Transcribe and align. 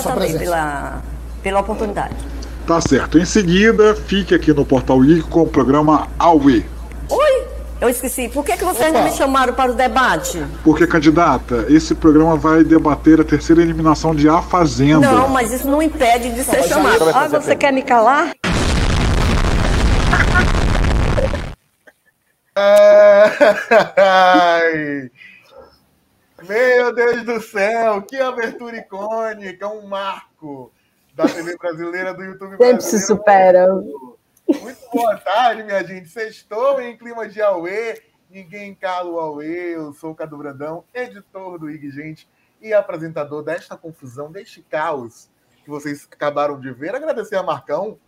Obrigada 0.00 0.20
também 0.20 0.38
pela, 0.38 1.02
pela 1.42 1.60
oportunidade. 1.60 2.14
Tá 2.66 2.80
certo. 2.80 3.18
Em 3.18 3.24
seguida, 3.24 3.94
fique 3.94 4.34
aqui 4.34 4.52
no 4.52 4.64
Portal 4.64 5.04
I 5.04 5.22
com 5.22 5.42
o 5.42 5.46
programa 5.46 6.08
Aue. 6.18 6.66
Oi? 7.08 7.46
Eu 7.80 7.88
esqueci. 7.88 8.28
Por 8.28 8.44
que, 8.44 8.56
que 8.56 8.64
vocês 8.64 8.88
Opa. 8.88 8.98
não 8.98 9.04
me 9.04 9.12
chamaram 9.12 9.54
para 9.54 9.70
o 9.70 9.74
debate? 9.74 10.44
Porque, 10.64 10.86
candidata, 10.86 11.66
esse 11.68 11.94
programa 11.94 12.34
vai 12.34 12.64
debater 12.64 13.20
a 13.20 13.24
terceira 13.24 13.62
eliminação 13.62 14.14
de 14.14 14.28
A 14.28 14.42
Fazenda. 14.42 15.12
Não, 15.12 15.28
mas 15.28 15.52
isso 15.52 15.68
não 15.68 15.80
impede 15.82 16.32
de 16.32 16.42
ser 16.42 16.64
chamado. 16.64 17.04
Ah, 17.14 17.28
você 17.28 17.54
quer 17.54 17.72
me 17.72 17.82
calar? 17.82 18.32
Ai, 23.96 25.10
meu 26.48 26.94
Deus 26.94 27.24
do 27.24 27.40
céu, 27.40 28.02
que 28.02 28.16
abertura 28.16 28.76
icônica, 28.76 29.66
um 29.68 29.86
marco 29.86 30.72
da 31.14 31.26
TV 31.26 31.56
brasileira, 31.56 32.14
do 32.14 32.22
YouTube 32.22 32.50
Sempre 32.50 32.72
brasileiro. 32.72 32.82
se 32.82 33.06
supera. 33.06 33.66
Muito 34.48 34.90
boa 34.92 35.16
tarde, 35.16 35.64
minha 35.64 35.82
gente. 35.84 36.08
Sextou 36.08 36.80
em 36.80 36.96
clima 36.96 37.28
de 37.28 37.42
Aue. 37.42 38.00
Ninguém 38.30 38.74
cala 38.74 39.10
o 39.10 39.18
Aue. 39.18 39.72
Eu 39.72 39.92
sou 39.92 40.12
o 40.12 40.14
Cadu 40.14 40.36
Brandão, 40.36 40.84
editor 40.94 41.58
do 41.58 41.68
IG 41.68 41.90
Gente 41.90 42.28
e 42.60 42.72
apresentador 42.72 43.42
desta 43.42 43.76
confusão, 43.76 44.30
deste 44.30 44.62
caos 44.62 45.28
que 45.64 45.70
vocês 45.70 46.08
acabaram 46.10 46.60
de 46.60 46.70
ver. 46.70 46.94
Agradecer 46.94 47.36
a 47.36 47.42
Marcão 47.42 47.98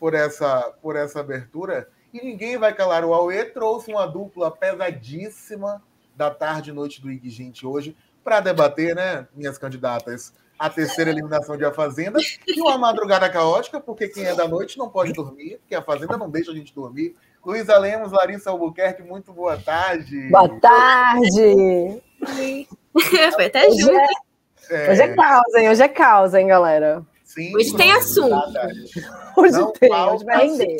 por 0.00 0.14
essa, 0.14 0.72
por 0.80 0.96
essa 0.96 1.20
abertura. 1.20 1.88
E 2.12 2.24
ninguém 2.24 2.56
vai 2.56 2.74
calar 2.74 3.04
o 3.04 3.12
Aue. 3.12 3.44
Trouxe 3.46 3.90
uma 3.90 4.06
dupla 4.06 4.50
pesadíssima 4.50 5.82
da 6.16 6.30
tarde 6.30 6.70
e 6.70 6.72
noite 6.72 7.00
do 7.00 7.10
IG 7.10 7.30
Gente 7.30 7.66
hoje 7.66 7.96
para 8.22 8.40
debater, 8.40 8.94
né, 8.94 9.26
minhas 9.34 9.58
candidatas? 9.58 10.32
a 10.62 10.70
terceira 10.70 11.10
eliminação 11.10 11.56
de 11.56 11.64
A 11.64 11.72
Fazenda 11.72 12.20
e 12.46 12.60
uma 12.60 12.78
madrugada 12.78 13.28
caótica, 13.28 13.80
porque 13.80 14.06
quem 14.06 14.24
é 14.24 14.32
da 14.32 14.46
noite 14.46 14.78
não 14.78 14.88
pode 14.88 15.12
dormir, 15.12 15.58
porque 15.58 15.74
a 15.74 15.82
Fazenda 15.82 16.16
não 16.16 16.30
deixa 16.30 16.52
a 16.52 16.54
gente 16.54 16.72
dormir. 16.72 17.16
Luísa 17.44 17.76
Lemos, 17.76 18.12
Larissa 18.12 18.50
Albuquerque, 18.50 19.02
muito 19.02 19.32
boa 19.32 19.56
tarde. 19.56 20.28
Boa 20.30 20.48
tarde. 20.60 22.00
Foi 23.34 23.46
até 23.46 23.68
junto. 23.72 23.90
Hoje 23.90 24.70
é, 24.70 24.90
hoje 24.92 25.02
é 25.02 25.14
causa, 25.16 25.58
hein? 25.58 25.70
Hoje 25.70 25.82
é 25.82 25.88
causa, 25.88 26.40
hein, 26.40 26.46
galera? 26.46 27.04
Sim. 27.24 27.56
Hoje 27.56 27.76
tem 27.76 27.90
assunto. 27.90 28.52
Hoje 29.36 29.52
não 29.58 29.72
tem, 29.72 29.92
hoje 29.92 30.24
vai 30.24 30.46
render. 30.46 30.76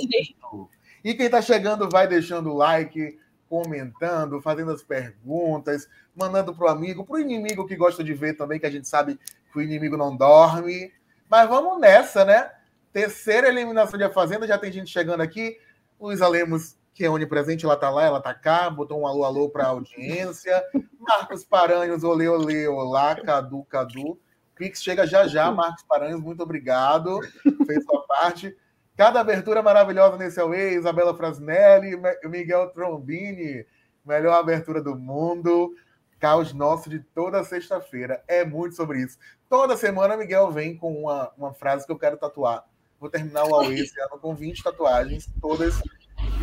E 1.02 1.14
quem 1.14 1.27
está 1.27 1.42
chegando 1.42 1.89
vai 1.91 2.06
deixando 2.06 2.52
o 2.52 2.56
like, 2.56 3.19
comentando, 3.53 4.41
fazendo 4.41 4.70
as 4.70 4.83
perguntas, 4.83 5.86
mandando 6.17 6.55
para 6.55 6.64
o 6.64 6.69
amigo, 6.70 7.05
para 7.05 7.17
o 7.17 7.19
inimigo 7.19 7.67
que 7.67 7.77
gosta 7.77 8.03
de 8.03 8.14
ver 8.14 8.33
também, 8.33 8.58
que 8.58 8.64
a 8.64 8.70
gente 8.70 8.89
sabe 8.89 9.20
que 9.53 9.58
o 9.58 9.61
inimigo 9.61 9.95
não 9.95 10.17
dorme. 10.17 10.91
Mas 11.28 11.47
vamos 11.50 11.78
nessa, 11.78 12.25
né? 12.25 12.50
Terceira 12.95 13.48
eliminação 13.48 13.98
de 13.98 14.05
A 14.05 14.11
Fazenda, 14.11 14.47
já 14.47 14.56
tem 14.56 14.73
gente 14.73 14.91
chegando 14.91 15.20
aqui. 15.20 15.58
Luísa 16.00 16.27
Lemos, 16.27 16.78
que 16.95 17.05
é 17.05 17.11
onipresente, 17.11 17.67
ela 17.67 17.77
tá 17.77 17.91
lá, 17.91 18.05
ela 18.05 18.23
tá 18.23 18.33
cá, 18.33 18.70
botou 18.70 18.98
um 18.98 19.06
alô, 19.06 19.23
alô 19.23 19.50
para 19.50 19.64
a 19.64 19.69
audiência. 19.69 20.64
Marcos 20.98 21.45
Paranhos, 21.45 22.03
olê, 22.05 22.28
olê, 22.28 22.67
olá, 22.67 23.14
Cadu, 23.17 23.64
Cadu. 23.64 24.19
Pix 24.55 24.83
chega 24.83 25.06
já 25.06 25.27
já, 25.27 25.50
Marcos 25.50 25.83
Paranhos, 25.83 26.23
muito 26.23 26.42
obrigado, 26.42 27.20
fez 27.67 27.84
sua 27.84 28.00
parte. 28.06 28.56
Cada 28.96 29.20
abertura 29.20 29.62
maravilhosa 29.62 30.18
nesse 30.18 30.38
Away, 30.40 30.74
Isabela 30.74 31.17
Frasnelli, 31.17 31.98
Miguel 32.24 32.68
Trombini, 32.70 33.64
melhor 34.05 34.34
abertura 34.34 34.83
do 34.83 34.96
mundo. 34.96 35.74
Caos 36.20 36.52
nosso 36.52 36.89
de 36.89 37.00
toda 37.00 37.42
sexta-feira. 37.42 38.22
É 38.28 38.44
muito 38.44 38.77
sobre 38.77 39.02
isso. 39.02 39.18
Toda 39.48 39.77
semana, 39.77 40.17
Miguel 40.17 40.50
vem 40.52 40.77
com 40.77 41.02
uma, 41.02 41.33
uma 41.36 41.52
frase 41.52 41.84
que 41.84 41.90
eu 41.90 41.98
quero 41.98 42.17
tatuar. 42.17 42.64
Vou 43.00 43.11
terminar 43.11 43.44
o 43.44 43.55
Away 43.56 43.80
esse 43.80 44.00
ano 44.00 44.18
com 44.20 44.34
20 44.34 44.62
tatuagens, 44.62 45.28
todas 45.40 45.83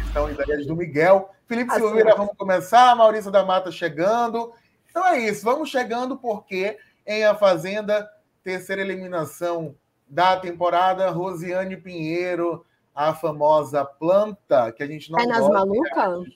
estão 0.05 0.29
ideias 0.29 0.65
do 0.65 0.75
Miguel. 0.75 1.29
Felipe 1.47 1.71
assim. 1.71 1.81
Silveira, 1.81 2.15
vamos 2.15 2.35
começar. 2.35 2.95
Maurício 2.95 3.31
da 3.31 3.45
Mata 3.45 3.71
chegando. 3.71 4.51
Então 4.89 5.07
é 5.07 5.19
isso, 5.19 5.45
vamos 5.45 5.69
chegando 5.69 6.17
porque 6.17 6.77
em 7.05 7.23
A 7.23 7.35
Fazenda, 7.35 8.09
terceira 8.43 8.81
eliminação 8.81 9.75
da 10.09 10.37
temporada, 10.37 11.09
Rosiane 11.09 11.77
Pinheiro, 11.77 12.65
a 12.93 13.13
famosa 13.13 13.85
planta, 13.85 14.71
que 14.71 14.83
a 14.83 14.87
gente 14.87 15.11
não. 15.11 15.19
É 15.19 15.25
nas 15.25 15.47
malucas? 15.47 16.27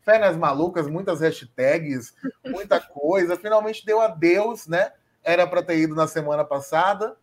Fé 0.00 0.18
nas 0.18 0.36
malucas, 0.36 0.88
muitas 0.88 1.20
hashtags, 1.20 2.14
muita 2.44 2.80
coisa. 2.80 3.36
Finalmente 3.36 3.84
deu 3.84 4.00
adeus, 4.00 4.66
né? 4.66 4.92
Era 5.22 5.46
para 5.46 5.62
ter 5.62 5.78
ido 5.78 5.94
na 5.94 6.08
semana 6.08 6.44
passada, 6.44 7.16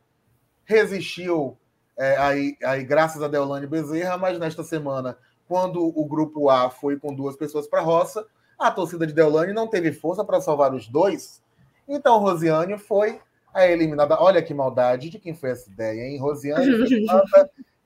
resistiu 0.64 1.58
é, 1.98 2.16
aí, 2.16 2.56
aí, 2.64 2.84
graças 2.86 3.22
a 3.22 3.28
Deolane 3.28 3.68
Bezerra, 3.68 4.18
mas 4.18 4.40
nesta 4.40 4.64
semana, 4.64 5.18
quando 5.50 5.84
o 5.84 6.06
grupo 6.06 6.50
A 6.50 6.70
foi 6.70 6.98
com 6.98 7.14
duas 7.14 7.36
pessoas 7.36 7.68
para 7.68 7.82
a 7.82 7.84
roça, 7.84 8.26
a 8.58 8.72
torcida 8.72 9.06
de 9.06 9.12
Deolane 9.12 9.52
não 9.52 9.68
teve 9.68 9.92
força 9.92 10.24
para 10.24 10.40
salvar 10.40 10.74
os 10.74 10.88
dois. 10.88 11.44
Então, 11.86 12.20
Rosiane 12.20 12.78
foi 12.78 13.20
a 13.54 13.68
eliminada. 13.68 14.18
Olha 14.22 14.42
que 14.42 14.54
maldade 14.54 15.10
de 15.10 15.20
quem 15.20 15.34
foi 15.34 15.52
essa 15.52 15.70
ideia, 15.70 16.08
hein? 16.08 16.18
Rosiane 16.18 16.66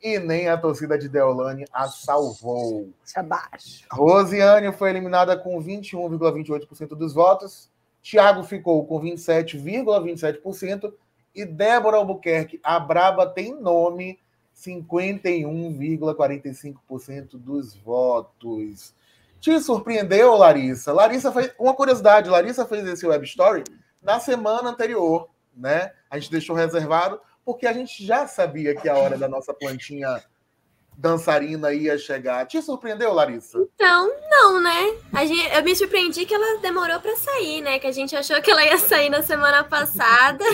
e 0.01 0.18
nem 0.19 0.50
a 0.50 0.57
torcida 0.57 0.97
de 0.97 1.07
Deolane 1.07 1.66
a 1.72 1.88
salvou. 1.88 2.90
Abaixo. 3.16 3.85
Rosiane 3.90 4.73
foi 4.73 4.90
eliminada 4.90 5.38
com 5.38 5.57
21,28% 5.63 6.90
dos 6.90 7.13
votos. 7.13 7.72
Tiago 8.02 8.44
ficou 8.44 8.85
com 8.85 9.00
27,27%. 9.00 10.91
E 11.34 11.46
Débora 11.46 11.96
Albuquerque, 11.97 12.59
a 12.63 12.79
Braba 12.79 13.25
tem 13.25 13.59
nome, 13.59 14.19
51,45% 14.56 17.40
dos 17.40 17.75
votos. 17.75 18.94
Te 19.40 19.59
surpreendeu, 19.59 20.35
Larissa? 20.35 20.94
Larissa 20.94 21.31
fez. 21.31 21.52
Uma 21.57 21.73
curiosidade: 21.73 22.29
Larissa 22.29 22.66
fez 22.66 22.85
esse 22.85 23.07
web 23.07 23.25
story 23.25 23.63
na 24.02 24.19
semana 24.19 24.69
anterior, 24.69 25.29
né? 25.56 25.91
A 26.09 26.18
gente 26.18 26.31
deixou 26.31 26.56
reservado 26.56 27.19
porque 27.46 27.68
a 27.68 27.74
gente 27.74 28.06
já 28.06 28.28
sabia 28.28 28.75
que 28.75 28.88
a 28.88 28.97
hora 28.97 29.18
da 29.18 29.28
nossa 29.28 29.53
plantinha 29.53 30.24
dançarina 30.97 31.74
ia 31.74 31.97
chegar. 31.97 32.46
Te 32.46 32.62
surpreendeu, 32.62 33.14
Larissa? 33.14 33.68
Então, 33.75 34.12
não, 34.30 34.62
né? 34.62 34.96
Gente, 35.25 35.53
eu 35.53 35.64
me 35.64 35.75
surpreendi 35.75 36.25
que 36.25 36.34
ela 36.34 36.59
demorou 36.59 37.00
para 37.00 37.16
sair, 37.16 37.62
né? 37.62 37.80
Que 37.80 37.88
a 37.88 37.91
gente 37.91 38.16
achou 38.16 38.41
que 38.41 38.52
ela 38.52 38.64
ia 38.64 38.78
sair 38.78 39.09
na 39.09 39.22
semana 39.22 39.64
passada. 39.64 40.46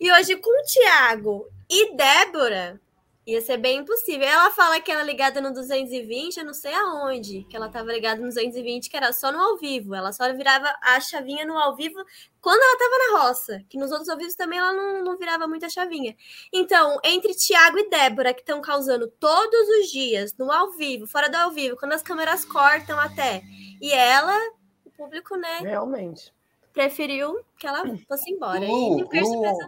e 0.00 0.12
hoje 0.12 0.36
com 0.36 0.50
o 0.50 0.64
Thiago 0.64 1.46
e 1.68 1.96
Débora, 1.96 2.80
Ia 3.26 3.40
ser 3.42 3.58
bem 3.58 3.78
impossível. 3.78 4.26
Ela 4.26 4.50
fala 4.50 4.80
que 4.80 4.90
ela 4.90 5.02
ligada 5.02 5.40
no 5.40 5.52
220, 5.52 6.38
eu 6.38 6.44
não 6.44 6.54
sei 6.54 6.72
aonde, 6.72 7.44
que 7.44 7.54
ela 7.54 7.66
estava 7.66 7.92
ligada 7.92 8.20
no 8.20 8.28
220, 8.28 8.88
que 8.88 8.96
era 8.96 9.12
só 9.12 9.30
no 9.30 9.38
ao 9.38 9.58
vivo. 9.58 9.94
Ela 9.94 10.10
só 10.10 10.32
virava 10.32 10.74
a 10.82 10.98
chavinha 11.00 11.44
no 11.44 11.56
ao 11.56 11.76
vivo 11.76 12.02
quando 12.40 12.62
ela 12.62 12.72
estava 12.72 12.98
na 12.98 13.22
roça, 13.22 13.62
que 13.68 13.76
nos 13.76 13.90
outros 13.90 14.08
ao 14.08 14.16
vivo 14.16 14.34
também 14.36 14.58
ela 14.58 14.72
não, 14.72 15.04
não 15.04 15.18
virava 15.18 15.46
muita 15.46 15.68
chavinha. 15.68 16.16
Então, 16.50 16.98
entre 17.04 17.34
Tiago 17.34 17.78
e 17.78 17.90
Débora, 17.90 18.32
que 18.32 18.40
estão 18.40 18.62
causando 18.62 19.06
todos 19.06 19.68
os 19.68 19.90
dias, 19.90 20.34
no 20.38 20.50
ao 20.50 20.72
vivo, 20.72 21.06
fora 21.06 21.28
do 21.28 21.36
ao 21.36 21.50
vivo, 21.50 21.76
quando 21.76 21.92
as 21.92 22.02
câmeras 22.02 22.44
cortam 22.44 22.98
até, 22.98 23.42
e 23.80 23.92
ela, 23.92 24.36
o 24.84 24.90
público, 24.90 25.36
né? 25.36 25.58
Realmente. 25.60 26.32
Preferiu 26.72 27.38
que 27.58 27.66
ela 27.66 27.82
fosse 28.08 28.30
embora. 28.30 28.60
Lu, 28.60 29.00
e 29.12 29.20
Lu, 29.20 29.58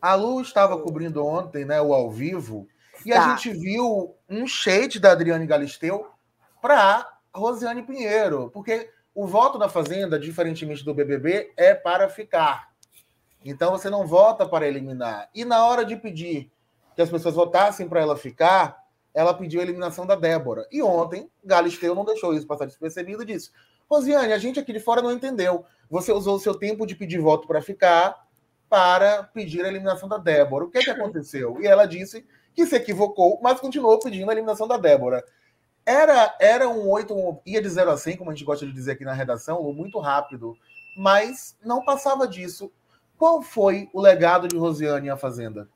a 0.00 0.14
Lu 0.14 0.40
estava 0.40 0.78
cobrindo 0.78 1.24
ontem 1.24 1.64
né, 1.64 1.80
o 1.80 1.92
ao 1.92 2.10
vivo 2.10 2.66
e 3.04 3.10
tá. 3.10 3.24
a 3.24 3.28
gente 3.30 3.50
viu 3.50 4.14
um 4.28 4.46
shade 4.46 4.98
da 4.98 5.12
Adriane 5.12 5.46
Galisteu 5.46 6.08
para 6.60 7.06
Rosiane 7.34 7.82
Pinheiro, 7.82 8.50
porque 8.52 8.90
o 9.14 9.26
voto 9.26 9.58
na 9.58 9.68
Fazenda, 9.68 10.18
diferentemente 10.18 10.84
do 10.84 10.94
BBB, 10.94 11.52
é 11.56 11.74
para 11.74 12.08
ficar. 12.08 12.70
Então 13.44 13.72
você 13.72 13.88
não 13.88 14.06
vota 14.06 14.46
para 14.46 14.68
eliminar. 14.68 15.30
E 15.34 15.44
na 15.44 15.64
hora 15.64 15.84
de 15.84 15.96
pedir 15.96 16.52
que 16.94 17.02
as 17.02 17.08
pessoas 17.08 17.34
votassem 17.34 17.88
para 17.88 18.00
ela 18.00 18.16
ficar, 18.16 18.78
ela 19.14 19.34
pediu 19.34 19.60
a 19.60 19.62
eliminação 19.62 20.06
da 20.06 20.14
Débora. 20.14 20.66
E 20.70 20.82
ontem, 20.82 21.30
Galisteu 21.42 21.94
não 21.94 22.04
deixou 22.04 22.34
isso 22.34 22.46
passar 22.46 22.66
despercebido 22.66 23.22
e 23.22 23.26
disse: 23.26 23.50
Rosiane, 23.88 24.32
a 24.32 24.38
gente 24.38 24.60
aqui 24.60 24.72
de 24.72 24.80
fora 24.80 25.00
não 25.00 25.12
entendeu. 25.12 25.64
Você 25.88 26.12
usou 26.12 26.36
o 26.36 26.40
seu 26.40 26.54
tempo 26.54 26.86
de 26.86 26.94
pedir 26.94 27.18
voto 27.18 27.48
para 27.48 27.62
ficar 27.62 28.28
para 28.70 29.24
pedir 29.24 29.64
a 29.64 29.68
eliminação 29.68 30.08
da 30.08 30.16
Débora. 30.16 30.64
O 30.64 30.70
que, 30.70 30.78
é 30.78 30.82
que 30.82 30.90
aconteceu? 30.90 31.60
E 31.60 31.66
ela 31.66 31.86
disse 31.86 32.24
que 32.54 32.64
se 32.64 32.76
equivocou, 32.76 33.40
mas 33.42 33.58
continuou 33.58 33.98
pedindo 33.98 34.30
a 34.30 34.32
eliminação 34.32 34.68
da 34.68 34.76
Débora. 34.76 35.24
Era, 35.84 36.36
era 36.40 36.68
um 36.68 36.88
8, 36.88 37.12
um, 37.12 37.40
ia 37.44 37.60
de 37.60 37.68
0 37.68 37.90
a 37.90 37.96
100, 37.96 38.16
como 38.16 38.30
a 38.30 38.34
gente 38.34 38.44
gosta 38.44 38.64
de 38.64 38.72
dizer 38.72 38.92
aqui 38.92 39.04
na 39.04 39.12
redação, 39.12 39.60
muito 39.72 39.98
rápido, 39.98 40.56
mas 40.96 41.56
não 41.64 41.84
passava 41.84 42.28
disso. 42.28 42.70
Qual 43.18 43.42
foi 43.42 43.90
o 43.92 44.00
legado 44.00 44.46
de 44.46 44.56
Rosiane 44.56 45.10
à 45.10 45.16
Fazenda? 45.16 45.68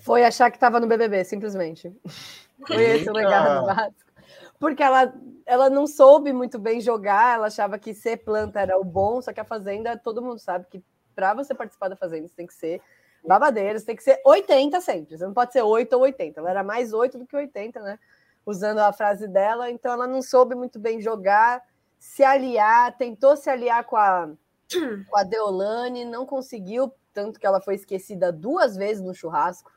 Foi 0.00 0.24
achar 0.24 0.50
que 0.50 0.56
estava 0.56 0.80
no 0.80 0.88
BBB, 0.88 1.22
simplesmente. 1.24 1.94
Foi 2.66 2.82
esse 2.82 3.08
o 3.08 3.12
legado 3.14 3.64
básico. 3.64 4.10
Porque 4.58 4.82
ela, 4.82 5.14
ela 5.46 5.70
não 5.70 5.86
soube 5.86 6.30
muito 6.30 6.58
bem 6.58 6.78
jogar, 6.78 7.36
ela 7.36 7.46
achava 7.46 7.78
que 7.78 7.94
ser 7.94 8.18
planta 8.18 8.60
era 8.60 8.78
o 8.78 8.84
bom, 8.84 9.22
só 9.22 9.32
que 9.32 9.40
a 9.40 9.44
Fazenda, 9.44 9.96
todo 9.96 10.20
mundo 10.20 10.38
sabe 10.38 10.66
que 10.70 10.82
para 11.14 11.34
você 11.34 11.54
participar 11.54 11.88
da 11.88 11.96
Fazenda, 11.96 12.28
você 12.28 12.34
tem 12.34 12.46
que 12.46 12.54
ser 12.54 12.80
babadeiros, 13.26 13.84
tem 13.84 13.96
que 13.96 14.02
ser 14.02 14.20
80 14.24 14.80
sempre. 14.80 15.16
Você 15.16 15.24
não 15.24 15.34
pode 15.34 15.52
ser 15.52 15.62
8 15.62 15.92
ou 15.94 16.02
80. 16.02 16.40
Ela 16.40 16.50
era 16.50 16.64
mais 16.64 16.92
8 16.92 17.18
do 17.18 17.26
que 17.26 17.36
80, 17.36 17.80
né? 17.80 17.98
Usando 18.44 18.78
a 18.78 18.92
frase 18.92 19.28
dela, 19.28 19.70
então 19.70 19.92
ela 19.92 20.06
não 20.06 20.22
soube 20.22 20.54
muito 20.54 20.78
bem 20.78 21.00
jogar, 21.00 21.62
se 21.98 22.24
aliar, 22.24 22.96
tentou 22.96 23.36
se 23.36 23.50
aliar 23.50 23.84
com 23.84 23.96
a, 23.96 24.30
com 25.08 25.18
a 25.18 25.22
Deolane, 25.22 26.04
não 26.04 26.24
conseguiu, 26.24 26.92
tanto 27.12 27.38
que 27.38 27.46
ela 27.46 27.60
foi 27.60 27.74
esquecida 27.74 28.32
duas 28.32 28.76
vezes 28.76 29.02
no 29.02 29.14
churrasco, 29.14 29.70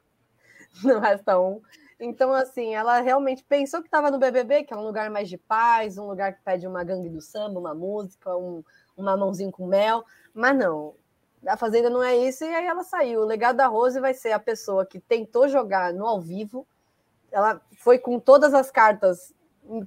no 0.84 1.00
Resta 1.00 1.38
1. 1.40 1.62
Então, 2.00 2.34
assim, 2.34 2.74
ela 2.74 3.00
realmente 3.02 3.44
pensou 3.44 3.82
que 3.82 3.88
estava 3.88 4.10
no 4.10 4.18
BBB, 4.18 4.64
que 4.64 4.74
é 4.74 4.78
um 4.78 4.84
lugar 4.84 5.10
mais 5.10 5.30
de 5.30 5.38
paz, 5.38 5.98
um 5.98 6.08
lugar 6.08 6.34
que 6.34 6.42
pede 6.44 6.66
uma 6.66 6.84
gangue 6.84 7.10
do 7.10 7.22
samba, 7.22 7.60
uma 7.60 7.76
música, 7.76 8.36
um, 8.36 8.64
um 8.98 9.04
mamãozinho 9.04 9.52
com 9.52 9.68
mel, 9.68 10.04
mas 10.34 10.58
não, 10.58 10.96
a 11.48 11.58
Fazenda 11.58 11.90
não 11.90 12.04
é 12.04 12.16
isso, 12.16 12.44
e 12.44 12.54
aí 12.54 12.66
ela 12.66 12.84
saiu. 12.84 13.22
O 13.22 13.26
legado 13.26 13.58
da 13.58 13.68
Rose 13.68 14.00
vai 14.00 14.14
ser 14.14 14.32
a 14.32 14.40
pessoa 14.40 14.86
que 14.86 15.00
tentou 15.00 15.48
jogar 15.48 15.94
no 15.94 16.06
ao 16.06 16.22
vivo, 16.22 16.68
ela 17.32 17.62
foi 17.78 17.98
com 17.98 18.20
todas 18.20 18.54
as 18.54 18.70
cartas 18.70 19.34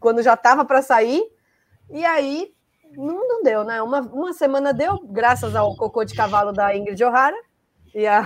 quando 0.01 0.23
já 0.23 0.35
estava 0.35 0.65
para 0.65 0.83
sair, 0.83 1.23
e 1.91 2.05
aí 2.05 2.55
não, 2.97 3.27
não 3.29 3.43
deu, 3.43 3.65
né? 3.65 3.83
Uma, 3.83 4.01
uma 4.01 4.33
semana 4.33 4.73
deu, 4.73 4.99
graças 5.05 5.55
ao 5.55 5.77
cocô 5.77 6.05
de 6.05 6.15
cavalo 6.15 6.53
da 6.53 6.75
Ingrid 6.77 7.03
O'Hara 7.05 7.37
e 7.95 8.07
a, 8.07 8.25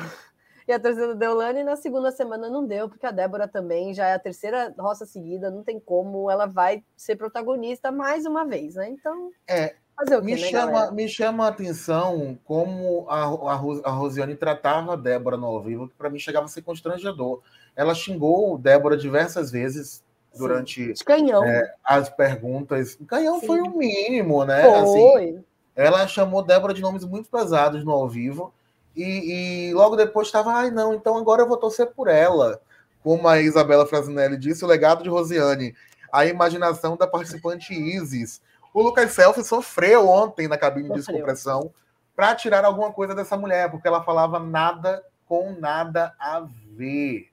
e 0.66 0.72
a 0.72 0.80
torcida 0.80 1.14
Deolane, 1.14 1.60
e 1.60 1.64
na 1.64 1.76
segunda 1.76 2.10
semana 2.10 2.48
não 2.48 2.66
deu, 2.66 2.88
porque 2.88 3.06
a 3.06 3.10
Débora 3.10 3.48
também 3.48 3.92
já 3.92 4.06
é 4.06 4.14
a 4.14 4.18
terceira 4.18 4.74
roça 4.78 5.04
seguida, 5.04 5.50
não 5.50 5.62
tem 5.62 5.78
como, 5.78 6.30
ela 6.30 6.46
vai 6.46 6.84
ser 6.96 7.16
protagonista 7.16 7.90
mais 7.90 8.24
uma 8.24 8.44
vez, 8.44 8.74
né? 8.74 8.88
Então. 8.88 9.30
É, 9.48 9.76
quê, 10.06 10.20
me, 10.20 10.32
né, 10.32 10.38
chama, 10.38 10.90
me 10.90 11.08
chama 11.08 11.44
a 11.44 11.48
atenção 11.48 12.38
como 12.44 13.06
a, 13.08 13.24
a, 13.24 13.90
a 13.90 13.90
Rosiane 13.90 14.34
tratava 14.34 14.94
a 14.94 14.96
Débora 14.96 15.36
no 15.36 15.46
ao 15.46 15.62
vivo, 15.62 15.88
que 15.88 15.94
para 15.94 16.10
mim 16.10 16.18
chegava 16.18 16.46
a 16.46 16.48
ser 16.48 16.62
constrangedor. 16.62 17.40
Ela 17.74 17.94
xingou 17.94 18.58
Débora 18.58 18.96
diversas 18.96 19.50
vezes 19.50 20.02
durante 20.36 20.92
é, 21.44 21.74
as 21.84 22.08
perguntas. 22.08 22.98
Canhão 23.06 23.40
Sim. 23.40 23.46
foi 23.46 23.60
o 23.60 23.76
mínimo, 23.76 24.44
né? 24.44 24.62
Assim, 24.62 24.92
foi. 24.92 25.24
Assim, 25.24 25.44
ela 25.74 26.06
chamou 26.06 26.42
Débora 26.42 26.74
de 26.74 26.82
nomes 26.82 27.04
muito 27.04 27.28
pesados 27.28 27.84
no 27.84 27.92
ao 27.92 28.08
vivo. 28.08 28.52
E, 28.94 29.68
e 29.70 29.74
logo 29.74 29.96
depois 29.96 30.26
estava, 30.26 30.52
ai 30.52 30.70
não, 30.70 30.94
então 30.94 31.16
agora 31.16 31.42
eu 31.42 31.48
vou 31.48 31.56
torcer 31.56 31.86
por 31.86 32.08
ela. 32.08 32.60
Como 33.02 33.26
a 33.26 33.40
Isabela 33.40 33.86
Frasinelli 33.86 34.36
disse, 34.36 34.64
o 34.64 34.68
legado 34.68 35.02
de 35.02 35.08
Rosiane, 35.08 35.74
a 36.12 36.26
imaginação 36.26 36.96
da 36.96 37.06
participante 37.06 37.72
Isis 37.72 38.42
o 38.72 38.82
Lucas 38.82 39.12
Selfie 39.12 39.44
sofreu 39.44 40.08
ontem 40.08 40.48
na 40.48 40.58
cabine 40.58 40.88
sofreu. 40.88 41.00
de 41.00 41.06
descompressão 41.06 41.72
para 42.14 42.34
tirar 42.34 42.64
alguma 42.64 42.92
coisa 42.92 43.14
dessa 43.14 43.36
mulher, 43.36 43.70
porque 43.70 43.88
ela 43.88 44.02
falava 44.02 44.38
nada 44.38 45.02
com 45.26 45.52
nada 45.52 46.14
a 46.18 46.44
ver. 46.72 47.28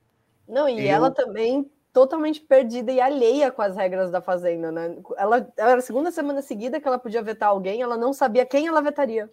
Não, 0.48 0.68
e 0.68 0.86
Eu... 0.86 0.94
ela 0.94 1.10
também 1.10 1.70
totalmente 1.92 2.40
perdida 2.40 2.92
e 2.92 3.00
alheia 3.00 3.50
com 3.50 3.60
as 3.60 3.76
regras 3.76 4.10
da 4.10 4.20
Fazenda, 4.20 4.70
né? 4.70 4.96
Ela, 5.16 5.48
ela 5.56 5.70
era 5.70 5.78
a 5.78 5.82
segunda 5.82 6.10
semana 6.10 6.40
seguida 6.40 6.80
que 6.80 6.86
ela 6.86 6.98
podia 6.98 7.22
vetar 7.22 7.48
alguém, 7.48 7.82
ela 7.82 7.96
não 7.96 8.12
sabia 8.12 8.46
quem 8.46 8.66
ela 8.66 8.80
vetaria. 8.80 9.28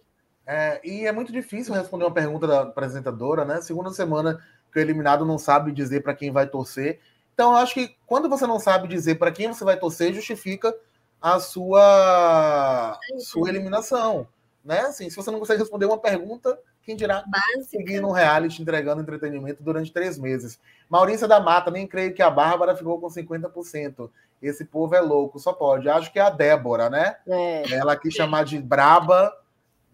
É, 0.46 0.80
e 0.84 1.06
é 1.06 1.12
muito 1.12 1.32
difícil 1.32 1.74
responder 1.74 2.04
uma 2.04 2.14
pergunta 2.14 2.46
da 2.46 2.62
apresentadora, 2.62 3.44
né? 3.44 3.60
Segunda 3.60 3.90
semana 3.90 4.40
que 4.72 4.78
o 4.78 4.82
eliminado 4.82 5.24
não 5.24 5.38
sabe 5.38 5.72
dizer 5.72 6.02
para 6.02 6.14
quem 6.14 6.30
vai 6.30 6.46
torcer. 6.46 7.00
Então, 7.34 7.52
eu 7.52 7.56
acho 7.58 7.74
que 7.74 7.96
quando 8.06 8.28
você 8.28 8.46
não 8.46 8.58
sabe 8.58 8.88
dizer 8.88 9.16
para 9.16 9.32
quem 9.32 9.48
você 9.48 9.64
vai 9.64 9.78
torcer, 9.78 10.12
justifica 10.12 10.74
a 11.20 11.40
sua, 11.40 12.98
sua 13.18 13.48
eliminação. 13.48 14.26
Né? 14.64 14.80
Assim, 14.80 15.08
se 15.08 15.16
você 15.16 15.30
não 15.30 15.38
consegue 15.38 15.60
responder 15.60 15.86
uma 15.86 15.98
pergunta, 15.98 16.58
quem 16.82 16.96
dirá 16.96 17.24
Básica. 17.26 17.64
seguir 17.64 18.00
no 18.00 18.12
reality 18.12 18.62
entregando 18.62 19.02
entretenimento 19.02 19.62
durante 19.62 19.92
três 19.92 20.18
meses. 20.18 20.58
Maurícia 20.88 21.26
da 21.26 21.40
Mata, 21.40 21.70
nem 21.70 21.86
creio 21.86 22.14
que 22.14 22.22
a 22.22 22.30
Bárbara 22.30 22.76
ficou 22.76 23.00
com 23.00 23.08
50%. 23.08 24.08
Esse 24.40 24.64
povo 24.64 24.94
é 24.94 25.00
louco, 25.00 25.38
só 25.38 25.52
pode. 25.52 25.88
Acho 25.88 26.12
que 26.12 26.18
é 26.18 26.22
a 26.22 26.30
Débora, 26.30 26.88
né? 26.90 27.16
É. 27.26 27.74
Ela 27.74 27.96
quis 27.96 28.14
chamar 28.14 28.44
de 28.44 28.58
braba, 28.58 29.32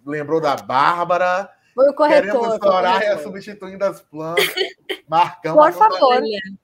lembrou 0.05 0.41
da 0.41 0.57
Bárbara. 0.57 1.51
Foi 1.75 1.89
o 1.89 1.95
corretor. 1.95 2.33
Queremos 2.33 2.55
estourar 2.55 3.03
e 3.03 3.19
substituindo 3.19 3.85
as 3.85 4.01
plantas. 4.03 4.47
Marcão. 5.09 5.57
Por 5.57 5.73
favor. 5.73 6.21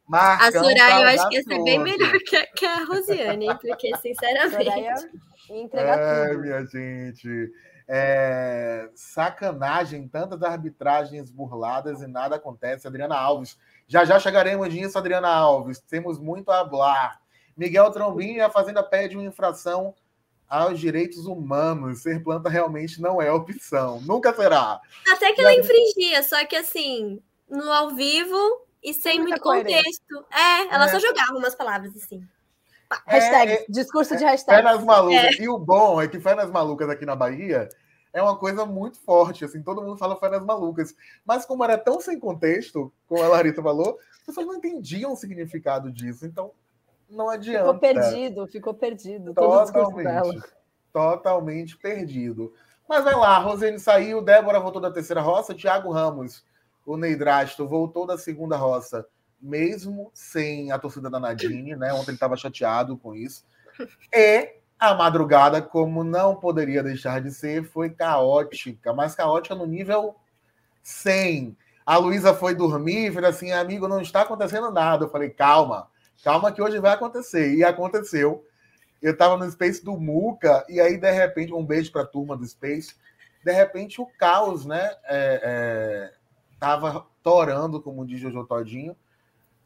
Marcão, 0.06 0.60
a 0.60 0.64
Soraya, 0.64 1.00
eu 1.00 1.08
acho 1.08 1.28
que 1.28 1.36
ia 1.36 1.42
ser 1.42 1.62
bem 1.64 1.78
melhor 1.78 2.12
que, 2.26 2.46
que 2.46 2.66
a 2.66 2.84
Rosiane, 2.84 3.46
porque, 3.58 3.96
sinceramente. 3.96 5.10
entregar 5.50 5.98
é, 5.98 6.28
tudo. 6.28 6.40
minha 6.40 6.64
gente. 6.66 7.52
É, 7.90 8.90
sacanagem, 8.94 10.06
tantas 10.08 10.42
arbitragens 10.42 11.30
burladas 11.30 12.02
e 12.02 12.06
nada 12.06 12.36
acontece. 12.36 12.86
Adriana 12.86 13.16
Alves. 13.16 13.58
Já 13.86 14.04
já 14.04 14.18
chegaremos 14.20 14.68
nisso, 14.68 14.98
Adriana 14.98 15.28
Alves. 15.28 15.80
Temos 15.80 16.18
muito 16.18 16.50
a 16.50 16.68
falar. 16.68 17.18
Miguel 17.56 17.90
Trombinho, 17.90 18.44
a 18.44 18.50
Fazenda 18.50 18.82
pede 18.82 19.16
uma 19.16 19.24
infração 19.24 19.94
aos 20.48 20.80
direitos 20.80 21.26
humanos. 21.26 22.02
Ser 22.02 22.22
planta 22.22 22.48
realmente 22.48 23.00
não 23.00 23.20
é 23.20 23.30
opção. 23.30 24.00
Nunca 24.02 24.34
será. 24.34 24.80
Até 25.12 25.32
que 25.32 25.40
ela 25.40 25.54
infringia, 25.54 26.22
só 26.22 26.44
que 26.46 26.56
assim, 26.56 27.20
no 27.48 27.70
ao 27.70 27.94
vivo 27.94 28.66
e 28.82 28.94
sem 28.94 29.20
muito 29.20 29.40
contexto. 29.40 30.24
É, 30.32 30.74
ela 30.74 30.86
é. 30.86 30.88
só 30.88 30.98
jogava 30.98 31.36
umas 31.36 31.54
palavras 31.54 31.94
assim. 31.96 32.26
É, 33.06 33.18
hashtag, 33.18 33.52
é, 33.52 33.66
discurso 33.68 34.16
de 34.16 34.24
hashtag. 34.24 34.56
Fé 34.56 34.62
nas 34.62 34.82
malucas. 34.82 35.38
É. 35.38 35.42
E 35.42 35.48
o 35.48 35.58
bom 35.58 36.00
é 36.00 36.08
que 36.08 36.18
fé 36.18 36.34
nas 36.34 36.50
malucas 36.50 36.88
aqui 36.88 37.04
na 37.04 37.14
Bahia 37.14 37.68
é 38.12 38.22
uma 38.22 38.36
coisa 38.36 38.64
muito 38.64 38.98
forte, 38.98 39.44
assim, 39.44 39.62
todo 39.62 39.82
mundo 39.82 39.96
fala 39.96 40.16
fé 40.16 40.30
nas 40.30 40.44
malucas. 40.44 40.94
Mas 41.24 41.44
como 41.44 41.62
era 41.62 41.76
tão 41.76 42.00
sem 42.00 42.18
contexto, 42.18 42.92
como 43.06 43.22
a 43.22 43.28
Larissa 43.28 43.62
falou, 43.62 43.98
as 44.12 44.26
pessoas 44.26 44.46
não 44.46 44.56
entendiam 44.56 45.12
o 45.12 45.16
significado 45.16 45.92
disso. 45.92 46.24
Então, 46.24 46.50
não 47.08 47.28
adianta. 47.28 47.66
Ficou 47.66 47.78
perdido, 47.78 48.46
ficou 48.46 48.74
perdido. 48.74 49.34
Totalmente. 49.34 50.42
Totalmente 50.92 51.76
perdido. 51.76 52.52
Mas 52.88 53.04
vai 53.04 53.14
lá, 53.14 53.38
Rosane 53.38 53.78
saiu, 53.78 54.22
Débora 54.22 54.58
voltou 54.58 54.80
da 54.80 54.90
terceira 54.90 55.20
roça, 55.20 55.54
Thiago 55.54 55.90
Ramos, 55.90 56.42
o 56.86 56.96
Neidrasto, 56.96 57.68
voltou 57.68 58.06
da 58.06 58.16
segunda 58.16 58.56
roça, 58.56 59.06
mesmo 59.40 60.10
sem 60.14 60.72
a 60.72 60.78
torcida 60.78 61.10
da 61.10 61.20
Nadine, 61.20 61.76
né? 61.76 61.92
Ontem 61.92 62.10
ele 62.10 62.16
estava 62.16 62.36
chateado 62.36 62.96
com 62.96 63.14
isso. 63.14 63.44
E 64.12 64.54
a 64.78 64.94
madrugada, 64.94 65.60
como 65.60 66.02
não 66.02 66.34
poderia 66.34 66.82
deixar 66.82 67.20
de 67.20 67.30
ser, 67.30 67.64
foi 67.64 67.90
caótica, 67.90 68.92
mas 68.94 69.14
caótica 69.14 69.54
no 69.54 69.66
nível 69.66 70.16
100. 70.82 71.56
A 71.84 71.96
Luísa 71.98 72.32
foi 72.32 72.54
dormir 72.54 73.08
e 73.08 73.12
falou 73.12 73.28
assim: 73.28 73.52
amigo, 73.52 73.86
não 73.86 74.00
está 74.00 74.22
acontecendo 74.22 74.70
nada. 74.70 75.04
Eu 75.04 75.10
falei: 75.10 75.30
calma, 75.30 75.88
calma 76.22 76.52
que 76.52 76.62
hoje 76.62 76.78
vai 76.78 76.92
acontecer. 76.92 77.54
E 77.54 77.64
aconteceu. 77.64 78.44
Eu 79.00 79.12
estava 79.12 79.36
no 79.36 79.50
Space 79.50 79.84
do 79.84 79.96
Muca, 79.96 80.64
e 80.68 80.80
aí, 80.80 80.96
de 80.96 81.10
repente, 81.10 81.52
um 81.52 81.64
beijo 81.64 81.92
para 81.92 82.02
a 82.02 82.06
turma 82.06 82.36
do 82.36 82.44
Space. 82.44 82.94
De 83.44 83.52
repente, 83.52 84.00
o 84.00 84.06
caos, 84.18 84.66
né? 84.66 84.90
É, 85.04 85.40
é, 85.42 86.12
tava 86.58 87.06
torando, 87.22 87.80
como 87.80 88.04
diz 88.04 88.20
Jojo 88.20 88.44
Todinho, 88.44 88.96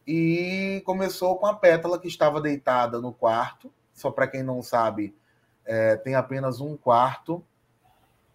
e 0.07 0.83
começou 0.85 1.39
com 1.39 1.47
a 1.47 1.55
Pétala, 1.55 1.99
que 1.99 2.09
estava 2.09 2.41
deitada 2.41 3.01
no 3.01 3.13
quarto. 3.13 3.73
Só 3.95 4.11
para 4.11 4.27
quem 4.27 4.43
não 4.43 4.63
sabe, 4.63 5.15
é, 5.65 5.97
tem 5.97 6.15
apenas 6.15 6.61
um 6.61 6.77
quarto 6.77 7.43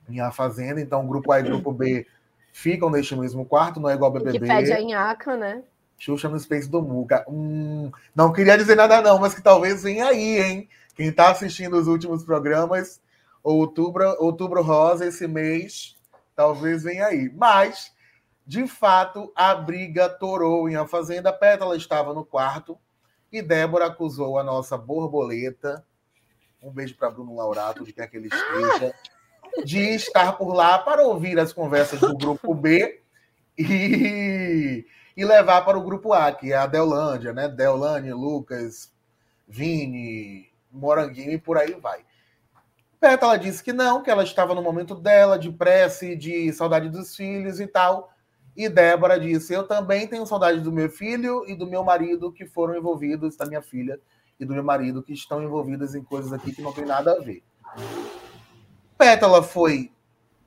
em 0.10 0.20
A 0.20 0.32
Fazenda, 0.32 0.80
então 0.80 1.08
grupo 1.08 1.32
A 1.32 1.40
e 1.40 1.44
grupo 1.44 1.72
B 1.72 2.08
ficam 2.54 2.90
neste 2.90 3.16
mesmo 3.16 3.46
quarto, 3.46 3.80
não 3.80 3.90
é 3.90 3.94
igual 3.94 4.12
BBB. 4.12 4.40
Que 4.40 4.46
pede 4.48 4.72
a 4.72 4.82
Inhaca, 4.82 5.36
né? 5.36 5.64
Xuxa 5.98 6.30
no 6.30 6.40
Space 6.40 6.70
do 6.70 6.82
Muca. 6.82 7.26
Hum, 7.28 7.92
não 8.16 8.32
queria 8.32 8.58
dizer 8.58 8.76
nada 8.76 9.02
não, 9.02 9.20
mas 9.20 9.34
que 9.34 9.42
talvez 9.42 9.84
venha 9.84 10.08
aí, 10.08 10.40
hein? 10.40 10.70
Quem 10.96 11.08
está 11.08 11.32
assistindo 11.32 11.78
os 11.78 11.88
últimos 11.88 12.24
programas, 12.24 13.02
outubro, 13.44 14.16
outubro 14.20 14.62
rosa 14.62 15.06
esse 15.06 15.28
mês, 15.28 15.96
talvez 16.36 16.84
venha 16.84 17.08
aí. 17.08 17.32
Mas, 17.36 17.94
de 18.46 18.68
fato, 18.68 19.32
a 19.36 19.54
briga 19.56 20.08
torou 20.08 20.70
em 20.70 20.76
A 20.76 20.88
Fazenda. 20.88 21.34
Pétala 21.34 21.76
estava 21.76 22.14
no 22.14 22.26
quarto 22.26 22.78
e 23.32 23.42
Débora 23.42 23.88
acusou 23.88 24.38
a 24.38 24.44
nossa 24.44 24.78
borboleta. 24.78 25.86
Um 26.62 26.72
beijo 26.72 26.96
para 26.96 27.12
Bruno 27.12 27.36
Laurato, 27.36 27.84
de 27.84 27.94
quer 27.94 28.08
que 28.08 28.18
ele 28.18 28.30
esteja, 28.32 28.94
de 29.64 29.80
estar 29.96 30.34
por 30.34 30.54
lá 30.54 30.78
para 30.80 31.04
ouvir 31.04 31.40
as 31.40 31.54
conversas 31.54 32.00
do 32.00 32.18
grupo 32.18 32.54
B 32.54 33.02
e 33.58 34.86
e 35.18 35.26
levar 35.26 35.66
para 35.66 35.78
o 35.78 35.84
grupo 35.84 36.14
A, 36.14 36.32
que 36.32 36.54
é 36.54 36.56
a 36.56 36.68
Deolândia, 36.68 37.34
né? 37.34 37.50
Deolane, 37.50 38.14
Lucas, 38.14 38.94
Vini, 39.48 40.48
Moranguinho 40.72 41.32
e 41.32 41.40
por 41.40 41.58
aí 41.58 41.74
vai. 41.74 42.06
Pétala 43.00 43.38
disse 43.38 43.64
que 43.64 43.74
não, 43.74 44.04
que 44.04 44.12
ela 44.12 44.24
estava 44.24 44.54
no 44.54 44.62
momento 44.62 44.94
dela, 44.94 45.38
de 45.38 45.52
prece, 45.52 46.16
de 46.16 46.54
saudade 46.54 46.90
dos 46.90 47.16
filhos 47.16 47.60
e 47.60 47.66
tal. 47.66 48.14
E 48.56 48.70
Débora 48.70 49.20
disse: 49.20 49.54
Eu 49.54 49.68
também 49.68 50.08
tenho 50.08 50.26
saudade 50.26 50.62
do 50.62 50.72
meu 50.72 50.90
filho 50.90 51.44
e 51.48 51.56
do 51.56 51.66
meu 51.66 51.84
marido 51.84 52.32
que 52.32 52.46
foram 52.46 52.78
envolvidos, 52.78 53.36
da 53.36 53.48
minha 53.48 53.62
filha 53.62 54.00
e 54.40 54.46
do 54.46 54.54
meu 54.54 54.64
marido, 54.64 55.02
que 55.02 55.14
estão 55.14 55.42
envolvidas 55.42 55.96
em 55.96 56.04
coisas 56.04 56.32
aqui 56.32 56.54
que 56.54 56.62
não 56.62 56.72
tem 56.72 56.86
nada 56.86 57.14
a 57.14 57.20
ver. 57.20 57.44
Pétala 58.98 59.42
foi 59.42 59.92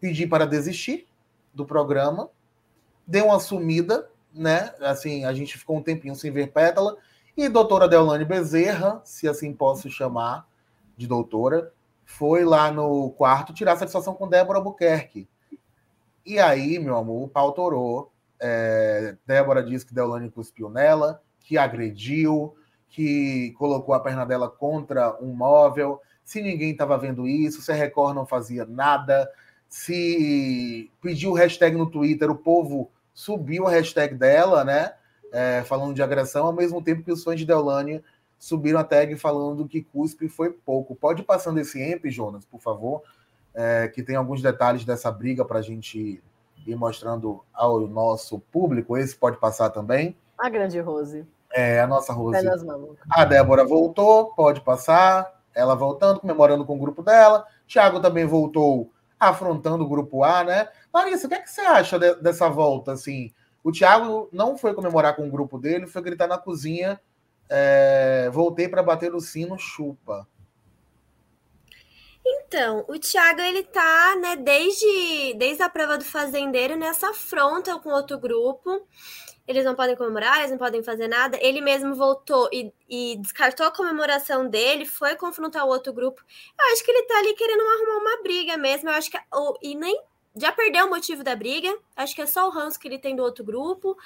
pedir 0.00 0.28
para 0.28 0.46
desistir 0.46 1.08
do 1.52 1.66
programa 1.66 2.30
deu 3.10 3.26
uma 3.26 3.40
sumida, 3.40 4.08
né? 4.32 4.72
Assim, 4.80 5.24
a 5.24 5.32
gente 5.32 5.58
ficou 5.58 5.76
um 5.76 5.82
tempinho 5.82 6.14
sem 6.14 6.30
ver 6.30 6.52
Pétala. 6.52 6.96
E 7.36 7.48
doutora 7.48 7.88
Deolane 7.88 8.24
Bezerra, 8.24 9.00
se 9.04 9.28
assim 9.28 9.52
posso 9.52 9.88
chamar 9.90 10.46
de 10.96 11.06
doutora, 11.06 11.72
foi 12.04 12.44
lá 12.44 12.70
no 12.70 13.10
quarto 13.12 13.54
tirar 13.54 13.76
satisfação 13.76 14.14
com 14.14 14.28
Débora 14.28 14.58
Albuquerque. 14.58 15.28
E 16.26 16.38
aí, 16.38 16.78
meu 16.78 16.96
amor, 16.96 17.24
o 17.24 17.28
pau 17.28 17.52
torou. 17.52 18.12
É, 18.38 19.16
Débora 19.26 19.62
disse 19.62 19.86
que 19.86 19.94
Deolane 19.94 20.30
cuspiu 20.30 20.68
nela, 20.68 21.22
que 21.40 21.56
agrediu, 21.56 22.54
que 22.88 23.52
colocou 23.52 23.94
a 23.94 24.00
perna 24.00 24.26
dela 24.26 24.48
contra 24.48 25.16
um 25.22 25.32
móvel. 25.32 26.00
Se 26.24 26.42
ninguém 26.42 26.72
estava 26.72 26.98
vendo 26.98 27.26
isso, 27.26 27.62
se 27.62 27.72
a 27.72 27.74
Record 27.74 28.14
não 28.14 28.26
fazia 28.26 28.66
nada, 28.66 29.30
se 29.68 30.90
pediu 31.00 31.32
hashtag 31.32 31.76
no 31.76 31.90
Twitter, 31.90 32.30
o 32.30 32.36
povo 32.36 32.90
subiu 33.20 33.66
a 33.66 33.70
hashtag 33.70 34.14
dela, 34.14 34.64
né? 34.64 34.94
É, 35.30 35.62
falando 35.64 35.94
de 35.94 36.02
agressão, 36.02 36.46
ao 36.46 36.52
mesmo 36.52 36.82
tempo 36.82 37.02
que 37.02 37.12
os 37.12 37.22
fãs 37.22 37.38
de 37.38 37.44
Deolane 37.44 38.02
subiram 38.38 38.80
a 38.80 38.84
tag 38.84 39.14
falando 39.16 39.68
que 39.68 39.82
cuspe 39.82 40.26
foi 40.26 40.50
pouco. 40.50 40.96
Pode 40.96 41.20
ir 41.20 41.24
passando 41.24 41.60
esse 41.60 41.80
EMP, 41.80 42.10
Jonas, 42.10 42.46
por 42.46 42.60
favor, 42.60 43.02
é, 43.54 43.88
que 43.88 44.02
tem 44.02 44.16
alguns 44.16 44.40
detalhes 44.40 44.84
dessa 44.86 45.12
briga 45.12 45.44
para 45.44 45.58
a 45.58 45.62
gente 45.62 46.22
ir 46.66 46.76
mostrando 46.76 47.44
ao 47.52 47.80
nosso 47.86 48.40
público. 48.50 48.96
Esse 48.96 49.14
pode 49.14 49.36
passar 49.36 49.68
também. 49.68 50.16
A 50.38 50.48
grande 50.48 50.80
Rose. 50.80 51.26
É, 51.52 51.80
a 51.80 51.86
nossa 51.86 52.14
Rose. 52.14 52.38
A 53.10 53.24
Débora 53.26 53.66
voltou, 53.66 54.32
pode 54.34 54.62
passar. 54.62 55.30
Ela 55.54 55.74
voltando, 55.74 56.20
comemorando 56.20 56.64
com 56.64 56.74
o 56.74 56.80
grupo 56.80 57.02
dela. 57.02 57.44
Thiago 57.68 58.00
também 58.00 58.24
voltou 58.24 58.90
afrontando 59.20 59.84
o 59.84 59.88
grupo 59.88 60.24
A, 60.24 60.42
né? 60.42 60.68
Larissa, 60.92 61.26
o 61.26 61.28
que, 61.28 61.36
é 61.36 61.40
que 61.40 61.50
você 61.50 61.60
acha 61.60 61.98
de, 61.98 62.14
dessa 62.16 62.48
volta? 62.48 62.92
Assim, 62.92 63.30
o 63.62 63.70
Thiago 63.70 64.30
não 64.32 64.56
foi 64.56 64.72
comemorar 64.72 65.14
com 65.14 65.28
o 65.28 65.30
grupo 65.30 65.58
dele, 65.58 65.86
foi 65.86 66.00
gritar 66.00 66.26
na 66.26 66.38
cozinha. 66.38 66.98
É, 67.48 68.30
voltei 68.32 68.68
para 68.68 68.82
bater 68.82 69.14
o 69.14 69.20
sino, 69.20 69.58
chupa. 69.58 70.26
Então, 72.24 72.84
o 72.88 72.98
Thiago, 72.98 73.40
ele 73.40 73.62
tá, 73.62 74.16
né, 74.16 74.36
desde, 74.36 75.34
desde 75.34 75.62
a 75.62 75.68
prova 75.68 75.98
do 75.98 76.04
fazendeiro 76.04 76.76
nessa 76.76 77.10
afronta 77.10 77.78
com 77.78 77.90
outro 77.90 78.18
grupo 78.18 78.86
eles 79.52 79.64
não 79.64 79.74
podem 79.74 79.96
comemorar, 79.96 80.38
eles 80.38 80.50
não 80.50 80.58
podem 80.58 80.82
fazer 80.82 81.08
nada. 81.08 81.38
Ele 81.40 81.60
mesmo 81.60 81.94
voltou 81.94 82.48
e, 82.52 82.72
e, 82.88 83.16
descartou 83.16 83.66
a 83.66 83.70
comemoração 83.70 84.48
dele, 84.48 84.84
foi 84.84 85.16
confrontar 85.16 85.64
o 85.64 85.68
outro 85.68 85.92
grupo. 85.92 86.22
Eu 86.58 86.72
acho 86.72 86.84
que 86.84 86.90
ele 86.90 87.02
tá 87.04 87.18
ali 87.18 87.34
querendo 87.34 87.60
arrumar 87.60 87.98
uma 87.98 88.22
briga 88.22 88.56
mesmo. 88.56 88.88
Eu 88.88 88.94
acho 88.94 89.10
que. 89.10 89.18
Ou, 89.32 89.58
e 89.62 89.74
nem. 89.74 90.00
Já 90.36 90.52
perdeu 90.52 90.86
o 90.86 90.90
motivo 90.90 91.24
da 91.24 91.34
briga. 91.34 91.76
Acho 91.96 92.14
que 92.14 92.22
é 92.22 92.26
só 92.26 92.46
o 92.46 92.50
ranço 92.50 92.78
que 92.78 92.86
ele 92.86 92.98
tem 92.98 93.16
do 93.16 93.22
outro 93.22 93.44
grupo. 93.44 93.96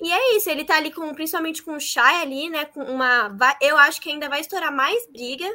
E 0.00 0.12
é 0.12 0.36
isso, 0.36 0.50
ele 0.50 0.64
tá 0.64 0.76
ali 0.76 0.90
com, 0.90 1.14
principalmente 1.14 1.62
com 1.62 1.76
o 1.76 1.80
Shai 1.80 2.22
ali, 2.22 2.48
né? 2.48 2.64
Com 2.64 2.82
uma. 2.82 3.36
Eu 3.60 3.78
acho 3.78 4.00
que 4.00 4.10
ainda 4.10 4.28
vai 4.28 4.40
estourar 4.40 4.74
mais 4.74 5.06
briga, 5.08 5.48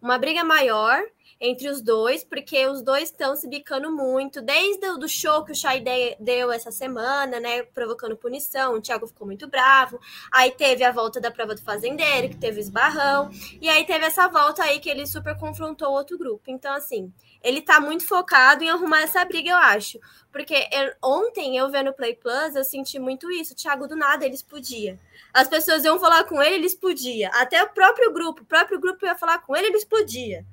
uma 0.00 0.18
briga 0.18 0.42
maior 0.42 1.02
entre 1.44 1.68
os 1.68 1.82
dois, 1.82 2.22
porque 2.22 2.64
os 2.68 2.82
dois 2.82 3.10
estão 3.10 3.34
se 3.34 3.48
bicando 3.48 3.90
muito, 3.90 4.40
desde 4.40 4.88
o 4.90 4.96
do 4.96 5.08
show 5.08 5.44
que 5.44 5.50
o 5.50 5.54
Chay 5.56 5.82
deu 6.20 6.52
essa 6.52 6.70
semana, 6.70 7.40
né, 7.40 7.64
provocando 7.64 8.16
punição, 8.16 8.74
o 8.74 8.80
Thiago 8.80 9.08
ficou 9.08 9.26
muito 9.26 9.48
bravo, 9.48 9.98
aí 10.30 10.52
teve 10.52 10.84
a 10.84 10.92
volta 10.92 11.20
da 11.20 11.32
prova 11.32 11.56
do 11.56 11.60
fazendeiro, 11.60 12.28
que 12.28 12.36
teve 12.36 12.60
esbarrão, 12.60 13.28
e 13.60 13.68
aí 13.68 13.84
teve 13.84 14.06
essa 14.06 14.28
volta 14.28 14.62
aí 14.62 14.78
que 14.78 14.88
ele 14.88 15.04
super 15.04 15.36
confrontou 15.36 15.88
o 15.88 15.94
outro 15.94 16.16
grupo, 16.16 16.44
então 16.46 16.72
assim, 16.72 17.12
ele 17.42 17.60
tá 17.60 17.80
muito 17.80 18.06
focado 18.06 18.62
em 18.62 18.70
arrumar 18.70 19.02
essa 19.02 19.24
briga, 19.24 19.50
eu 19.50 19.56
acho, 19.56 19.98
porque 20.30 20.68
eu, 20.70 20.92
ontem 21.02 21.56
eu 21.56 21.68
vendo 21.72 21.90
o 21.90 21.92
Play 21.92 22.14
Plus, 22.14 22.54
eu 22.54 22.62
senti 22.62 23.00
muito 23.00 23.28
isso, 23.32 23.52
o 23.52 23.56
Thiago 23.56 23.88
do 23.88 23.96
nada, 23.96 24.24
ele 24.24 24.36
explodia, 24.36 24.96
as 25.34 25.48
pessoas 25.48 25.84
iam 25.84 25.98
falar 25.98 26.22
com 26.22 26.40
ele, 26.40 26.54
ele 26.54 26.66
explodia, 26.66 27.30
até 27.30 27.60
o 27.64 27.70
próprio 27.70 28.12
grupo, 28.12 28.42
o 28.42 28.46
próprio 28.46 28.78
grupo 28.78 29.04
ia 29.04 29.16
falar 29.16 29.38
com 29.38 29.56
ele, 29.56 29.66
ele 29.66 29.78
explodia, 29.78 30.46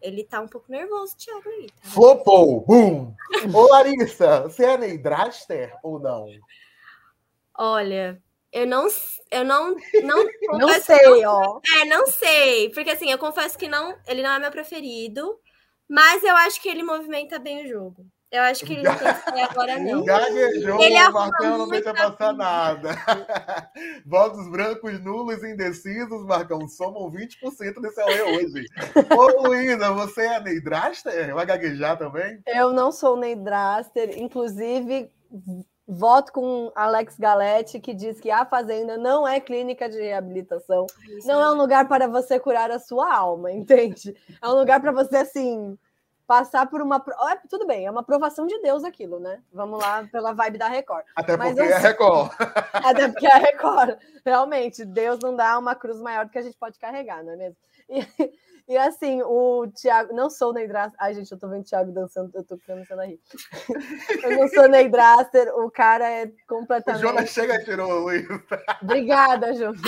ele 0.00 0.24
tá 0.24 0.40
um 0.40 0.48
pouco 0.48 0.70
nervoso, 0.70 1.16
Thiago, 1.16 1.48
aí. 1.48 1.66
Tá? 1.66 1.88
Flopou! 1.90 2.60
Bum! 2.62 3.14
Ô, 3.54 3.68
Larissa, 3.68 4.42
você 4.42 4.64
é 4.64 4.78
Neidraster 4.78 5.76
ou 5.82 5.98
não? 5.98 6.26
Olha, 7.56 8.22
eu 8.52 8.66
não, 8.66 8.88
eu 9.30 9.44
não, 9.44 9.76
não, 10.02 10.24
não 10.58 10.80
sei, 10.80 11.22
não, 11.22 11.32
ó. 11.32 11.60
É, 11.76 11.84
não 11.84 12.06
sei, 12.06 12.70
porque 12.70 12.90
assim, 12.90 13.10
eu 13.10 13.18
confesso 13.18 13.56
que 13.56 13.68
não, 13.68 13.96
ele 14.06 14.22
não 14.22 14.30
é 14.30 14.38
meu 14.38 14.50
preferido, 14.50 15.38
mas 15.88 16.22
eu 16.24 16.34
acho 16.36 16.60
que 16.60 16.68
ele 16.68 16.82
movimenta 16.82 17.38
bem 17.38 17.64
o 17.64 17.68
jogo. 17.68 18.06
Eu 18.30 18.42
acho 18.42 18.64
que 18.64 18.74
ele 18.74 18.84
não 18.84 18.96
tem 18.96 19.12
que 19.12 19.30
ser 19.32 19.40
agora, 19.40 19.78
não. 19.80 20.04
Gaguejou, 20.04 20.80
ele 20.80 21.02
o 21.02 21.12
Marcão 21.12 21.58
não 21.58 21.68
deixa 21.68 21.92
passar 21.92 22.32
nada. 22.32 22.90
Votos 24.06 24.48
brancos, 24.48 25.00
nulos, 25.00 25.42
indecisos, 25.42 26.24
Marcão, 26.24 26.68
somam 26.68 27.10
20% 27.10 27.80
desse 27.80 28.00
AUE 28.00 28.22
hoje. 28.22 28.66
Ô, 29.18 29.48
Luísa, 29.48 29.90
você 29.92 30.22
é 30.22 30.40
Neidraster? 30.40 31.34
Vai 31.34 31.44
gaguejar 31.44 31.98
também? 31.98 32.40
Eu 32.46 32.72
não 32.72 32.92
sou 32.92 33.16
Neidraster, 33.16 34.16
inclusive 34.16 35.10
voto 35.88 36.32
com 36.32 36.70
Alex 36.76 37.18
Galete, 37.18 37.80
que 37.80 37.92
diz 37.92 38.20
que 38.20 38.30
a 38.30 38.46
Fazenda 38.46 38.96
não 38.96 39.26
é 39.26 39.40
clínica 39.40 39.88
de 39.88 40.00
reabilitação. 40.00 40.86
Isso 41.18 41.26
não 41.26 41.40
é. 41.40 41.46
é 41.46 41.50
um 41.50 41.56
lugar 41.56 41.88
para 41.88 42.06
você 42.06 42.38
curar 42.38 42.70
a 42.70 42.78
sua 42.78 43.12
alma, 43.12 43.50
entende? 43.50 44.14
É 44.40 44.48
um 44.48 44.54
lugar 44.54 44.80
para 44.80 44.92
você, 44.92 45.16
assim 45.16 45.76
passar 46.30 46.64
por 46.66 46.80
uma. 46.80 47.04
É, 47.32 47.48
tudo 47.48 47.66
bem, 47.66 47.86
é 47.86 47.90
uma 47.90 48.02
aprovação 48.02 48.46
de 48.46 48.56
Deus 48.60 48.84
aquilo, 48.84 49.18
né? 49.18 49.42
Vamos 49.52 49.80
lá 49.80 50.08
pela 50.12 50.32
vibe 50.32 50.58
da 50.58 50.68
Record. 50.68 51.04
Até 51.16 51.36
porque 51.36 51.54
Mas, 51.54 51.58
é 51.58 51.78
Record. 51.78 52.30
Até 52.72 53.08
porque 53.08 53.26
é 53.26 53.36
Record. 53.36 53.98
Realmente, 54.24 54.84
Deus 54.84 55.18
não 55.20 55.34
dá 55.34 55.58
uma 55.58 55.74
cruz 55.74 56.00
maior 56.00 56.24
do 56.24 56.30
que 56.30 56.38
a 56.38 56.42
gente 56.42 56.56
pode 56.56 56.78
carregar, 56.78 57.24
não 57.24 57.32
é 57.32 57.36
mesmo? 57.36 57.56
E, 57.88 58.06
e 58.68 58.78
assim, 58.78 59.20
o 59.22 59.66
Thiago. 59.74 60.14
Não 60.14 60.30
sou 60.30 60.52
Neidraster. 60.52 60.96
Ai, 61.00 61.14
gente, 61.14 61.32
eu 61.32 61.38
tô 61.38 61.48
vendo 61.48 61.62
o 61.62 61.64
Thiago 61.64 61.90
dançando, 61.90 62.30
eu 62.32 62.44
tô 62.44 62.56
começando 62.64 63.00
a 63.00 63.06
rir. 63.06 63.18
Eu 64.22 64.38
não 64.38 64.46
sou 64.46 64.68
Neidraster, 64.68 65.52
o 65.56 65.68
cara 65.68 66.08
é 66.08 66.30
completamente. 66.46 67.04
O 67.04 67.08
Jonas 67.08 67.30
chega 67.30 67.56
e 67.56 67.64
tirou 67.64 67.90
o 67.90 68.00
Luiz. 68.02 68.24
Obrigada, 68.80 69.52
Jonas. 69.52 69.80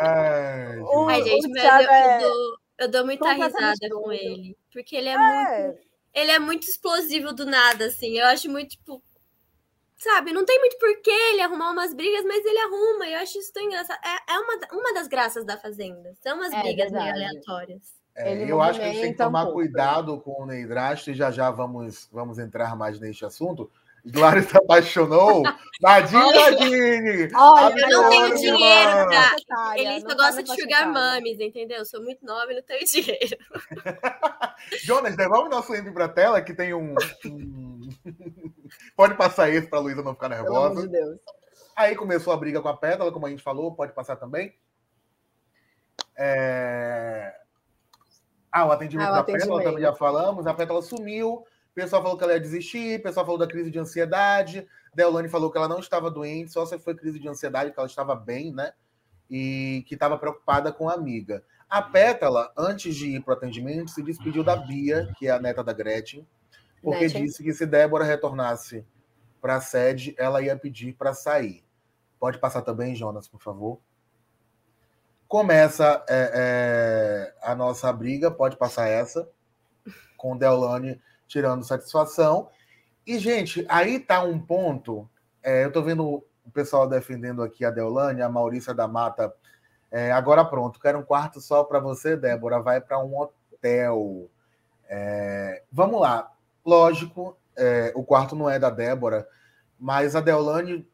Ai, 0.00 0.78
o, 0.86 1.08
Ai, 1.08 1.24
gente, 1.24 1.48
o 1.48 1.52
Thiago 1.52 1.82
eu, 1.82 1.90
é... 1.90 2.16
eu, 2.16 2.20
dou, 2.20 2.58
eu 2.78 2.90
dou 2.90 3.04
muita 3.04 3.32
risada 3.32 3.88
com 3.90 4.12
ele. 4.12 4.56
Porque 4.72 4.96
ele 4.96 5.08
é, 5.08 5.12
é, 5.12 5.18
muito. 5.18 5.80
Ele 6.14 6.30
é 6.30 6.38
muito 6.38 6.68
explosivo 6.68 7.32
do 7.32 7.46
nada, 7.46 7.86
assim. 7.86 8.18
Eu 8.18 8.26
acho 8.26 8.50
muito, 8.50 8.70
tipo. 8.70 9.02
Sabe, 9.98 10.30
não 10.30 10.44
tem 10.44 10.58
muito 10.60 10.76
porquê 10.78 11.10
ele 11.10 11.40
arrumar 11.40 11.70
umas 11.70 11.94
brigas, 11.94 12.22
mas 12.24 12.44
ele 12.44 12.58
arruma. 12.58 13.08
Eu 13.08 13.18
acho 13.18 13.38
isso 13.38 13.50
tão 13.52 13.62
engraçado. 13.62 13.98
É, 14.04 14.34
é 14.34 14.38
uma, 14.38 14.58
uma 14.72 14.94
das 14.94 15.08
graças 15.08 15.44
da 15.44 15.56
Fazenda. 15.56 16.14
São 16.22 16.36
umas 16.36 16.52
é, 16.52 16.60
brigas 16.60 16.92
meio 16.92 17.14
aleatórias. 17.14 17.96
É, 18.14 18.50
eu 18.50 18.60
acho 18.60 18.78
que 18.78 18.84
a 18.84 18.88
gente 18.88 19.00
tem 19.00 19.12
que 19.12 19.18
tomar 19.18 19.44
um 19.44 19.52
cuidado 19.52 20.18
com 20.20 20.42
o 20.42 20.46
Neidrasto 20.46 21.10
e 21.10 21.14
já 21.14 21.30
já 21.30 21.50
vamos, 21.50 22.08
vamos 22.10 22.38
entrar 22.38 22.74
mais 22.74 22.98
neste 22.98 23.26
assunto, 23.26 23.70
Glória 24.12 24.42
se 24.42 24.56
apaixonou. 24.56 25.42
Nadine, 25.82 26.22
Nadine! 26.32 27.28
Olha, 27.34 27.80
eu 27.80 28.02
não 28.02 28.08
tenho 28.10 28.34
dinheiro 28.36 29.06
pra. 29.08 29.78
Ele 29.78 30.00
só 30.00 30.14
gosta 30.14 30.42
de 30.42 30.60
sugar 30.60 30.92
mames, 30.92 31.40
entendeu? 31.40 31.78
Eu 31.78 31.84
sou 31.84 32.00
muito 32.02 32.24
nova 32.24 32.52
e 32.52 32.54
não 32.54 32.62
tenho 32.62 32.84
dinheiro. 32.86 33.36
Jonas, 34.84 35.16
devolve 35.16 35.48
nosso 35.48 35.74
link 35.74 35.90
pra 35.92 36.08
tela 36.08 36.40
que 36.40 36.54
tem 36.54 36.72
um. 36.72 36.94
um... 37.24 37.88
pode 38.96 39.14
passar 39.14 39.50
esse 39.50 39.66
pra 39.66 39.80
Luísa 39.80 40.02
não 40.02 40.14
ficar 40.14 40.28
nervosa. 40.28 40.52
Pelo 40.52 40.66
amor 40.66 40.82
de 40.82 40.88
Deus. 40.88 41.18
Aí 41.74 41.96
começou 41.96 42.32
a 42.32 42.36
briga 42.36 42.62
com 42.62 42.68
a 42.68 42.76
Pétala, 42.76 43.12
como 43.12 43.26
a 43.26 43.30
gente 43.30 43.42
falou, 43.42 43.74
pode 43.74 43.92
passar 43.92 44.16
também. 44.16 44.54
É... 46.16 47.34
Ah, 48.52 48.66
o 48.66 48.72
atendimento 48.72 49.08
ah, 49.08 49.10
o 49.10 49.14
da 49.14 49.20
atendimento. 49.20 49.48
Pétala 49.48 49.64
também 49.64 49.82
já 49.82 49.92
falamos. 49.92 50.46
A 50.46 50.54
Pétala 50.54 50.80
sumiu 50.80 51.44
pessoal 51.76 52.02
falou 52.02 52.16
que 52.16 52.24
ela 52.24 52.32
ia 52.32 52.40
desistir, 52.40 52.98
o 52.98 53.02
pessoal 53.02 53.26
falou 53.26 53.38
da 53.38 53.46
crise 53.46 53.70
de 53.70 53.78
ansiedade. 53.78 54.66
Deolane 54.94 55.28
falou 55.28 55.52
que 55.52 55.58
ela 55.58 55.68
não 55.68 55.78
estava 55.78 56.10
doente, 56.10 56.50
só 56.50 56.64
se 56.64 56.78
foi 56.78 56.94
crise 56.94 57.20
de 57.20 57.28
ansiedade, 57.28 57.70
que 57.70 57.78
ela 57.78 57.86
estava 57.86 58.16
bem, 58.16 58.50
né? 58.50 58.72
E 59.30 59.84
que 59.86 59.92
estava 59.92 60.16
preocupada 60.16 60.72
com 60.72 60.88
a 60.88 60.94
amiga. 60.94 61.44
A 61.68 61.82
Pétala, 61.82 62.50
antes 62.56 62.96
de 62.96 63.16
ir 63.16 63.22
para 63.22 63.34
o 63.34 63.36
atendimento, 63.36 63.90
se 63.90 64.02
despediu 64.02 64.42
da 64.42 64.56
Bia, 64.56 65.12
que 65.18 65.28
é 65.28 65.30
a 65.30 65.38
neta 65.38 65.62
da 65.62 65.74
Gretchen, 65.74 66.26
porque 66.82 67.00
Gretchen. 67.00 67.24
disse 67.24 67.42
que 67.42 67.52
se 67.52 67.66
Débora 67.66 68.04
retornasse 68.04 68.86
para 69.38 69.56
a 69.56 69.60
sede, 69.60 70.14
ela 70.16 70.40
ia 70.40 70.56
pedir 70.56 70.94
para 70.94 71.12
sair. 71.12 71.62
Pode 72.18 72.38
passar 72.38 72.62
também, 72.62 72.94
Jonas, 72.94 73.28
por 73.28 73.42
favor. 73.42 73.78
Começa 75.28 76.02
é, 76.08 76.30
é, 76.34 77.34
a 77.42 77.54
nossa 77.54 77.92
briga, 77.92 78.30
pode 78.30 78.56
passar 78.56 78.88
essa, 78.88 79.28
com 80.16 80.38
Deolane 80.38 80.98
tirando 81.26 81.64
satisfação. 81.64 82.48
E, 83.06 83.18
gente, 83.18 83.64
aí 83.68 83.98
tá 84.00 84.22
um 84.22 84.38
ponto. 84.38 85.08
É, 85.42 85.64
eu 85.64 85.72
tô 85.72 85.82
vendo 85.82 86.24
o 86.44 86.50
pessoal 86.52 86.88
defendendo 86.88 87.42
aqui 87.42 87.64
a 87.64 87.70
Deolane, 87.70 88.22
a 88.22 88.28
Maurícia 88.28 88.74
da 88.74 88.88
Mata. 88.88 89.32
É, 89.90 90.10
agora 90.12 90.44
pronto, 90.44 90.80
quero 90.80 90.98
um 90.98 91.04
quarto 91.04 91.40
só 91.40 91.64
para 91.64 91.78
você, 91.78 92.16
Débora. 92.16 92.60
Vai 92.60 92.80
para 92.80 93.02
um 93.02 93.18
hotel. 93.18 94.28
É, 94.88 95.62
vamos 95.70 96.00
lá. 96.00 96.32
Lógico, 96.64 97.36
é, 97.56 97.92
o 97.94 98.04
quarto 98.04 98.34
não 98.36 98.50
é 98.50 98.58
da 98.58 98.70
Débora, 98.70 99.26
mas 99.78 100.14
a 100.14 100.20
Deolane 100.20 100.86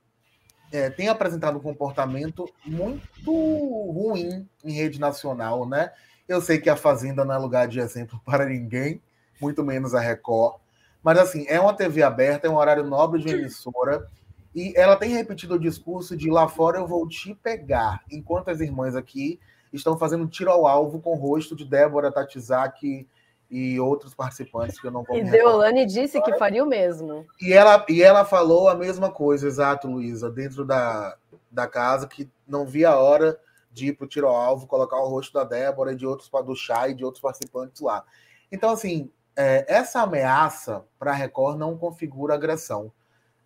é, 0.73 0.89
tem 0.89 1.09
apresentado 1.09 1.59
um 1.59 1.63
comportamento 1.63 2.49
muito 2.65 3.31
ruim 3.31 4.49
em 4.65 4.73
rede 4.73 4.99
nacional, 4.99 5.69
né? 5.69 5.93
Eu 6.27 6.41
sei 6.41 6.59
que 6.59 6.71
a 6.71 6.77
Fazenda 6.77 7.25
não 7.25 7.35
é 7.35 7.39
lugar 7.39 7.69
de 7.69 7.81
exemplo 7.81 8.21
para 8.25 8.47
ninguém, 8.47 9.03
muito 9.41 9.63
menos 9.65 9.95
a 9.95 10.01
Record. 10.01 10.57
Mas, 11.03 11.19
assim, 11.19 11.45
é 11.49 11.61
uma 11.61 11.75
TV 11.75 12.03
aberta, 12.03 12.47
é 12.47 12.51
um 12.51 12.57
horário 12.57 12.85
nobre 12.85 13.21
de 13.21 13.29
emissora. 13.29 14.09
E 14.55 14.73
ela 14.77 14.97
tem 14.97 15.11
repetido 15.11 15.55
o 15.55 15.59
discurso 15.59 16.17
de 16.17 16.31
lá 16.31 16.47
fora 16.47 16.79
eu 16.79 16.87
vou 16.87 17.09
te 17.09 17.35
pegar, 17.35 18.03
enquanto 18.11 18.51
as 18.51 18.61
irmãs 18.61 18.95
aqui 18.95 19.41
estão 19.73 19.97
fazendo 19.97 20.27
tiro 20.27 20.51
ao 20.51 20.67
alvo 20.67 21.01
com 21.01 21.13
o 21.13 21.19
rosto 21.19 21.57
de 21.57 21.65
Débora 21.65 22.13
Tatizaki 22.13 23.09
e 23.51 23.79
outros 23.81 24.15
participantes 24.15 24.81
que 24.81 24.87
eu 24.87 24.91
não 24.91 25.03
vou 25.03 25.17
E 25.17 25.25
Deolane 25.25 25.87
disse 25.87 26.21
que 26.23 26.37
faria 26.39 26.63
o 26.63 26.67
mesmo. 26.67 27.27
E 27.41 27.53
ela, 27.53 27.85
e 27.89 28.03
ela 28.03 28.25
falou 28.25 28.69
a 28.69 28.75
mesma 28.75 29.11
coisa, 29.11 29.47
exato, 29.47 29.89
Luísa, 29.89 30.31
dentro 30.31 30.65
da, 30.65 31.17
da 31.51 31.67
casa, 31.67 32.07
que 32.07 32.29
não 32.47 32.67
via 32.67 32.91
a 32.91 32.99
hora 32.99 33.39
de 33.71 33.89
ir 33.89 33.93
para 33.95 34.05
o 34.05 34.09
tiro 34.09 34.27
ao 34.27 34.37
alvo, 34.37 34.67
colocar 34.67 34.99
o 35.01 35.09
rosto 35.09 35.33
da 35.33 35.45
Débora 35.45 35.93
e 35.93 35.97
de 35.97 36.07
outros 36.07 36.31
do 36.45 36.55
Chá 36.55 36.89
e 36.89 36.95
de 36.95 37.05
outros 37.05 37.23
participantes 37.23 37.81
lá. 37.81 38.05
Então, 38.51 38.71
assim, 38.71 39.11
é, 39.37 39.65
essa 39.69 40.03
ameaça 40.03 40.85
para 40.99 41.13
a 41.13 41.15
Record 41.15 41.59
não 41.59 41.77
configura 41.77 42.35
agressão. 42.35 42.93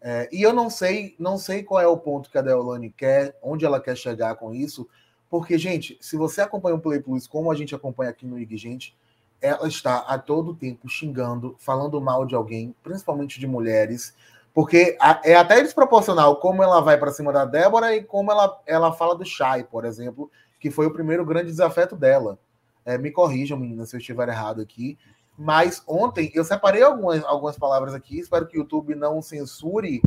É, 0.01 0.29
e 0.31 0.43
eu 0.43 0.53
não 0.53 0.69
sei, 0.71 1.15
não 1.19 1.39
sei 1.39 1.63
qual 1.63 1.81
é 1.81 1.87
o 1.87 1.97
ponto 1.97 2.31
que 2.31 2.39
a 2.39 2.43
Deolane 2.43 2.91
quer, 2.91 3.37
onde 3.43 3.65
ela 3.65 3.81
quer 3.81 3.97
chegar 3.97 4.37
com 4.37 4.55
isso, 4.55 4.89
porque, 5.29 5.59
gente, 5.59 5.99
se 6.01 6.17
você 6.17 6.41
acompanha 6.41 6.77
o 6.77 6.81
Play 6.81 7.01
Plus 7.01 7.27
como 7.27 7.51
a 7.51 7.55
gente 7.55 7.75
acompanha 7.75 8.11
aqui 8.11 8.27
no 8.27 8.39
IG, 8.39 8.57
gente, 8.57 8.97
ela 9.41 9.67
está 9.67 9.99
a 9.99 10.19
todo 10.19 10.55
tempo 10.55 10.89
xingando, 10.89 11.57
falando 11.59 12.01
mal 12.01 12.25
de 12.25 12.35
alguém, 12.35 12.75
principalmente 12.83 13.41
de 13.41 13.47
mulheres, 13.47 14.15
porque 14.55 14.97
é 15.25 15.35
até 15.35 15.61
desproporcional 15.61 16.37
como 16.37 16.63
ela 16.63 16.81
vai 16.81 16.97
para 16.97 17.13
cima 17.13 17.33
da 17.33 17.45
Débora 17.45 17.95
e 17.95 18.03
como 18.03 18.33
ela, 18.33 18.59
ela 18.65 18.93
fala 18.93 19.15
do 19.15 19.25
Shai, 19.25 19.65
por 19.65 19.85
exemplo, 19.85 20.31
que 20.59 20.71
foi 20.71 20.87
o 20.87 20.93
primeiro 20.93 21.27
grande 21.27 21.51
desafeto 21.51 21.95
dela. 21.95 22.39
É, 22.85 22.97
me 22.97 23.11
corrijam, 23.11 23.59
meninas, 23.59 23.91
se 23.91 23.97
eu 23.97 24.01
estiver 24.01 24.29
errado 24.29 24.63
aqui. 24.63 24.97
Mas 25.39 25.83
ontem 25.87 26.31
eu 26.35 26.45
separei 26.45 26.83
algumas, 26.83 27.23
algumas 27.25 27.59
palavras 27.59 27.95
aqui, 27.95 28.19
espero 28.19 28.47
que 28.47 28.57
o 28.57 28.61
YouTube 28.61 28.95
não 28.95 29.21
censure. 29.21 30.01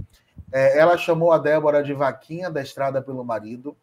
É, 0.51 0.79
ela 0.79 0.97
chamou 0.97 1.31
a 1.31 1.37
Débora 1.37 1.83
de 1.83 1.93
vaquinha 1.93 2.49
da 2.49 2.61
estrada 2.61 3.01
pelo 3.01 3.23
marido, 3.23 3.77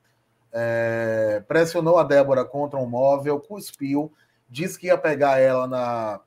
é, 0.53 1.45
pressionou 1.47 1.99
a 1.99 2.03
Débora 2.03 2.45
contra 2.45 2.79
um 2.79 2.87
móvel, 2.87 3.39
cuspiu, 3.39 4.13
disse 4.49 4.79
que 4.79 4.89
ia 4.89 4.99
pegar 4.99 5.39
ela 5.39 5.69
na, 5.69 6.21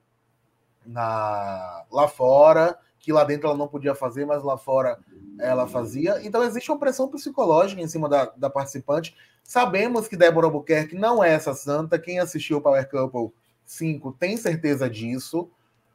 na 0.85 1.83
lá 1.91 2.07
fora, 2.07 2.77
que 2.99 3.11
lá 3.11 3.25
dentro 3.25 3.47
ela 3.47 3.57
não 3.57 3.67
podia 3.67 3.93
fazer, 3.93 4.25
mas 4.25 4.43
lá 4.43 4.57
fora 4.57 4.97
ela 5.39 5.67
fazia. 5.67 6.25
Então 6.25 6.43
existe 6.43 6.71
uma 6.71 6.79
pressão 6.79 7.09
psicológica 7.09 7.81
em 7.81 7.88
cima 7.88 8.07
da, 8.07 8.31
da 8.38 8.49
participante. 8.49 9.15
Sabemos 9.43 10.07
que 10.07 10.15
Débora 10.15 10.47
Albuquerque 10.47 10.95
não 10.95 11.23
é 11.23 11.31
essa 11.31 11.53
santa. 11.53 11.99
Quem 11.99 12.19
assistiu 12.19 12.57
o 12.57 12.61
Power 12.61 12.88
Couple 12.89 13.33
5 13.69 14.13
tem 14.13 14.35
certeza 14.35 14.89
disso, 14.89 15.51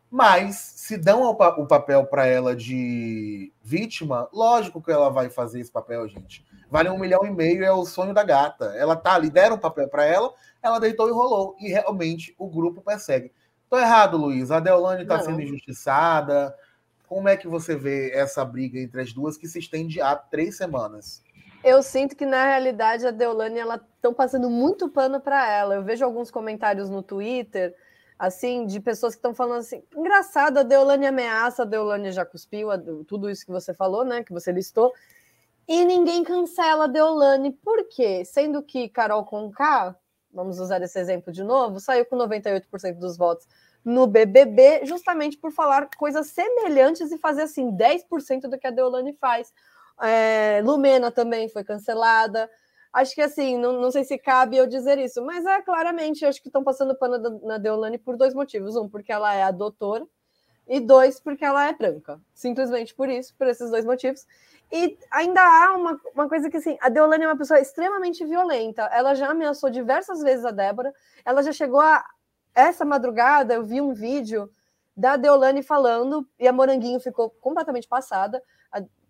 mas 0.08 0.54
se 0.54 0.96
dão 0.96 1.24
o 1.24 1.66
papel 1.66 2.06
para 2.06 2.24
ela 2.24 2.54
de 2.54 3.52
vítima, 3.60 4.28
lógico 4.32 4.80
que 4.80 4.92
ela 4.92 5.10
vai 5.10 5.28
fazer 5.28 5.60
esse 5.60 5.72
papel, 5.72 6.08
gente. 6.08 6.46
Vale 6.70 6.88
um 6.88 6.98
milhão 6.98 7.26
e 7.26 7.32
meio, 7.32 7.64
é 7.64 7.72
o 7.72 7.84
sonho 7.84 8.14
da 8.14 8.22
gata. 8.22 8.66
Ela 8.76 8.94
tá 8.94 9.14
ali, 9.14 9.28
deram 9.28 9.56
um 9.56 9.58
papel 9.58 9.88
para 9.88 10.04
ela, 10.04 10.32
ela 10.62 10.78
deitou 10.78 11.08
e 11.08 11.12
rolou. 11.12 11.56
E 11.58 11.68
realmente 11.68 12.32
o 12.38 12.48
grupo 12.48 12.80
persegue. 12.80 13.32
Tô 13.68 13.76
errado, 13.76 14.16
Luiz. 14.16 14.52
A 14.52 14.60
Deolane 14.60 15.02
está 15.02 15.20
sendo 15.20 15.42
injustiçada. 15.42 16.54
Como 17.08 17.28
é 17.28 17.36
que 17.36 17.48
você 17.48 17.74
vê 17.74 18.12
essa 18.12 18.44
briga 18.44 18.78
entre 18.78 19.00
as 19.00 19.12
duas 19.12 19.36
que 19.36 19.48
se 19.48 19.58
estende 19.58 20.00
há 20.00 20.14
três 20.14 20.56
semanas? 20.56 21.23
Eu 21.64 21.82
sinto 21.82 22.14
que, 22.14 22.26
na 22.26 22.44
realidade, 22.44 23.06
a 23.06 23.10
Deolane, 23.10 23.58
ela 23.58 23.82
estão 23.96 24.12
passando 24.12 24.50
muito 24.50 24.86
pano 24.86 25.18
para 25.18 25.50
ela. 25.50 25.76
Eu 25.76 25.82
vejo 25.82 26.04
alguns 26.04 26.30
comentários 26.30 26.90
no 26.90 27.02
Twitter, 27.02 27.74
assim, 28.18 28.66
de 28.66 28.78
pessoas 28.80 29.14
que 29.14 29.18
estão 29.18 29.34
falando 29.34 29.60
assim, 29.60 29.82
engraçado, 29.96 30.58
a 30.58 30.62
Deolane 30.62 31.06
ameaça, 31.06 31.62
a 31.62 31.64
Deolane 31.64 32.12
já 32.12 32.24
cuspiu, 32.24 32.68
tudo 33.06 33.30
isso 33.30 33.46
que 33.46 33.50
você 33.50 33.72
falou, 33.72 34.04
né, 34.04 34.22
que 34.22 34.32
você 34.32 34.52
listou, 34.52 34.92
e 35.66 35.84
ninguém 35.86 36.22
cancela 36.22 36.84
a 36.84 36.86
Deolane. 36.86 37.50
Por 37.50 37.88
quê? 37.88 38.24
Sendo 38.26 38.62
que 38.62 38.88
Carol 38.90 39.24
Conká, 39.24 39.96
vamos 40.32 40.60
usar 40.60 40.82
esse 40.82 40.98
exemplo 40.98 41.32
de 41.32 41.42
novo, 41.42 41.80
saiu 41.80 42.04
com 42.04 42.16
98% 42.16 42.98
dos 42.98 43.16
votos 43.16 43.48
no 43.82 44.06
BBB, 44.06 44.84
justamente 44.84 45.38
por 45.38 45.50
falar 45.50 45.88
coisas 45.96 46.26
semelhantes 46.26 47.10
e 47.10 47.18
fazer, 47.18 47.42
assim, 47.42 47.70
10% 47.70 48.48
do 48.48 48.58
que 48.58 48.66
a 48.66 48.70
Deolane 48.70 49.14
faz. 49.14 49.52
É, 50.02 50.60
Lumena 50.64 51.10
também 51.10 51.48
foi 51.48 51.64
cancelada. 51.64 52.50
Acho 52.92 53.14
que 53.14 53.20
assim, 53.20 53.58
não, 53.58 53.80
não 53.80 53.90
sei 53.90 54.04
se 54.04 54.16
cabe 54.16 54.56
eu 54.56 54.66
dizer 54.66 54.98
isso, 54.98 55.24
mas 55.24 55.44
é 55.44 55.60
claramente, 55.62 56.24
acho 56.24 56.40
que 56.40 56.48
estão 56.48 56.62
passando 56.62 56.94
pano 56.94 57.40
na 57.42 57.58
Deolane 57.58 57.98
por 57.98 58.16
dois 58.16 58.32
motivos. 58.34 58.76
Um, 58.76 58.88
porque 58.88 59.12
ela 59.12 59.34
é 59.34 59.42
a 59.42 59.50
doutora, 59.50 60.06
e 60.66 60.80
dois, 60.80 61.20
porque 61.20 61.44
ela 61.44 61.66
é 61.66 61.72
branca. 61.72 62.20
Simplesmente 62.34 62.94
por 62.94 63.08
isso, 63.08 63.34
por 63.36 63.46
esses 63.46 63.70
dois 63.70 63.84
motivos. 63.84 64.26
E 64.72 64.98
ainda 65.10 65.40
há 65.42 65.76
uma, 65.76 66.00
uma 66.14 66.28
coisa 66.28 66.50
que, 66.50 66.56
assim, 66.56 66.76
a 66.80 66.88
Deolane 66.88 67.24
é 67.24 67.28
uma 67.28 67.36
pessoa 67.36 67.60
extremamente 67.60 68.24
violenta. 68.24 68.82
Ela 68.92 69.14
já 69.14 69.30
ameaçou 69.30 69.70
diversas 69.70 70.20
vezes 70.22 70.44
a 70.44 70.50
Débora. 70.50 70.92
Ela 71.24 71.42
já 71.42 71.52
chegou 71.52 71.80
a. 71.80 72.04
Essa 72.56 72.84
madrugada, 72.84 73.54
eu 73.54 73.64
vi 73.64 73.80
um 73.80 73.92
vídeo 73.92 74.48
da 74.96 75.16
Deolane 75.16 75.60
falando, 75.60 76.24
e 76.38 76.46
a 76.46 76.52
Moranguinho 76.52 77.00
ficou 77.00 77.28
completamente 77.28 77.88
passada. 77.88 78.40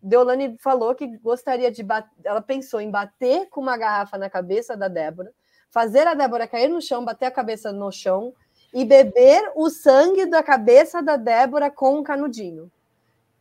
Deolane 0.04 0.56
falou 0.58 0.94
que 0.94 1.06
gostaria 1.18 1.70
de 1.70 1.82
bater, 1.82 2.10
ela 2.22 2.42
pensou 2.42 2.78
em 2.78 2.90
bater 2.90 3.48
com 3.48 3.62
uma 3.62 3.76
garrafa 3.76 4.18
na 4.18 4.28
cabeça 4.28 4.76
da 4.76 4.86
Débora, 4.86 5.32
fazer 5.70 6.06
a 6.06 6.12
Débora 6.12 6.46
cair 6.46 6.68
no 6.68 6.82
chão, 6.82 7.02
bater 7.02 7.24
a 7.24 7.30
cabeça 7.30 7.72
no 7.72 7.90
chão 7.90 8.34
e 8.72 8.84
beber 8.84 9.50
o 9.54 9.70
sangue 9.70 10.26
da 10.26 10.42
cabeça 10.42 11.02
da 11.02 11.16
Débora 11.16 11.70
com 11.70 11.98
um 11.98 12.02
canudinho. 12.02 12.70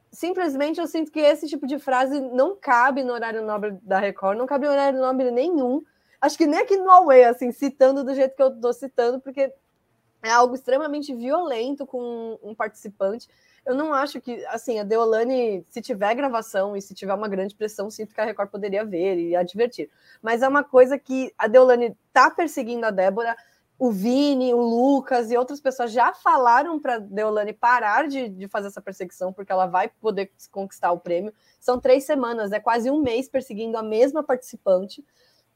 Simplesmente 0.10 0.80
eu 0.80 0.88
sinto 0.88 1.12
que 1.12 1.20
esse 1.20 1.50
tipo 1.50 1.68
de 1.68 1.80
frase 1.80 2.22
não 2.22 2.56
cabe 2.56 3.04
no 3.04 3.12
horário 3.12 3.44
nobre 3.44 3.78
da 3.82 4.00
Record, 4.00 4.38
não 4.38 4.46
cabe 4.46 4.66
no 4.66 4.72
horário 4.72 5.00
nobre 5.00 5.32
nenhum. 5.32 5.84
Acho 6.22 6.38
que 6.38 6.46
nem 6.48 6.62
aqui 6.62 6.78
no 6.78 6.86
Huawei, 6.86 7.26
assim, 7.26 7.52
citando 7.52 8.06
do 8.06 8.16
jeito 8.16 8.38
que 8.38 8.42
eu 8.42 8.54
estou 8.54 8.72
citando, 8.72 9.20
porque 9.20 9.52
é 10.24 10.30
algo 10.30 10.56
extremamente 10.56 11.14
violento 11.14 11.86
com 11.86 12.40
um 12.42 12.56
participante 12.56 13.28
eu 13.66 13.76
não 13.76 13.94
acho 13.94 14.20
que, 14.20 14.46
assim, 14.48 14.80
a 14.80 14.84
Deolane, 14.84 15.66
se 15.70 15.82
tiver 15.82 16.14
gravação 16.16 16.76
e 16.76 16.82
se 16.82 16.94
tiver 16.94 17.14
uma 17.14 17.28
grande 17.28 17.56
pressão, 17.56 17.90
sinto 17.90 18.14
que 18.14 18.20
a 18.20 18.26
Record 18.26 18.50
poderia 18.50 18.84
ver 18.84 19.18
e 19.18 19.36
advertir. 19.36 19.90
Mas 20.22 20.42
é 20.42 20.48
uma 20.48 20.64
coisa 20.64 21.00
que 21.00 21.34
a 21.38 21.48
Deolane 21.48 21.96
tá 22.12 22.30
perseguindo 22.30 22.86
a 22.86 22.92
Débora, 22.92 23.36
o 23.80 23.92
Vini, 23.92 24.54
o 24.54 24.62
Lucas 24.62 25.32
e 25.32 25.38
outras 25.38 25.60
pessoas 25.60 25.92
já 25.92 26.14
falaram 26.14 26.80
para 26.80 27.00
Deolane 27.00 27.54
parar 27.54 28.08
de, 28.08 28.30
de 28.30 28.48
fazer 28.48 28.68
essa 28.68 28.82
perseguição, 28.82 29.34
porque 29.34 29.52
ela 29.52 29.66
vai 29.66 29.90
poder 29.90 30.32
conquistar 30.52 30.92
o 30.92 31.00
prêmio. 31.00 31.34
São 31.60 31.80
três 31.80 32.04
semanas, 32.04 32.52
é 32.52 32.60
quase 32.60 32.92
um 32.92 33.02
mês 33.02 33.28
perseguindo 33.28 33.78
a 33.78 33.84
mesma 33.84 34.24
participante 34.24 35.04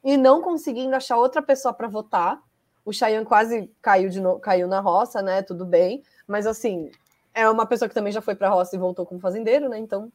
e 0.04 0.18
não 0.18 0.42
conseguindo 0.42 0.96
achar 0.96 1.18
outra 1.18 1.42
pessoa 1.42 1.74
para 1.74 1.88
votar. 1.88 2.42
O 2.84 2.94
Cheyenne 2.94 3.26
quase 3.26 3.70
caiu, 3.82 4.10
de 4.10 4.22
no... 4.22 4.40
caiu 4.40 4.68
na 4.68 4.80
roça, 4.80 5.22
né? 5.22 5.42
Tudo 5.42 5.66
bem. 5.66 6.04
Mas 6.26 6.48
assim, 6.48 6.90
é 7.38 7.48
uma 7.48 7.68
pessoa 7.68 7.88
que 7.88 7.94
também 7.94 8.12
já 8.12 8.20
foi 8.20 8.34
para 8.34 8.50
roça 8.50 8.76
e 8.76 8.80
voltou 8.80 9.06
como 9.06 9.22
fazendeiro, 9.22 9.70
né? 9.70 9.78
Então, 9.78 10.12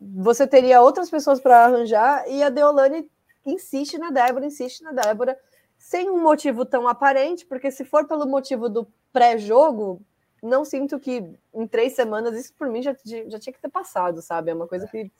você 0.00 0.46
teria 0.46 0.80
outras 0.80 1.10
pessoas 1.10 1.40
para 1.40 1.64
arranjar 1.64 2.24
e 2.28 2.40
a 2.40 2.48
Deolane 2.48 3.10
insiste 3.44 3.98
na 3.98 4.10
Débora, 4.10 4.46
insiste 4.46 4.82
na 4.82 4.92
Débora, 4.92 5.36
sem 5.76 6.08
um 6.08 6.22
motivo 6.22 6.64
tão 6.64 6.86
aparente, 6.86 7.44
porque 7.44 7.72
se 7.72 7.84
for 7.84 8.06
pelo 8.06 8.26
motivo 8.26 8.68
do 8.68 8.86
pré-jogo, 9.12 10.00
não 10.40 10.64
sinto 10.64 11.00
que 11.00 11.28
em 11.52 11.66
três 11.66 11.94
semanas 11.94 12.38
isso 12.38 12.54
por 12.56 12.68
mim 12.68 12.80
já, 12.80 12.94
já 13.04 13.38
tinha 13.40 13.52
que 13.52 13.60
ter 13.60 13.68
passado, 13.68 14.22
sabe? 14.22 14.52
É 14.52 14.54
uma 14.54 14.68
coisa 14.68 14.86
que 14.86 15.10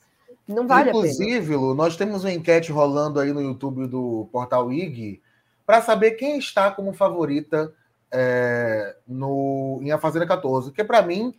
não 0.47 0.65
vale 0.65 0.91
Inclusive, 0.91 1.37
a 1.37 1.41
pena. 1.41 1.61
Lu, 1.61 1.75
nós 1.75 1.97
temos 1.97 2.23
uma 2.23 2.31
enquete 2.31 2.71
rolando 2.71 3.19
aí 3.19 3.33
no 3.33 3.41
YouTube 3.41 3.85
do 3.87 4.29
Portal 4.31 4.71
IG 4.71 5.21
para 5.65 5.81
saber 5.81 6.11
quem 6.11 6.37
está 6.37 6.71
como 6.71 6.93
favorita 6.93 7.73
é, 8.13 8.95
no, 9.07 9.79
em 9.81 9.91
A 9.91 9.97
Fazenda 9.97 10.27
14, 10.27 10.71
que 10.71 10.83
para 10.83 11.01
mim, 11.01 11.33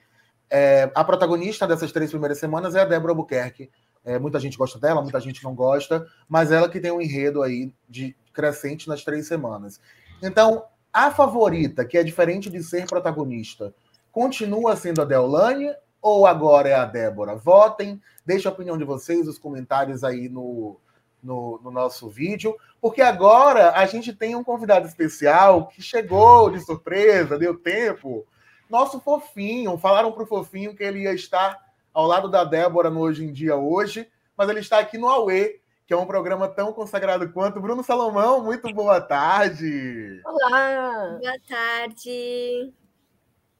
é, 0.50 0.90
a 0.92 1.04
protagonista 1.04 1.66
dessas 1.66 1.92
três 1.92 2.10
primeiras 2.10 2.38
semanas 2.38 2.74
é 2.74 2.80
a 2.80 2.84
Débora 2.84 3.12
Albuquerque. 3.12 3.70
É, 4.04 4.18
muita 4.18 4.40
gente 4.40 4.58
gosta 4.58 4.78
dela, 4.78 5.00
muita 5.00 5.20
gente 5.20 5.42
não 5.44 5.54
gosta, 5.54 6.06
mas 6.28 6.50
ela 6.50 6.68
que 6.68 6.80
tem 6.80 6.90
um 6.90 7.00
enredo 7.00 7.42
aí 7.42 7.72
de 7.88 8.14
crescente 8.32 8.88
nas 8.88 9.04
três 9.04 9.26
semanas. 9.26 9.80
Então, 10.20 10.64
a 10.92 11.10
favorita, 11.10 11.84
que 11.84 11.96
é 11.96 12.02
diferente 12.02 12.50
de 12.50 12.62
ser 12.62 12.86
protagonista, 12.86 13.72
continua 14.12 14.76
sendo 14.76 15.00
a 15.00 15.04
Deolane 15.04 15.72
ou 16.02 16.26
agora 16.26 16.68
é 16.68 16.74
a 16.74 16.84
Débora? 16.84 17.36
Votem, 17.36 18.00
deixe 18.26 18.46
a 18.46 18.50
opinião 18.50 18.76
de 18.76 18.84
vocês, 18.84 19.26
os 19.26 19.38
comentários 19.38 20.04
aí 20.04 20.28
no, 20.28 20.78
no, 21.24 21.60
no, 21.62 21.70
nosso 21.70 22.08
vídeo, 22.08 22.56
porque 22.80 23.00
agora 23.00 23.72
a 23.72 23.86
gente 23.86 24.12
tem 24.12 24.36
um 24.36 24.44
convidado 24.44 24.86
especial 24.86 25.68
que 25.68 25.80
chegou 25.82 26.50
de 26.50 26.60
surpresa, 26.60 27.38
deu 27.38 27.56
tempo. 27.56 28.26
Nosso 28.68 29.00
fofinho, 29.00 29.78
falaram 29.78 30.12
para 30.12 30.22
o 30.22 30.26
fofinho 30.26 30.74
que 30.74 30.82
ele 30.82 31.02
ia 31.02 31.12
estar 31.12 31.58
ao 31.92 32.06
lado 32.06 32.28
da 32.28 32.44
Débora 32.44 32.90
no 32.90 33.00
Hoje 33.00 33.24
em 33.24 33.32
Dia 33.32 33.56
Hoje, 33.56 34.08
mas 34.36 34.48
ele 34.48 34.60
está 34.60 34.78
aqui 34.78 34.98
no 34.98 35.08
Aue, 35.08 35.60
que 35.86 35.94
é 35.94 35.96
um 35.96 36.06
programa 36.06 36.48
tão 36.48 36.72
consagrado 36.72 37.32
quanto. 37.32 37.60
Bruno 37.60 37.82
Salomão, 37.82 38.42
muito 38.42 38.72
boa 38.74 39.00
tarde. 39.00 40.20
Olá! 40.24 41.18
Boa 41.20 41.40
tarde. 41.48 42.72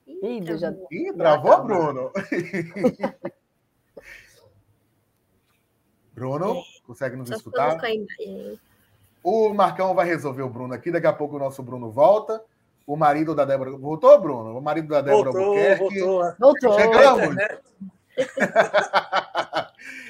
Ih, 0.06 0.56
já... 0.58 0.72
Ih, 0.90 1.12
travou, 1.14 1.64
Bruno? 1.64 2.12
Bruno, 6.14 6.62
consegue 6.86 7.16
nos 7.16 7.28
Só 7.28 7.36
escutar? 7.36 7.78
O 9.22 9.54
Marcão 9.54 9.94
vai 9.94 10.06
resolver 10.06 10.42
o 10.42 10.48
Bruno 10.48 10.74
aqui, 10.74 10.90
daqui 10.90 11.06
a 11.06 11.12
pouco 11.12 11.36
o 11.36 11.38
nosso 11.38 11.62
Bruno 11.62 11.90
volta. 11.90 12.42
O 12.86 12.96
marido 12.96 13.34
da 13.34 13.46
Débora. 13.46 13.70
Voltou, 13.70 14.20
Bruno? 14.20 14.58
O 14.58 14.60
marido 14.60 14.88
da 14.88 15.00
Débora 15.00 15.30
Voltou, 15.30 15.42
Albuquerque. 15.56 16.00
voltou. 16.00 16.34
Voltou. 16.38 16.78
Chegamos. 16.78 17.34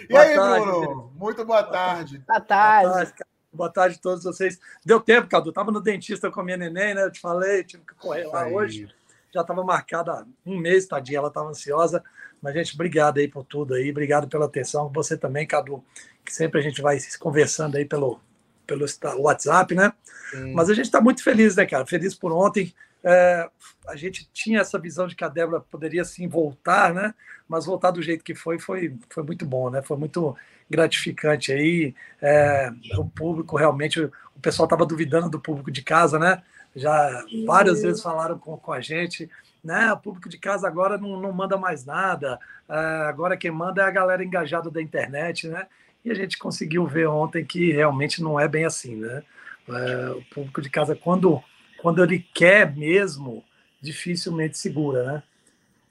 e 0.03 0.13
Boa 0.13 0.23
aí, 0.23 0.35
tarde, 0.35 0.67
Bruno? 0.67 1.13
Muito 1.17 1.45
boa 1.45 1.63
tarde. 1.63 2.19
Boa 2.19 2.39
Boa 2.39 2.41
tarde. 2.41 2.93
tarde, 2.93 3.13
cara. 3.13 3.29
Boa 3.53 3.71
tarde 3.71 3.97
a 3.97 4.03
todos 4.03 4.25
vocês. 4.25 4.59
Deu 4.85 4.99
tempo, 4.99 5.29
Cadu. 5.29 5.53
Tava 5.53 5.71
no 5.71 5.81
dentista 5.81 6.29
com 6.29 6.41
a 6.41 6.45
minha 6.45 6.57
neném, 6.57 6.93
né? 6.95 7.05
Eu 7.05 7.13
te 7.13 7.21
falei, 7.21 7.63
tive 7.63 7.85
que 7.85 7.95
correr 7.95 8.27
lá 8.27 8.49
hoje. 8.49 8.89
Já 9.33 9.43
estava 9.43 9.63
marcada 9.63 10.13
há 10.13 10.25
um 10.45 10.59
mês, 10.59 10.87
tadinha, 10.87 11.19
ela 11.19 11.29
estava 11.29 11.49
ansiosa. 11.51 12.03
Mas, 12.43 12.55
gente, 12.55 12.75
obrigado 12.75 13.19
aí 13.19 13.29
por 13.29 13.45
tudo 13.45 13.75
aí. 13.75 13.91
Obrigado 13.91 14.27
pela 14.29 14.47
atenção. 14.47 14.91
Você 14.93 15.17
também, 15.17 15.47
Cadu, 15.47 15.85
que 16.25 16.35
sempre 16.35 16.61
a 16.61 16.63
gente 16.63 16.81
vai 16.81 16.99
se 16.99 17.19
conversando 17.19 17.77
aí 17.77 17.85
pelo, 17.85 18.21
pelo 18.67 18.87
WhatsApp, 19.19 19.75
né? 19.75 19.93
Sim. 20.31 20.53
Mas 20.55 20.71
a 20.71 20.75
gente 20.75 20.87
está 20.87 21.01
muito 21.01 21.23
feliz, 21.23 21.57
né, 21.57 21.67
cara? 21.67 21.87
Feliz 21.87 22.15
por 22.15 22.33
ontem. 22.33 22.75
É, 23.03 23.49
a 23.87 23.97
gente 23.97 24.29
tinha 24.33 24.61
essa 24.61 24.79
visão 24.79 25.07
de 25.07 25.15
que 25.15 25.25
a 25.25 25.29
Débora 25.29 25.61
poderia 25.61 26.05
sim 26.05 26.27
voltar, 26.27 26.95
né? 26.95 27.15
Mas 27.47 27.67
voltar 27.67 27.91
do 27.91 28.01
jeito 28.01 28.25
que 28.25 28.35
foi, 28.35 28.59
foi, 28.59 28.97
foi 29.11 29.23
muito 29.23 29.45
bom, 29.45 29.69
né? 29.69 29.83
Foi 29.83 29.97
muito 29.97 30.35
gratificante 30.71 31.53
aí. 31.53 31.95
É, 32.21 32.71
o 32.97 33.05
público 33.05 33.57
realmente, 33.57 34.01
o 34.01 34.41
pessoal 34.41 34.65
estava 34.65 34.87
duvidando 34.87 35.29
do 35.29 35.39
público 35.39 35.71
de 35.71 35.83
casa, 35.83 36.19
né? 36.19 36.43
Já 36.75 37.25
várias 37.47 37.83
vezes 37.83 38.03
falaram 38.03 38.39
com, 38.39 38.57
com 38.57 38.73
a 38.73 38.81
gente, 38.81 39.31
né? 39.63 39.93
O 39.93 39.99
público 39.99 40.29
de 40.29 40.39
casa 40.39 40.67
agora 40.67 40.97
não, 40.97 41.21
não 41.21 41.31
manda 41.31 41.59
mais 41.59 41.85
nada. 41.85 42.39
É, 42.67 42.75
agora 43.07 43.37
quem 43.37 43.51
manda 43.51 43.83
é 43.83 43.85
a 43.85 43.91
galera 43.91 44.25
engajada 44.25 44.71
da 44.71 44.81
internet, 44.81 45.47
né? 45.47 45.67
E 46.05 46.11
a 46.11 46.15
gente 46.15 46.39
conseguiu 46.39 46.87
ver 46.87 47.09
ontem 47.09 47.45
que 47.45 47.73
realmente 47.73 48.23
não 48.23 48.39
é 48.39 48.47
bem 48.47 48.65
assim, 48.65 48.97
né? 48.97 49.23
É, 49.69 50.11
o 50.11 50.23
público 50.35 50.61
de 50.61 50.69
casa, 50.69 50.95
quando, 50.95 51.43
quando 51.81 52.03
ele 52.03 52.19
quer 52.35 52.75
mesmo, 52.77 53.43
dificilmente 53.81 54.59
segura, 54.59 55.05
né? 55.05 55.23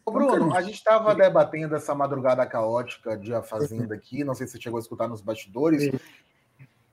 Ô, 0.06 0.12
Bruno, 0.12 0.54
a 0.54 0.62
gente 0.62 0.76
estava 0.76 1.16
debatendo 1.16 1.76
essa 1.76 1.96
madrugada 1.96 2.46
caótica 2.46 3.18
de 3.18 3.34
A 3.34 3.42
Fazenda 3.42 3.96
aqui, 3.96 4.24
não 4.24 4.36
sei 4.36 4.46
se 4.46 4.54
você 4.54 4.62
chegou 4.62 4.78
a 4.78 4.82
escutar 4.82 5.08
nos 5.08 5.22
bastidores, 5.22 5.90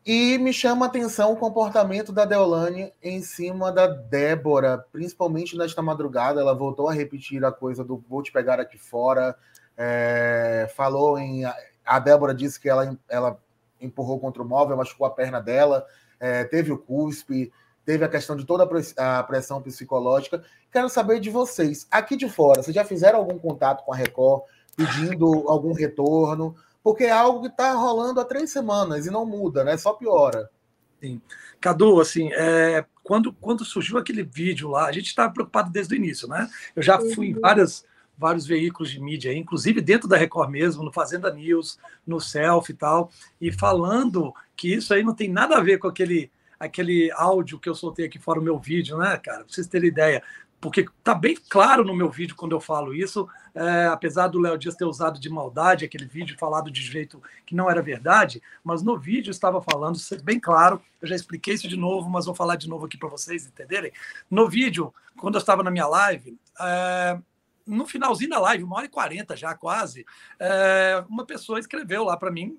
e 0.05 0.39
me 0.39 0.53
chama 0.53 0.87
a 0.87 0.89
atenção 0.89 1.33
o 1.33 1.37
comportamento 1.37 2.13
da 2.13 2.25
Deolane 2.25 2.93
em 3.03 3.21
cima 3.21 3.71
da 3.71 3.87
Débora, 3.87 4.85
principalmente 4.91 5.59
nesta 5.59 5.83
madrugada. 5.83 6.41
Ela 6.41 6.55
voltou 6.55 6.89
a 6.89 6.93
repetir 6.93 7.45
a 7.45 7.53
coisa 7.53 7.85
do 7.85 8.03
vou 8.09 8.23
te 8.23 8.33
pegar 8.33 8.59
aqui 8.59 8.79
fora, 8.79 9.37
é, 9.77 10.73
falou 10.75 11.19
em. 11.19 11.45
A 11.91 11.99
Débora 11.99 12.33
disse 12.33 12.61
que 12.61 12.69
ela, 12.69 12.97
ela 13.09 13.37
empurrou 13.81 14.21
contra 14.21 14.43
o 14.43 14.47
móvel, 14.47 14.77
machucou 14.77 15.07
a 15.07 15.11
perna 15.11 15.41
dela, 15.41 15.85
é, 16.21 16.45
teve 16.45 16.71
o 16.71 16.79
cuspe, 16.79 17.53
teve 17.85 18.05
a 18.05 18.09
questão 18.09 18.37
de 18.37 18.45
toda 18.47 18.63
a 18.63 18.67
press- 18.67 18.97
a 18.97 19.23
pressão 19.25 19.61
psicológica. 19.61 20.43
Quero 20.71 20.89
saber 20.89 21.19
de 21.19 21.31
vocês, 21.31 21.89
aqui 21.91 22.17
de 22.17 22.29
fora, 22.29 22.63
vocês 22.63 22.75
já 22.75 22.85
fizeram 22.85 23.19
algum 23.19 23.39
contato 23.39 23.85
com 23.85 23.93
a 23.93 23.97
Record, 23.97 24.43
pedindo 24.77 25.27
algum 25.49 25.73
retorno? 25.73 26.55
Porque 26.83 27.05
é 27.05 27.11
algo 27.11 27.41
que 27.43 27.49
está 27.49 27.73
rolando 27.73 28.21
há 28.21 28.25
três 28.25 28.51
semanas 28.51 29.07
e 29.07 29.11
não 29.11 29.27
muda, 29.27 29.65
né? 29.65 29.77
Só 29.77 29.93
piora. 29.93 30.49
Cadu, 31.61 32.01
assim, 32.01 32.31
é, 32.33 32.85
quando, 33.03 33.33
quando 33.33 33.65
surgiu 33.65 33.99
aquele 33.99 34.23
vídeo 34.23 34.69
lá, 34.69 34.87
a 34.87 34.93
gente 34.93 35.07
estava 35.07 35.33
preocupado 35.33 35.71
desde 35.71 35.95
o 35.95 35.97
início, 35.97 36.29
né? 36.29 36.49
Eu 36.77 36.83
já 36.83 36.99
fui 37.01 37.29
em 37.29 37.35
várias, 37.35 37.85
vários 38.21 38.47
veículos 38.47 38.91
de 38.91 39.01
mídia, 39.01 39.33
inclusive 39.33 39.81
dentro 39.81 40.07
da 40.07 40.17
Record 40.17 40.51
mesmo, 40.51 40.85
no 40.85 40.93
Fazenda 40.93 41.33
News, 41.33 41.79
no 42.07 42.21
Self 42.21 42.71
e 42.71 42.75
tal, 42.75 43.11
e 43.41 43.51
falando 43.51 44.35
que 44.55 44.75
isso 44.75 44.93
aí 44.93 45.03
não 45.03 45.15
tem 45.15 45.31
nada 45.31 45.57
a 45.57 45.63
ver 45.63 45.79
com 45.79 45.89
aquele, 45.89 46.31
aquele 46.59 47.11
áudio 47.13 47.59
que 47.59 47.69
eu 47.69 47.75
soltei 47.75 48.05
aqui 48.05 48.19
fora 48.19 48.39
o 48.39 48.43
meu 48.43 48.59
vídeo, 48.59 48.99
né, 48.99 49.17
cara? 49.17 49.45
Pra 49.45 49.47
vocês 49.49 49.67
terem 49.67 49.89
ideia. 49.89 50.23
Porque 50.61 50.85
tá 51.03 51.15
bem 51.15 51.35
claro 51.49 51.83
no 51.83 51.97
meu 51.97 52.11
vídeo 52.11 52.37
quando 52.37 52.53
eu 52.53 52.61
falo 52.61 52.93
isso, 52.93 53.27
é, 53.55 53.87
apesar 53.87 54.29
do 54.29 54.39
Léo 54.39 54.59
Dias 54.59 54.77
ter 54.77 54.85
usado 54.85 55.19
de 55.19 55.31
maldade 55.31 55.87
aquele 55.87 56.05
vídeo, 56.05 56.37
falado 56.39 56.71
de 56.71 56.83
jeito 56.83 57.23
que 57.47 57.55
não 57.55 57.71
era 57.71 57.81
verdade, 57.81 58.43
mas 58.63 58.83
no 58.83 58.99
vídeo 58.99 59.31
estava 59.31 59.63
falando, 59.63 59.99
bem 60.23 60.39
claro, 60.39 60.83
eu 61.01 61.09
já 61.09 61.17
expliquei 61.17 61.55
isso 61.55 61.67
de 61.67 61.79
novo, 61.79 62.11
mas 62.11 62.27
vou 62.27 62.35
falar 62.35 62.57
de 62.57 62.69
novo 62.69 62.85
aqui 62.85 62.99
para 62.99 63.09
vocês 63.09 63.47
entenderem. 63.47 63.91
No 64.31 64.51
vídeo, 64.51 64.93
quando 65.17 65.37
eu 65.37 65.41
estava 65.41 65.63
na 65.63 65.71
minha 65.71 65.87
live, 65.87 66.39
é, 66.61 67.19
no 67.67 67.87
finalzinho 67.87 68.31
da 68.31 68.39
live, 68.39 68.65
uma 68.65 68.77
hora 68.77 68.87
e 68.87 68.89
quarenta 68.91 69.37
já 69.37 69.55
quase, 69.55 70.05
é, 70.39 71.05
uma 71.09 71.25
pessoa 71.25 71.59
escreveu 71.59 72.05
lá 72.05 72.17
para 72.17 72.31
mim. 72.31 72.59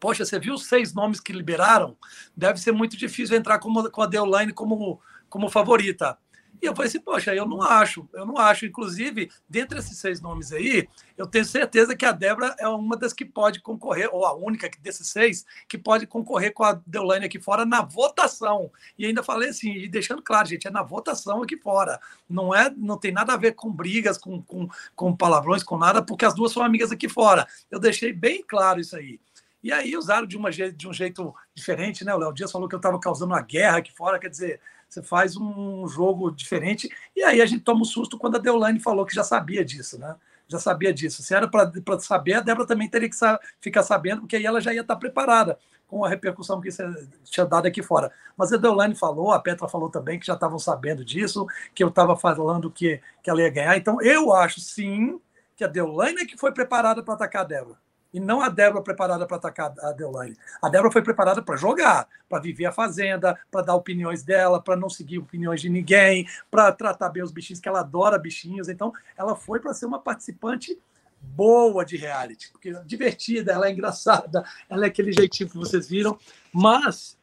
Poxa, 0.00 0.24
você 0.24 0.38
viu 0.38 0.54
os 0.54 0.66
seis 0.66 0.94
nomes 0.94 1.20
que 1.20 1.32
liberaram? 1.32 1.96
Deve 2.36 2.60
ser 2.60 2.72
muito 2.72 2.96
difícil 2.96 3.36
entrar 3.36 3.58
com 3.58 4.02
a 4.02 4.06
Deolane 4.06 4.52
como, 4.52 5.00
como 5.28 5.50
favorita. 5.50 6.16
E 6.60 6.66
eu 6.66 6.74
falei 6.74 6.88
assim, 6.88 7.00
poxa, 7.00 7.34
eu 7.34 7.46
não 7.46 7.62
acho, 7.62 8.08
eu 8.12 8.26
não 8.26 8.36
acho. 8.36 8.66
Inclusive, 8.66 9.30
dentre 9.48 9.78
esses 9.78 9.98
seis 9.98 10.20
nomes 10.20 10.52
aí, 10.52 10.88
eu 11.16 11.26
tenho 11.26 11.44
certeza 11.44 11.94
que 11.96 12.04
a 12.04 12.12
Débora 12.12 12.54
é 12.58 12.66
uma 12.68 12.96
das 12.96 13.12
que 13.12 13.24
pode 13.24 13.60
concorrer, 13.60 14.08
ou 14.12 14.26
a 14.26 14.34
única 14.34 14.68
desses 14.80 15.08
seis, 15.08 15.46
que 15.68 15.78
pode 15.78 16.06
concorrer 16.06 16.52
com 16.52 16.64
a 16.64 16.80
Deolane 16.86 17.26
aqui 17.26 17.40
fora 17.40 17.64
na 17.64 17.82
votação. 17.82 18.70
E 18.98 19.06
ainda 19.06 19.22
falei 19.22 19.50
assim, 19.50 19.72
e 19.72 19.88
deixando 19.88 20.22
claro, 20.22 20.48
gente, 20.48 20.66
é 20.66 20.70
na 20.70 20.82
votação 20.82 21.42
aqui 21.42 21.56
fora. 21.56 22.00
Não 22.28 22.54
é, 22.54 22.70
não 22.76 22.98
tem 22.98 23.12
nada 23.12 23.34
a 23.34 23.36
ver 23.36 23.52
com 23.52 23.70
brigas, 23.70 24.18
com, 24.18 24.42
com, 24.42 24.68
com 24.96 25.16
palavrões, 25.16 25.62
com 25.62 25.78
nada, 25.78 26.02
porque 26.02 26.24
as 26.24 26.34
duas 26.34 26.52
são 26.52 26.62
amigas 26.62 26.90
aqui 26.90 27.08
fora. 27.08 27.46
Eu 27.70 27.78
deixei 27.78 28.12
bem 28.12 28.42
claro 28.46 28.80
isso 28.80 28.96
aí. 28.96 29.20
E 29.62 29.72
aí 29.72 29.96
usaram 29.96 30.26
de, 30.26 30.36
uma, 30.36 30.50
de 30.50 30.88
um 30.88 30.92
jeito 30.92 31.34
diferente, 31.52 32.04
né? 32.04 32.14
O 32.14 32.18
Léo 32.18 32.32
Dias 32.32 32.52
falou 32.52 32.68
que 32.68 32.74
eu 32.74 32.78
estava 32.78 32.98
causando 33.00 33.32
uma 33.32 33.42
guerra 33.42 33.78
aqui 33.78 33.92
fora, 33.92 34.18
quer 34.18 34.30
dizer, 34.30 34.60
você 34.88 35.02
faz 35.02 35.36
um 35.36 35.86
jogo 35.88 36.30
diferente. 36.30 36.88
E 37.14 37.22
aí 37.22 37.40
a 37.42 37.46
gente 37.46 37.62
toma 37.62 37.82
um 37.82 37.84
susto 37.84 38.18
quando 38.18 38.36
a 38.36 38.40
Deolane 38.40 38.80
falou 38.80 39.04
que 39.04 39.14
já 39.14 39.22
sabia 39.24 39.64
disso, 39.64 39.98
né? 39.98 40.16
Já 40.46 40.58
sabia 40.58 40.92
disso. 40.94 41.22
Se 41.22 41.34
era 41.34 41.46
para 41.46 41.70
saber, 42.00 42.34
a 42.34 42.40
Débora 42.40 42.66
também 42.66 42.88
teria 42.88 43.08
que 43.08 43.16
sa- 43.16 43.38
ficar 43.60 43.82
sabendo, 43.82 44.22
porque 44.22 44.36
aí 44.36 44.46
ela 44.46 44.60
já 44.60 44.72
ia 44.72 44.80
estar 44.80 44.96
preparada 44.96 45.58
com 45.86 46.04
a 46.04 46.08
repercussão 46.08 46.60
que 46.60 46.68
isso 46.68 46.82
tinha 47.24 47.44
dado 47.46 47.66
aqui 47.66 47.82
fora. 47.82 48.10
Mas 48.36 48.52
a 48.52 48.56
Deolane 48.56 48.94
falou, 48.94 49.32
a 49.32 49.38
Petra 49.40 49.68
falou 49.68 49.90
também 49.90 50.18
que 50.18 50.26
já 50.26 50.34
estavam 50.34 50.58
sabendo 50.58 51.04
disso, 51.04 51.46
que 51.74 51.82
eu 51.82 51.88
estava 51.88 52.16
falando 52.16 52.70
que, 52.70 53.00
que 53.22 53.30
ela 53.30 53.42
ia 53.42 53.50
ganhar. 53.50 53.76
Então 53.76 54.00
eu 54.02 54.32
acho 54.32 54.60
sim 54.60 55.20
que 55.56 55.64
a 55.64 55.68
Deolane 55.68 56.22
é 56.22 56.26
que 56.26 56.36
foi 56.36 56.52
preparada 56.52 57.02
para 57.02 57.14
atacar 57.14 57.42
a 57.42 57.44
Débora. 57.44 57.87
E 58.18 58.20
não 58.20 58.42
a 58.42 58.48
Débora 58.48 58.82
preparada 58.82 59.24
para 59.28 59.36
atacar 59.36 59.72
a 59.80 59.92
Deolane. 59.92 60.36
A 60.60 60.68
Débora 60.68 60.90
foi 60.90 61.02
preparada 61.02 61.40
para 61.40 61.56
jogar, 61.56 62.08
para 62.28 62.42
viver 62.42 62.66
a 62.66 62.72
fazenda, 62.72 63.38
para 63.48 63.62
dar 63.62 63.76
opiniões 63.76 64.24
dela, 64.24 64.60
para 64.60 64.74
não 64.76 64.90
seguir 64.90 65.18
opiniões 65.18 65.60
de 65.60 65.68
ninguém, 65.68 66.26
para 66.50 66.72
tratar 66.72 67.10
bem 67.10 67.22
os 67.22 67.30
bichinhos, 67.30 67.60
que 67.60 67.68
ela 67.68 67.78
adora 67.78 68.18
bichinhos. 68.18 68.68
Então, 68.68 68.92
ela 69.16 69.36
foi 69.36 69.60
para 69.60 69.72
ser 69.72 69.86
uma 69.86 70.00
participante 70.00 70.76
boa 71.20 71.84
de 71.84 71.96
reality, 71.96 72.50
porque 72.50 72.70
é 72.70 72.82
divertida, 72.84 73.52
ela 73.52 73.68
é 73.68 73.72
engraçada, 73.72 74.44
ela 74.68 74.84
é 74.84 74.88
aquele 74.88 75.12
jeitinho 75.12 75.48
que 75.48 75.56
vocês 75.56 75.88
viram, 75.88 76.18
mas 76.52 77.16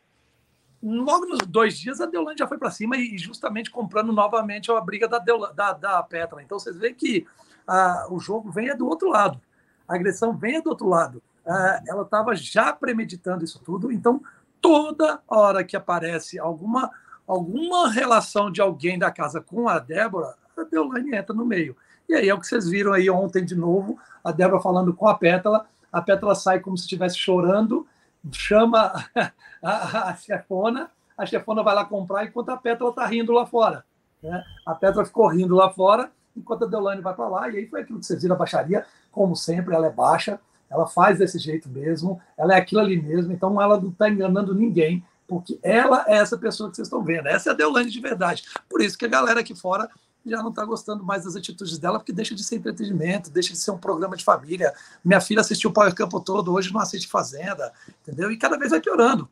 logo 0.81 1.25
nos 1.25 1.39
dois 1.45 1.77
dias 1.77 1.99
a 1.99 2.05
Deolane 2.05 2.37
já 2.37 2.47
foi 2.47 2.57
para 2.57 2.71
cima 2.71 2.95
e 2.95 3.17
justamente 3.17 3.69
comprando 3.69 4.13
novamente 4.13 4.71
a 4.71 4.79
briga 4.79 5.09
da, 5.09 5.19
Deola, 5.19 5.53
da, 5.53 5.73
da 5.73 6.03
Petra. 6.03 6.41
Então 6.41 6.57
vocês 6.57 6.77
veem 6.77 6.93
que 6.93 7.27
ah, 7.67 8.07
o 8.09 8.19
jogo 8.19 8.49
vem 8.49 8.69
é 8.69 8.75
do 8.75 8.87
outro 8.87 9.09
lado, 9.09 9.41
a 9.87 9.95
agressão 9.95 10.35
vem 10.35 10.57
é 10.57 10.61
do 10.61 10.69
outro 10.69 10.87
lado. 10.87 11.21
Ah, 11.45 11.81
ela 11.87 12.03
estava 12.03 12.35
já 12.35 12.73
premeditando 12.73 13.43
isso 13.43 13.61
tudo, 13.63 13.91
então 13.91 14.21
toda 14.61 15.21
hora 15.27 15.63
que 15.63 15.75
aparece 15.75 16.39
alguma 16.39 16.91
alguma 17.27 17.89
relação 17.89 18.51
de 18.51 18.61
alguém 18.61 18.99
da 18.99 19.11
casa 19.11 19.41
com 19.41 19.67
a 19.67 19.79
Débora, 19.79 20.35
a 20.57 20.63
Deolane 20.63 21.15
entra 21.15 21.35
no 21.35 21.45
meio. 21.45 21.75
E 22.07 22.13
aí 22.13 22.29
é 22.29 22.33
o 22.33 22.39
que 22.39 22.45
vocês 22.45 22.69
viram 22.69 22.93
aí 22.93 23.09
ontem 23.09 23.43
de 23.43 23.55
novo, 23.55 23.97
a 24.23 24.31
Débora 24.31 24.61
falando 24.61 24.93
com 24.93 25.07
a 25.07 25.15
Pétala, 25.15 25.65
a 25.91 26.01
Pétala 26.01 26.35
sai 26.35 26.59
como 26.59 26.77
se 26.77 26.83
estivesse 26.83 27.17
chorando, 27.17 27.87
chama 28.31 28.93
a, 29.61 29.71
a, 29.71 30.09
a, 30.09 30.15
chefona, 30.15 30.91
a 31.17 31.25
chefona 31.25 31.63
vai 31.63 31.73
lá 31.73 31.85
comprar 31.85 32.25
enquanto 32.25 32.49
a 32.49 32.57
Pétala 32.57 32.91
está 32.91 33.05
rindo 33.05 33.31
lá 33.31 33.45
fora. 33.45 33.83
Né? 34.21 34.43
A 34.65 34.75
Pétala 34.75 35.05
ficou 35.05 35.27
rindo 35.27 35.55
lá 35.55 35.71
fora, 35.71 36.11
enquanto 36.35 36.65
a 36.65 36.67
Deolane 36.67 37.01
vai 37.01 37.13
para 37.13 37.27
lá, 37.27 37.49
e 37.49 37.57
aí 37.57 37.67
foi 37.67 37.81
aquilo 37.81 37.99
que 37.99 38.05
vocês 38.05 38.21
viram, 38.21 38.35
a 38.35 38.39
baixaria, 38.39 38.85
como 39.11 39.35
sempre, 39.35 39.73
ela 39.73 39.87
é 39.87 39.91
baixa, 39.91 40.39
ela 40.69 40.87
faz 40.87 41.19
desse 41.19 41.39
jeito 41.39 41.69
mesmo, 41.69 42.21
ela 42.37 42.55
é 42.55 42.57
aquilo 42.57 42.81
ali 42.81 43.01
mesmo, 43.01 43.31
então 43.31 43.61
ela 43.61 43.79
não 43.79 43.89
está 43.89 44.09
enganando 44.09 44.53
ninguém, 44.53 45.03
porque 45.27 45.59
ela 45.63 46.05
é 46.07 46.17
essa 46.17 46.37
pessoa 46.37 46.69
que 46.69 46.75
vocês 46.75 46.87
estão 46.87 47.03
vendo. 47.03 47.27
Essa 47.27 47.49
é 47.49 47.53
a 47.53 47.55
Deolane 47.55 47.89
de 47.89 47.99
verdade. 47.99 48.43
Por 48.69 48.81
isso 48.81 48.97
que 48.97 49.05
a 49.05 49.09
galera 49.09 49.39
aqui 49.39 49.55
fora 49.55 49.89
já 50.25 50.41
não 50.41 50.49
está 50.49 50.65
gostando 50.65 51.03
mais 51.03 51.23
das 51.23 51.35
atitudes 51.35 51.77
dela, 51.77 51.99
porque 51.99 52.11
deixa 52.11 52.33
de 52.33 52.43
ser 52.43 52.55
entretenimento, 52.55 53.29
deixa 53.29 53.53
de 53.53 53.59
ser 53.59 53.71
um 53.71 53.77
programa 53.77 54.17
de 54.17 54.23
família. 54.23 54.73
Minha 55.03 55.21
filha 55.21 55.41
assistiu 55.41 55.69
o 55.69 55.73
Power 55.73 55.93
Campo 55.93 56.19
todo, 56.19 56.51
hoje 56.51 56.73
não 56.73 56.81
assiste 56.81 57.07
Fazenda, 57.07 57.71
entendeu? 58.01 58.31
E 58.31 58.37
cada 58.37 58.57
vez 58.57 58.71
vai 58.71 58.81
piorando. 58.81 59.29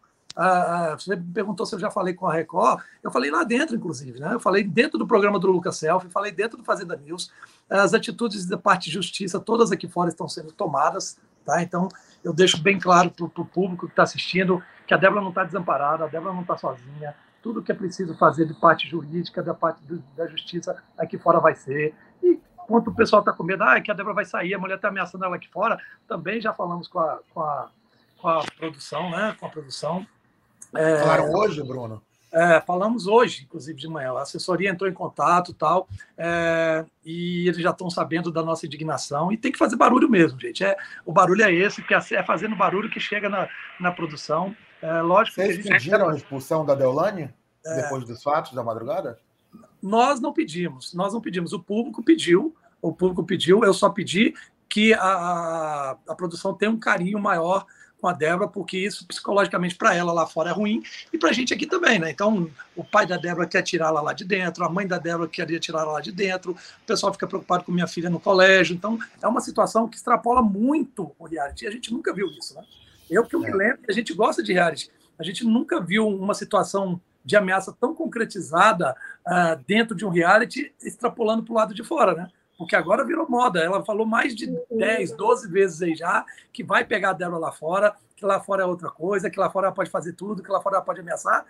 Você 0.97 1.15
me 1.15 1.33
perguntou 1.33 1.65
se 1.65 1.75
eu 1.75 1.79
já 1.79 1.91
falei 1.91 2.13
com 2.13 2.27
a 2.27 2.33
Record, 2.33 2.83
eu 3.03 3.11
falei 3.11 3.29
lá 3.29 3.43
dentro, 3.43 3.75
inclusive, 3.75 4.19
né? 4.19 4.33
Eu 4.33 4.39
falei 4.39 4.63
dentro 4.63 4.97
do 4.97 5.05
programa 5.05 5.39
do 5.39 5.51
Lucas 5.51 5.77
Selfie, 5.77 6.09
falei 6.09 6.31
dentro 6.31 6.57
do 6.57 6.63
Fazenda 6.63 6.95
News. 6.95 7.31
As 7.69 7.93
atitudes 7.93 8.45
da 8.47 8.57
parte 8.57 8.85
de 8.85 8.91
justiça, 8.91 9.39
todas 9.39 9.71
aqui 9.71 9.87
fora 9.87 10.09
estão 10.09 10.27
sendo 10.27 10.51
tomadas, 10.51 11.19
tá? 11.45 11.61
Então, 11.61 11.87
eu 12.23 12.33
deixo 12.33 12.61
bem 12.61 12.79
claro 12.79 13.11
para 13.11 13.25
o 13.25 13.45
público 13.45 13.85
que 13.85 13.93
está 13.93 14.03
assistindo 14.03 14.63
que 14.87 14.93
a 14.93 14.97
Débora 14.97 15.21
não 15.21 15.29
está 15.29 15.43
desamparada, 15.43 16.05
a 16.05 16.07
Débora 16.07 16.33
não 16.33 16.41
está 16.41 16.57
sozinha. 16.57 17.15
Tudo 17.41 17.61
que 17.61 17.71
é 17.71 17.75
preciso 17.75 18.15
fazer 18.15 18.45
de 18.45 18.53
parte 18.53 18.87
jurídica, 18.87 19.43
da 19.43 19.53
parte 19.53 19.83
do, 19.83 19.99
da 20.15 20.25
justiça, 20.27 20.81
aqui 20.97 21.17
fora 21.17 21.39
vai 21.39 21.53
ser. 21.53 21.93
E 22.23 22.39
quanto 22.65 22.89
o 22.89 22.95
pessoal 22.95 23.19
está 23.19 23.31
com 23.33 23.43
medo, 23.43 23.63
ah, 23.63 23.79
que 23.79 23.91
a 23.91 23.93
Débora 23.93 24.15
vai 24.15 24.25
sair, 24.25 24.53
a 24.55 24.59
mulher 24.59 24.75
está 24.75 24.87
ameaçando 24.87 25.25
ela 25.25 25.35
aqui 25.35 25.49
fora, 25.49 25.77
também 26.07 26.41
já 26.41 26.53
falamos 26.53 26.87
com 26.87 26.99
a, 26.99 27.19
com 27.33 27.41
a, 27.41 27.69
com 28.17 28.29
a 28.29 28.43
produção, 28.57 29.11
né? 29.11 29.35
Com 29.39 29.45
a 29.45 29.49
produção. 29.49 30.07
É, 30.75 30.97
Falaram 30.99 31.31
hoje, 31.33 31.61
Bruno? 31.63 32.01
É, 32.33 32.59
falamos 32.61 33.05
hoje, 33.05 33.43
inclusive 33.43 33.79
de 33.79 33.87
manhã. 33.87 34.11
A 34.13 34.23
assessoria 34.23 34.71
entrou 34.71 34.89
em 34.89 34.93
contato 34.93 35.53
tal, 35.53 35.87
é, 36.17 36.83
e 37.05 37.47
eles 37.47 37.61
já 37.61 37.69
estão 37.69 37.91
sabendo 37.91 38.31
da 38.31 38.41
nossa 38.41 38.65
indignação. 38.65 39.31
E 39.31 39.37
tem 39.37 39.51
que 39.51 39.57
fazer 39.57 39.75
barulho 39.75 40.09
mesmo, 40.09 40.39
gente. 40.39 40.63
É, 40.63 40.75
o 41.05 41.13
barulho 41.13 41.43
é 41.43 41.53
esse, 41.53 41.83
que 41.83 41.93
é, 41.93 42.23
fazendo 42.23 42.55
barulho 42.55 42.89
que 42.89 42.99
chega 42.99 43.29
na, 43.29 43.47
na 43.79 43.91
produção. 43.91 44.55
É, 44.81 44.99
lógico 45.01 45.35
Vocês 45.35 45.61
que 45.61 45.69
a 45.69 45.73
pediram 45.73 46.09
a 46.09 46.15
expulsão 46.15 46.65
da 46.65 46.73
Deolane 46.73 47.31
é. 47.63 47.81
depois 47.83 48.03
dos 48.03 48.23
fatos 48.23 48.53
da 48.53 48.63
madrugada? 48.63 49.19
Nós 49.79 50.19
não 50.19 50.33
pedimos, 50.33 50.91
nós 50.95 51.13
não 51.13 51.21
pedimos. 51.21 51.53
O 51.53 51.59
público 51.59 52.01
pediu, 52.01 52.55
o 52.81 52.91
público 52.91 53.23
pediu. 53.23 53.63
Eu 53.63 53.75
só 53.75 53.91
pedi 53.91 54.33
que 54.67 54.91
a, 54.95 55.03
a, 55.03 55.97
a 56.07 56.15
produção 56.15 56.51
tenha 56.55 56.71
um 56.71 56.79
carinho 56.79 57.19
maior 57.19 57.67
com 58.03 58.09
a 58.09 58.13
Débora, 58.13 58.49
porque 58.49 58.77
isso 58.77 59.07
psicologicamente 59.07 59.75
para 59.75 59.95
ela 59.95 60.11
lá 60.11 60.27
fora 60.27 60.49
é 60.49 60.53
ruim 60.53 60.83
e 61.13 61.17
para 61.17 61.29
a 61.29 61.31
gente 61.31 61.53
aqui 61.53 61.65
também, 61.65 61.99
né? 61.99 62.11
Então, 62.11 62.51
o 62.75 62.83
pai 62.83 63.07
da 63.07 63.15
Débora 63.15 63.47
quer 63.47 63.61
tirá-la 63.61 64.01
lá 64.01 64.11
de 64.11 64.25
dentro, 64.25 64.65
a 64.65 64.69
mãe 64.69 64.85
da 64.85 64.97
Débora 64.97 65.29
queria 65.29 65.57
tirá-la 65.57 65.93
lá 65.93 66.01
de 66.01 66.11
dentro, 66.11 66.51
o 66.51 66.85
pessoal 66.85 67.13
fica 67.13 67.25
preocupado 67.25 67.63
com 67.63 67.71
minha 67.71 67.87
filha 67.87 68.09
no 68.09 68.19
colégio. 68.19 68.75
Então, 68.75 68.99
é 69.21 69.25
uma 69.25 69.39
situação 69.39 69.87
que 69.87 69.95
extrapola 69.95 70.41
muito 70.41 71.15
o 71.17 71.25
reality. 71.25 71.65
A 71.65 71.71
gente 71.71 71.93
nunca 71.93 72.13
viu 72.13 72.27
isso, 72.27 72.53
né? 72.55 72.65
Eu 73.09 73.23
que 73.23 73.37
eu 73.37 73.45
é. 73.45 73.49
me 73.49 73.55
lembro, 73.55 73.79
a 73.87 73.93
gente 73.93 74.13
gosta 74.13 74.43
de 74.43 74.51
reality. 74.51 74.91
A 75.17 75.23
gente 75.23 75.45
nunca 75.45 75.79
viu 75.79 76.05
uma 76.05 76.33
situação 76.33 76.99
de 77.23 77.37
ameaça 77.37 77.71
tão 77.71 77.95
concretizada 77.95 78.93
uh, 79.25 79.63
dentro 79.65 79.95
de 79.95 80.05
um 80.05 80.09
reality, 80.09 80.73
extrapolando 80.83 81.41
para 81.41 81.53
o 81.53 81.55
lado 81.55 81.73
de 81.73 81.85
fora, 81.85 82.13
né? 82.13 82.29
Porque 82.57 82.75
agora 82.75 83.05
virou 83.05 83.29
moda. 83.29 83.59
Ela 83.59 83.83
falou 83.83 84.05
mais 84.05 84.35
de 84.35 84.47
10, 84.71 85.11
12 85.13 85.49
vezes 85.49 85.81
aí 85.81 85.95
já 85.95 86.25
que 86.51 86.63
vai 86.63 86.85
pegar 86.85 87.11
a 87.11 87.13
Débora 87.13 87.39
lá 87.39 87.51
fora, 87.51 87.95
que 88.15 88.25
lá 88.25 88.39
fora 88.39 88.63
é 88.63 88.65
outra 88.65 88.89
coisa, 88.89 89.29
que 89.29 89.39
lá 89.39 89.49
fora 89.49 89.67
ela 89.67 89.75
pode 89.75 89.89
fazer 89.89 90.13
tudo, 90.13 90.43
que 90.43 90.51
lá 90.51 90.61
fora 90.61 90.77
ela 90.77 90.85
pode 90.85 90.99
ameaçar. 90.99 91.45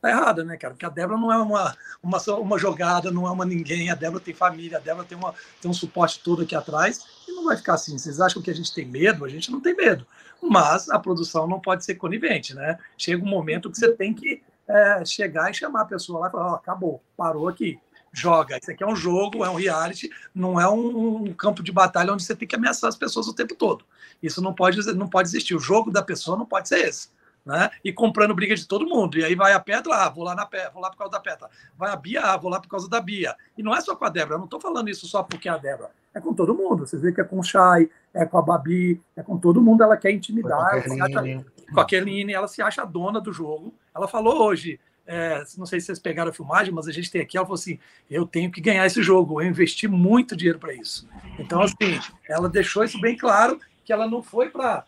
Tá 0.00 0.08
errada, 0.08 0.42
né, 0.42 0.56
cara? 0.56 0.72
Porque 0.72 0.86
a 0.86 0.88
Débora 0.88 1.18
não 1.18 1.30
é 1.30 1.36
uma, 1.36 1.76
uma, 2.02 2.18
uma 2.38 2.58
jogada, 2.58 3.10
não 3.10 3.26
é 3.26 3.30
uma 3.30 3.44
ninguém. 3.44 3.90
A 3.90 3.94
Débora 3.94 4.22
tem 4.22 4.32
família, 4.32 4.78
a 4.78 4.80
Débora 4.80 5.06
tem, 5.06 5.18
uma, 5.18 5.34
tem 5.60 5.70
um 5.70 5.74
suporte 5.74 6.20
todo 6.20 6.42
aqui 6.42 6.54
atrás 6.54 7.04
e 7.28 7.32
não 7.32 7.44
vai 7.44 7.56
ficar 7.56 7.74
assim. 7.74 7.98
Vocês 7.98 8.18
acham 8.18 8.40
que 8.40 8.50
a 8.50 8.54
gente 8.54 8.72
tem 8.72 8.86
medo? 8.86 9.26
A 9.26 9.28
gente 9.28 9.50
não 9.52 9.60
tem 9.60 9.76
medo. 9.76 10.06
Mas 10.42 10.88
a 10.88 10.98
produção 10.98 11.46
não 11.46 11.60
pode 11.60 11.84
ser 11.84 11.96
conivente, 11.96 12.54
né? 12.54 12.78
Chega 12.96 13.22
um 13.22 13.28
momento 13.28 13.70
que 13.70 13.76
você 13.76 13.92
tem 13.92 14.14
que 14.14 14.42
é, 14.66 15.04
chegar 15.04 15.50
e 15.50 15.54
chamar 15.54 15.82
a 15.82 15.86
pessoa 15.86 16.20
lá 16.20 16.28
e 16.28 16.30
falar: 16.30 16.52
oh, 16.52 16.54
acabou, 16.54 17.02
parou 17.14 17.46
aqui 17.46 17.78
joga. 18.12 18.58
Isso 18.58 18.70
aqui 18.70 18.82
é 18.82 18.86
um 18.86 18.96
jogo, 18.96 19.44
é 19.44 19.50
um 19.50 19.54
reality, 19.54 20.10
não 20.34 20.60
é 20.60 20.68
um, 20.68 21.24
um, 21.24 21.32
campo 21.32 21.62
de 21.62 21.72
batalha 21.72 22.12
onde 22.12 22.24
você 22.24 22.34
tem 22.34 22.46
que 22.46 22.56
ameaçar 22.56 22.88
as 22.88 22.96
pessoas 22.96 23.28
o 23.28 23.34
tempo 23.34 23.54
todo. 23.54 23.84
Isso 24.22 24.42
não 24.42 24.52
pode, 24.52 24.80
não 24.94 25.08
pode 25.08 25.28
existir. 25.28 25.54
O 25.54 25.60
jogo 25.60 25.90
da 25.90 26.02
pessoa 26.02 26.36
não 26.36 26.46
pode 26.46 26.68
ser 26.68 26.86
esse. 26.86 27.08
Né? 27.44 27.70
E 27.82 27.90
comprando 27.90 28.34
briga 28.34 28.54
de 28.54 28.66
todo 28.66 28.86
mundo. 28.86 29.18
E 29.18 29.24
aí 29.24 29.34
vai 29.34 29.54
a 29.54 29.60
Petra, 29.60 29.94
ah, 29.94 30.08
vou 30.10 30.24
lá 30.24 30.34
na 30.34 30.46
vou 30.72 30.82
lá 30.82 30.90
por 30.90 30.98
causa 30.98 31.12
da 31.12 31.20
Petra. 31.20 31.48
Vai 31.76 31.90
a 31.90 31.96
Bia, 31.96 32.20
ah, 32.20 32.36
vou 32.36 32.50
lá 32.50 32.60
por 32.60 32.68
causa 32.68 32.88
da 32.88 33.00
Bia. 33.00 33.34
E 33.56 33.62
não 33.62 33.74
é 33.74 33.80
só 33.80 33.96
com 33.96 34.04
a 34.04 34.10
Débora, 34.10 34.34
eu 34.34 34.38
não 34.38 34.44
estou 34.44 34.60
falando 34.60 34.90
isso 34.90 35.06
só 35.06 35.22
porque 35.22 35.48
é 35.48 35.52
a 35.52 35.56
Débora. 35.56 35.90
É 36.12 36.20
com 36.20 36.34
todo 36.34 36.54
mundo. 36.54 36.86
Vocês 36.86 37.00
veem 37.00 37.14
que 37.14 37.20
é 37.20 37.24
com 37.24 37.38
o 37.38 37.42
Chay, 37.42 37.88
é 38.12 38.26
com 38.26 38.36
a 38.36 38.42
Babi, 38.42 39.00
é 39.16 39.22
com 39.22 39.38
todo 39.38 39.62
mundo. 39.62 39.82
Ela 39.82 39.96
quer 39.96 40.10
intimidar. 40.10 40.82
Com 40.84 41.02
a 41.02 41.08
Keline, 41.08 41.46
com 41.72 41.80
a 41.80 41.84
Keline 41.84 42.32
ela 42.34 42.48
se 42.48 42.60
acha 42.60 42.84
dona 42.84 43.20
do 43.20 43.32
jogo. 43.32 43.72
Ela 43.94 44.06
falou 44.06 44.42
hoje, 44.42 44.78
é, 45.12 45.42
não 45.58 45.66
sei 45.66 45.80
se 45.80 45.86
vocês 45.86 45.98
pegaram 45.98 46.30
a 46.30 46.32
filmagem, 46.32 46.72
mas 46.72 46.86
a 46.86 46.92
gente 46.92 47.10
tem 47.10 47.20
aqui, 47.20 47.36
ela 47.36 47.44
falou 47.44 47.58
assim, 47.58 47.80
eu 48.08 48.24
tenho 48.24 48.48
que 48.48 48.60
ganhar 48.60 48.86
esse 48.86 49.02
jogo, 49.02 49.42
eu 49.42 49.48
investi 49.48 49.88
muito 49.88 50.36
dinheiro 50.36 50.60
para 50.60 50.72
isso. 50.72 51.08
Então, 51.36 51.60
assim, 51.60 51.98
ela 52.28 52.48
deixou 52.48 52.84
isso 52.84 53.00
bem 53.00 53.16
claro, 53.16 53.58
que 53.84 53.92
ela 53.92 54.06
não 54.06 54.22
foi 54.22 54.50
para 54.50 54.84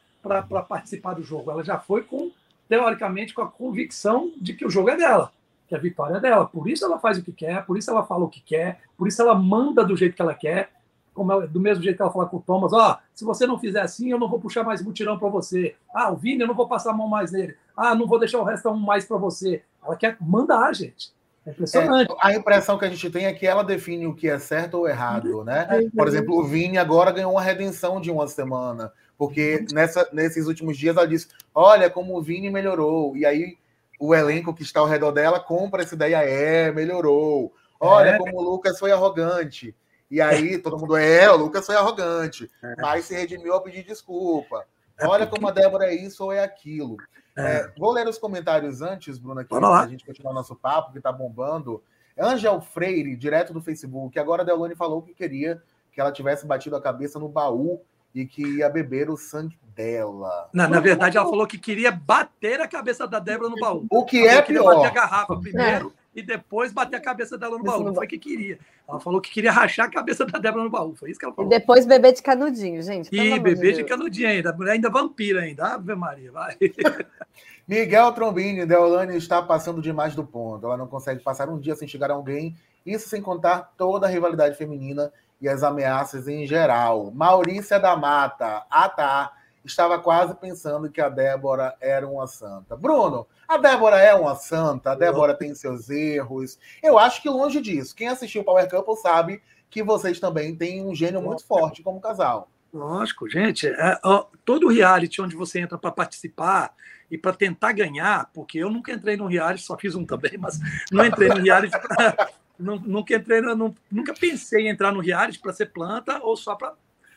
participar 0.68 1.14
do 1.14 1.24
jogo, 1.24 1.50
ela 1.50 1.64
já 1.64 1.76
foi 1.76 2.04
com, 2.04 2.30
teoricamente, 2.68 3.34
com 3.34 3.42
a 3.42 3.48
convicção 3.48 4.32
de 4.40 4.54
que 4.54 4.64
o 4.64 4.70
jogo 4.70 4.90
é 4.90 4.96
dela, 4.96 5.32
que 5.66 5.74
a 5.74 5.78
vitória 5.78 6.18
é 6.18 6.20
dela. 6.20 6.46
Por 6.46 6.68
isso 6.68 6.84
ela 6.84 7.00
faz 7.00 7.18
o 7.18 7.22
que 7.24 7.32
quer, 7.32 7.66
por 7.66 7.76
isso 7.76 7.90
ela 7.90 8.06
fala 8.06 8.24
o 8.24 8.30
que 8.30 8.40
quer, 8.40 8.80
por 8.96 9.08
isso 9.08 9.20
ela 9.20 9.34
manda 9.34 9.84
do 9.84 9.96
jeito 9.96 10.14
que 10.14 10.22
ela 10.22 10.34
quer, 10.34 10.70
como 11.14 11.32
ela, 11.32 11.46
do 11.46 11.60
mesmo 11.60 11.82
jeito 11.82 11.96
que 11.96 12.02
ela 12.02 12.12
fala 12.12 12.26
com 12.26 12.38
o 12.38 12.42
Thomas, 12.42 12.72
ó, 12.72 12.92
oh, 12.92 13.02
se 13.14 13.24
você 13.24 13.46
não 13.46 13.58
fizer 13.58 13.80
assim, 13.80 14.10
eu 14.10 14.18
não 14.18 14.28
vou 14.28 14.40
puxar 14.40 14.64
mais 14.64 14.82
mutirão 14.82 15.18
para 15.18 15.28
você. 15.28 15.74
Ah, 15.94 16.10
o 16.10 16.16
Vini, 16.16 16.40
eu 16.40 16.46
não 16.46 16.54
vou 16.54 16.66
passar 16.66 16.90
a 16.90 16.94
mão 16.94 17.08
mais 17.08 17.32
nele. 17.32 17.56
Ah, 17.76 17.94
não 17.94 18.06
vou 18.06 18.18
deixar 18.18 18.38
o 18.38 18.44
resto 18.44 18.68
um 18.70 18.76
mais 18.76 19.04
para 19.04 19.16
você. 19.16 19.62
Ela 19.84 19.96
quer 19.96 20.16
mandar, 20.20 20.74
gente. 20.74 21.12
É 21.44 21.50
impressionante. 21.50 22.12
É, 22.12 22.16
a 22.20 22.34
impressão 22.34 22.78
que 22.78 22.84
a 22.84 22.88
gente 22.88 23.10
tem 23.10 23.26
é 23.26 23.32
que 23.32 23.46
ela 23.46 23.64
define 23.64 24.06
o 24.06 24.14
que 24.14 24.28
é 24.28 24.38
certo 24.38 24.74
ou 24.74 24.88
errado, 24.88 25.44
né? 25.44 25.66
Por 25.94 26.06
exemplo, 26.06 26.38
o 26.38 26.44
Vini 26.44 26.78
agora 26.78 27.10
ganhou 27.10 27.32
uma 27.32 27.42
redenção 27.42 28.00
de 28.00 28.10
uma 28.10 28.28
semana, 28.28 28.92
porque 29.18 29.66
nessa, 29.72 30.08
nesses 30.12 30.46
últimos 30.46 30.78
dias 30.78 30.96
ela 30.96 31.06
disse: 31.06 31.28
Olha 31.54 31.90
como 31.90 32.16
o 32.16 32.22
Vini 32.22 32.48
melhorou. 32.48 33.16
E 33.16 33.26
aí 33.26 33.58
o 33.98 34.14
elenco 34.14 34.54
que 34.54 34.62
está 34.62 34.80
ao 34.80 34.86
redor 34.86 35.10
dela 35.10 35.40
compra 35.40 35.82
essa 35.82 35.94
ideia: 35.94 36.18
É, 36.18 36.70
melhorou. 36.70 37.52
Olha 37.80 38.10
é. 38.10 38.18
como 38.18 38.38
o 38.38 38.42
Lucas 38.42 38.78
foi 38.78 38.92
arrogante. 38.92 39.74
E 40.12 40.20
aí 40.20 40.58
todo 40.58 40.78
mundo 40.78 40.94
é, 40.94 41.30
o 41.30 41.36
Lucas 41.36 41.64
foi 41.64 41.74
arrogante, 41.74 42.50
é. 42.62 42.74
mas 42.82 43.06
se 43.06 43.14
redimiu 43.14 43.54
a 43.54 43.62
pedir 43.62 43.82
desculpa. 43.82 44.62
É 44.98 45.06
Olha 45.06 45.26
como 45.26 45.48
a 45.48 45.50
Débora 45.50 45.86
é 45.86 45.94
isso 45.94 46.24
ou 46.24 46.30
é 46.30 46.44
aquilo. 46.44 46.98
É. 47.34 47.42
É, 47.42 47.72
vou 47.78 47.90
ler 47.90 48.06
os 48.06 48.18
comentários 48.18 48.82
antes, 48.82 49.16
Bruno, 49.18 49.40
aqui, 49.40 49.54
a 49.54 49.86
gente 49.86 50.04
continuar 50.04 50.34
nosso 50.34 50.54
papo, 50.54 50.92
que 50.92 50.98
está 50.98 51.10
bombando. 51.10 51.82
Angel 52.20 52.60
Freire, 52.60 53.16
direto 53.16 53.54
do 53.54 53.62
Facebook, 53.62 54.18
agora 54.18 54.42
a 54.42 54.44
Delone 54.44 54.74
falou 54.74 55.00
que 55.00 55.14
queria 55.14 55.62
que 55.90 55.98
ela 55.98 56.12
tivesse 56.12 56.46
batido 56.46 56.76
a 56.76 56.82
cabeça 56.82 57.18
no 57.18 57.30
baú 57.30 57.80
e 58.14 58.26
que 58.26 58.58
ia 58.58 58.68
beber 58.68 59.08
o 59.08 59.16
sangue 59.16 59.58
dela. 59.74 60.50
Não, 60.52 60.68
na 60.68 60.78
verdade, 60.78 61.16
ela 61.16 61.26
falou 61.26 61.46
que 61.46 61.56
queria 61.56 61.90
bater 61.90 62.60
a 62.60 62.68
cabeça 62.68 63.08
da 63.08 63.18
Débora 63.18 63.48
no 63.48 63.56
baú. 63.56 63.86
O 63.90 64.04
que 64.04 64.26
ela 64.26 64.40
é 64.40 64.42
pior. 64.42 64.74
bater 64.74 64.88
a 64.88 64.90
garrafa 64.90 65.36
primeiro 65.40 65.90
e 66.14 66.22
depois 66.22 66.72
bater 66.72 66.96
a 66.96 67.00
cabeça 67.00 67.38
dela 67.38 67.56
no 67.56 67.64
baú. 67.64 67.82
Não 67.82 67.94
foi 67.94 68.06
o 68.06 68.08
que 68.08 68.18
queria. 68.18 68.58
Ela 68.88 69.00
falou 69.00 69.20
que 69.20 69.30
queria 69.30 69.50
rachar 69.50 69.86
a 69.86 69.90
cabeça 69.90 70.26
da 70.26 70.38
Débora 70.38 70.64
no 70.64 70.70
baú. 70.70 70.94
Foi 70.94 71.10
isso 71.10 71.18
que 71.18 71.24
ela 71.24 71.34
falou. 71.34 71.50
E 71.50 71.58
depois 71.58 71.86
beber 71.86 72.12
de 72.12 72.22
canudinho, 72.22 72.82
gente. 72.82 73.08
E 73.14 73.38
beber 73.38 73.72
de, 73.72 73.78
de 73.78 73.84
canudinho 73.84 74.28
ainda. 74.28 74.50
A 74.50 74.52
mulher 74.52 74.72
ainda 74.72 74.90
vampira 74.90 75.40
ainda. 75.40 75.74
Ave 75.74 75.94
Maria, 75.94 76.30
vai. 76.30 76.56
Miguel 77.66 78.12
Trombini, 78.12 78.66
Deolane 78.66 79.16
está 79.16 79.40
passando 79.40 79.80
demais 79.80 80.14
do 80.14 80.24
ponto. 80.24 80.66
Ela 80.66 80.76
não 80.76 80.86
consegue 80.86 81.22
passar 81.22 81.48
um 81.48 81.58
dia 81.58 81.74
sem 81.74 81.88
chegar 81.88 82.10
a 82.10 82.14
alguém. 82.14 82.54
Isso 82.84 83.08
sem 83.08 83.22
contar 83.22 83.72
toda 83.76 84.06
a 84.06 84.10
rivalidade 84.10 84.56
feminina 84.56 85.12
e 85.40 85.48
as 85.48 85.62
ameaças 85.62 86.28
em 86.28 86.46
geral. 86.46 87.10
Maurícia 87.12 87.78
da 87.78 87.96
Mata. 87.96 88.66
Ah, 88.68 88.88
tá. 88.88 89.32
Estava 89.64 89.98
quase 89.98 90.34
pensando 90.34 90.90
que 90.90 91.00
a 91.00 91.08
Débora 91.08 91.74
era 91.80 92.06
uma 92.06 92.26
santa. 92.26 92.76
Bruno, 92.76 93.26
a 93.46 93.56
Débora 93.56 94.00
é 94.00 94.14
uma 94.14 94.34
santa, 94.34 94.92
a 94.92 94.94
Débora 94.94 95.34
tem 95.34 95.54
seus 95.54 95.88
erros. 95.88 96.58
Eu 96.82 96.98
acho 96.98 97.22
que 97.22 97.28
longe 97.28 97.60
disso. 97.60 97.94
Quem 97.94 98.08
assistiu 98.08 98.42
o 98.42 98.44
Power 98.44 98.68
Couple 98.68 98.96
sabe 98.96 99.42
que 99.70 99.82
vocês 99.82 100.18
também 100.18 100.54
têm 100.54 100.84
um 100.84 100.94
gênio 100.94 101.22
muito 101.22 101.44
forte 101.46 101.82
como 101.82 102.00
casal. 102.00 102.48
Lógico, 102.72 103.28
gente. 103.28 103.66
É, 103.68 103.98
ó, 104.02 104.26
todo 104.44 104.68
reality 104.68 105.20
onde 105.20 105.36
você 105.36 105.60
entra 105.60 105.76
para 105.76 105.92
participar 105.92 106.74
e 107.10 107.18
para 107.18 107.34
tentar 107.34 107.72
ganhar, 107.72 108.30
porque 108.32 108.58
eu 108.58 108.70
nunca 108.70 108.92
entrei 108.92 109.16
no 109.16 109.26
reality, 109.26 109.62
só 109.62 109.76
fiz 109.76 109.94
um 109.94 110.04
também, 110.04 110.38
mas 110.38 110.58
não 110.90 111.04
entrei 111.04 111.28
no 111.28 111.42
reality 111.42 111.76
pra, 111.78 112.30
nunca 112.58 113.14
entrei, 113.14 113.42
nunca 113.90 114.14
pensei 114.14 114.66
em 114.66 114.68
entrar 114.70 114.92
no 114.92 115.00
reality 115.00 115.38
para 115.38 115.52
ser 115.52 115.66
planta 115.66 116.20
ou 116.22 116.36
só 116.36 116.54
para 116.54 116.72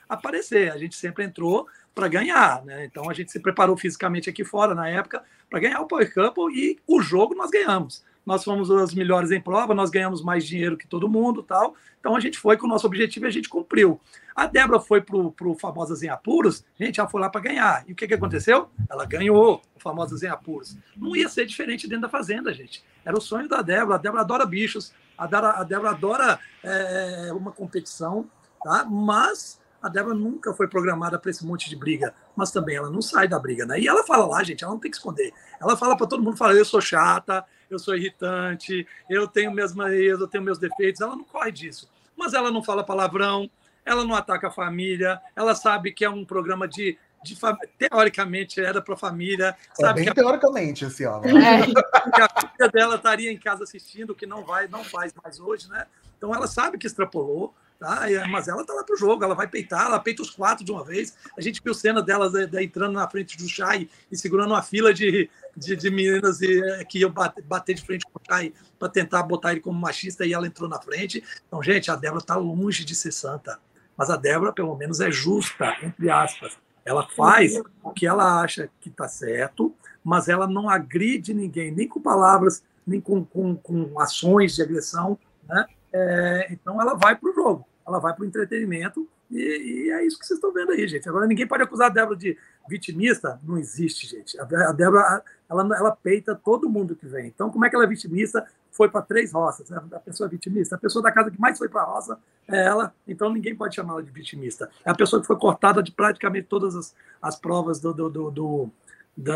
aparecer. 0.08 0.72
A 0.72 0.78
gente 0.78 0.96
sempre 0.96 1.24
entrou 1.24 1.68
para 1.94 2.08
ganhar, 2.08 2.63
né? 2.65 2.86
Então 2.86 3.10
a 3.10 3.13
gente 3.13 3.32
se 3.32 3.39
preparou 3.39 3.78
fisicamente 3.78 4.30
aqui 4.30 4.44
fora 4.44 4.76
na 4.76 4.89
época 4.89 5.24
para 5.50 5.60
ganhar 5.60 5.80
o 5.80 5.88
Power 5.88 6.13
Couple 6.13 6.54
e 6.54 6.80
o 6.86 7.02
jogo 7.02 7.34
nós 7.34 7.50
ganhamos. 7.50 8.04
Nós 8.26 8.44
fomos 8.44 8.70
os 8.70 8.94
melhores 8.94 9.32
em 9.32 9.39
prova, 9.39 9.76
nós 9.76 9.91
ganhamos 9.91 10.24
mais 10.24 10.46
dinheiro 10.46 10.76
que 10.76 10.88
todo 10.88 11.08
mundo, 11.08 11.44
tal. 11.44 11.76
Então 12.00 12.15
a 12.15 12.20
gente 12.20 12.39
foi 12.39 12.58
com 12.58 12.65
o 12.65 12.70
nosso 12.70 12.88
objetivo 12.88 13.26
e 13.26 13.28
a 13.28 13.32
gente 13.32 13.48
cumpriu. 13.48 14.02
A 14.36 14.48
Débora 14.48 14.80
foi 14.80 15.00
pro, 15.00 15.32
pro 15.32 15.54
Famosas 15.56 16.02
em 16.02 16.10
Apuros, 16.10 16.65
gente, 16.78 17.00
ela 17.00 17.08
foi 17.08 17.22
lá 17.22 17.30
para 17.30 17.41
ganhar. 17.41 17.86
E 17.88 17.94
o 17.94 17.96
que, 17.96 18.08
que 18.08 18.13
aconteceu? 18.15 18.68
Ela 18.89 19.06
ganhou 19.06 19.62
o 19.76 19.80
Famosas 19.80 20.24
em 20.24 20.28
Apuros. 20.28 20.76
Não 20.98 21.15
ia 21.15 21.30
ser 21.30 21.46
diferente 21.46 21.88
dentro 21.88 22.02
da 22.04 22.10
fazenda, 22.10 22.52
gente. 22.52 22.84
Era 23.06 23.15
o 23.15 23.22
sonho 23.22 23.48
da 23.48 23.62
Débora. 23.62 23.96
A 23.96 24.00
Débora 24.00 24.22
adora 24.24 24.46
bichos, 24.46 24.91
A 25.15 25.28
Débora, 25.28 25.50
a 25.52 25.63
Débora 25.63 25.89
adora 25.91 26.39
é, 26.63 27.30
uma 27.32 27.52
competição, 27.52 28.30
tá? 28.63 28.84
mas 28.86 29.60
a 29.86 29.89
Débora 29.89 30.15
nunca 30.15 30.52
foi 30.52 30.67
programada 30.67 31.19
para 31.19 31.30
esse 31.30 31.45
monte 31.45 31.69
de 31.69 31.76
briga, 31.76 32.12
mas 32.36 32.50
também 32.50 32.76
ela 32.76 32.89
não 32.89 33.04
sai 33.04 33.28
da 33.28 33.38
briga, 33.38 33.67
né? 33.67 33.80
E 33.80 33.88
ela 33.88 34.04
fala 34.04 34.26
lá, 34.26 34.43
gente, 34.43 34.63
ela 34.63 34.74
não 34.74 34.80
tem 34.80 34.89
que 34.89 34.98
esconder. 34.98 35.32
Ela 35.62 35.78
fala 35.78 35.95
para 35.95 36.08
todo 36.08 36.24
mundo, 36.24 36.36
fala, 36.36 36.54
eu 36.54 36.65
sou 36.65 36.82
chata, 36.82 37.45
eu 37.69 37.78
sou 37.78 37.95
irritante, 37.95 38.88
eu 39.08 39.28
tenho 39.28 39.52
minhas 39.52 39.76
maneiras, 39.76 40.19
eu 40.19 40.28
tenho 40.28 40.43
meus 40.43 40.58
defeitos. 40.58 41.02
Ela 41.02 41.15
não 41.15 41.24
corre 41.24 41.52
disso. 41.52 41.88
Mas 42.17 42.34
ela 42.34 42.50
não 42.50 42.63
fala 42.63 42.84
palavrão, 42.84 43.48
ela 43.86 44.04
não 44.04 44.15
ataca 44.15 44.48
a 44.48 44.52
família, 44.52 45.21
ela 45.36 45.54
sabe 45.54 45.91
que 45.91 46.04
é 46.04 46.10
um 46.10 46.26
programa 46.26 46.67
de 46.67 46.98
de, 47.24 47.36
teoricamente 47.80 48.62
era 48.62 48.80
para 48.80 48.93
a 48.93 48.98
família. 48.98 49.56
É 49.71 49.82
sabe 49.82 49.95
bem 49.95 50.04
que 50.06 50.12
a, 50.12 50.13
teoricamente 50.13 50.86
esse 50.86 51.04
ano. 51.04 51.24
É. 51.26 51.65
Que 52.13 52.21
a 52.21 52.30
filha 52.30 52.69
dela 52.69 52.95
estaria 52.95 53.32
em 53.32 53.38
casa 53.38 53.63
assistindo, 53.63 54.13
que 54.13 54.28
não 54.28 54.43
vai, 54.43 54.67
não 54.67 54.84
faz 54.84 55.12
mais 55.24 55.39
hoje, 55.39 55.67
né? 55.67 55.88
Então 56.15 56.34
ela 56.34 56.45
sabe 56.45 56.78
que 56.78 56.86
extrapolou, 56.86 57.56
tá? 57.79 58.01
mas 58.29 58.47
ela 58.47 58.65
tá 58.65 58.73
lá 58.73 58.83
pro 58.83 58.97
jogo, 58.97 59.23
ela 59.23 59.35
vai 59.35 59.47
peitar, 59.47 59.85
ela 59.85 59.99
peita 59.99 60.21
os 60.21 60.29
quatro 60.29 60.63
de 60.63 60.71
uma 60.71 60.83
vez. 60.83 61.15
A 61.38 61.41
gente 61.41 61.61
viu 61.63 61.73
cena 61.73 62.01
dela 62.01 62.29
de, 62.29 62.47
de, 62.47 62.63
entrando 62.63 62.93
na 62.93 63.09
frente 63.09 63.38
do 63.38 63.47
Chay 63.47 63.89
e 64.11 64.17
segurando 64.17 64.51
uma 64.51 64.61
fila 64.61 64.93
de, 64.93 65.29
de, 65.55 65.75
de 65.75 65.89
meninas 65.89 66.41
e, 66.41 66.61
é, 66.61 66.85
que 66.85 66.99
iam 66.99 67.11
bater, 67.11 67.75
de 67.75 67.85
frente 67.85 68.05
com 68.05 68.19
o 68.19 68.21
Chay 68.27 68.53
para 68.79 68.89
tentar 68.89 69.23
botar 69.23 69.51
ele 69.51 69.61
como 69.61 69.79
machista 69.79 70.25
e 70.25 70.33
ela 70.33 70.47
entrou 70.47 70.69
na 70.69 70.81
frente. 70.81 71.23
Então, 71.47 71.61
gente, 71.61 71.91
a 71.91 71.95
Débora 71.95 72.23
tá 72.23 72.35
longe 72.35 72.83
de 72.83 72.95
ser 72.95 73.11
santa. 73.11 73.59
Mas 73.97 74.09
a 74.09 74.17
Débora, 74.17 74.51
pelo 74.51 74.75
menos, 74.75 74.99
é 74.99 75.09
justa, 75.09 75.75
entre 75.81 76.09
aspas. 76.09 76.57
Ela 76.83 77.07
faz 77.07 77.59
o 77.81 77.91
que 77.91 78.05
ela 78.05 78.41
acha 78.41 78.69
que 78.79 78.89
está 78.89 79.07
certo, 79.07 79.73
mas 80.03 80.27
ela 80.27 80.47
não 80.47 80.69
agride 80.69 81.33
ninguém, 81.33 81.71
nem 81.71 81.88
com 81.88 81.99
palavras, 81.99 82.63
nem 82.85 83.01
com, 83.01 83.25
com, 83.25 83.55
com 83.55 83.99
ações 83.99 84.55
de 84.55 84.61
agressão. 84.61 85.17
Né? 85.47 85.65
É, 85.97 86.47
então 86.51 86.81
ela 86.81 86.93
vai 86.93 87.15
para 87.15 87.29
o 87.29 87.34
jogo, 87.34 87.65
ela 87.88 87.99
vai 87.99 88.13
para 88.13 88.23
o 88.23 88.27
entretenimento, 88.27 89.08
e, 89.31 89.38
e, 89.38 89.91
é 89.91 90.05
isso 90.05 90.19
que 90.19 90.25
vocês 90.25 90.38
estão 90.38 90.51
vendo 90.51 90.71
aí, 90.71 90.86
gente. 90.88 91.08
Agora 91.08 91.25
ninguém 91.25 91.47
pode 91.47 91.63
acusar 91.63 91.88
a 91.88 91.93
Débora 91.93 92.17
de 92.17 92.38
vitimista, 92.69 93.39
não 93.41 93.58
existe, 93.58 94.05
gente. 94.05 94.38
A 94.39 94.71
Débora, 94.73 95.23
ela, 95.49 95.77
ela 95.77 95.95
peita 95.95 96.36
todo 96.36 96.69
mundo 96.69 96.97
que 96.97 97.08
vem. 97.08 97.27
Então, 97.27 97.49
como 97.49 97.65
é 97.65 97.69
que 97.69 97.75
ela 97.75 97.86
é 97.86 97.88
vitimista? 97.88 98.45
Foi 98.71 98.89
para 98.89 99.01
três 99.01 99.31
roças. 99.31 99.71
A 99.71 99.99
pessoa 99.99 100.27
é 100.27 100.29
vitimista. 100.29 100.75
A 100.75 100.77
pessoa 100.77 101.01
da 101.01 101.12
casa 101.12 101.31
que 101.31 101.39
mais 101.39 101.58
foi 101.58 101.69
para 101.69 101.81
a 101.81 101.86
roça 101.86 102.19
é 102.47 102.65
ela. 102.65 102.93
Então, 103.08 103.31
ninguém 103.31 103.55
pode 103.55 103.73
chamá-la 103.73 104.01
de 104.01 104.12
vitimista. 104.12 104.69
É 104.84 104.91
a 104.91 104.95
pessoa 104.95 105.21
que 105.21 105.27
foi 105.27 105.38
cortada 105.38 105.81
de 105.81 105.91
praticamente 105.91 106.47
todas 106.47 106.75
as, 106.75 106.93
as 107.21 107.36
provas 107.36 107.79
do, 107.79 107.93
do, 107.93 108.10
do, 108.10 108.31
do, 108.31 108.71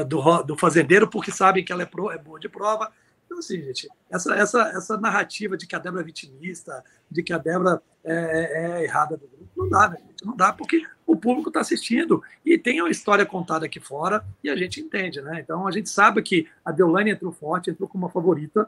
do, 0.04 0.44
do 0.44 0.58
fazendeiro, 0.58 1.08
porque 1.08 1.32
sabem 1.32 1.64
que 1.64 1.72
ela 1.72 1.84
é, 1.84 1.86
pro, 1.86 2.12
é 2.12 2.18
boa 2.18 2.40
de 2.40 2.50
prova. 2.50 2.92
Então, 3.30 3.38
assim, 3.38 3.62
gente, 3.62 3.88
essa, 4.10 4.34
essa, 4.34 4.62
essa 4.70 4.98
narrativa 4.98 5.56
de 5.56 5.68
que 5.68 5.76
a 5.76 5.80
Débora 5.80 6.02
é 6.02 6.06
vitimista, 6.06 6.84
de 7.12 7.22
que 7.22 7.32
a 7.32 7.38
Débora 7.38 7.80
é, 8.04 8.14
é, 8.14 8.82
é 8.82 8.84
errada 8.84 9.16
do 9.16 9.28
grupo, 9.28 9.52
não 9.56 9.70
dá, 9.70 9.88
né, 9.88 9.98
gente? 10.08 10.26
Não 10.26 10.36
dá, 10.36 10.52
porque 10.52 10.82
o 11.06 11.16
público 11.16 11.50
está 11.50 11.60
assistindo 11.60 12.24
e 12.44 12.58
tem 12.58 12.82
uma 12.82 12.90
história 12.90 13.24
contada 13.28 13.68
aqui 13.68 13.80
fora 13.80 14.26
e 14.44 14.50
a 14.50 14.56
gente 14.56 14.82
entende, 14.82 15.22
né? 15.22 15.40
Então 15.40 15.68
a 15.68 15.72
gente 15.72 15.90
sabe 15.90 16.24
que 16.24 16.48
a 16.66 16.72
Deolane 16.72 17.12
entrou 17.12 17.32
forte, 17.32 17.70
entrou 17.70 17.88
como 17.88 18.08
uma 18.08 18.12
favorita, 18.12 18.68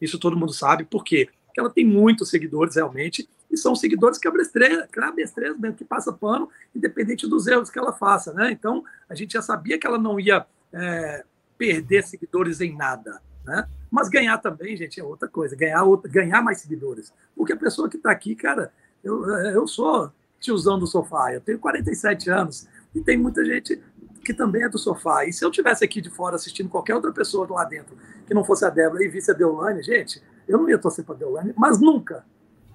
isso 0.00 0.20
todo 0.20 0.36
mundo 0.36 0.52
sabe, 0.52 0.84
por 0.84 1.02
quê? 1.02 1.28
Porque 1.46 1.58
ela 1.58 1.70
tem 1.70 1.84
muitos 1.84 2.30
seguidores 2.30 2.76
realmente 2.76 3.28
e 3.50 3.56
são 3.56 3.74
seguidores 3.74 4.18
que 4.18 4.28
abestreiam, 4.28 4.86
mesmo, 5.58 5.76
que 5.76 5.84
passa 5.84 6.12
pano, 6.12 6.48
independente 6.72 7.26
dos 7.26 7.48
erros 7.48 7.70
que 7.70 7.78
ela 7.78 7.92
faça, 7.92 8.32
né? 8.32 8.52
Então 8.52 8.84
a 9.08 9.16
gente 9.16 9.32
já 9.32 9.42
sabia 9.42 9.80
que 9.80 9.86
ela 9.86 9.98
não 9.98 10.20
ia 10.20 10.46
é, 10.72 11.24
perder 11.58 12.04
seguidores 12.04 12.60
em 12.60 12.76
nada, 12.76 13.20
né? 13.46 13.66
Mas 13.90 14.08
ganhar 14.08 14.38
também, 14.38 14.76
gente, 14.76 15.00
é 15.00 15.04
outra 15.04 15.28
coisa. 15.28 15.54
Ganhar, 15.54 15.84
outra, 15.84 16.10
ganhar 16.10 16.42
mais 16.42 16.58
seguidores. 16.60 17.12
Porque 17.34 17.52
a 17.52 17.56
pessoa 17.56 17.88
que 17.88 17.96
está 17.96 18.10
aqui, 18.10 18.34
cara, 18.34 18.72
eu, 19.02 19.24
eu 19.30 19.66
sou 19.66 20.12
tiozão 20.40 20.78
do 20.78 20.86
sofá, 20.86 21.32
eu 21.32 21.40
tenho 21.40 21.58
47 21.58 22.28
anos 22.30 22.68
e 22.94 23.00
tem 23.00 23.16
muita 23.16 23.44
gente 23.44 23.80
que 24.24 24.34
também 24.34 24.64
é 24.64 24.68
do 24.68 24.78
sofá. 24.78 25.24
E 25.24 25.32
se 25.32 25.44
eu 25.44 25.50
tivesse 25.50 25.84
aqui 25.84 26.00
de 26.00 26.10
fora 26.10 26.36
assistindo 26.36 26.68
qualquer 26.68 26.94
outra 26.94 27.12
pessoa 27.12 27.46
lá 27.48 27.64
dentro 27.64 27.96
que 28.26 28.34
não 28.34 28.44
fosse 28.44 28.64
a 28.64 28.70
Débora 28.70 29.04
e 29.04 29.08
visse 29.08 29.30
a 29.30 29.34
Deolane, 29.34 29.82
gente, 29.82 30.20
eu 30.48 30.58
não 30.58 30.68
ia 30.68 30.78
torcer 30.78 31.04
para 31.04 31.14
a 31.14 31.18
Deolane, 31.18 31.54
mas 31.56 31.80
nunca. 31.80 32.24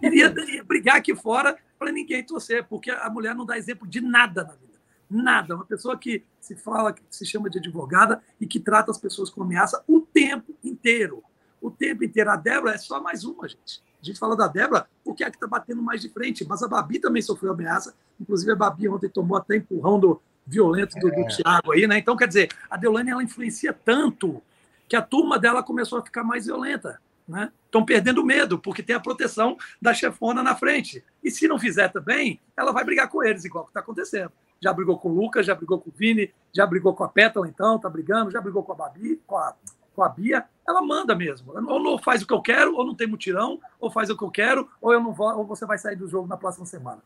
Iria, 0.01 0.27
iria 0.27 0.63
brigar 0.63 0.95
aqui 0.95 1.13
fora 1.13 1.57
para 1.77 1.91
ninguém 1.91 2.25
torcer, 2.25 2.65
porque 2.67 2.89
a 2.89 3.09
mulher 3.09 3.35
não 3.35 3.45
dá 3.45 3.57
exemplo 3.57 3.87
de 3.87 3.99
nada 4.01 4.43
na 4.43 4.53
vida. 4.53 4.70
Nada. 5.11 5.55
Uma 5.55 5.65
pessoa 5.65 5.97
que 5.97 6.23
se 6.39 6.55
fala, 6.55 6.93
que 6.93 7.03
se 7.09 7.25
chama 7.25 7.49
de 7.49 7.59
advogada 7.59 8.23
e 8.39 8.47
que 8.47 8.59
trata 8.59 8.91
as 8.91 8.97
pessoas 8.97 9.29
com 9.29 9.43
ameaça 9.43 9.83
o 9.85 9.99
tempo 9.99 10.55
inteiro. 10.63 11.21
O 11.61 11.69
tempo 11.69 12.03
inteiro. 12.05 12.31
A 12.31 12.37
Débora 12.37 12.75
é 12.75 12.77
só 12.77 13.01
mais 13.01 13.25
uma, 13.25 13.47
gente. 13.47 13.83
A 14.01 14.05
gente 14.05 14.17
fala 14.17 14.35
da 14.35 14.47
Débora 14.47 14.87
porque 15.03 15.23
é 15.23 15.27
a 15.27 15.29
que 15.29 15.35
está 15.35 15.47
batendo 15.47 15.81
mais 15.81 16.01
de 16.01 16.09
frente, 16.09 16.47
mas 16.47 16.63
a 16.63 16.67
Babi 16.67 16.97
também 16.97 17.21
sofreu 17.21 17.51
ameaça. 17.51 17.93
Inclusive, 18.19 18.51
a 18.53 18.55
Babi 18.55 18.87
ontem 18.87 19.09
tomou 19.09 19.37
até 19.37 19.57
empurrão 19.57 19.99
do, 19.99 20.21
violento 20.45 20.97
do, 20.99 21.09
do 21.09 21.21
é. 21.21 21.27
Thiago 21.27 21.71
aí, 21.71 21.87
né? 21.87 21.97
Então, 21.97 22.15
quer 22.15 22.27
dizer, 22.27 22.49
a 22.69 22.77
Deolane 22.77 23.11
ela 23.11 23.23
influencia 23.23 23.73
tanto 23.73 24.41
que 24.87 24.95
a 24.95 25.01
turma 25.01 25.37
dela 25.37 25.63
começou 25.63 25.99
a 25.99 26.03
ficar 26.03 26.23
mais 26.23 26.45
violenta. 26.45 26.99
Né? 27.27 27.51
Estão 27.65 27.85
perdendo 27.85 28.25
medo, 28.25 28.59
porque 28.59 28.83
tem 28.83 28.95
a 28.95 28.99
proteção 28.99 29.57
da 29.81 29.93
chefona 29.93 30.43
na 30.43 30.55
frente. 30.55 31.03
E 31.23 31.31
se 31.31 31.47
não 31.47 31.59
fizer 31.59 31.89
também, 31.89 32.39
ela 32.57 32.71
vai 32.71 32.83
brigar 32.83 33.07
com 33.07 33.23
eles, 33.23 33.45
igual 33.45 33.63
que 33.63 33.69
está 33.69 33.79
acontecendo 33.79 34.31
já 34.61 34.71
brigou 34.71 34.97
com 34.97 35.09
o 35.09 35.15
Lucas, 35.15 35.45
já 35.45 35.55
brigou 35.55 35.79
com 35.79 35.89
o 35.89 35.93
Vini, 35.93 36.31
já 36.53 36.65
brigou 36.65 36.93
com 36.93 37.03
a 37.03 37.09
Pétala, 37.09 37.47
então, 37.47 37.79
tá 37.79 37.89
brigando, 37.89 38.29
já 38.29 38.39
brigou 38.39 38.63
com 38.63 38.71
a 38.71 38.75
Babi, 38.75 39.19
com 39.25 39.35
a, 39.35 39.55
com 39.95 40.03
a 40.03 40.09
Bia. 40.09 40.45
Ela 40.67 40.81
manda 40.81 41.15
mesmo. 41.15 41.51
Ou 41.53 41.81
não 41.81 41.97
faz 41.97 42.21
o 42.21 42.27
que 42.27 42.33
eu 42.33 42.41
quero, 42.41 42.75
ou 42.75 42.85
não 42.85 42.95
tem 42.95 43.07
mutirão, 43.07 43.59
ou 43.79 43.89
faz 43.89 44.09
o 44.09 44.17
que 44.17 44.23
eu 44.23 44.29
quero, 44.29 44.69
ou 44.79 44.93
eu 44.93 45.01
não 45.01 45.13
vou, 45.13 45.35
ou 45.35 45.45
você 45.45 45.65
vai 45.65 45.79
sair 45.79 45.95
do 45.95 46.07
jogo 46.07 46.27
na 46.27 46.37
próxima 46.37 46.65
semana. 46.65 47.01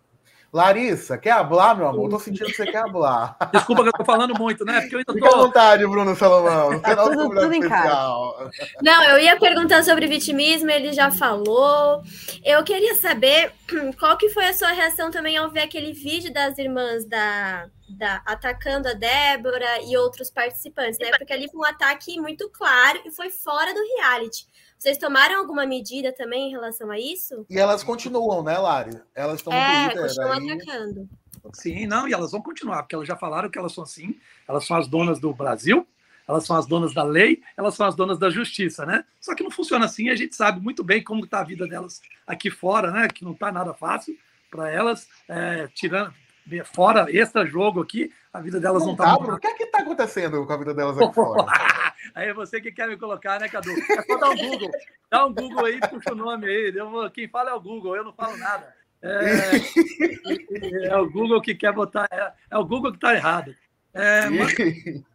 Larissa, 0.56 1.18
quer 1.18 1.32
hablar, 1.32 1.76
meu 1.76 1.86
amor? 1.86 2.10
Tô 2.10 2.18
sentindo 2.18 2.46
que 2.46 2.54
você 2.54 2.66
quer 2.66 2.78
hablar. 2.78 3.36
Desculpa 3.52 3.84
que 3.84 3.90
eu 3.90 3.92
tô 3.94 4.06
falando 4.06 4.34
muito, 4.40 4.64
né? 4.64 4.80
Porque 4.80 4.96
eu 4.96 5.00
ainda 5.00 5.12
tô... 5.12 5.14
Fica 5.14 5.28
à 5.28 5.38
vontade, 5.38 5.86
Bruno 5.86 6.16
Salomão. 6.16 6.80
Tá 6.80 6.96
tudo, 6.96 7.30
tudo 7.30 7.54
em 7.54 7.60
casa. 7.60 8.50
Não, 8.82 9.04
eu 9.04 9.20
ia 9.20 9.38
perguntar 9.38 9.84
sobre 9.84 10.08
vitimismo, 10.08 10.72
ele 10.72 10.94
já 10.94 11.12
falou. 11.12 12.02
Eu 12.42 12.64
queria 12.64 12.96
saber 12.96 13.52
qual 14.00 14.16
que 14.18 14.30
foi 14.30 14.46
a 14.46 14.54
sua 14.54 14.72
reação 14.72 15.12
também 15.12 15.36
ao 15.36 15.52
ver 15.52 15.64
aquele 15.64 15.92
vídeo 15.92 16.32
das 16.32 16.58
irmãs 16.58 17.04
da, 17.04 17.66
da 17.90 18.22
atacando 18.26 18.88
a 18.88 18.94
Débora 18.94 19.82
e 19.86 19.98
outros 19.98 20.30
participantes, 20.30 20.98
né? 21.00 21.12
Porque 21.18 21.34
ali 21.34 21.50
foi 21.52 21.60
um 21.60 21.66
ataque 21.66 22.18
muito 22.18 22.50
claro 22.50 23.02
e 23.04 23.12
foi 23.12 23.30
fora 23.30 23.74
do 23.74 23.82
reality. 23.98 24.48
Vocês 24.86 25.00
tomaram 25.00 25.40
alguma 25.40 25.66
medida 25.66 26.14
também 26.14 26.48
em 26.48 26.52
relação 26.52 26.92
a 26.92 27.00
isso? 27.00 27.44
E 27.50 27.58
elas 27.58 27.84
continuam, 27.84 28.44
né, 28.44 28.56
Lari? 28.56 28.96
Elas 29.16 29.38
estão 29.38 29.52
no 29.52 29.58
é, 29.58 29.90
Twitter. 29.90 30.04
continuam 30.04 30.32
aí... 30.32 30.52
atacando. 30.52 31.10
Sim, 31.54 31.88
não, 31.88 32.08
e 32.08 32.14
elas 32.14 32.32
vão 32.32 32.40
continuar, 32.40 32.84
porque 32.84 32.94
elas 32.94 33.08
já 33.08 33.16
falaram 33.16 33.50
que 33.50 33.58
elas 33.58 33.74
são 33.74 33.84
assim, 33.84 34.16
elas 34.48 34.64
são 34.64 34.78
as 34.78 34.88
donas 34.88 35.20
do 35.20 35.34
Brasil, 35.34 35.88
elas 36.28 36.46
são 36.46 36.56
as 36.56 36.68
donas 36.68 36.94
da 36.94 37.02
lei, 37.02 37.42
elas 37.58 37.74
são 37.74 37.88
as 37.88 37.96
donas 37.96 38.20
da 38.20 38.30
justiça, 38.30 38.86
né? 38.86 39.04
Só 39.20 39.34
que 39.34 39.42
não 39.42 39.50
funciona 39.50 39.86
assim, 39.86 40.10
a 40.10 40.16
gente 40.16 40.36
sabe 40.36 40.62
muito 40.62 40.84
bem 40.84 41.04
como 41.04 41.26
está 41.26 41.40
a 41.40 41.44
vida 41.44 41.68
delas 41.68 42.00
aqui 42.28 42.52
fora, 42.52 42.92
né? 42.92 43.08
Que 43.08 43.26
não 43.26 43.32
está 43.32 43.52
nada 43.52 43.74
fácil 43.74 44.16
para 44.52 44.70
elas, 44.70 45.08
é, 45.28 45.68
tirando 45.74 46.14
fora 46.64 47.08
extra 47.10 47.44
jogo 47.44 47.82
aqui, 47.82 48.12
a 48.36 48.42
vida 48.42 48.60
delas 48.60 48.84
não, 48.84 48.92
está. 48.92 49.06
Tá, 49.06 49.16
o 49.16 49.40
que 49.40 49.48
é 49.48 49.54
que 49.54 49.64
está 49.64 49.80
acontecendo 49.80 50.46
com 50.46 50.52
a 50.52 50.58
vida 50.58 50.74
delas 50.74 50.98
aqui 50.98 51.14
fora? 51.14 51.46
Aí 52.14 52.28
é 52.28 52.34
você 52.34 52.60
que 52.60 52.72
quer 52.72 52.88
me 52.88 52.98
colocar, 52.98 53.40
né, 53.40 53.48
Cadu? 53.48 53.72
É 53.72 54.02
só 54.02 54.18
dar 54.18 54.30
um 54.30 54.36
Google. 54.36 54.72
Dá 55.10 55.26
um 55.26 55.34
Google 55.34 55.66
aí, 55.66 55.80
puxa 55.80 56.12
o 56.12 56.16
nome 56.16 56.48
aí. 56.48 56.74
Eu, 56.76 57.10
quem 57.12 57.28
fala 57.28 57.52
é 57.52 57.54
o 57.54 57.60
Google, 57.60 57.96
eu 57.96 58.04
não 58.04 58.14
falo 58.14 58.38
nada. 58.38 58.74
É, 59.02 60.88
é 60.88 60.98
o 60.98 61.10
Google 61.10 61.42
que 61.42 61.56
quer 61.56 61.74
botar. 61.74 62.08
É, 62.12 62.32
é 62.52 62.58
o 62.58 62.66
Google 62.66 62.92
que 62.92 62.98
está 62.98 63.16
errado. 63.16 63.56
É, 63.94 64.30
mas, 64.30 64.54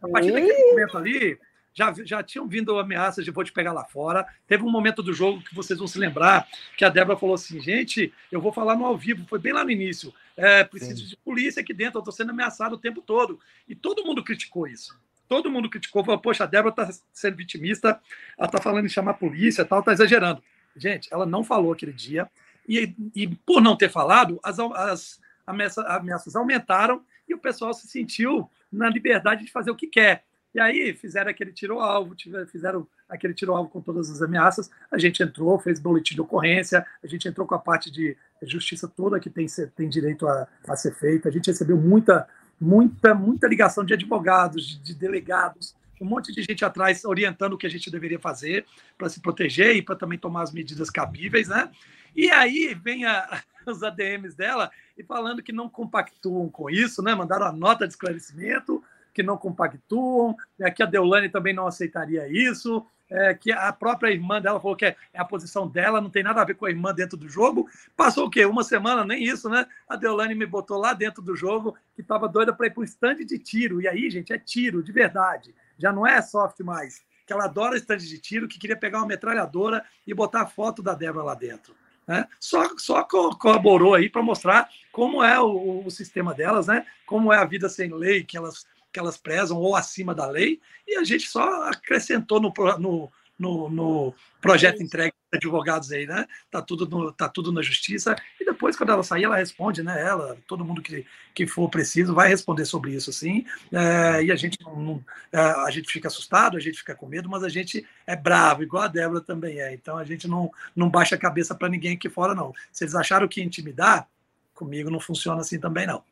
a 0.01 0.07
partir 0.09 0.31
daquele 0.31 0.71
momento 0.71 0.97
ali, 0.97 1.39
já, 1.73 1.93
já 2.03 2.23
tinham 2.23 2.47
vindo 2.47 2.77
ameaças 2.77 3.23
de 3.23 3.31
vou 3.31 3.43
te 3.43 3.53
pegar 3.53 3.71
lá 3.71 3.85
fora. 3.85 4.25
Teve 4.47 4.63
um 4.63 4.71
momento 4.71 5.01
do 5.01 5.13
jogo 5.13 5.41
que 5.41 5.55
vocês 5.55 5.79
vão 5.79 5.87
se 5.87 5.97
lembrar 5.97 6.47
que 6.75 6.83
a 6.83 6.89
Débora 6.89 7.17
falou 7.17 7.35
assim: 7.35 7.59
gente, 7.61 8.13
eu 8.31 8.41
vou 8.41 8.51
falar 8.51 8.75
no 8.75 8.85
ao 8.85 8.97
vivo, 8.97 9.25
foi 9.27 9.39
bem 9.39 9.53
lá 9.53 9.63
no 9.63 9.71
início. 9.71 10.13
É, 10.37 10.63
preciso 10.63 11.03
Sim. 11.03 11.09
de 11.09 11.17
polícia 11.17 11.61
aqui 11.61 11.73
dentro, 11.73 11.97
eu 11.97 12.01
estou 12.01 12.13
sendo 12.13 12.31
ameaçado 12.31 12.73
o 12.73 12.79
tempo 12.79 13.01
todo. 13.01 13.39
E 13.67 13.75
todo 13.75 14.03
mundo 14.05 14.23
criticou 14.23 14.67
isso 14.67 14.99
todo 15.31 15.49
mundo 15.49 15.69
criticou, 15.69 16.03
falou, 16.03 16.19
poxa, 16.19 16.43
a 16.43 16.45
Débora 16.45 16.71
está 16.71 16.89
sendo 17.13 17.37
vitimista, 17.37 18.01
ela 18.37 18.47
está 18.47 18.61
falando 18.61 18.85
em 18.85 18.89
chamar 18.89 19.11
a 19.11 19.13
polícia 19.13 19.63
tal, 19.63 19.79
está 19.79 19.93
exagerando. 19.93 20.43
Gente, 20.75 21.07
ela 21.09 21.25
não 21.25 21.41
falou 21.41 21.71
aquele 21.71 21.93
dia, 21.93 22.29
e, 22.67 22.93
e 23.15 23.29
por 23.29 23.61
não 23.61 23.77
ter 23.77 23.89
falado, 23.89 24.41
as, 24.43 24.59
as 24.59 25.21
ameaças, 25.47 25.85
ameaças 25.85 26.35
aumentaram 26.35 27.01
e 27.29 27.33
o 27.33 27.37
pessoal 27.37 27.73
se 27.73 27.87
sentiu 27.87 28.49
na 28.69 28.89
liberdade 28.89 29.45
de 29.45 29.51
fazer 29.51 29.71
o 29.71 29.75
que 29.75 29.87
quer. 29.87 30.25
E 30.53 30.59
aí 30.59 30.93
fizeram 30.93 31.31
aquele 31.31 31.51
tiro-alvo, 31.51 32.15
fizeram 32.47 32.87
aquele 33.07 33.33
tiro-alvo 33.33 33.69
com 33.69 33.81
todas 33.81 34.09
as 34.09 34.21
ameaças. 34.21 34.69
A 34.91 34.97
gente 34.97 35.23
entrou, 35.23 35.57
fez 35.59 35.79
boletim 35.79 36.15
de 36.15 36.21
ocorrência, 36.21 36.85
a 37.01 37.07
gente 37.07 37.27
entrou 37.27 37.47
com 37.47 37.55
a 37.55 37.59
parte 37.59 37.89
de 37.89 38.17
justiça 38.43 38.87
toda 38.87 39.19
que 39.19 39.29
tem, 39.29 39.45
tem 39.75 39.87
direito 39.87 40.27
a, 40.27 40.47
a 40.67 40.75
ser 40.75 40.93
feita. 40.93 41.29
A 41.29 41.31
gente 41.31 41.47
recebeu 41.47 41.77
muita 41.77 42.27
muita, 42.61 43.15
muita 43.15 43.47
ligação 43.47 43.83
de 43.83 43.95
advogados, 43.95 44.67
de, 44.67 44.79
de 44.79 44.93
delegados, 44.93 45.75
um 45.99 46.05
monte 46.05 46.31
de 46.31 46.43
gente 46.43 46.63
atrás 46.63 47.03
orientando 47.03 47.53
o 47.53 47.57
que 47.57 47.65
a 47.65 47.69
gente 47.69 47.89
deveria 47.89 48.19
fazer 48.19 48.65
para 48.97 49.09
se 49.09 49.19
proteger 49.19 49.75
e 49.75 49.81
para 49.81 49.95
também 49.95 50.17
tomar 50.17 50.43
as 50.43 50.51
medidas 50.51 50.89
cabíveis, 50.89 51.47
né? 51.47 51.71
E 52.15 52.29
aí 52.29 52.75
vem 52.75 53.05
a, 53.05 53.41
os 53.65 53.81
ADMs 53.81 54.35
dela 54.35 54.71
e 54.97 55.03
falando 55.03 55.41
que 55.41 55.51
não 55.51 55.69
compactuam 55.69 56.49
com 56.49 56.69
isso, 56.69 57.01
né? 57.01 57.15
Mandaram 57.15 57.47
a 57.47 57.51
nota 57.51 57.87
de 57.87 57.93
esclarecimento 57.93 58.83
que 59.13 59.23
não 59.23 59.37
compactuam, 59.37 60.35
é, 60.59 60.69
que 60.71 60.83
a 60.83 60.85
Deolane 60.85 61.29
também 61.29 61.53
não 61.53 61.67
aceitaria 61.67 62.27
isso, 62.27 62.85
é, 63.11 63.33
que 63.33 63.51
a 63.51 63.73
própria 63.73 64.09
irmã 64.09 64.41
dela 64.41 64.59
falou 64.59 64.75
que 64.75 64.85
é, 64.85 64.95
é, 65.13 65.19
a 65.19 65.25
posição 65.25 65.67
dela, 65.67 65.99
não 65.99 66.09
tem 66.09 66.23
nada 66.23 66.41
a 66.41 66.45
ver 66.45 66.55
com 66.55 66.65
a 66.65 66.69
irmã 66.69 66.93
dentro 66.93 67.17
do 67.17 67.27
jogo. 67.27 67.69
Passou 67.95 68.27
o 68.27 68.29
quê? 68.29 68.45
Uma 68.45 68.63
semana, 68.63 69.03
nem 69.03 69.21
isso, 69.21 69.49
né? 69.49 69.67
A 69.87 69.97
Deolane 69.97 70.33
me 70.33 70.45
botou 70.45 70.77
lá 70.77 70.93
dentro 70.93 71.21
do 71.21 71.35
jogo, 71.35 71.75
que 71.93 72.01
estava 72.01 72.27
doida 72.29 72.53
para 72.53 72.67
ir 72.67 72.69
para 72.69 72.81
um 72.81 72.85
stand 72.85 73.15
de 73.25 73.37
tiro. 73.37 73.81
E 73.81 73.87
aí, 73.87 74.09
gente, 74.09 74.31
é 74.31 74.39
tiro, 74.39 74.81
de 74.81 74.93
verdade. 74.93 75.53
Já 75.77 75.91
não 75.91 76.07
é 76.07 76.21
soft 76.21 76.61
mais. 76.61 77.03
Que 77.27 77.33
ela 77.33 77.45
adora 77.45 77.75
stand 77.75 77.97
de 77.97 78.17
tiro, 78.17 78.47
que 78.47 78.57
queria 78.57 78.77
pegar 78.77 78.99
uma 78.99 79.07
metralhadora 79.07 79.83
e 80.07 80.13
botar 80.13 80.43
a 80.43 80.47
foto 80.47 80.81
da 80.81 80.93
Débora 80.93 81.25
lá 81.25 81.35
dentro. 81.35 81.75
Né? 82.07 82.25
Só, 82.39 82.77
só 82.77 83.03
colaborou 83.03 83.93
aí 83.93 84.09
para 84.09 84.23
mostrar 84.23 84.69
como 84.91 85.23
é 85.23 85.39
o, 85.39 85.85
o, 85.85 85.91
sistema 85.91 86.33
delas, 86.33 86.67
né? 86.67 86.85
Como 87.05 87.31
é 87.31 87.37
a 87.37 87.45
vida 87.45 87.69
sem 87.69 87.93
lei 87.93 88.23
que 88.23 88.35
elas 88.35 88.65
que 88.91 88.99
elas 88.99 89.17
prezam 89.17 89.57
ou 89.57 89.75
acima 89.75 90.13
da 90.13 90.27
lei, 90.27 90.59
e 90.87 90.97
a 90.97 91.03
gente 91.03 91.27
só 91.27 91.69
acrescentou 91.69 92.39
no, 92.39 92.53
no, 92.77 93.11
no, 93.41 93.69
no 93.69 94.13
projeto 94.39 94.83
entregue 94.83 95.13
de 95.31 95.37
advogados 95.37 95.91
aí, 95.91 96.05
né? 96.05 96.27
Tá 96.51 96.61
tudo, 96.61 96.87
no, 96.87 97.11
tá 97.11 97.27
tudo 97.27 97.51
na 97.51 97.61
justiça, 97.61 98.15
e 98.39 98.45
depois, 98.45 98.75
quando 98.75 98.91
ela 98.91 99.01
sair, 99.01 99.23
ela 99.23 99.37
responde, 99.37 99.81
né? 99.81 99.99
Ela, 99.99 100.37
todo 100.45 100.63
mundo 100.63 100.81
que, 100.81 101.05
que 101.33 101.47
for 101.47 101.67
preciso 101.69 102.13
vai 102.13 102.29
responder 102.29 102.65
sobre 102.65 102.93
isso, 102.93 103.11
sim. 103.11 103.43
É, 103.71 104.23
e 104.23 104.31
a 104.31 104.35
gente 104.35 104.57
não, 104.61 104.75
não 104.75 105.05
é, 105.31 105.39
a 105.39 105.71
gente 105.71 105.91
fica 105.91 106.07
assustado, 106.07 106.55
a 106.55 106.59
gente 106.59 106.77
fica 106.77 106.93
com 106.93 107.07
medo, 107.07 107.27
mas 107.27 107.43
a 107.43 107.49
gente 107.49 107.85
é 108.05 108.15
bravo, 108.15 108.61
igual 108.61 108.83
a 108.83 108.87
Débora 108.87 109.21
também 109.21 109.59
é. 109.59 109.73
Então 109.73 109.97
a 109.97 110.03
gente 110.03 110.27
não, 110.27 110.51
não 110.75 110.89
baixa 110.89 111.15
a 111.15 111.19
cabeça 111.19 111.55
para 111.55 111.69
ninguém 111.69 111.95
aqui 111.95 112.09
fora, 112.09 112.35
não. 112.35 112.53
Se 112.71 112.83
eles 112.83 112.93
acharam 112.93 113.27
que 113.27 113.41
intimidar, 113.41 114.07
comigo 114.53 114.91
não 114.91 114.99
funciona 114.99 115.41
assim 115.41 115.59
também, 115.59 115.87
não. 115.87 116.03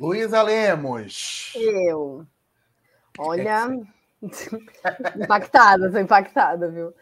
Luísa 0.00 0.42
Lemos. 0.42 1.52
Eu. 1.54 2.26
Olha, 3.18 3.68
impactada, 5.16 5.90
tô 5.90 5.98
impactada, 5.98 6.70
viu? 6.70 6.92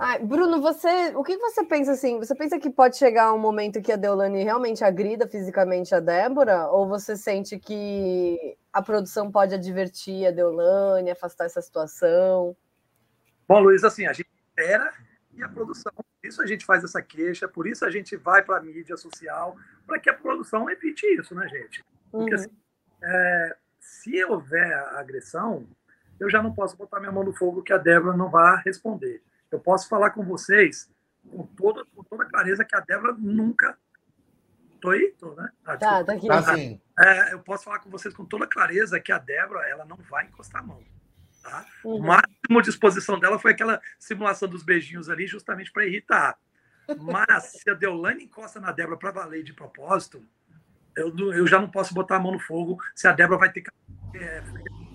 Ai, 0.00 0.20
Bruno, 0.20 0.60
você, 0.60 1.12
o 1.16 1.24
que 1.24 1.36
você 1.38 1.64
pensa 1.64 1.90
assim? 1.92 2.18
Você 2.18 2.32
pensa 2.32 2.58
que 2.60 2.70
pode 2.70 2.96
chegar 2.96 3.32
um 3.32 3.38
momento 3.38 3.82
que 3.82 3.90
a 3.90 3.96
Deolane 3.96 4.44
realmente 4.44 4.84
agrida 4.84 5.26
fisicamente 5.26 5.92
a 5.92 5.98
Débora? 5.98 6.68
Ou 6.68 6.86
você 6.86 7.16
sente 7.16 7.58
que 7.58 8.56
a 8.72 8.80
produção 8.80 9.32
pode 9.32 9.54
advertir 9.54 10.28
a 10.28 10.30
Deolane, 10.30 11.10
afastar 11.10 11.46
essa 11.46 11.60
situação? 11.60 12.56
Bom, 13.48 13.58
Luiz, 13.58 13.82
assim, 13.82 14.06
a 14.06 14.12
gente 14.12 14.28
espera 14.46 14.92
e 15.34 15.42
a 15.42 15.48
produção. 15.48 15.92
Por 15.92 16.28
isso 16.28 16.42
a 16.42 16.46
gente 16.46 16.64
faz 16.64 16.84
essa 16.84 17.02
queixa, 17.02 17.48
por 17.48 17.66
isso 17.66 17.84
a 17.84 17.90
gente 17.90 18.16
vai 18.16 18.42
para 18.42 18.58
a 18.58 18.62
mídia 18.62 18.96
social, 18.96 19.56
para 19.84 19.98
que 19.98 20.08
a 20.08 20.14
produção 20.14 20.70
evite 20.70 21.06
isso, 21.06 21.34
né, 21.34 21.48
gente? 21.48 21.84
Porque 22.10 22.34
uhum. 22.34 22.40
assim, 22.40 22.50
é, 23.02 23.56
se 23.80 24.24
houver 24.24 24.72
agressão, 24.94 25.66
eu 26.18 26.30
já 26.30 26.42
não 26.42 26.52
posso 26.52 26.76
botar 26.76 27.00
minha 27.00 27.12
mão 27.12 27.24
no 27.24 27.32
fogo 27.32 27.62
que 27.62 27.72
a 27.72 27.78
Débora 27.78 28.16
não 28.16 28.30
vai 28.30 28.62
responder. 28.64 29.22
Eu 29.50 29.60
posso 29.60 29.88
falar 29.88 30.10
com 30.10 30.22
vocês 30.22 30.90
com 31.28 31.46
toda, 31.46 31.84
com 31.94 32.02
toda 32.04 32.24
clareza 32.24 32.64
que 32.64 32.76
a 32.76 32.80
Débora 32.80 33.14
nunca. 33.18 33.78
Tô 34.80 34.90
aí? 34.90 35.14
Tô, 35.18 35.34
né? 35.34 35.50
Ah, 35.64 35.76
tá, 35.76 36.04
tá 36.04 36.12
aqui. 36.12 36.28
Tá 36.28 36.54
sim. 36.54 36.80
É, 36.98 37.32
eu 37.32 37.40
posso 37.40 37.64
falar 37.64 37.80
com 37.80 37.90
vocês 37.90 38.14
com 38.14 38.24
toda 38.24 38.46
clareza 38.46 39.00
que 39.00 39.12
a 39.12 39.18
Débora 39.18 39.68
ela 39.68 39.84
não 39.84 39.96
vai 39.96 40.26
encostar 40.26 40.62
a 40.62 40.66
mão. 40.66 40.82
Tá? 41.42 41.64
Uhum. 41.84 41.96
O 41.96 42.02
máximo 42.02 42.62
de 42.62 42.70
exposição 42.70 43.18
dela 43.18 43.38
foi 43.38 43.52
aquela 43.52 43.80
simulação 43.98 44.48
dos 44.48 44.62
beijinhos 44.62 45.08
ali, 45.08 45.26
justamente 45.26 45.72
para 45.72 45.86
irritar. 45.86 46.38
Mas 47.00 47.52
se 47.52 47.68
a 47.68 47.74
Deolane 47.74 48.24
encosta 48.24 48.60
na 48.60 48.72
Débora 48.72 48.96
para 48.96 49.10
valer 49.10 49.42
de 49.42 49.52
propósito, 49.52 50.24
eu, 50.98 51.32
eu 51.32 51.46
já 51.46 51.60
não 51.60 51.70
posso 51.70 51.94
botar 51.94 52.16
a 52.16 52.20
mão 52.20 52.32
no 52.32 52.40
fogo 52.40 52.78
se 52.94 53.06
a 53.06 53.12
Débora 53.12 53.38
vai 53.38 53.52
ter 53.52 53.62
que 53.62 53.70
é, 54.14 54.42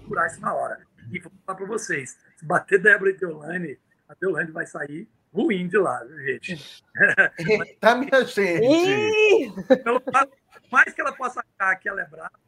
segurar 0.01 0.28
isso 0.28 0.41
na 0.41 0.54
hora. 0.54 0.82
E 1.12 1.20
vou 1.20 1.32
falar 1.45 1.58
para 1.58 1.68
vocês: 1.68 2.18
se 2.36 2.45
bater 2.45 2.82
Débora 2.82 3.12
e 3.12 3.18
Deolane, 3.18 3.80
a 4.08 4.14
Deolane 4.14 4.51
vai 4.51 4.66
sair 4.66 5.08
ruim 5.34 5.68
de 5.68 5.78
lá, 5.78 6.06
gente. 6.26 6.84
Tá, 7.80 7.95
minha 7.95 8.24
gente. 8.26 9.51
Pelo 9.84 10.01
mais 10.72 10.93
que 10.93 11.01
ela 11.01 11.12
possa 11.12 11.43
achar 11.60 11.76
que 11.76 11.89
ela 11.89 12.01
é 12.01 12.06
brava, 12.06 12.39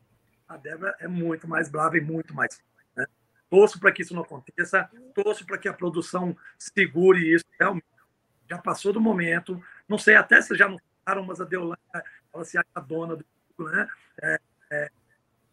a 0.48 0.58
Débora 0.58 0.96
é 1.00 1.08
muito 1.08 1.48
mais 1.48 1.68
brava 1.68 1.98
e 1.98 2.02
muito 2.02 2.34
mais 2.34 2.62
né? 2.96 3.06
Torço 3.50 3.80
para 3.80 3.92
que 3.92 4.02
isso 4.02 4.14
não 4.14 4.22
aconteça, 4.22 4.90
torço 5.14 5.46
para 5.46 5.58
que 5.58 5.68
a 5.68 5.74
produção 5.74 6.38
segure 6.58 7.34
isso 7.34 7.46
realmente. 7.60 7.86
Já 8.48 8.60
passou 8.60 8.94
do 8.94 9.02
momento, 9.02 9.62
não 9.90 9.98
sei 9.98 10.16
até 10.16 10.40
se 10.42 10.56
já 10.56 10.70
não 10.70 10.80
falaram, 11.04 11.26
mas 11.26 11.42
a 11.42 11.46
Deolane 11.46 11.82
ela 12.34 12.46
se 12.46 12.58
acha 12.58 12.86
dona 12.86 13.16
do 13.16 13.26
né? 13.64 13.88
É, 14.22 14.40
é, 14.72 14.92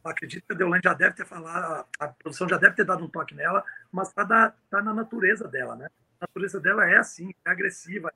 acredito 0.05 0.45
que 0.47 0.53
a 0.53 0.57
Deolane 0.57 0.83
já 0.85 0.95
deve 0.95 1.15
ter 1.15 1.27
falado, 1.27 1.87
a 1.99 2.09
produção 2.09 2.49
já 2.49 2.57
deve 2.57 2.75
ter 2.75 2.85
dado 2.85 3.05
um 3.05 3.09
toque 3.09 3.35
nela, 3.35 3.65
mas 3.91 4.09
está 4.09 4.53
tá 4.71 4.83
na 4.83 4.93
natureza 4.93 5.47
dela, 5.47 5.77
né? 5.77 5.89
A 6.21 6.27
natureza 6.27 6.61
dela 6.61 6.89
é 6.89 6.97
assim, 6.97 7.35
é 7.45 7.51
agressiva, 7.51 8.13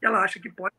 e 0.00 0.06
ela 0.06 0.22
acha 0.22 0.40
que 0.40 0.50
pode. 0.50 0.74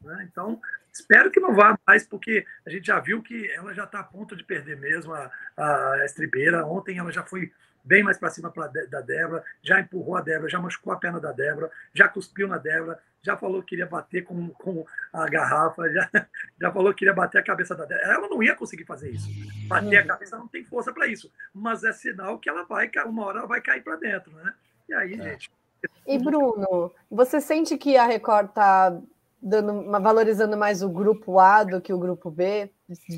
Né? 0.00 0.28
Então, 0.30 0.60
espero 0.92 1.30
que 1.30 1.40
não 1.40 1.54
vá 1.54 1.78
mais, 1.86 2.06
porque 2.06 2.46
a 2.64 2.70
gente 2.70 2.86
já 2.86 3.00
viu 3.00 3.22
que 3.22 3.50
ela 3.50 3.74
já 3.74 3.84
está 3.84 4.00
a 4.00 4.04
ponto 4.04 4.36
de 4.36 4.44
perder 4.44 4.76
mesmo 4.76 5.12
a, 5.12 5.30
a 5.56 6.04
estribeira. 6.04 6.64
Ontem 6.64 6.98
ela 6.98 7.12
já 7.12 7.22
foi 7.22 7.52
bem 7.86 8.02
mais 8.02 8.18
para 8.18 8.30
cima 8.30 8.50
pra, 8.50 8.66
da 8.66 9.00
Débora, 9.00 9.44
já 9.62 9.80
empurrou 9.80 10.16
a 10.16 10.20
Débora, 10.20 10.50
já 10.50 10.60
machucou 10.60 10.92
a 10.92 10.96
perna 10.96 11.20
da 11.20 11.32
Débora, 11.32 11.70
já 11.94 12.08
cuspiu 12.08 12.48
na 12.48 12.58
Débora, 12.58 12.98
já 13.22 13.36
falou 13.36 13.62
que 13.62 13.68
queria 13.70 13.86
bater 13.86 14.24
com, 14.24 14.50
com 14.50 14.84
a 15.12 15.26
garrafa, 15.26 15.88
já, 15.90 16.10
já 16.60 16.72
falou 16.72 16.92
que 16.92 16.98
queria 16.98 17.14
bater 17.14 17.38
a 17.38 17.44
cabeça 17.44 17.74
da 17.74 17.84
Débora. 17.84 18.06
Ela 18.12 18.28
não 18.28 18.42
ia 18.42 18.56
conseguir 18.56 18.84
fazer 18.84 19.10
isso. 19.10 19.28
Bater 19.68 19.98
a 19.98 20.00
uhum. 20.02 20.06
cabeça 20.08 20.36
não 20.36 20.48
tem 20.48 20.64
força 20.64 20.92
para 20.92 21.06
isso, 21.06 21.32
mas 21.54 21.84
é 21.84 21.92
sinal 21.92 22.38
que 22.38 22.48
ela 22.48 22.64
vai, 22.64 22.90
uma 23.06 23.24
hora 23.24 23.38
ela 23.38 23.48
vai 23.48 23.60
cair 23.60 23.82
para 23.82 23.96
dentro, 23.96 24.32
né? 24.32 24.52
E 24.88 24.94
aí, 24.94 25.14
é. 25.14 25.22
gente. 25.22 25.50
E 26.06 26.18
Bruno, 26.18 26.92
você 27.10 27.40
sente 27.40 27.76
que 27.78 27.96
a 27.96 28.06
Record 28.06 28.48
está 28.48 28.98
dando, 29.40 29.90
valorizando 30.00 30.56
mais 30.56 30.82
o 30.82 30.88
grupo 30.88 31.38
A 31.38 31.62
do 31.62 31.80
que 31.80 31.92
o 31.92 31.98
grupo 31.98 32.30
B, 32.30 32.70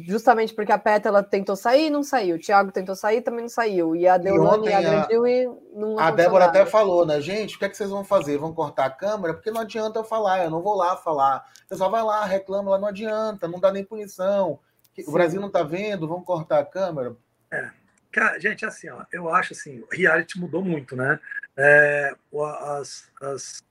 justamente 0.06 0.54
porque 0.54 0.72
a 0.72 0.78
Pétala 0.78 1.22
tentou 1.22 1.54
sair 1.54 1.86
e 1.86 1.90
não 1.90 2.02
saiu, 2.02 2.36
o 2.36 2.38
Thiago 2.38 2.72
tentou 2.72 2.94
sair 2.94 3.20
também 3.20 3.42
não 3.42 3.48
saiu, 3.48 3.94
e 3.94 4.06
a 4.06 4.16
Deolane 4.16 4.72
agrediu 4.72 5.26
e 5.26 5.46
não 5.74 5.98
A 5.98 6.10
Débora 6.10 6.46
até 6.46 6.64
falou, 6.64 7.04
né, 7.04 7.20
gente, 7.20 7.56
o 7.56 7.58
que, 7.58 7.64
é 7.64 7.68
que 7.68 7.76
vocês 7.76 7.90
vão 7.90 8.04
fazer? 8.04 8.38
Vão 8.38 8.54
cortar 8.54 8.86
a 8.86 8.90
câmera? 8.90 9.34
Porque 9.34 9.50
não 9.50 9.60
adianta 9.60 9.98
eu 9.98 10.04
falar, 10.04 10.44
eu 10.44 10.50
não 10.50 10.62
vou 10.62 10.74
lá 10.74 10.96
falar. 10.96 11.44
Você 11.66 11.76
só 11.76 11.88
vai 11.88 12.02
lá, 12.02 12.24
reclama 12.24 12.70
lá, 12.70 12.78
não 12.78 12.88
adianta, 12.88 13.46
não 13.46 13.60
dá 13.60 13.70
nem 13.70 13.84
punição. 13.84 14.58
Sim. 14.94 15.04
O 15.06 15.12
Brasil 15.12 15.40
não 15.40 15.50
tá 15.50 15.62
vendo, 15.62 16.08
vamos 16.08 16.24
cortar 16.24 16.60
a 16.60 16.64
câmera? 16.64 17.14
É. 17.52 17.70
Cara, 18.10 18.38
gente, 18.38 18.64
assim, 18.64 18.88
ó, 18.88 19.04
eu 19.12 19.28
acho 19.28 19.52
assim, 19.52 19.80
o 19.80 19.88
reality 19.90 20.40
mudou 20.40 20.64
muito, 20.64 20.96
né? 20.96 21.20
É, 21.56 22.14
as, 22.80 23.10
as 23.20 23.62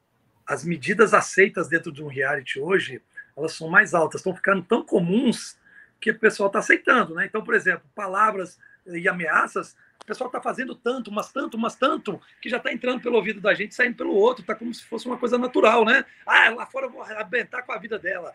as 0.48 0.64
medidas 0.64 1.14
aceitas 1.14 1.68
dentro 1.68 1.92
de 1.92 2.02
um 2.02 2.08
reality 2.08 2.60
hoje, 2.60 3.02
elas 3.36 3.52
são 3.52 3.68
mais 3.68 3.94
altas, 3.94 4.22
estão 4.22 4.34
ficando 4.34 4.64
tão 4.64 4.82
comuns 4.82 5.58
que 6.00 6.12
o 6.12 6.20
pessoal 6.20 6.48
está 6.48 6.60
aceitando, 6.60 7.16
né? 7.16 7.26
Então, 7.26 7.44
por 7.44 7.54
exemplo, 7.54 7.84
palavras 7.96 8.60
e 8.86 9.08
ameaças, 9.08 9.76
o 10.02 10.06
pessoal 10.06 10.28
está 10.28 10.40
fazendo 10.40 10.74
tanto, 10.76 11.12
mas 11.12 11.32
tanto, 11.32 11.58
mas 11.58 11.76
tanto, 11.76 12.22
que 12.42 12.50
já 12.50 12.58
está 12.58 12.72
entrando 12.72 13.02
pelo 13.02 13.16
ouvido 13.16 13.42
da 13.42 13.54
gente, 13.54 13.76
saindo 13.76 13.98
pelo 13.98 14.14
outro, 14.14 14.42
está 14.42 14.56
como 14.56 14.74
se 14.74 14.84
fosse 14.86 15.06
uma 15.06 15.18
coisa 15.18 15.38
natural, 15.38 15.84
né? 15.84 16.06
Ah, 16.26 16.50
lá 16.50 16.66
fora 16.66 16.86
eu 16.86 16.92
vou 16.92 17.02
arrebentar 17.02 17.64
com 17.64 17.72
a 17.72 17.78
vida 17.78 18.00
dela. 18.00 18.32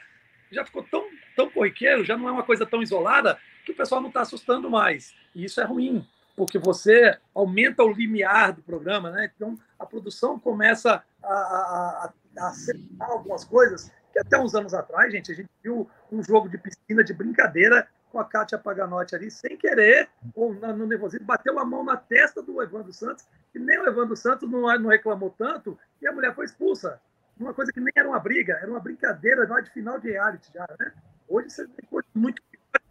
Já 0.51 0.65
ficou 0.65 0.83
tão, 0.83 1.09
tão 1.35 1.49
corriqueiro, 1.51 2.05
já 2.05 2.17
não 2.17 2.29
é 2.29 2.33
uma 2.33 2.43
coisa 2.43 2.67
tão 2.67 2.83
isolada, 2.83 3.39
que 3.65 3.73
o 3.73 3.77
pessoal 3.77 4.01
não 4.01 4.09
está 4.09 4.21
assustando 4.21 4.69
mais. 4.69 5.15
E 5.35 5.45
isso 5.45 5.61
é 5.61 5.65
ruim, 5.65 6.07
porque 6.37 6.59
você 6.59 7.17
aumenta 7.35 7.83
o 7.83 7.93
limiar 7.93 8.53
do 8.53 8.63
programa, 8.63 9.11
né? 9.11 9.31
Então 9.35 9.59
a 9.79 9.87
produção 9.87 10.39
começa 10.39 11.03
a, 11.23 11.33
a, 11.33 12.13
a 12.39 12.49
acertar 12.49 13.11
algumas 13.11 13.45
coisas 13.45 13.91
que 14.13 14.19
até 14.19 14.39
uns 14.39 14.55
anos 14.55 14.75
atrás, 14.75 15.13
gente, 15.13 15.33
a 15.33 15.35
gente 15.35 15.51
viu 15.63 15.89
um 16.11 16.23
jogo 16.23 16.49
de 16.49 16.59
piscina 16.59 17.03
de 17.03 17.13
brincadeira 17.13 17.87
com 18.11 18.19
a 18.19 18.25
Kátia 18.25 18.59
Paganotti 18.59 19.15
ali, 19.15 19.31
sem 19.31 19.57
querer, 19.57 20.09
ou 20.35 20.53
no 20.55 20.87
nervosismo, 20.87 21.27
bateu 21.27 21.59
a 21.59 21.65
mão 21.65 21.83
na 21.83 21.97
testa 21.97 22.43
do 22.43 22.63
Evandro 22.63 22.93
Santos, 22.93 23.27
e 23.55 23.59
nem 23.59 23.79
o 23.79 23.87
Evandro 23.87 24.15
Santos 24.17 24.51
não, 24.51 24.61
não 24.79 24.91
reclamou 24.91 25.31
tanto, 25.31 25.79
e 26.01 26.07
a 26.07 26.13
mulher 26.13 26.35
foi 26.35 26.45
expulsa. 26.45 27.01
Uma 27.41 27.55
coisa 27.55 27.73
que 27.73 27.81
nem 27.81 27.93
era 27.97 28.07
uma 28.07 28.21
briga, 28.21 28.59
era 28.61 28.71
uma 28.71 28.81
brincadeira 28.81 29.49
lá 29.49 29.61
de 29.61 29.71
final 29.71 29.99
de 29.99 30.11
reality 30.11 30.51
já, 30.53 30.69
né? 30.79 30.93
Hoje 31.27 31.49
você 31.49 31.67
tem 31.67 31.89
coisa 31.89 32.07
muito 32.15 32.43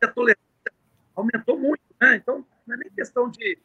a 0.02 0.08
tolerância 0.08 0.52
aumentou 1.16 1.58
muito, 1.58 1.82
né? 2.02 2.16
Então, 2.16 2.46
não 2.66 2.76
é 2.76 2.78
nem 2.80 2.90
questão 2.90 3.30
de. 3.30 3.58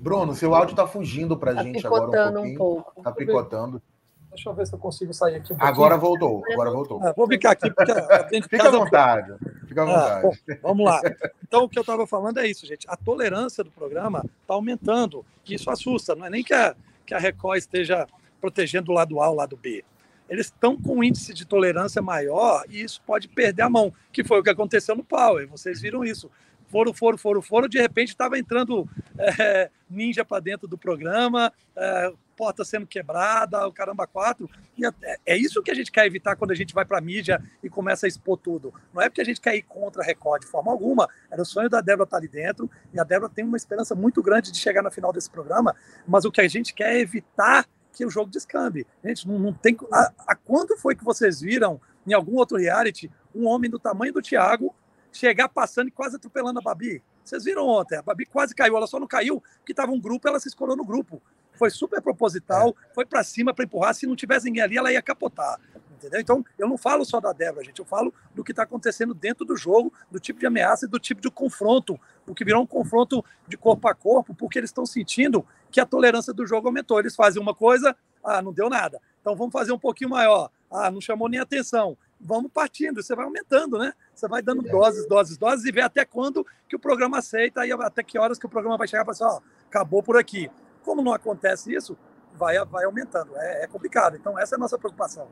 Bruno, 0.00 0.34
seu 0.34 0.54
áudio 0.54 0.72
está 0.72 0.86
fugindo 0.86 1.36
para 1.38 1.52
a 1.52 1.54
tá 1.56 1.62
gente 1.62 1.86
agora 1.86 2.06
um 2.06 2.32
pouquinho. 2.32 2.54
Um 2.54 2.56
pouco. 2.56 3.02
Tá 3.02 3.12
picotando. 3.12 3.82
Deixa 4.30 4.48
eu 4.48 4.54
ver 4.54 4.66
se 4.66 4.74
eu 4.74 4.78
consigo 4.78 5.12
sair 5.12 5.36
aqui 5.36 5.52
um. 5.52 5.56
Agora 5.58 5.96
voltou, 5.96 6.42
agora 6.52 6.70
voltou. 6.70 7.02
É, 7.04 7.12
vou 7.12 7.26
ficar 7.26 7.52
aqui, 7.52 7.70
porque 7.70 8.42
Fica 8.42 8.68
à 8.68 8.70
vontade. 8.70 9.34
Fica 9.66 9.82
à 9.82 9.84
vontade. 9.84 10.22
bom, 10.22 10.32
vamos 10.62 10.86
lá. 10.86 11.00
Então, 11.42 11.64
o 11.64 11.68
que 11.68 11.78
eu 11.78 11.82
estava 11.82 12.06
falando 12.06 12.38
é 12.38 12.46
isso, 12.46 12.66
gente. 12.66 12.86
A 12.88 12.96
tolerância 12.96 13.64
do 13.64 13.70
programa 13.70 14.24
está 14.42 14.54
aumentando, 14.54 15.24
e 15.46 15.54
isso 15.54 15.70
assusta. 15.70 16.14
Não 16.14 16.26
é 16.26 16.30
nem 16.30 16.44
que 16.44 16.52
a, 16.52 16.76
que 17.06 17.14
a 17.14 17.18
Record 17.18 17.58
esteja 17.58 18.06
protegendo 18.40 18.92
o 18.92 18.94
lado 18.94 19.20
A, 19.20 19.30
o 19.30 19.34
lado 19.34 19.56
B. 19.56 19.84
Eles 20.28 20.46
estão 20.46 20.76
com 20.76 20.98
um 20.98 21.02
índice 21.02 21.32
de 21.32 21.46
tolerância 21.46 22.02
maior 22.02 22.64
e 22.68 22.82
isso 22.82 23.00
pode 23.06 23.28
perder 23.28 23.62
a 23.62 23.70
mão, 23.70 23.92
que 24.12 24.22
foi 24.22 24.38
o 24.38 24.42
que 24.42 24.50
aconteceu 24.50 24.94
no 24.94 25.02
Power. 25.02 25.48
Vocês 25.48 25.80
viram 25.80 26.04
isso 26.04 26.30
foram, 26.68 26.92
foram, 26.92 27.18
foram, 27.18 27.42
foram, 27.42 27.68
de 27.68 27.78
repente 27.78 28.08
estava 28.08 28.38
entrando 28.38 28.88
é, 29.18 29.70
ninja 29.90 30.24
para 30.24 30.40
dentro 30.40 30.68
do 30.68 30.78
programa, 30.78 31.52
é, 31.74 32.12
porta 32.36 32.64
sendo 32.64 32.86
quebrada, 32.86 33.66
o 33.66 33.72
caramba 33.72 34.06
quatro. 34.06 34.48
E 34.76 34.86
é, 34.86 34.92
é 35.26 35.36
isso 35.36 35.62
que 35.62 35.70
a 35.70 35.74
gente 35.74 35.90
quer 35.90 36.06
evitar 36.06 36.36
quando 36.36 36.52
a 36.52 36.54
gente 36.54 36.72
vai 36.72 36.84
para 36.84 36.98
a 36.98 37.00
mídia 37.00 37.42
e 37.62 37.68
começa 37.68 38.06
a 38.06 38.08
expor 38.08 38.38
tudo. 38.38 38.72
Não 38.94 39.02
é 39.02 39.08
porque 39.08 39.20
a 39.20 39.24
gente 39.24 39.40
quer 39.40 39.56
ir 39.56 39.62
contra 39.62 40.02
a 40.02 40.04
Record 40.04 40.42
de 40.42 40.46
forma 40.46 40.70
alguma. 40.70 41.08
Era 41.30 41.42
o 41.42 41.44
sonho 41.44 41.68
da 41.68 41.80
Débora 41.80 42.04
estar 42.04 42.18
ali 42.18 42.28
dentro 42.28 42.70
e 42.92 43.00
a 43.00 43.04
Débora 43.04 43.32
tem 43.34 43.44
uma 43.44 43.56
esperança 43.56 43.94
muito 43.94 44.22
grande 44.22 44.52
de 44.52 44.58
chegar 44.58 44.82
na 44.82 44.90
final 44.90 45.12
desse 45.12 45.28
programa, 45.28 45.74
mas 46.06 46.24
o 46.24 46.30
que 46.30 46.40
a 46.40 46.48
gente 46.48 46.72
quer 46.72 46.96
é 46.96 47.00
evitar 47.00 47.66
que 47.92 48.06
o 48.06 48.10
jogo 48.10 48.30
descambe. 48.30 48.86
Gente, 49.04 49.26
não, 49.26 49.38
não 49.38 49.52
tem. 49.52 49.76
A, 49.92 50.12
a 50.28 50.34
quando 50.36 50.76
foi 50.76 50.94
que 50.94 51.04
vocês 51.04 51.40
viram 51.40 51.80
em 52.06 52.12
algum 52.12 52.36
outro 52.36 52.56
reality 52.56 53.10
um 53.34 53.46
homem 53.46 53.68
do 53.68 53.78
tamanho 53.78 54.12
do 54.12 54.22
Thiago 54.22 54.74
chegar 55.12 55.48
passando 55.48 55.88
e 55.88 55.90
quase 55.90 56.16
atropelando 56.16 56.58
a 56.58 56.62
Babi. 56.62 57.02
Vocês 57.24 57.44
viram 57.44 57.66
ontem, 57.66 57.96
a 57.96 58.02
Babi 58.02 58.24
quase 58.24 58.54
caiu, 58.54 58.76
ela 58.76 58.86
só 58.86 58.98
não 58.98 59.06
caiu 59.06 59.42
porque 59.58 59.72
estava 59.72 59.92
um 59.92 60.00
grupo, 60.00 60.26
ela 60.26 60.40
se 60.40 60.48
escorou 60.48 60.76
no 60.76 60.84
grupo. 60.84 61.20
Foi 61.54 61.70
super 61.70 62.00
proposital, 62.00 62.70
é. 62.70 62.94
foi 62.94 63.04
para 63.04 63.22
cima 63.24 63.52
para 63.52 63.64
empurrar. 63.64 63.92
Se 63.94 64.06
não 64.06 64.14
tivesse 64.14 64.46
ninguém 64.46 64.62
ali, 64.62 64.78
ela 64.78 64.92
ia 64.92 65.02
capotar. 65.02 65.60
Entendeu? 65.90 66.20
Então, 66.20 66.44
eu 66.56 66.68
não 66.68 66.78
falo 66.78 67.04
só 67.04 67.20
da 67.20 67.32
Débora, 67.32 67.64
gente, 67.64 67.80
eu 67.80 67.84
falo 67.84 68.14
do 68.32 68.44
que 68.44 68.52
está 68.52 68.62
acontecendo 68.62 69.12
dentro 69.12 69.44
do 69.44 69.56
jogo, 69.56 69.92
do 70.08 70.20
tipo 70.20 70.38
de 70.38 70.46
ameaça 70.46 70.86
e 70.86 70.88
do 70.88 70.98
tipo 70.98 71.20
de 71.20 71.28
confronto, 71.28 71.98
o 72.24 72.32
que 72.32 72.44
virou 72.44 72.62
um 72.62 72.66
confronto 72.66 73.24
de 73.48 73.56
corpo 73.56 73.88
a 73.88 73.94
corpo, 73.94 74.32
porque 74.32 74.60
eles 74.60 74.70
estão 74.70 74.86
sentindo 74.86 75.44
que 75.72 75.80
a 75.80 75.84
tolerância 75.84 76.32
do 76.32 76.46
jogo 76.46 76.68
aumentou. 76.68 77.00
Eles 77.00 77.16
fazem 77.16 77.42
uma 77.42 77.52
coisa, 77.52 77.96
ah, 78.22 78.40
não 78.40 78.52
deu 78.52 78.70
nada. 78.70 79.02
Então 79.20 79.34
vamos 79.34 79.52
fazer 79.52 79.72
um 79.72 79.78
pouquinho 79.78 80.10
maior. 80.10 80.50
Ah, 80.70 80.88
não 80.88 81.00
chamou 81.00 81.28
nem 81.28 81.40
atenção 81.40 81.98
vamos 82.20 82.50
partindo, 82.52 83.02
você 83.02 83.14
vai 83.14 83.24
aumentando, 83.24 83.78
né? 83.78 83.92
Você 84.18 84.26
vai 84.26 84.42
dando 84.42 84.62
doses, 84.62 85.06
doses, 85.06 85.38
doses 85.38 85.64
e 85.64 85.70
vê 85.70 85.80
até 85.80 86.04
quando 86.04 86.44
que 86.68 86.74
o 86.74 86.78
programa 86.78 87.18
aceita 87.18 87.64
e 87.64 87.70
até 87.70 88.02
que 88.02 88.18
horas 88.18 88.36
que 88.36 88.46
o 88.46 88.48
programa 88.48 88.76
vai 88.76 88.88
chegar 88.88 89.04
para 89.04 89.14
falar, 89.14 89.34
ó, 89.34 89.40
acabou 89.68 90.02
por 90.02 90.16
aqui. 90.16 90.50
Como 90.82 91.02
não 91.02 91.12
acontece 91.12 91.72
isso, 91.72 91.96
vai, 92.34 92.58
vai 92.64 92.84
aumentando. 92.84 93.30
É, 93.36 93.62
é 93.62 93.66
complicado. 93.68 94.16
Então, 94.16 94.36
essa 94.36 94.56
é 94.56 94.56
a 94.56 94.58
nossa 94.58 94.76
preocupação. 94.76 95.28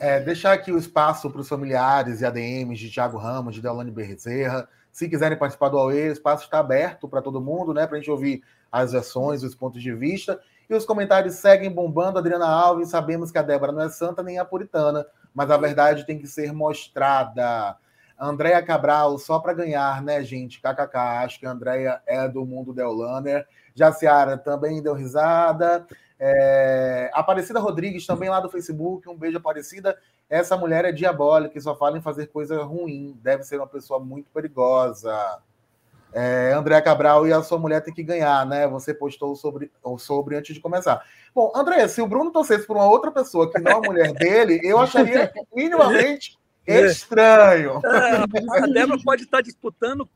É, 0.00 0.18
deixar 0.18 0.52
aqui 0.52 0.72
o 0.72 0.78
espaço 0.78 1.30
para 1.30 1.40
os 1.40 1.48
familiares 1.48 2.22
e 2.22 2.26
ADMs 2.26 2.76
de 2.76 2.90
Thiago 2.90 3.18
Ramos, 3.18 3.54
de 3.54 3.62
Deolane 3.62 3.92
Bezerra. 3.92 4.68
Se 4.90 5.08
quiserem 5.08 5.38
participar 5.38 5.68
do 5.68 5.78
AUE, 5.78 6.08
o 6.08 6.12
espaço 6.12 6.42
está 6.42 6.58
aberto 6.58 7.08
para 7.08 7.22
todo 7.22 7.40
mundo, 7.40 7.72
né? 7.72 7.86
Para 7.86 7.98
a 7.98 8.00
gente 8.00 8.10
ouvir 8.10 8.42
as 8.70 8.90
versões, 8.90 9.44
os 9.44 9.54
pontos 9.54 9.80
de 9.80 9.94
vista. 9.94 10.40
E 10.68 10.74
os 10.74 10.84
comentários 10.84 11.36
seguem 11.36 11.70
bombando. 11.70 12.18
Adriana 12.18 12.48
Alves, 12.48 12.88
sabemos 12.88 13.30
que 13.30 13.38
a 13.38 13.42
Débora 13.42 13.70
não 13.70 13.82
é 13.82 13.88
santa 13.90 14.24
nem 14.24 14.40
a 14.40 14.44
puritana, 14.44 15.06
mas 15.32 15.48
a 15.52 15.56
verdade 15.56 16.04
tem 16.04 16.18
que 16.18 16.26
ser 16.26 16.52
mostrada. 16.52 17.76
Andréia 18.18 18.62
Cabral, 18.62 19.18
só 19.18 19.38
para 19.38 19.52
ganhar, 19.52 20.02
né, 20.02 20.22
gente? 20.22 20.60
KKK, 20.60 20.96
acho 21.24 21.40
que 21.40 21.46
a 21.46 21.50
Andréia 21.50 22.00
é 22.06 22.28
do 22.28 22.44
mundo 22.44 22.72
Deolaner. 22.72 23.46
Jaciara 23.74 24.38
também 24.38 24.82
deu 24.82 24.94
risada. 24.94 25.86
É... 26.18 27.10
Aparecida 27.12 27.58
Rodrigues, 27.58 28.06
também 28.06 28.28
lá 28.28 28.40
do 28.40 28.50
Facebook. 28.50 29.08
Um 29.08 29.16
beijo, 29.16 29.38
Aparecida. 29.38 29.98
Essa 30.30 30.56
mulher 30.56 30.84
é 30.84 30.92
diabólica 30.92 31.58
e 31.58 31.60
só 31.60 31.76
fala 31.76 31.98
em 31.98 32.02
fazer 32.02 32.28
coisa 32.28 32.62
ruim. 32.62 33.18
Deve 33.22 33.42
ser 33.42 33.58
uma 33.58 33.66
pessoa 33.66 33.98
muito 33.98 34.30
perigosa. 34.30 35.14
É, 36.12 36.52
André 36.52 36.80
Cabral 36.80 37.26
e 37.26 37.32
a 37.32 37.42
sua 37.42 37.58
mulher 37.58 37.80
tem 37.80 37.92
que 37.92 38.02
ganhar, 38.02 38.46
né? 38.46 38.68
Você 38.68 38.94
postou 38.94 39.34
sobre, 39.34 39.70
sobre 39.98 40.36
antes 40.36 40.54
de 40.54 40.60
começar. 40.60 41.04
Bom, 41.34 41.52
André, 41.54 41.88
se 41.88 42.00
o 42.00 42.06
Bruno 42.06 42.30
torcesse 42.30 42.64
por 42.64 42.76
uma 42.76 42.88
outra 42.88 43.10
pessoa 43.10 43.50
que 43.50 43.58
não 43.58 43.78
a 43.78 43.80
mulher 43.80 44.12
dele, 44.12 44.60
eu 44.62 44.78
acharia 44.78 45.32
minimamente 45.52 46.38
é. 46.66 46.86
estranho. 46.86 47.80
É, 47.94 48.62
a 48.62 48.66
Débora 48.66 49.00
pode 49.02 49.24
estar 49.24 49.40
disputando 49.40 50.08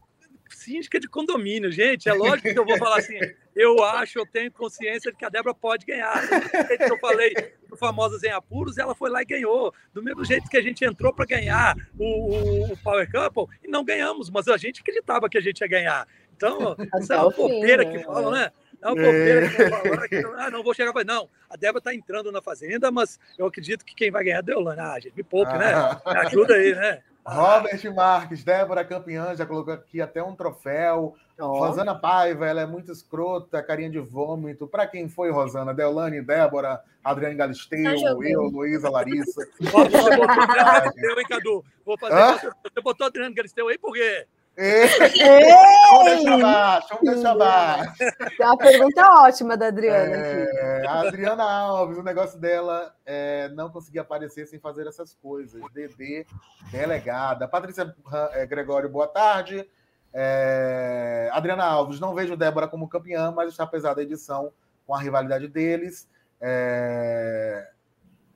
síndica 0.49 0.99
de 0.99 1.09
condomínio, 1.09 1.71
gente. 1.71 2.09
É 2.09 2.13
lógico 2.13 2.53
que 2.53 2.59
eu 2.59 2.65
vou 2.65 2.79
falar 2.79 2.99
assim. 2.99 3.19
Eu 3.55 3.83
acho, 3.83 4.19
eu 4.19 4.27
tenho 4.27 4.53
consciência 4.53 5.11
de 5.11 5.19
que 5.19 5.25
a 5.25 5.29
Débora 5.29 5.55
pode 5.55 5.85
ganhar. 5.85 6.15
Do 6.21 6.67
jeito 6.69 6.85
que 6.85 6.93
eu 6.93 6.99
falei 6.99 7.35
do 7.69 7.77
Famosas 7.77 8.23
em 8.23 8.31
Apuros, 8.31 8.79
ela 8.79 8.95
foi 8.95 9.11
lá 9.11 9.23
e 9.23 9.25
ganhou. 9.25 9.73
Do 9.93 10.03
mesmo 10.03 10.25
jeito 10.25 10.49
que 10.49 10.57
a 10.57 10.63
gente 10.63 10.85
entrou 10.85 11.13
para 11.13 11.27
ganhar 11.27 11.77
o, 11.99 12.05
o, 12.05 12.73
o, 12.73 12.77
Power 12.79 13.11
Couple 13.11 13.57
e 13.65 13.69
não 13.69 13.85
ganhamos, 13.85 14.31
mas 14.31 14.49
a 14.49 14.57
gente 14.57 14.81
acreditava 14.81 15.29
que 15.29 15.39
a 15.39 15.41
gente 15.41 15.61
ia 15.61 15.69
ganhar. 15.69 16.07
Então, 16.37 16.77
essa 16.95 17.15
é 17.15 17.19
uma 17.19 17.31
bobeira 17.31 17.85
que 17.85 17.99
falam, 18.05 18.31
né? 18.31 18.53
É 18.81 18.87
uma 18.87 18.95
bobeira 18.95 19.49
que. 19.49 20.09
Que, 20.09 20.27
ah, 20.37 20.51
não 20.51 20.63
vou 20.63 20.75
chegar 20.75 20.93
para. 20.93 21.05
Não, 21.05 21.29
a 21.51 21.57
Débora 21.57 21.79
está 21.79 21.95
entrando 21.95 22.31
na 22.31 22.41
fazenda, 22.41 22.91
mas 22.91 23.19
eu 23.37 23.47
acredito 23.47 23.85
que 23.85 23.95
quem 23.95 24.11
vai 24.11 24.25
ganhar 24.25 24.37
é 24.37 24.39
a 24.39 24.43
Deolane. 24.43 24.81
Ah, 24.81 24.99
gente, 25.01 25.17
me 25.17 25.23
poupe, 25.23 25.53
né? 25.53 25.73
Me 26.07 26.19
ajuda 26.19 26.55
aí, 26.55 26.75
né? 26.75 27.03
Robert 27.25 27.95
Marques, 27.95 28.43
Débora 28.43 28.83
campeã, 28.85 29.37
já 29.37 29.45
colocou 29.45 29.75
aqui 29.75 30.01
até 30.01 30.23
um 30.23 30.35
troféu. 30.35 31.15
Oh. 31.39 31.59
Rosana 31.59 31.95
Paiva, 31.95 32.47
ela 32.47 32.63
é 32.63 32.67
muito 32.67 32.91
escrota, 32.91 33.63
carinha 33.63 33.91
de 33.91 33.99
vômito. 33.99 34.67
Para 34.67 34.87
quem 34.87 35.09
foi, 35.09 35.31
Rosana? 35.31 35.75
Deolane, 35.75 36.23
Débora, 36.23 36.83
Adriane 37.05 37.35
Galisteu, 37.35 38.01
tá 38.01 38.17
eu, 38.27 38.43
Luísa, 38.45 38.89
Larissa. 38.89 39.47
Você 39.61 39.71
botou 39.71 40.01
Adriane 40.01 40.47
Galisteu, 40.47 41.19
hein, 41.19 41.27
Cadu? 41.29 41.65
Vou 41.85 41.99
fazer. 41.99 42.51
Você 42.65 42.81
botou 42.83 43.07
Adriane 43.07 43.35
Galisteu 43.35 43.69
aí 43.69 43.77
por 43.77 43.93
quê? 43.93 44.27
Vamos 44.59 46.05
deixar 46.05 46.39
baixo, 46.39 46.89
vamos 46.91 47.15
deixar 47.15 47.35
baixo. 47.37 48.05
É 48.41 48.45
uma 48.45 48.59
pergunta 48.59 49.07
ótima 49.23 49.57
da 49.57 49.69
Adriana. 49.69 50.17
É, 50.17 50.85
a 50.85 51.01
Adriana 51.01 51.45
Alves, 51.45 51.97
o 51.97 52.03
negócio 52.03 52.41
dela 52.41 52.93
é 53.07 53.49
não 53.51 53.71
conseguir 53.71 54.01
aparecer 54.01 54.47
sem 54.47 54.59
fazer 54.59 54.89
essas 54.89 55.15
coisas. 55.15 55.63
DD, 55.73 56.27
delegada. 56.73 57.47
Patrícia 57.47 57.95
é, 58.33 58.47
Gregório, 58.47 58.89
boa 58.89 59.07
tarde. 59.07 59.65
É, 60.13 61.31
Adriana 61.33 61.65
Alves, 61.65 62.01
não 62.01 62.13
vejo 62.13 62.37
Débora 62.37 62.67
como 62.67 62.89
campeã, 62.89 63.31
mas 63.31 63.51
está 63.51 63.65
pesada 63.65 64.01
a 64.01 64.05
edição 64.05 64.53
com 64.85 64.93
a 64.93 65.01
rivalidade 65.01 65.47
deles. 65.47 66.09
É, 66.41 67.69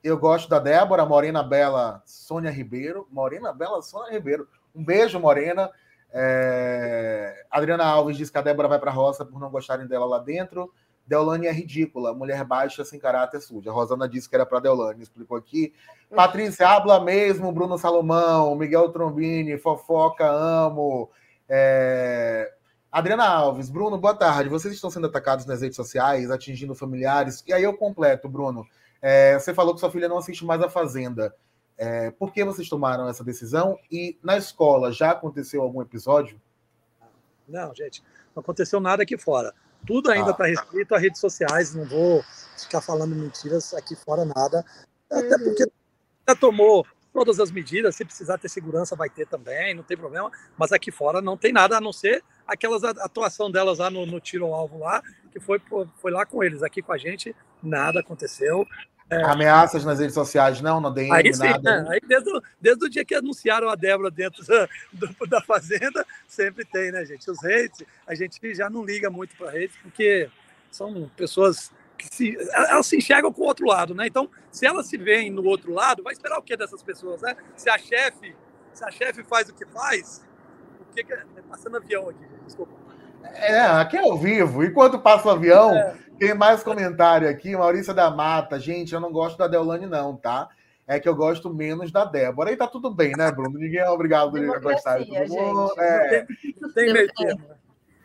eu 0.01 0.17
gosto 0.17 0.47
da 0.47 0.59
Débora, 0.59 1.05
Morena 1.05 1.43
Bela, 1.43 2.01
Sônia 2.05 2.49
Ribeiro. 2.49 3.05
Morena 3.11 3.51
Bela, 3.51 3.81
Sônia 3.81 4.13
Ribeiro. 4.13 4.47
Um 4.73 4.85
beijo, 4.85 5.19
Morena. 5.19 5.69
É... 6.13 7.45
Adriana 7.49 7.85
Alves 7.85 8.15
diz 8.15 8.29
que 8.29 8.37
a 8.37 8.41
Débora 8.41 8.67
vai 8.67 8.77
para 8.77 8.91
a 8.91 8.93
roça 8.93 9.25
por 9.25 9.39
não 9.39 9.49
gostarem 9.49 9.87
dela 9.87 10.05
lá 10.05 10.19
dentro. 10.19 10.71
Deolane 11.05 11.47
é 11.47 11.51
ridícula, 11.51 12.13
mulher 12.13 12.43
baixa 12.45 12.85
sem 12.85 12.99
caráter 12.99 13.41
suja. 13.41 13.71
A 13.71 13.73
Rosana 13.73 14.07
disse 14.07 14.29
que 14.29 14.35
era 14.35 14.45
para 14.45 14.59
Deolane, 14.59 15.03
explicou 15.03 15.35
aqui. 15.35 15.73
Patrícia, 16.15 16.67
habla 16.69 17.03
mesmo, 17.03 17.51
Bruno 17.51 17.77
Salomão, 17.77 18.55
Miguel 18.55 18.89
Trombini, 18.89 19.57
fofoca, 19.57 20.29
amo. 20.29 21.09
É... 21.49 22.53
Adriana 22.91 23.27
Alves, 23.27 23.69
Bruno, 23.69 23.97
boa 23.97 24.13
tarde. 24.13 24.47
Vocês 24.47 24.73
estão 24.73 24.89
sendo 24.89 25.07
atacados 25.07 25.45
nas 25.45 25.61
redes 25.61 25.75
sociais, 25.75 26.29
atingindo 26.31 26.75
familiares. 26.75 27.43
E 27.47 27.51
aí 27.51 27.63
eu 27.63 27.75
completo, 27.75 28.29
Bruno. 28.29 28.65
É... 29.01 29.37
Você 29.37 29.53
falou 29.53 29.73
que 29.73 29.79
sua 29.81 29.91
filha 29.91 30.07
não 30.07 30.19
assiste 30.19 30.45
mais 30.45 30.61
a 30.61 30.69
Fazenda. 30.69 31.35
É, 31.77 32.11
por 32.11 32.31
que 32.31 32.43
vocês 32.43 32.69
tomaram 32.69 33.07
essa 33.07 33.23
decisão? 33.23 33.77
E 33.91 34.17
na 34.23 34.37
escola 34.37 34.91
já 34.91 35.11
aconteceu 35.11 35.61
algum 35.61 35.81
episódio? 35.81 36.39
Não, 37.47 37.73
gente, 37.73 38.03
não 38.35 38.41
aconteceu 38.41 38.79
nada 38.79 39.03
aqui 39.03 39.17
fora. 39.17 39.53
Tudo 39.85 40.11
ainda 40.11 40.31
está 40.31 40.45
ah. 40.45 40.47
restrito 40.47 40.95
a 40.95 40.99
redes 40.99 41.19
sociais, 41.19 41.75
não 41.75 41.85
vou 41.85 42.23
ficar 42.57 42.81
falando 42.81 43.15
mentiras 43.15 43.73
aqui 43.73 43.95
fora 43.95 44.23
nada. 44.23 44.65
Até 45.11 45.37
porque 45.37 45.65
já 46.27 46.35
tomou 46.35 46.85
todas 47.13 47.39
as 47.39 47.51
medidas, 47.51 47.95
se 47.95 48.03
precisar 48.03 48.39
ter 48.39 48.49
segurança 48.49 48.95
vai 48.95 49.09
ter 49.09 49.27
também, 49.27 49.75
não 49.75 49.83
tem 49.83 49.95
problema, 49.95 50.31
mas 50.57 50.71
aqui 50.71 50.91
fora 50.91 51.21
não 51.21 51.37
tem 51.37 51.53
nada 51.53 51.77
a 51.77 51.81
não 51.81 51.93
ser 51.93 52.23
aquelas 52.47 52.83
atuação 52.83 53.51
delas 53.51 53.77
lá 53.77 53.89
no, 53.91 54.05
no 54.05 54.19
tiro 54.19 54.45
ao 54.45 54.53
alvo 54.53 54.79
lá, 54.79 55.01
que 55.31 55.39
foi, 55.39 55.61
foi 55.97 56.11
lá 56.11 56.25
com 56.25 56.43
eles, 56.43 56.63
aqui 56.63 56.81
com 56.81 56.91
a 56.91 56.97
gente, 56.97 57.35
nada 57.61 57.99
aconteceu. 57.99 58.65
É. 59.09 59.21
Ameaças 59.23 59.83
nas 59.85 59.99
redes 59.99 60.13
sociais, 60.13 60.61
não, 60.61 60.79
no 60.79 60.89
DM, 60.89 61.11
aí, 61.11 61.33
sim, 61.33 61.43
nada. 61.43 61.83
Né? 61.83 61.87
Aí 61.91 61.99
desde, 62.07 62.31
desde 62.59 62.85
o 62.85 62.89
dia 62.89 63.05
que 63.05 63.13
anunciaram 63.13 63.69
a 63.69 63.75
Débora 63.75 64.09
dentro 64.09 64.43
da, 64.45 64.67
do, 64.91 65.27
da 65.27 65.41
Fazenda, 65.41 66.05
sempre 66.27 66.65
tem, 66.65 66.91
né, 66.91 67.05
gente? 67.05 67.29
Os 67.29 67.41
redes, 67.43 67.83
a 68.07 68.15
gente 68.15 68.39
já 68.55 68.69
não 68.69 68.83
liga 68.83 69.09
muito 69.09 69.35
para 69.35 69.51
redes, 69.51 69.75
porque 69.81 70.29
são 70.71 71.09
pessoas 71.15 71.71
que 71.97 72.07
se, 72.13 72.37
elas 72.53 72.87
se 72.87 72.97
enxergam 72.97 73.31
com 73.31 73.41
o 73.41 73.45
outro 73.45 73.65
lado, 73.67 73.93
né? 73.93 74.07
Então, 74.07 74.29
se 74.51 74.65
elas 74.65 74.87
se 74.87 74.97
veem 74.97 75.29
no 75.29 75.43
outro 75.45 75.73
lado, 75.73 76.01
vai 76.01 76.13
esperar 76.13 76.39
o 76.39 76.41
que 76.41 76.57
dessas 76.57 76.81
pessoas, 76.81 77.21
né? 77.21 77.35
Se 77.55 77.69
a 77.69 77.77
chefe, 77.77 78.35
se 78.73 78.83
a 78.83 78.91
chefe 78.91 79.23
faz 79.23 79.49
o 79.49 79.53
que 79.53 79.65
faz, 79.65 80.25
o 80.81 80.93
que, 80.93 81.03
que 81.03 81.13
é 81.13 81.23
passando 81.47 81.77
avião 81.77 82.09
aqui, 82.09 82.25
desculpa. 82.45 82.82
É, 83.35 83.59
aqui 83.59 83.97
é 83.97 84.01
ao 84.01 84.17
vivo. 84.17 84.63
Enquanto 84.63 84.99
passa 84.99 85.27
o 85.27 85.31
avião, 85.31 85.73
é. 85.73 85.95
Quem 86.19 86.33
mais 86.33 86.63
comentário 86.63 87.27
aqui? 87.29 87.55
Maurícia 87.55 87.93
da 87.93 88.09
Mata. 88.09 88.59
Gente, 88.59 88.93
eu 88.93 88.99
não 88.99 89.11
gosto 89.11 89.37
da 89.37 89.47
Deolane, 89.47 89.85
não, 89.85 90.15
tá? 90.15 90.49
É 90.87 90.99
que 90.99 91.07
eu 91.07 91.15
gosto 91.15 91.53
menos 91.53 91.91
da 91.91 92.05
Débora. 92.05 92.51
E 92.51 92.57
tá 92.57 92.67
tudo 92.67 92.89
bem, 92.93 93.13
né, 93.17 93.31
Bruno? 93.31 93.57
Ninguém 93.57 93.79
é 93.79 93.89
obrigado 93.89 94.35
a 94.37 94.59
gostar 94.59 94.99
de 94.99 95.07
todo 95.07 95.27
mundo. 95.27 95.73
É. 95.79 96.25
Não 96.61 96.71
tem 96.71 96.93
termo. 97.07 97.41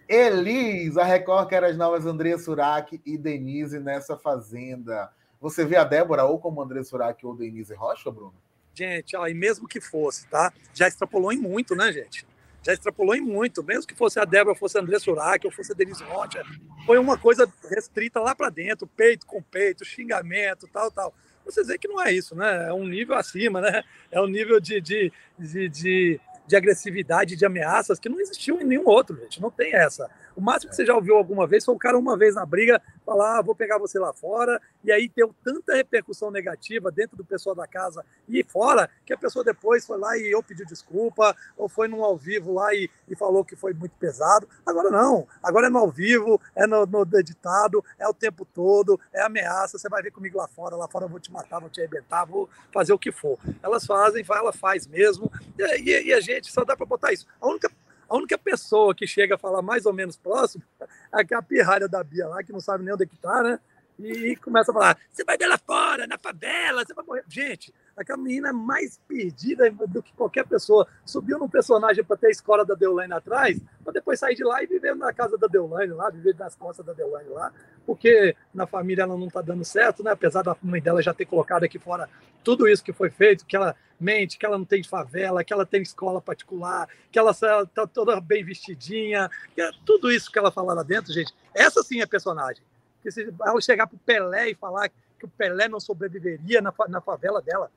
Elis, 0.09 0.97
a 0.97 1.05
Record 1.05 1.49
quer 1.49 1.63
as 1.65 1.77
novas 1.77 2.07
André 2.07 2.39
Surak 2.39 3.01
e 3.05 3.19
Denise 3.19 3.79
nessa 3.79 4.17
fazenda. 4.17 5.11
Você 5.41 5.65
vê 5.65 5.77
a 5.77 5.85
Débora 5.85 6.25
ou 6.25 6.39
como 6.39 6.63
André 6.63 6.83
Surak 6.83 7.25
ou 7.27 7.37
Denise 7.37 7.75
Rocha, 7.75 8.11
Bruno? 8.11 8.35
Gente, 8.73 9.17
ó, 9.17 9.27
e 9.27 9.35
mesmo 9.35 9.69
que 9.69 9.81
fosse, 9.81 10.27
tá? 10.29 10.53
Já 10.73 10.89
extrapolou 10.89 11.33
em 11.33 11.37
muito, 11.37 11.77
né, 11.77 11.93
gente? 11.93 12.27
Já 12.69 12.75
extrapolou 12.75 13.17
em 13.17 13.21
muito. 13.23 13.65
Mesmo 13.65 13.87
que 13.87 13.95
fosse 13.95 14.21
a 14.21 14.27
Débora, 14.27 14.55
fosse 14.55 14.77
a 14.77 14.83
André 14.83 14.99
Surak 14.99 15.47
ou 15.47 15.51
fosse 15.51 15.73
a 15.73 15.75
Denise 15.75 16.05
Rocha, 16.05 16.43
foi 16.85 16.99
uma 16.99 17.17
coisa 17.17 17.51
restrita 17.71 18.21
lá 18.21 18.35
para 18.35 18.51
dentro, 18.51 18.87
peito 18.87 19.25
com 19.25 19.43
peito, 19.43 19.87
xingamento, 19.87 20.69
tal, 20.71 20.91
tal. 20.91 21.15
Vocês 21.47 21.67
veem 21.67 21.79
que 21.79 21.89
não 21.89 21.99
é 21.99 22.13
isso, 22.13 22.37
né? 22.37 22.69
É 22.69 22.73
um 22.75 22.87
nível 22.87 23.17
acima, 23.17 23.63
né? 23.63 23.83
É 24.13 24.21
um 24.21 24.27
nível 24.27 24.61
de, 24.61 24.83
de, 24.83 25.11
de, 25.39 25.69
de 25.71 26.21
de 26.49 26.57
agressividade, 26.57 27.37
de 27.37 27.45
ameaças, 27.45 27.99
que 27.99 28.09
não 28.09 28.19
existiu 28.19 28.59
em 28.59 28.65
nenhum 28.65 28.87
outro, 28.87 29.15
gente. 29.21 29.41
Não 29.41 29.51
tem 29.51 29.75
essa. 29.75 30.11
O 30.39 30.41
máximo 30.41 30.71
que 30.71 30.77
você 30.77 30.87
já 30.87 30.95
ouviu 30.95 31.17
alguma 31.17 31.49
vez 31.49 31.65
foi 31.65 31.75
o 31.75 31.79
cara 31.79 31.99
uma 31.99 32.17
vez 32.17 32.37
na 32.37 32.47
briga 32.47 32.81
falar, 33.05 33.39
ah, 33.41 33.43
vou 33.43 33.57
pegar 33.57 33.77
você 33.77 33.99
lá 33.99 34.13
fora, 34.13 34.63
e 34.85 34.93
aí 34.93 35.11
deu 35.13 35.35
tanta 35.43 35.75
repercussão 35.75 36.31
negativa 36.31 36.93
dentro 36.93 37.17
do 37.17 37.25
pessoal 37.25 37.57
da 37.57 37.67
casa 37.67 38.07
e 38.29 38.45
fora, 38.45 38.89
que 39.05 39.13
a 39.13 39.19
pessoa 39.19 39.45
depois 39.45 39.85
foi 39.85 39.99
lá 39.99 40.17
e 40.17 40.33
ou 40.33 40.41
pediu 40.41 40.65
desculpa, 40.65 41.35
ou 41.57 41.69
foi 41.69 41.89
num 41.89 42.05
ao 42.05 42.17
vivo 42.17 42.55
lá 42.55 42.73
e, 42.73 42.89
e 43.09 43.17
falou 43.17 43.45
que 43.45 43.57
foi 43.57 43.75
muito 43.75 43.97
pesado. 43.99 44.49
Agora 44.65 44.91
não, 44.91 45.27
agora 45.43 45.67
é 45.67 45.71
no 45.71 45.79
ao 45.79 45.91
vivo, 45.91 46.41
é 46.55 46.69
no, 46.69 46.87
no 46.87 47.19
editado, 47.19 47.85
é 47.99 48.07
o 48.07 48.15
tempo 48.15 48.45
todo, 48.45 49.01
é 49.13 49.21
ameaça, 49.23 49.77
você 49.77 49.89
vai 49.89 50.05
ver 50.05 50.13
comigo 50.13 50.39
lá 50.39 50.47
fora, 50.47 50.77
lá 50.77 50.87
fora 50.87 51.07
eu 51.07 51.09
vou 51.09 51.19
te 51.19 51.33
matar, 51.33 51.59
vou 51.59 51.69
te 51.69 51.81
arrebentar, 51.81 52.25
vou 52.25 52.49
fazer 52.73 52.93
o 52.93 52.99
que 52.99 53.11
for. 53.11 53.41
Elas 53.61 53.85
fazem, 53.85 54.25
ela 54.31 54.53
faz 54.53 54.87
mesmo, 54.87 55.33
e, 55.59 55.81
e, 55.81 56.07
e 56.07 56.13
a 56.13 56.21
gente 56.21 56.53
só 56.53 56.63
dá 56.65 56.77
para 56.77 56.87
botar 56.87 57.13
isso. 57.13 57.27
A 57.41 57.49
única 57.49 57.69
a 58.09 58.17
única 58.17 58.39
pessoa 58.39 58.95
que 58.95 59.07
chega 59.07 59.35
a 59.35 59.39
falar 59.39 59.63
mais 59.63 59.87
ou 59.87 59.93
menos 59.93 60.17
próximo 60.17 60.65
é 61.13 61.35
a 61.35 61.43
pirralha 61.43 61.89
da 61.89 62.03
Bia 62.03 62.27
lá, 62.27 62.43
que 62.43 62.53
não 62.53 62.61
sabe 62.61 62.85
nem 62.85 62.95
onde 62.95 63.05
é 63.05 63.07
que 63.07 63.17
tá, 63.17 63.43
né? 63.43 63.61
E 63.99 64.37
começa 64.37 64.71
a 64.71 64.75
falar: 64.75 64.99
você 65.11 65.25
vai 65.25 65.37
lá 65.39 65.59
fora, 65.59 66.07
na 66.07 66.17
favela, 66.17 66.85
você 66.85 66.95
vai 66.95 67.05
morrer. 67.05 67.25
Gente, 67.29 67.75
aquela 67.99 68.19
menina 68.19 68.51
é 68.51 68.53
mais 68.53 68.99
perdida 69.09 69.71
do 69.71 70.03
que 70.03 70.13
qualquer 70.15 70.47
pessoa. 70.47 70.87
Subiu 71.05 71.39
num 71.39 71.49
personagem 71.49 72.05
para 72.05 72.17
ter 72.17 72.29
a 72.29 72.31
escola 72.31 72.65
da 72.65 72.75
Deolane 72.75 73.13
atrás, 73.13 73.61
para 73.83 73.93
depois 73.93 74.21
sair 74.21 74.35
de 74.35 74.45
lá 74.45 74.63
e 74.63 74.67
viver 74.67 74.95
na 74.95 75.13
casa 75.13 75.37
da 75.37 75.47
Deolane 75.47 75.93
lá, 75.93 76.09
viver 76.11 76.35
nas 76.39 76.55
costas 76.55 76.87
da 76.87 76.93
Deolane 76.93 77.29
lá, 77.29 77.53
porque 77.85 78.37
na 78.55 78.67
família 78.67 79.03
ela 79.03 79.17
não 79.17 79.27
está 79.27 79.43
dando 79.43 79.65
certo, 79.65 80.03
né? 80.03 80.13
Apesar 80.13 80.43
da 80.43 80.57
mãe 80.63 80.81
dela 80.81 81.03
já 81.03 81.13
ter 81.13 81.27
colocado 81.27 81.65
aqui 81.65 81.79
fora 81.79 82.09
tudo 82.45 82.69
isso 82.69 82.83
que 82.83 82.93
foi 82.93 83.11
feito, 83.11 83.45
que 83.45 83.57
ela 83.57 83.77
mente, 84.01 84.39
que 84.39 84.47
ela 84.47 84.57
não 84.57 84.65
tem 84.65 84.83
favela, 84.83 85.45
que 85.45 85.53
ela 85.53 85.67
tem 85.67 85.83
escola 85.83 86.21
particular, 86.21 86.89
que 87.11 87.19
ela 87.19 87.33
está 87.33 87.87
toda 87.87 88.21
bem 88.21 88.45
vestidinha, 88.45 89.31
é 89.57 89.71
tudo 89.85 90.11
isso 90.11 90.31
que 90.31 90.39
ela 90.39 90.51
fala 90.51 90.73
lá 90.73 90.83
dentro, 90.83 91.13
gente. 91.13 91.35
Essa 91.55 91.83
sim 91.83 92.01
é 92.01 92.07
personagem. 92.07 92.63
Que 93.03 93.11
se 93.11 93.33
ao 93.41 93.61
chegar 93.61 93.87
para 93.87 93.97
o 93.97 93.99
Pelé 93.99 94.51
e 94.51 94.55
falar 94.55 94.89
que 94.89 95.25
o 95.25 95.29
Pelé 95.29 95.69
não 95.69 95.81
sobreviveria 95.81 96.63
na, 96.63 96.73
na 96.89 97.01
favela 97.01 97.43
dela, 97.43 97.71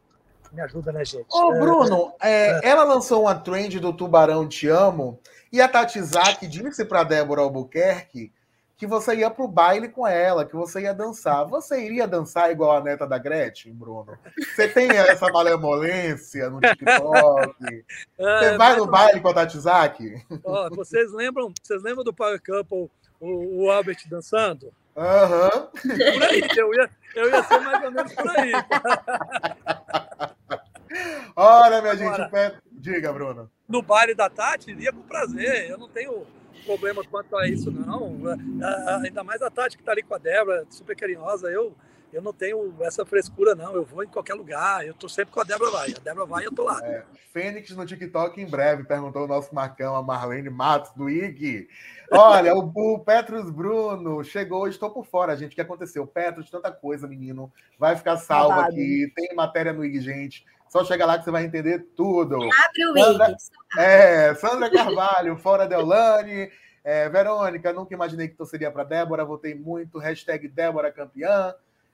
me 0.52 0.62
ajuda, 0.62 0.92
né, 0.92 1.04
gente? 1.06 1.26
Ô, 1.30 1.52
Bruno, 1.54 2.14
é, 2.22 2.60
é. 2.66 2.70
ela 2.70 2.84
lançou 2.84 3.24
uma 3.24 3.36
trend 3.36 3.80
do 3.80 3.94
Tubarão 3.94 4.48
Te 4.48 4.68
Amo 4.68 5.20
e 5.52 5.62
a 5.62 5.68
Tati 5.68 6.02
Zaki 6.02 6.48
disse 6.48 6.86
para 6.86 7.04
Débora 7.04 7.42
Albuquerque 7.42 8.32
que 8.82 8.88
você 8.88 9.18
ia 9.18 9.30
pro 9.30 9.48
baile 9.48 9.88
com 9.90 10.08
ela, 10.08 10.44
que 10.44 10.56
você 10.56 10.82
ia 10.82 10.94
dançar. 10.94 11.46
Você 11.46 11.86
iria 11.86 12.08
dançar 12.08 12.50
igual 12.50 12.78
a 12.78 12.82
neta 12.82 13.06
da 13.06 13.20
Gretchen, 13.20 13.72
Bruno? 13.74 14.18
Você 14.56 14.68
tem 14.68 14.90
essa 14.90 15.32
malemolência 15.32 16.50
no 16.50 16.60
TikTok? 16.60 17.56
Você 18.18 18.46
é, 18.46 18.58
vai 18.58 18.76
no 18.76 18.88
baile 18.88 19.22
com 19.22 19.28
a 19.30 19.34
Tati 19.36 19.60
Zaki? 19.60 20.26
Ó, 20.44 20.68
vocês 20.72 21.12
lembram, 21.12 21.54
vocês 21.62 21.84
lembram 21.84 22.04
do 22.04 22.12
Power 22.12 22.42
Couple, 22.44 22.90
o, 23.20 23.66
o 23.66 23.72
Albert 23.72 24.00
dançando? 24.10 24.74
Aham. 24.98 25.70
Uhum. 25.86 26.14
Por 26.14 26.24
aí, 26.24 26.48
eu 26.58 26.74
ia, 26.74 26.90
eu 27.16 27.30
ia 27.30 27.44
ser 27.44 27.60
mais 27.60 27.84
ou 27.84 27.92
menos 27.92 28.14
por 28.14 28.30
aí. 28.30 28.52
Olha, 31.36 31.82
minha 31.82 31.94
Agora, 31.94 32.24
gente, 32.24 32.32
pé... 32.32 32.56
diga, 32.72 33.14
Bruno. 33.14 33.50
No 33.68 33.82
baile 33.82 34.14
da 34.14 34.30
Tati, 34.30 34.72
iria 34.72 34.92
com 34.92 35.02
prazer. 35.02 35.70
Eu 35.70 35.78
não 35.78 35.88
tenho 35.88 36.26
problema 36.66 37.04
quanto 37.04 37.36
a 37.38 37.48
isso, 37.48 37.72
não. 37.72 38.18
Ainda 39.04 39.24
mais 39.24 39.42
a 39.42 39.50
Tati 39.50 39.78
que 39.78 39.82
está 39.82 39.94
ali 39.94 40.04
com 40.04 40.14
a 40.14 40.18
Débora, 40.18 40.66
super 40.70 40.96
carinhosa. 40.96 41.50
Eu, 41.50 41.76
eu 42.14 42.22
não 42.22 42.34
tenho 42.34 42.76
essa 42.82 43.06
frescura, 43.06 43.56
não. 43.56 43.74
Eu 43.74 43.86
vou 43.86 44.04
em 44.04 44.08
qualquer 44.08 44.34
lugar. 44.34 44.86
Eu 44.86 44.94
tô 44.94 45.08
sempre 45.08 45.34
com 45.34 45.40
a 45.40 45.44
Débora 45.44 45.72
vai. 45.72 45.92
A 45.92 46.00
Débora 46.00 46.26
vai 46.26 46.44
e 46.44 46.46
eu 46.46 46.54
tô 46.54 46.64
lá. 46.64 46.80
É, 46.84 47.04
Fênix 47.32 47.72
no 47.72 47.86
TikTok 47.86 48.42
em 48.42 48.46
breve, 48.46 48.84
perguntou 48.84 49.24
o 49.24 49.28
nosso 49.28 49.54
Marcão, 49.56 49.96
a 49.96 50.04
Marlene 50.04 50.50
Matos, 50.50 50.92
do 50.94 51.10
IG. 51.10 51.68
Olha, 52.12 52.54
o, 52.54 52.72
o 52.76 53.00
Petrus 53.00 53.50
Bruno 53.50 54.24
chegou, 54.24 54.68
estou 54.68 54.90
por 54.92 55.06
fora, 55.06 55.36
gente. 55.38 55.54
O 55.54 55.56
que 55.56 55.62
aconteceu? 55.62 56.06
Petrus, 56.06 56.50
tanta 56.50 56.72
coisa, 56.72 57.08
menino. 57.08 57.52
Vai 57.80 57.96
ficar 57.96 58.18
salvo 58.18 58.60
aqui. 58.60 59.12
Tem 59.16 59.34
matéria 59.34 59.72
no 59.72 59.86
IG, 59.86 60.02
gente. 60.02 60.46
Só 60.68 60.84
chega 60.86 61.06
lá 61.06 61.18
que 61.18 61.26
você 61.26 61.32
vai 61.32 61.44
entender 61.46 61.80
tudo. 61.96 62.36
Abre 62.36 62.86
o 62.86 62.98
Sandra, 62.98 63.38
É, 63.78 64.36
Sandra 64.36 64.70
Carvalho, 64.70 65.38
fora 65.38 65.68
Deolane. 65.68 66.50
É, 66.84 67.08
Verônica, 67.10 67.72
nunca 67.72 67.94
imaginei 67.94 68.28
que 68.28 68.36
torceria 68.36 68.72
para 68.72 68.84
Débora, 68.84 69.24
votei 69.24 69.54
muito. 69.54 70.00
Hashtag 70.00 70.48
Débora 70.48 70.92
campeã. 70.92 71.54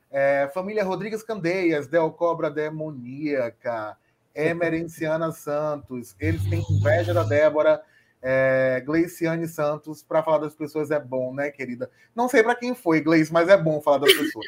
É, 0.10 0.49
família 0.53 0.84
Rodrigues 0.84 1.24
Candeias, 1.24 1.88
Del 1.88 2.12
Cobra 2.12 2.49
Demoníaca. 2.49 3.97
Emerenciana 4.34 5.32
Santos. 5.34 6.16
Eles 6.20 6.43
têm 6.45 6.64
inveja 6.70 7.14
da 7.14 7.24
Débora 7.24 7.82
é, 8.22 8.82
Gleiciane 8.86 9.47
Santos, 9.47 10.03
para 10.03 10.24
falar 10.24 10.39
das 10.39 10.55
pessoas 10.55 10.91
é 10.91 10.99
bom, 10.99 11.34
né, 11.34 11.51
querida? 11.51 11.89
Não 12.16 12.28
sei 12.28 12.43
para 12.43 12.55
quem 12.55 12.74
foi, 12.74 13.01
Gleice, 13.01 13.32
mas 13.32 13.47
é 13.49 13.58
bom 13.58 13.82
falar 13.82 13.99
das 13.99 14.14
pessoas. 14.14 14.45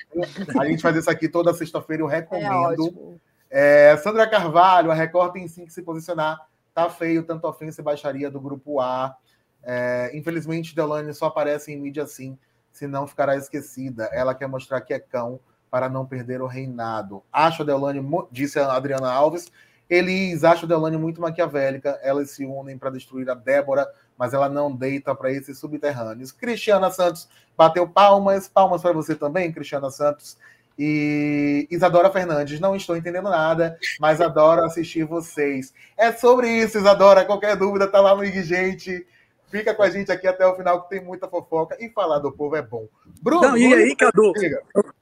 a 0.59 0.65
gente 0.65 0.81
faz 0.81 0.95
isso 0.95 1.09
aqui 1.09 1.29
toda 1.29 1.53
sexta-feira, 1.53 2.03
eu 2.03 2.09
é 2.09 2.15
recomendo. 2.15 3.19
É, 3.49 3.97
Sandra 3.97 4.29
Carvalho, 4.29 4.91
a 4.91 4.93
Record 4.93 5.33
tem 5.33 5.47
sim 5.47 5.65
que 5.65 5.73
se 5.73 5.81
posicionar. 5.81 6.39
Tá 6.73 6.89
feio, 6.89 7.23
tanto 7.23 7.47
ofensa 7.47 7.81
e 7.81 7.83
baixaria 7.83 8.29
do 8.29 8.39
grupo 8.39 8.79
A. 8.79 9.15
É, 9.63 10.11
infelizmente, 10.13 10.75
Delane 10.75 11.13
só 11.13 11.25
aparece 11.25 11.71
em 11.71 11.79
mídia 11.79 12.03
assim, 12.03 12.37
senão 12.71 13.07
ficará 13.07 13.35
esquecida. 13.35 14.09
Ela 14.11 14.35
quer 14.35 14.47
mostrar 14.47 14.81
que 14.81 14.93
é 14.93 14.99
cão 14.99 15.39
para 15.69 15.89
não 15.89 16.05
perder 16.05 16.41
o 16.41 16.47
reinado. 16.47 17.23
Acho 17.31 17.63
a 17.63 17.65
Delane, 17.65 18.01
disse 18.31 18.59
a 18.59 18.73
Adriana 18.73 19.11
Alves, 19.11 19.51
Elis 19.89 20.43
acha 20.43 20.65
a 20.65 20.69
Delane 20.69 20.97
muito 20.97 21.19
maquiavélica. 21.19 21.99
Elas 22.03 22.31
se 22.31 22.45
unem 22.45 22.77
para 22.77 22.91
destruir 22.91 23.29
a 23.29 23.33
Débora, 23.33 23.87
mas 24.17 24.33
ela 24.33 24.47
não 24.47 24.71
deita 24.71 25.15
para 25.15 25.31
esses 25.31 25.57
subterrâneos. 25.57 26.31
Cristiana 26.31 26.91
Santos 26.91 27.27
bateu 27.57 27.87
palmas. 27.87 28.47
Palmas 28.47 28.81
para 28.81 28.93
você 28.93 29.15
também, 29.15 29.51
Cristiana 29.51 29.89
Santos. 29.89 30.37
E 30.77 31.67
Isadora 31.69 32.09
Fernandes, 32.11 32.59
não 32.59 32.75
estou 32.75 32.95
entendendo 32.95 33.29
nada, 33.29 33.77
mas 33.99 34.21
adoro 34.21 34.63
assistir 34.63 35.03
vocês. 35.03 35.73
É 35.97 36.11
sobre 36.13 36.49
isso, 36.49 36.77
Isadora. 36.77 37.25
Qualquer 37.25 37.57
dúvida, 37.57 37.87
tá 37.87 37.99
lá 37.99 38.15
no 38.15 38.23
IG, 38.23 38.43
gente. 38.43 39.05
Fica 39.49 39.73
com 39.73 39.81
a 39.81 39.89
gente 39.89 40.11
aqui 40.11 40.27
até 40.27 40.45
o 40.45 40.55
final, 40.55 40.83
que 40.83 40.89
tem 40.89 41.03
muita 41.03 41.27
fofoca. 41.27 41.75
E 41.79 41.89
falar 41.89 42.19
do 42.19 42.31
povo 42.31 42.55
é 42.55 42.61
bom. 42.61 42.87
Bruno, 43.21 43.41
não, 43.41 43.57
e 43.57 43.73
aí, 43.73 43.95
Cadu? 43.95 44.31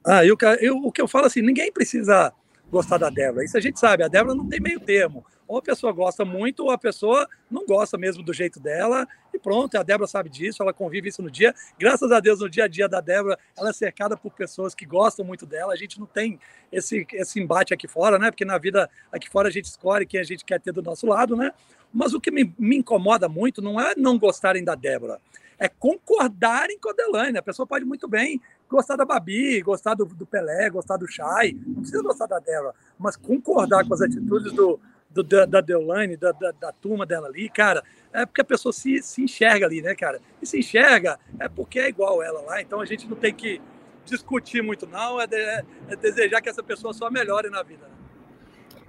Ah, 0.04 0.24
eu, 0.24 0.36
eu, 0.60 0.76
o 0.78 0.90
que 0.90 1.02
eu 1.02 1.08
falo 1.08 1.26
assim, 1.26 1.42
ninguém 1.42 1.70
precisa 1.70 2.32
gostar 2.70 2.98
da 2.98 3.10
Débora. 3.10 3.44
Isso 3.44 3.56
a 3.56 3.60
gente 3.60 3.78
sabe, 3.78 4.02
a 4.02 4.08
Débora 4.08 4.34
não 4.34 4.48
tem 4.48 4.60
meio 4.60 4.80
termo. 4.80 5.24
Ou 5.48 5.58
a 5.58 5.62
pessoa 5.62 5.92
gosta 5.92 6.24
muito, 6.26 6.64
ou 6.64 6.70
a 6.70 6.76
pessoa 6.76 7.26
não 7.50 7.64
gosta 7.64 7.96
mesmo 7.96 8.22
do 8.22 8.34
jeito 8.34 8.60
dela, 8.60 9.08
e 9.32 9.38
pronto, 9.38 9.76
a 9.76 9.82
Débora 9.82 10.06
sabe 10.06 10.28
disso, 10.28 10.62
ela 10.62 10.74
convive 10.74 11.08
isso 11.08 11.22
no 11.22 11.30
dia. 11.30 11.54
Graças 11.78 12.12
a 12.12 12.20
Deus, 12.20 12.40
no 12.40 12.50
dia 12.50 12.64
a 12.64 12.68
dia 12.68 12.88
da 12.88 13.00
Débora, 13.00 13.38
ela 13.56 13.70
é 13.70 13.72
cercada 13.72 14.16
por 14.16 14.32
pessoas 14.32 14.74
que 14.74 14.84
gostam 14.84 15.24
muito 15.24 15.46
dela. 15.46 15.72
A 15.72 15.76
gente 15.76 15.98
não 15.98 16.06
tem 16.06 16.38
esse, 16.70 17.06
esse 17.14 17.40
embate 17.40 17.72
aqui 17.72 17.88
fora, 17.88 18.18
né? 18.18 18.30
Porque 18.30 18.44
na 18.44 18.58
vida 18.58 18.90
aqui 19.10 19.30
fora 19.30 19.48
a 19.48 19.50
gente 19.50 19.64
escolhe 19.64 20.04
quem 20.04 20.20
a 20.20 20.24
gente 20.24 20.44
quer 20.44 20.60
ter 20.60 20.72
do 20.72 20.82
nosso 20.82 21.06
lado, 21.06 21.34
né? 21.34 21.52
Mas 21.92 22.12
o 22.12 22.20
que 22.20 22.30
me, 22.30 22.54
me 22.58 22.76
incomoda 22.76 23.28
muito 23.28 23.62
não 23.62 23.80
é 23.80 23.94
não 23.96 24.18
gostarem 24.18 24.62
da 24.62 24.74
Débora, 24.74 25.18
é 25.58 25.68
concordarem 25.68 26.78
com 26.78 26.90
a 26.90 26.92
Delane. 26.92 27.38
A 27.38 27.42
pessoa 27.42 27.66
pode 27.66 27.84
muito 27.84 28.06
bem 28.06 28.40
gostar 28.68 28.96
da 28.96 29.04
Babi, 29.04 29.62
gostar 29.62 29.94
do, 29.94 30.04
do 30.04 30.26
Pelé, 30.26 30.68
gostar 30.68 30.98
do 30.98 31.06
Chay, 31.06 31.58
não 31.66 31.76
precisa 31.76 32.02
gostar 32.02 32.26
da 32.26 32.38
Débora, 32.38 32.74
mas 32.98 33.16
concordar 33.16 33.86
com 33.86 33.94
as 33.94 34.02
atitudes 34.02 34.52
do, 34.52 34.78
do 35.10 35.22
da, 35.22 35.44
da 35.46 35.60
Deolane, 35.60 36.16
da, 36.16 36.32
da, 36.32 36.52
da, 36.52 36.72
turma 36.72 37.06
dela 37.06 37.28
ali, 37.28 37.48
cara, 37.48 37.82
é 38.12 38.26
porque 38.26 38.40
a 38.40 38.44
pessoa 38.44 38.72
se, 38.72 39.02
se 39.02 39.22
enxerga 39.22 39.66
ali, 39.66 39.80
né, 39.80 39.94
cara? 39.94 40.20
E 40.40 40.46
se 40.46 40.58
enxerga 40.58 41.18
é 41.38 41.48
porque 41.48 41.78
é 41.78 41.88
igual 41.88 42.22
ela 42.22 42.40
lá, 42.42 42.60
então 42.60 42.80
a 42.80 42.84
gente 42.84 43.08
não 43.08 43.16
tem 43.16 43.34
que 43.34 43.60
discutir 44.04 44.62
muito, 44.62 44.86
não, 44.86 45.20
é, 45.20 45.26
de, 45.26 45.36
é 45.36 45.96
desejar 46.00 46.40
que 46.40 46.48
essa 46.48 46.62
pessoa 46.62 46.92
só 46.92 47.10
melhore 47.10 47.50
na 47.50 47.62
vida. 47.62 47.86
Né? 47.86 47.97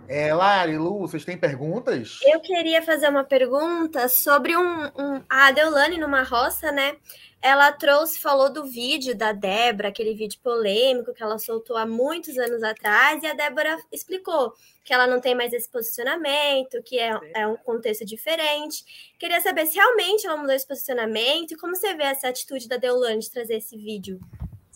É, 0.10 0.34
Lari, 0.34 0.76
Lu, 0.76 0.98
vocês 0.98 1.24
têm 1.24 1.38
perguntas? 1.38 2.20
Eu 2.24 2.40
queria 2.40 2.82
fazer 2.82 3.08
uma 3.08 3.24
pergunta 3.24 4.10
sobre 4.10 4.58
um, 4.58 4.86
um, 4.86 5.24
a 5.30 5.52
Deolane 5.52 6.00
numa 6.00 6.24
roça, 6.24 6.72
né? 6.72 6.98
Ela 7.40 7.72
trouxe, 7.72 8.20
falou 8.20 8.52
do 8.52 8.66
vídeo 8.66 9.16
da 9.16 9.32
Débora, 9.32 9.90
aquele 9.90 10.16
vídeo 10.16 10.40
polêmico 10.42 11.14
que 11.14 11.22
ela 11.22 11.38
soltou 11.38 11.78
há 11.78 11.86
muitos 11.86 12.40
anos 12.40 12.64
atrás, 12.64 13.22
e 13.22 13.28
a 13.28 13.36
Débora 13.36 13.78
explicou 13.92 14.52
que 14.84 14.92
ela 14.92 15.06
não 15.06 15.22
tem 15.22 15.36
mais 15.36 15.54
esse 15.54 15.70
posicionamento, 15.70 16.82
que 16.84 16.98
é, 16.98 17.12
é 17.36 17.46
um 17.46 17.56
contexto 17.58 18.04
diferente. 18.04 19.14
Queria 19.20 19.40
saber 19.42 19.68
se 19.68 19.76
realmente 19.76 20.26
ela 20.26 20.38
mudou 20.38 20.56
esse 20.56 20.68
posicionamento 20.68 21.52
e 21.52 21.56
como 21.56 21.76
você 21.76 21.94
vê 21.94 22.06
essa 22.06 22.30
atitude 22.30 22.68
da 22.68 22.78
Deolane 22.78 23.20
de 23.20 23.30
trazer 23.30 23.58
esse 23.58 23.78
vídeo 23.78 24.20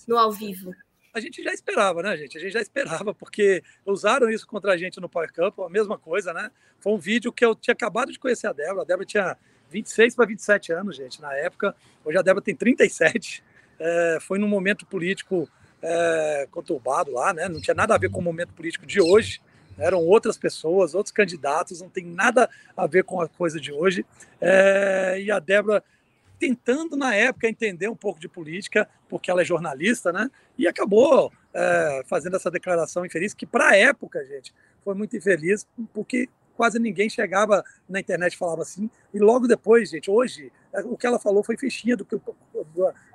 no 0.07 0.15
ao 0.15 0.31
vivo 0.31 0.71
a 1.13 1.19
gente 1.19 1.43
já 1.43 1.53
esperava, 1.53 2.01
né, 2.01 2.17
gente? 2.17 2.37
A 2.37 2.41
gente 2.41 2.53
já 2.53 2.61
esperava, 2.61 3.13
porque 3.13 3.63
usaram 3.85 4.29
isso 4.29 4.47
contra 4.47 4.73
a 4.73 4.77
gente 4.77 4.99
no 4.99 5.07
Power 5.07 5.31
Camp, 5.31 5.59
a 5.59 5.69
mesma 5.69 5.97
coisa, 5.97 6.33
né? 6.33 6.49
Foi 6.79 6.91
um 6.91 6.97
vídeo 6.97 7.31
que 7.31 7.45
eu 7.45 7.53
tinha 7.53 7.73
acabado 7.73 8.11
de 8.11 8.17
conhecer 8.17 8.47
a 8.47 8.53
Débora. 8.53 8.81
A 8.81 8.85
Débora 8.85 9.05
tinha 9.05 9.37
26 9.69 10.15
para 10.15 10.25
27 10.25 10.73
anos, 10.73 10.95
gente, 10.95 11.21
na 11.21 11.33
época. 11.35 11.75
Hoje 12.03 12.17
a 12.17 12.21
Débora 12.21 12.43
tem 12.43 12.55
37. 12.55 13.43
É, 13.79 14.17
foi 14.21 14.39
num 14.39 14.47
momento 14.47 14.85
político 14.87 15.47
é, 15.81 16.47
conturbado 16.49 17.11
lá, 17.11 17.31
né? 17.31 17.47
Não 17.47 17.61
tinha 17.61 17.75
nada 17.75 17.93
a 17.93 17.97
ver 17.97 18.09
com 18.09 18.19
o 18.19 18.23
momento 18.23 18.53
político 18.53 18.85
de 18.85 18.99
hoje. 18.99 19.39
Eram 19.77 19.99
outras 19.99 20.37
pessoas, 20.37 20.93
outros 20.95 21.11
candidatos, 21.11 21.81
não 21.81 21.89
tem 21.89 22.05
nada 22.05 22.49
a 22.75 22.87
ver 22.87 23.03
com 23.03 23.21
a 23.21 23.27
coisa 23.27 23.59
de 23.59 23.71
hoje. 23.71 24.05
É, 24.41 25.19
e 25.19 25.29
a 25.29 25.39
Débora 25.39 25.83
tentando, 26.43 26.97
na 26.97 27.15
época, 27.15 27.47
entender 27.47 27.87
um 27.87 27.95
pouco 27.95 28.19
de 28.19 28.27
política, 28.27 28.89
porque 29.07 29.31
ela 29.31 29.43
é 29.43 29.45
jornalista, 29.45 30.11
né? 30.11 30.29
E 30.57 30.67
acabou 30.67 31.31
é, 31.53 32.03
fazendo 32.05 32.35
essa 32.35 32.51
declaração 32.51 33.05
infeliz, 33.05 33.33
que 33.33 33.45
para 33.45 33.69
a 33.69 33.77
época, 33.77 34.25
gente, 34.25 34.53
foi 34.83 34.93
muito 34.93 35.15
infeliz, 35.15 35.65
porque 35.93 36.27
quase 36.57 36.79
ninguém 36.79 37.09
chegava 37.09 37.63
na 37.87 38.01
internet 38.01 38.33
e 38.33 38.37
falava 38.37 38.61
assim. 38.61 38.89
E 39.13 39.19
logo 39.19 39.47
depois, 39.47 39.89
gente, 39.89 40.11
hoje, 40.11 40.51
é, 40.73 40.81
o 40.81 40.97
que 40.97 41.07
ela 41.07 41.17
falou 41.17 41.45
foi 41.45 41.55
fichinha 41.55 41.95
do 41.95 42.03
que 42.03 42.19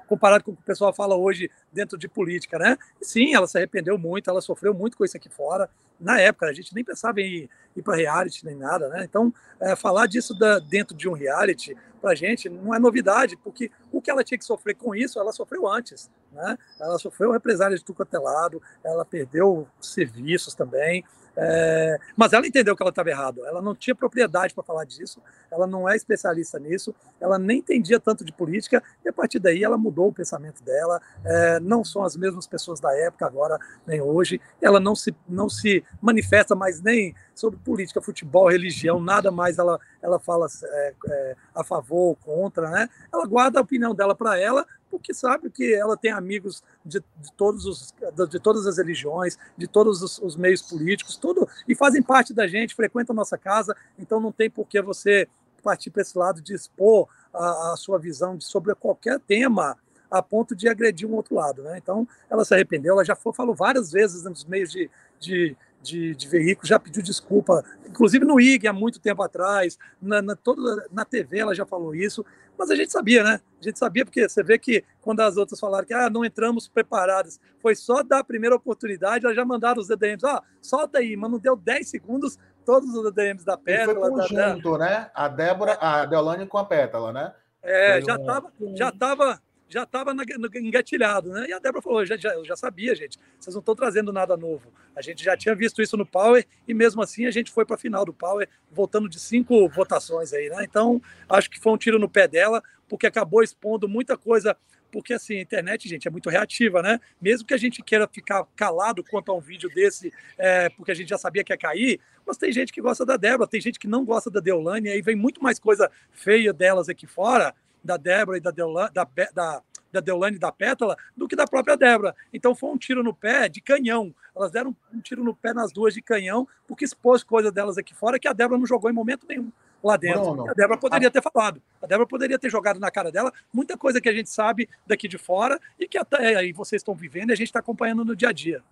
comparado 0.07 0.43
com 0.43 0.53
o 0.53 0.57
que 0.57 0.62
o 0.62 0.64
pessoal 0.64 0.93
fala 0.93 1.14
hoje 1.14 1.51
dentro 1.70 1.99
de 1.99 2.09
política, 2.09 2.59
né? 2.59 2.79
Sim, 3.03 3.35
ela 3.35 3.47
se 3.47 3.59
arrependeu 3.59 3.99
muito, 3.99 4.31
ela 4.31 4.41
sofreu 4.41 4.72
muito 4.72 4.97
com 4.97 5.05
isso 5.05 5.18
aqui 5.18 5.29
fora. 5.29 5.68
Na 6.01 6.18
época, 6.18 6.47
a 6.47 6.53
gente 6.53 6.74
nem 6.74 6.83
pensava 6.83 7.20
em 7.20 7.43
ir, 7.43 7.51
ir 7.76 7.83
para 7.83 7.97
reality 7.97 8.45
nem 8.47 8.57
nada, 8.57 8.89
né? 8.89 9.05
Então, 9.05 9.33
é, 9.61 9.76
falar 9.76 10.07
disso 10.07 10.33
da, 10.33 10.59
dentro 10.59 10.97
de 10.97 11.09
um 11.09 11.12
reality, 11.12 11.76
para 11.99 12.12
a 12.12 12.14
gente, 12.14 12.49
não 12.49 12.74
é 12.74 12.78
novidade, 12.78 13.36
porque 13.36 13.70
o 13.92 14.01
que 14.01 14.11
ela 14.11 14.24
tinha 14.24 14.38
que 14.38 14.44
sofrer 14.44 14.74
com 14.74 14.94
isso, 14.94 15.18
ela 15.18 15.32
sofreu 15.32 15.68
antes, 15.68 16.11
né? 16.32 16.57
Ela 16.80 16.99
sofreu 16.99 17.32
represália 17.32 17.76
de 17.76 17.84
tudo 17.84 17.96
é 18.16 18.18
lado, 18.18 18.62
ela 18.84 19.05
perdeu 19.05 19.66
serviços 19.80 20.55
também, 20.55 21.05
é, 21.41 22.01
mas 22.16 22.32
ela 22.32 22.45
entendeu 22.45 22.76
que 22.76 22.82
ela 22.82 22.91
estava 22.91 23.09
errado. 23.11 23.47
Ela 23.47 23.62
não 23.62 23.72
tinha 23.72 23.95
propriedade 23.95 24.53
para 24.53 24.64
falar 24.64 24.84
disso. 24.84 25.22
Ela 25.51 25.68
não 25.68 25.89
é 25.89 25.95
especialista 25.95 26.59
nisso. 26.59 26.93
Ela 27.20 27.39
nem 27.39 27.59
entendia 27.59 28.01
tanto 28.01 28.24
de 28.24 28.32
política. 28.32 28.82
E 29.05 29.09
a 29.09 29.12
partir 29.12 29.39
daí 29.39 29.62
ela 29.62 29.78
mudou 29.78 30.09
o 30.09 30.12
pensamento 30.12 30.64
dela. 30.64 31.01
É, 31.24 31.61
não 31.61 31.84
são 31.84 32.03
as 32.03 32.16
mesmas 32.16 32.47
pessoas 32.47 32.80
da 32.80 32.93
época 32.99 33.24
agora 33.24 33.57
nem 33.86 34.01
hoje. 34.01 34.41
Ela 34.61 34.80
não 34.80 34.97
se 34.97 35.14
não 35.28 35.49
se 35.49 35.84
manifesta 36.03 36.57
mais 36.57 36.82
nem 36.82 37.14
sobre 37.36 37.57
política, 37.61 38.03
futebol, 38.03 38.49
religião, 38.49 38.99
nada 38.99 39.30
mais. 39.30 39.59
Ela 39.59 39.78
ela 40.03 40.18
fala 40.18 40.49
é, 40.64 40.95
é 41.09 41.36
a 41.55 41.62
favor 41.62 42.09
ou 42.09 42.16
contra, 42.16 42.68
né? 42.68 42.89
Ela 43.12 43.26
guarda 43.26 43.61
a 43.61 43.62
opinião 43.62 43.95
dela 43.95 44.14
para 44.14 44.39
ela 44.39 44.66
porque 44.91 45.14
sabe 45.14 45.51
que 45.51 45.74
ela 45.74 45.97
tem 45.97 46.11
amigos 46.11 46.62
de, 46.84 47.01
de 47.16 47.32
todos 47.36 47.64
os, 47.66 47.95
de 48.28 48.39
todas 48.41 48.66
as 48.66 48.78
religiões, 48.78 49.39
de 49.57 49.66
todos 49.66 50.03
os, 50.03 50.18
os, 50.18 50.36
meios 50.36 50.62
políticos, 50.62 51.16
tudo, 51.16 51.49
e 51.66 51.74
fazem 51.74 52.03
parte 52.03 52.32
da 52.32 52.47
gente, 52.47 52.74
frequentam 52.74 53.14
nossa 53.14 53.39
casa, 53.39 53.76
então 53.99 54.20
não 54.20 54.32
tem 54.32 54.51
por 54.51 54.66
que 54.66 54.80
você 54.80 55.28
partir 55.62 55.91
para 55.91 56.03
esse 56.03 56.16
lado 56.16 56.41
de 56.41 56.55
expor 56.55 57.09
a, 57.32 57.72
a 57.72 57.76
sua 57.76 57.99
visão 57.99 58.36
de, 58.36 58.45
sobre 58.45 58.74
qualquer 58.74 59.20
tema 59.20 59.76
a 60.11 60.22
ponto 60.22 60.57
de 60.57 60.68
agredir 60.68 61.09
um 61.09 61.14
outro 61.14 61.34
lado. 61.34 61.62
Né? 61.62 61.78
Então, 61.78 62.09
ela 62.30 62.45
se 62.45 62.55
arrependeu, 62.55 62.95
ela 62.95 63.05
já 63.05 63.14
foi, 63.14 63.32
falou 63.32 63.55
várias 63.55 63.93
vezes 63.93 64.24
nos 64.24 64.45
meios 64.45 64.70
de, 64.70 64.91
de, 65.20 65.57
de, 65.83 66.14
de 66.14 66.29
veículos, 66.29 66.68
já 66.68 66.79
pediu 66.79 67.03
desculpa, 67.03 67.64
inclusive 67.87 68.24
no 68.24 68.41
IG 68.41 68.66
há 68.66 68.72
muito 68.72 69.01
tempo 69.01 69.22
atrás, 69.22 69.79
na, 70.01 70.20
na, 70.20 70.37
toda, 70.37 70.87
na 70.93 71.05
TV 71.05 71.39
ela 71.39 71.55
já 71.55 71.64
falou 71.64 71.95
isso, 71.95 72.24
mas 72.57 72.70
a 72.70 72.76
gente 72.76 72.91
sabia, 72.91 73.22
né? 73.22 73.41
A 73.61 73.64
gente 73.64 73.79
sabia 73.79 74.05
porque 74.05 74.29
você 74.29 74.43
vê 74.43 74.59
que 74.59 74.85
quando 75.01 75.20
as 75.20 75.37
outras 75.37 75.61
falaram 75.61 75.87
que 75.87 75.95
ah, 75.95 76.11
não 76.11 76.24
entramos 76.24 76.66
preparadas, 76.66 77.41
foi 77.61 77.74
só 77.74 78.03
dar 78.03 78.18
a 78.18 78.24
primeira 78.24 78.57
oportunidade, 78.57 79.24
elas 79.24 79.37
já 79.37 79.45
mandaram 79.45 79.81
os 79.81 79.89
DDMs, 79.89 80.26
ah, 80.26 80.43
solta 80.61 80.99
aí, 80.99 81.16
mas 81.16 81.31
não 81.31 81.39
deu 81.39 81.55
10 81.55 81.89
segundos, 81.89 82.39
todos 82.64 82.93
os 82.95 83.05
DDMs 83.05 83.45
da 83.45 83.57
Pétala. 83.57 83.93
E 83.93 84.01
foi 84.01 84.11
conjunto, 84.11 84.72
da... 84.72 84.79
né? 84.79 85.11
A 85.14 85.29
Débora, 85.29 85.79
a 85.81 86.05
Deolane 86.05 86.47
com 86.47 86.59
a 86.59 86.64
Pétala, 86.64 87.12
né? 87.12 87.33
É, 87.62 88.01
já 88.03 88.16
estava 88.16 88.53
já 88.74 88.93
tava 88.93 89.41
já 89.68 89.82
estava 89.82 90.14
engatilhado, 90.56 91.30
né? 91.30 91.46
E 91.48 91.52
a 91.52 91.58
Débora 91.58 91.82
falou: 91.82 92.04
já, 92.04 92.16
já, 92.16 92.30
eu 92.30 92.44
já 92.44 92.56
sabia, 92.56 92.94
gente, 92.94 93.18
vocês 93.38 93.54
não 93.54 93.60
estão 93.60 93.74
trazendo 93.74 94.12
nada 94.12 94.36
novo. 94.36 94.72
A 94.96 95.02
gente 95.02 95.22
já 95.22 95.36
tinha 95.36 95.54
visto 95.54 95.82
isso 95.82 95.96
no 95.96 96.06
Power 96.06 96.46
e 96.66 96.72
mesmo 96.72 97.02
assim 97.02 97.26
a 97.26 97.30
gente 97.30 97.50
foi 97.50 97.64
para 97.64 97.76
a 97.76 97.78
final 97.78 98.04
do 98.04 98.12
Power, 98.12 98.48
voltando 98.70 99.08
de 99.08 99.20
cinco 99.20 99.68
votações 99.68 100.32
aí, 100.32 100.48
né? 100.48 100.64
Então, 100.64 101.00
acho 101.28 101.50
que 101.50 101.60
foi 101.60 101.72
um 101.72 101.76
tiro 101.76 101.98
no 101.98 102.08
pé 102.08 102.26
dela, 102.26 102.62
porque 102.88 103.06
acabou 103.06 103.42
expondo 103.42 103.88
muita 103.88 104.16
coisa. 104.16 104.56
Porque 104.90 105.12
assim, 105.12 105.36
a 105.36 105.42
internet, 105.42 105.86
gente, 105.86 106.08
é 106.08 106.10
muito 106.10 106.30
reativa, 106.30 106.80
né? 106.80 106.98
Mesmo 107.20 107.46
que 107.46 107.52
a 107.52 107.58
gente 107.58 107.82
queira 107.82 108.08
ficar 108.08 108.46
calado 108.56 109.04
quanto 109.04 109.30
a 109.30 109.36
um 109.36 109.40
vídeo 109.40 109.68
desse, 109.68 110.10
é, 110.38 110.70
porque 110.70 110.90
a 110.90 110.94
gente 110.94 111.10
já 111.10 111.18
sabia 111.18 111.44
que 111.44 111.52
ia 111.52 111.58
cair, 111.58 112.00
mas 112.26 112.38
tem 112.38 112.50
gente 112.50 112.72
que 112.72 112.80
gosta 112.80 113.04
da 113.04 113.18
Débora, 113.18 113.46
tem 113.46 113.60
gente 113.60 113.78
que 113.78 113.86
não 113.86 114.02
gosta 114.02 114.30
da 114.30 114.40
Deolane, 114.40 114.88
aí 114.88 115.02
vem 115.02 115.14
muito 115.14 115.42
mais 115.42 115.58
coisa 115.58 115.90
feia 116.10 116.54
delas 116.54 116.88
aqui 116.88 117.06
fora 117.06 117.54
da 117.89 117.97
Débora 117.97 118.36
e 118.36 118.41
da 118.41 118.51
Deolane, 118.51 118.91
da, 118.93 119.09
da, 119.34 119.62
da 119.91 120.01
Deolane 120.01 120.36
e 120.36 120.39
da 120.39 120.53
Pétala 120.53 120.95
do 121.16 121.26
que 121.26 121.34
da 121.34 121.47
própria 121.47 121.76
Débora. 121.76 122.14
Então 122.32 122.55
foi 122.55 122.70
um 122.70 122.76
tiro 122.76 123.03
no 123.03 123.14
pé 123.14 123.49
de 123.49 123.62
canhão. 123.62 124.14
Elas 124.36 124.51
deram 124.51 124.76
um 124.93 125.01
tiro 125.01 125.24
no 125.24 125.34
pé 125.34 125.55
nas 125.55 125.72
duas 125.72 125.95
de 125.95 126.03
canhão, 126.03 126.47
porque 126.66 126.84
expôs 126.84 127.24
coisa 127.24 127.51
delas 127.51 127.78
aqui 127.78 127.95
fora 127.95 128.18
que 128.18 128.28
a 128.28 128.32
Débora 128.34 128.59
não 128.59 128.66
jogou 128.66 128.91
em 128.91 128.95
momento 128.95 129.26
nenhum 129.26 129.51
lá 129.82 129.97
dentro. 129.97 130.49
A 130.51 130.53
Débora 130.53 130.78
poderia 130.78 131.11
ter 131.11 131.22
falado. 131.22 131.62
A 131.80 131.86
Débora 131.86 132.07
poderia 132.07 132.39
ter 132.39 132.51
jogado 132.51 132.78
na 132.78 132.91
cara 132.91 133.11
dela 133.11 133.32
muita 133.53 133.76
coisa 133.76 134.01
que 134.01 134.09
a 134.09 134.12
gente 134.12 134.28
sabe 134.28 134.68
daqui 134.86 135.09
de 135.09 135.16
fora 135.16 135.59
e 135.78 135.89
que 135.89 135.97
até 135.97 136.36
aí 136.36 136.53
vocês 136.53 136.80
estão 136.80 136.95
vivendo 136.95 137.30
e 137.30 137.32
a 137.32 137.36
gente 137.36 137.49
está 137.49 137.61
acompanhando 137.61 138.05
no 138.05 138.14
dia 138.14 138.28
a 138.28 138.32
dia. 138.32 138.62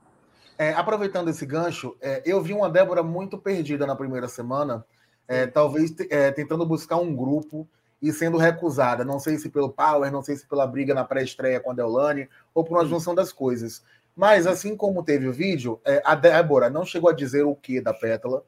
É, 0.59 0.73
aproveitando 0.73 1.29
esse 1.29 1.45
gancho, 1.47 1.97
é, 2.01 2.23
eu 2.27 2.43
vi 2.43 2.53
uma 2.53 2.69
Débora 2.69 3.03
muito 3.03 3.39
perdida 3.39 3.87
na 3.87 3.95
primeira 3.95 4.27
semana, 4.27 4.85
é, 5.29 5.47
talvez 5.47 5.95
é, 6.11 6.31
tentando 6.33 6.65
buscar 6.65 6.97
um 6.97 7.15
grupo 7.15 7.69
e 8.01 8.13
sendo 8.13 8.37
recusada. 8.37 9.05
Não 9.05 9.19
sei 9.19 9.39
se 9.39 9.49
pelo 9.49 9.71
Power, 9.71 10.11
não 10.11 10.23
sei 10.23 10.37
se 10.37 10.47
pela 10.47 10.67
briga 10.67 10.95
na 10.95 11.05
pré-estreia 11.05 11.61
com 11.61 11.71
a 11.71 11.75
Deolane 11.75 12.29
ou 12.55 12.65
por 12.65 12.77
uma 12.77 12.87
junção 12.87 13.15
das 13.15 13.33
coisas. 13.33 13.83
Mas, 14.15 14.47
assim 14.47 14.77
como 14.77 15.03
teve 15.03 15.29
o 15.29 15.33
vídeo, 15.33 15.81
é, 15.85 16.03
a 16.05 16.15
Débora 16.15 16.71
não 16.71 16.87
chegou 16.87 17.11
a 17.11 17.15
dizer 17.15 17.45
o 17.45 17.55
que 17.55 17.81
da 17.81 17.93
Pétala, 17.93 18.43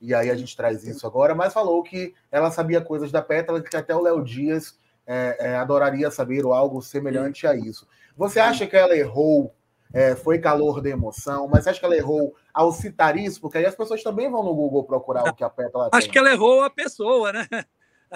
e 0.00 0.14
aí 0.14 0.30
a 0.30 0.34
gente 0.34 0.54
traz 0.54 0.86
isso 0.86 1.06
agora, 1.06 1.34
mas 1.34 1.54
falou 1.54 1.82
que 1.82 2.14
ela 2.30 2.50
sabia 2.50 2.80
coisas 2.80 3.10
da 3.10 3.22
Pétala 3.22 3.62
que 3.62 3.74
até 3.74 3.94
o 3.94 4.02
Léo 4.02 4.22
Dias 4.22 4.78
é, 5.06 5.36
é, 5.38 5.56
adoraria 5.56 6.10
saber 6.10 6.44
ou 6.44 6.52
algo 6.52 6.82
semelhante 6.82 7.46
a 7.46 7.54
isso. 7.54 7.88
Você 8.14 8.38
acha 8.38 8.66
que 8.66 8.76
ela 8.76 8.94
errou? 8.94 9.54
É, 9.92 10.16
foi 10.16 10.40
calor 10.40 10.80
da 10.82 10.90
emoção, 10.90 11.46
mas 11.46 11.68
acha 11.68 11.78
que 11.78 11.86
ela 11.86 11.96
errou 11.96 12.34
ao 12.52 12.72
citar 12.72 13.16
isso? 13.16 13.40
Porque 13.40 13.58
aí 13.58 13.64
as 13.64 13.76
pessoas 13.76 14.02
também 14.02 14.28
vão 14.28 14.42
no 14.42 14.52
Google 14.52 14.82
procurar 14.82 15.22
o 15.22 15.32
que 15.32 15.44
a 15.44 15.48
Pétala 15.48 15.88
Acho 15.92 16.10
que 16.10 16.18
ela 16.18 16.32
errou 16.32 16.62
a 16.62 16.68
pessoa, 16.68 17.32
né? 17.32 17.46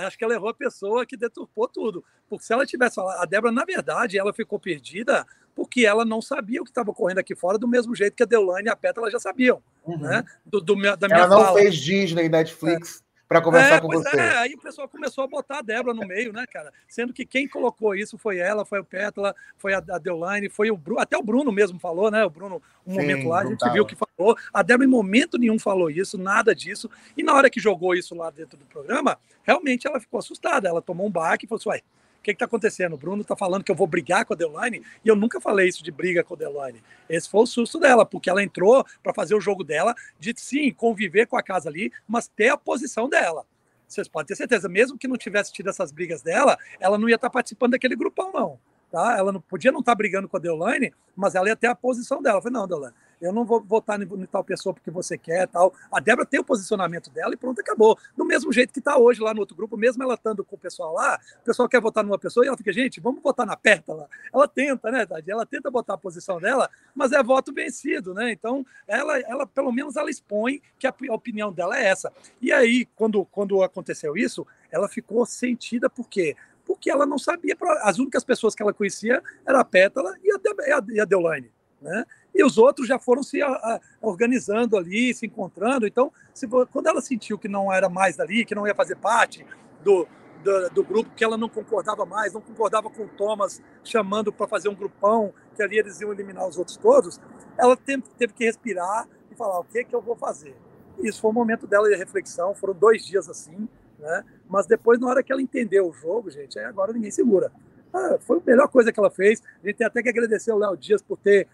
Acho 0.07 0.19
que 0.19 0.25
ela 0.25 0.35
errou 0.35 0.49
a 0.49 0.55
pessoa 0.55 1.07
que 1.07 1.17
deturpou 1.17 1.69
tudo. 1.69 2.05
Porque 2.29 2.45
se 2.45 2.53
ela 2.53 2.67
tivesse 2.67 2.97
falado, 2.97 3.21
a 3.21 3.25
Débora, 3.25 3.53
na 3.53 3.65
verdade, 3.65 4.19
ela 4.19 4.33
ficou 4.33 4.59
perdida 4.59 5.27
porque 5.55 5.85
ela 5.85 6.05
não 6.05 6.23
sabia 6.23 6.61
o 6.61 6.65
que 6.65 6.71
estava 6.71 6.91
ocorrendo 6.91 7.19
aqui 7.19 7.35
fora, 7.35 7.59
do 7.59 7.67
mesmo 7.67 7.95
jeito 7.95 8.15
que 8.15 8.23
a 8.23 8.27
Deolane 8.27 8.69
e 8.69 8.71
a 8.71 8.77
Pétala 8.77 9.11
já 9.11 9.19
sabiam. 9.19 9.61
Uhum. 9.85 9.99
Né? 9.99 10.25
Do, 10.47 10.61
do, 10.61 10.75
da 10.97 11.09
minha 11.09 11.21
ela 11.21 11.29
não 11.29 11.45
fala. 11.45 11.59
fez 11.59 11.77
Disney, 11.77 12.29
Netflix. 12.29 13.03
É 13.05 13.09
para 13.29 13.43
conversar 13.43 13.77
é, 13.77 13.81
com 13.81 13.89
você. 13.89 14.17
É, 14.17 14.39
aí 14.39 14.55
o 14.55 14.59
pessoal 14.59 14.89
começou 14.89 15.23
a 15.23 15.27
botar 15.27 15.59
a 15.59 15.63
Débora 15.63 15.93
no 15.93 16.07
meio, 16.07 16.33
né, 16.33 16.47
cara? 16.51 16.73
Sendo 16.89 17.13
que 17.13 17.27
quem 17.27 17.47
colocou 17.47 17.95
isso 17.95 18.17
foi 18.17 18.39
ela, 18.39 18.65
foi 18.65 18.81
o 18.81 18.85
Pétala, 18.85 19.37
foi 19.59 19.75
a, 19.75 19.85
a 19.91 19.99
Deolane, 19.99 20.49
foi 20.49 20.71
o 20.71 20.77
Bruno, 20.77 21.01
até 21.01 21.17
o 21.19 21.23
Bruno 21.23 21.53
mesmo 21.53 21.79
falou, 21.79 22.11
né? 22.11 22.25
O 22.25 22.31
Bruno, 22.31 22.63
um 22.87 22.93
Sim, 22.93 23.01
momento 23.01 23.29
lá, 23.29 23.41
a 23.41 23.47
gente 23.47 23.71
viu 23.71 23.85
que 23.85 23.95
falou. 24.19 24.37
A 24.53 24.62
Débora 24.62 24.85
em 24.85 24.91
momento 24.91 25.39
nenhum 25.39 25.59
falou 25.59 25.89
isso, 25.89 26.19
nada 26.19 26.55
disso. 26.55 26.91
E 27.16 27.23
na 27.23 27.33
hora 27.33 27.49
que 27.49 27.61
jogou 27.61 27.95
isso 27.95 28.14
lá 28.14 28.31
dentro 28.31 28.59
do 28.59 28.64
programa, 28.66 29.16
realmente 29.45 29.87
ela 29.87 30.01
ficou 30.01 30.19
assustada. 30.19 30.69
Ela 30.69 30.83
tomou 30.83 31.07
um 31.07 31.11
baque 31.11 31.47
e 31.47 31.49
falou 31.49 31.61
assim: 31.61 31.69
uai, 31.69 31.79
o 31.79 32.23
que 32.23 32.33
está 32.33 32.45
acontecendo? 32.45 32.95
O 32.95 32.99
Bruno 32.99 33.23
está 33.23 33.37
falando 33.37 33.62
que 33.62 33.71
eu 33.71 33.77
vou 33.77 33.87
brigar 33.87 34.25
com 34.25 34.35
a 34.35 34.37
Deolane 34.37 34.83
e 35.05 35.09
eu 35.09 35.14
nunca 35.14 35.41
falei 35.41 35.69
isso 35.69 35.85
de 35.85 35.93
briga 35.93 36.25
com 36.25 36.35
a 36.35 36.37
Deolane. 36.37 36.83
Esse 37.09 37.31
foi 37.31 37.43
o 37.43 37.47
susto 37.47 37.79
dela, 37.79 38.05
porque 38.05 38.29
ela 38.29 38.43
entrou 38.43 38.85
para 39.03 39.14
fazer 39.14 39.35
o 39.35 39.41
jogo 39.41 39.62
dela, 39.62 39.95
de 40.19 40.35
sim, 40.37 40.73
conviver 40.73 41.27
com 41.27 41.37
a 41.37 41.43
casa 41.43 41.69
ali, 41.69 41.93
mas 42.07 42.27
ter 42.29 42.49
a 42.49 42.57
posição 42.57 43.09
dela. 43.09 43.47
Vocês 43.87 44.07
podem 44.07 44.27
ter 44.27 44.37
certeza, 44.37 44.69
mesmo 44.69 44.99
que 44.99 45.09
não 45.09 45.16
tivesse 45.16 45.51
tido 45.51 45.71
essas 45.71 45.91
brigas 45.91 46.21
dela, 46.21 46.59
ela 46.79 46.99
não 46.99 47.09
ia 47.09 47.14
estar 47.14 47.29
tá 47.29 47.33
participando 47.33 47.71
daquele 47.71 47.97
grupão, 47.97 48.31
não. 48.33 48.59
Tá? 48.91 49.16
Ela 49.16 49.32
não 49.32 49.41
podia 49.41 49.72
não 49.72 49.80
estar 49.80 49.93
tá 49.93 49.97
brigando 49.97 50.28
com 50.28 50.36
a 50.36 50.41
Deolane, 50.41 50.93
mas 51.16 51.34
ela 51.34 51.49
ia 51.49 51.57
ter 51.57 51.66
a 51.66 51.74
posição 51.74 52.22
dela. 52.22 52.39
Eu 52.39 52.43
falei, 52.43 52.59
não, 52.59 52.66
Deolane, 52.68 52.95
eu 53.20 53.32
não 53.32 53.45
vou 53.45 53.61
votar 53.61 54.01
em 54.01 54.26
tal 54.26 54.45
pessoa 54.45 54.72
porque 54.72 54.91
você 54.91 55.18
quer 55.18 55.49
tal. 55.49 55.72
A 55.91 56.01
Débora 56.01 56.26
tem 56.26 56.41
o 56.41 56.45
posicionamento 56.45 57.11
dela 57.11 57.34
e 57.34 57.36
pronto, 57.36 57.61
acabou. 57.61 57.99
Do 58.16 58.24
mesmo 58.24 58.53
jeito 58.53 58.72
que 58.72 58.78
está 58.78 58.97
hoje 58.97 59.20
lá 59.20 59.34
no 59.34 59.41
outro 59.41 59.57
grupo, 59.57 59.76
mesmo 59.76 60.03
ela 60.03 60.14
estando 60.14 60.45
com 60.45 60.57
o 60.57 60.59
pessoal 60.59 60.93
lá, 60.95 61.18
o 61.41 61.45
pessoal 61.45 61.68
quer 61.68 61.80
votar 61.80 62.05
numa 62.05 62.18
pessoa 62.18 62.45
e 62.45 62.49
ela 62.49 62.57
fica, 62.57 62.72
gente, 62.72 63.01
vamos 63.01 63.22
votar 63.22 63.47
na 63.47 63.57
Pétala. 63.57 64.09
Ela 64.32 64.47
tenta, 64.47 64.91
né, 64.91 65.05
Tati? 65.05 65.30
Ela 65.30 65.45
tenta 65.45 65.70
botar 65.70 65.95
a 65.95 65.99
posição 65.99 66.39
dela, 66.39 66.70
mas 66.95 67.12
é 67.12 67.22
voto 67.22 67.53
vencido, 67.53 68.14
né? 68.14 68.30
Então, 68.30 68.64
ela, 68.86 69.18
ela 69.20 69.47
pelo 69.47 69.72
menos, 69.72 69.97
ela 69.97 70.11
expõe 70.11 70.62
que 70.78 70.86
a, 70.86 70.95
a 71.11 71.14
opinião 71.14 71.53
dela 71.53 71.78
é 71.78 71.86
essa. 71.86 72.12
E 72.41 72.53
aí, 72.53 72.86
quando, 72.95 73.24
quando 73.26 73.62
aconteceu 73.62 74.16
isso, 74.16 74.47
ela 74.70 74.89
ficou 74.89 75.24
sentida 75.26 75.89
por 75.89 76.09
quê? 76.09 76.36
Porque 76.69 76.91
ela 76.91 77.07
não 77.07 77.19
sabia, 77.19 77.57
as 77.83 77.99
únicas 77.99 78.23
pessoas 78.23 78.55
que 78.55 78.62
ela 78.62 78.75
conhecia 78.75 79.23
era 79.47 79.61
a 79.61 79.64
Pétala 79.64 80.14
e 80.23 80.31
a, 80.31 80.85
e 80.91 81.01
a 81.01 81.05
Deolane. 81.05 81.51
Né? 81.81 82.05
E 82.35 82.45
os 82.45 82.59
outros 82.59 82.87
já 82.87 82.99
foram 82.99 83.23
se 83.23 83.41
a, 83.41 83.49
a, 83.49 83.81
organizando 84.03 84.77
ali, 84.77 85.14
se 85.14 85.27
encontrando. 85.27 85.87
Então, 85.87 86.12
se, 86.35 86.47
quando 86.47 86.87
ela 86.87 87.01
sentiu 87.01 87.39
que 87.39 87.49
não 87.49 87.73
era 87.73 87.89
mais 87.89 88.16
dali, 88.16 88.45
que 88.45 88.55
não 88.55 88.66
ia 88.66 88.75
fazer 88.75 88.97
parte 88.97 89.47
do, 89.83 90.07
do, 90.45 90.71
do 90.71 90.85
grupo, 90.85 91.11
que 91.16 91.25
ela 91.25 91.39
não 91.39 91.49
concordava 91.49 92.05
mais, 92.05 92.35
não 92.35 92.41
concordava 92.41 92.91
com 92.91 93.05
o 93.05 93.09
Thomas 93.09 93.62
chamando 93.83 94.33
para 94.33 94.47
fazer 94.47 94.69
um 94.69 94.75
grupão, 94.75 95.33
que 95.57 95.62
ali 95.62 95.79
eles 95.79 96.01
iam 96.01 96.12
eliminar 96.12 96.47
os 96.47 96.59
outros 96.59 96.77
todos, 96.77 97.21
ela 97.57 97.77
teve, 97.77 98.03
teve 98.19 98.33
que 98.33 98.45
respirar 98.45 99.09
e 99.31 99.35
falar: 99.35 99.59
o 99.61 99.64
que, 99.64 99.85
que 99.85 99.95
eu 99.95 100.01
vou 100.01 100.16
fazer? 100.16 100.57
Isso 101.03 101.21
foi 101.21 101.31
um 101.31 101.35
momento 101.35 101.66
dela 101.66 101.89
de 101.89 101.95
reflexão, 101.95 102.55
foram 102.55 102.75
dois 102.75 103.07
dias 103.07 103.29
assim, 103.29 103.69
né? 103.99 104.25
Mas 104.49 104.67
depois, 104.67 104.99
na 104.99 105.09
hora 105.09 105.23
que 105.23 105.33
ela 105.33 105.43
entendeu 105.43 105.89
o 105.89 105.93
jogo, 105.93 106.31
gente, 106.31 106.59
aí 106.59 106.65
agora 106.65 106.93
ninguém 106.93 107.11
segura. 107.11 107.53
Ah, 107.93 108.19
foi 108.21 108.39
a 108.39 108.43
melhor 108.45 108.69
coisa 108.69 108.93
que 108.93 109.01
ela 109.01 109.11
fez. 109.11 109.43
A 109.63 109.67
gente 109.67 109.77
tem 109.77 109.87
até 109.87 110.03
que 110.03 110.09
agradecer 110.09 110.51
ao 110.51 110.59
Léo 110.59 110.77
Dias 110.77 111.03
por 111.03 111.17
ter 111.19 111.49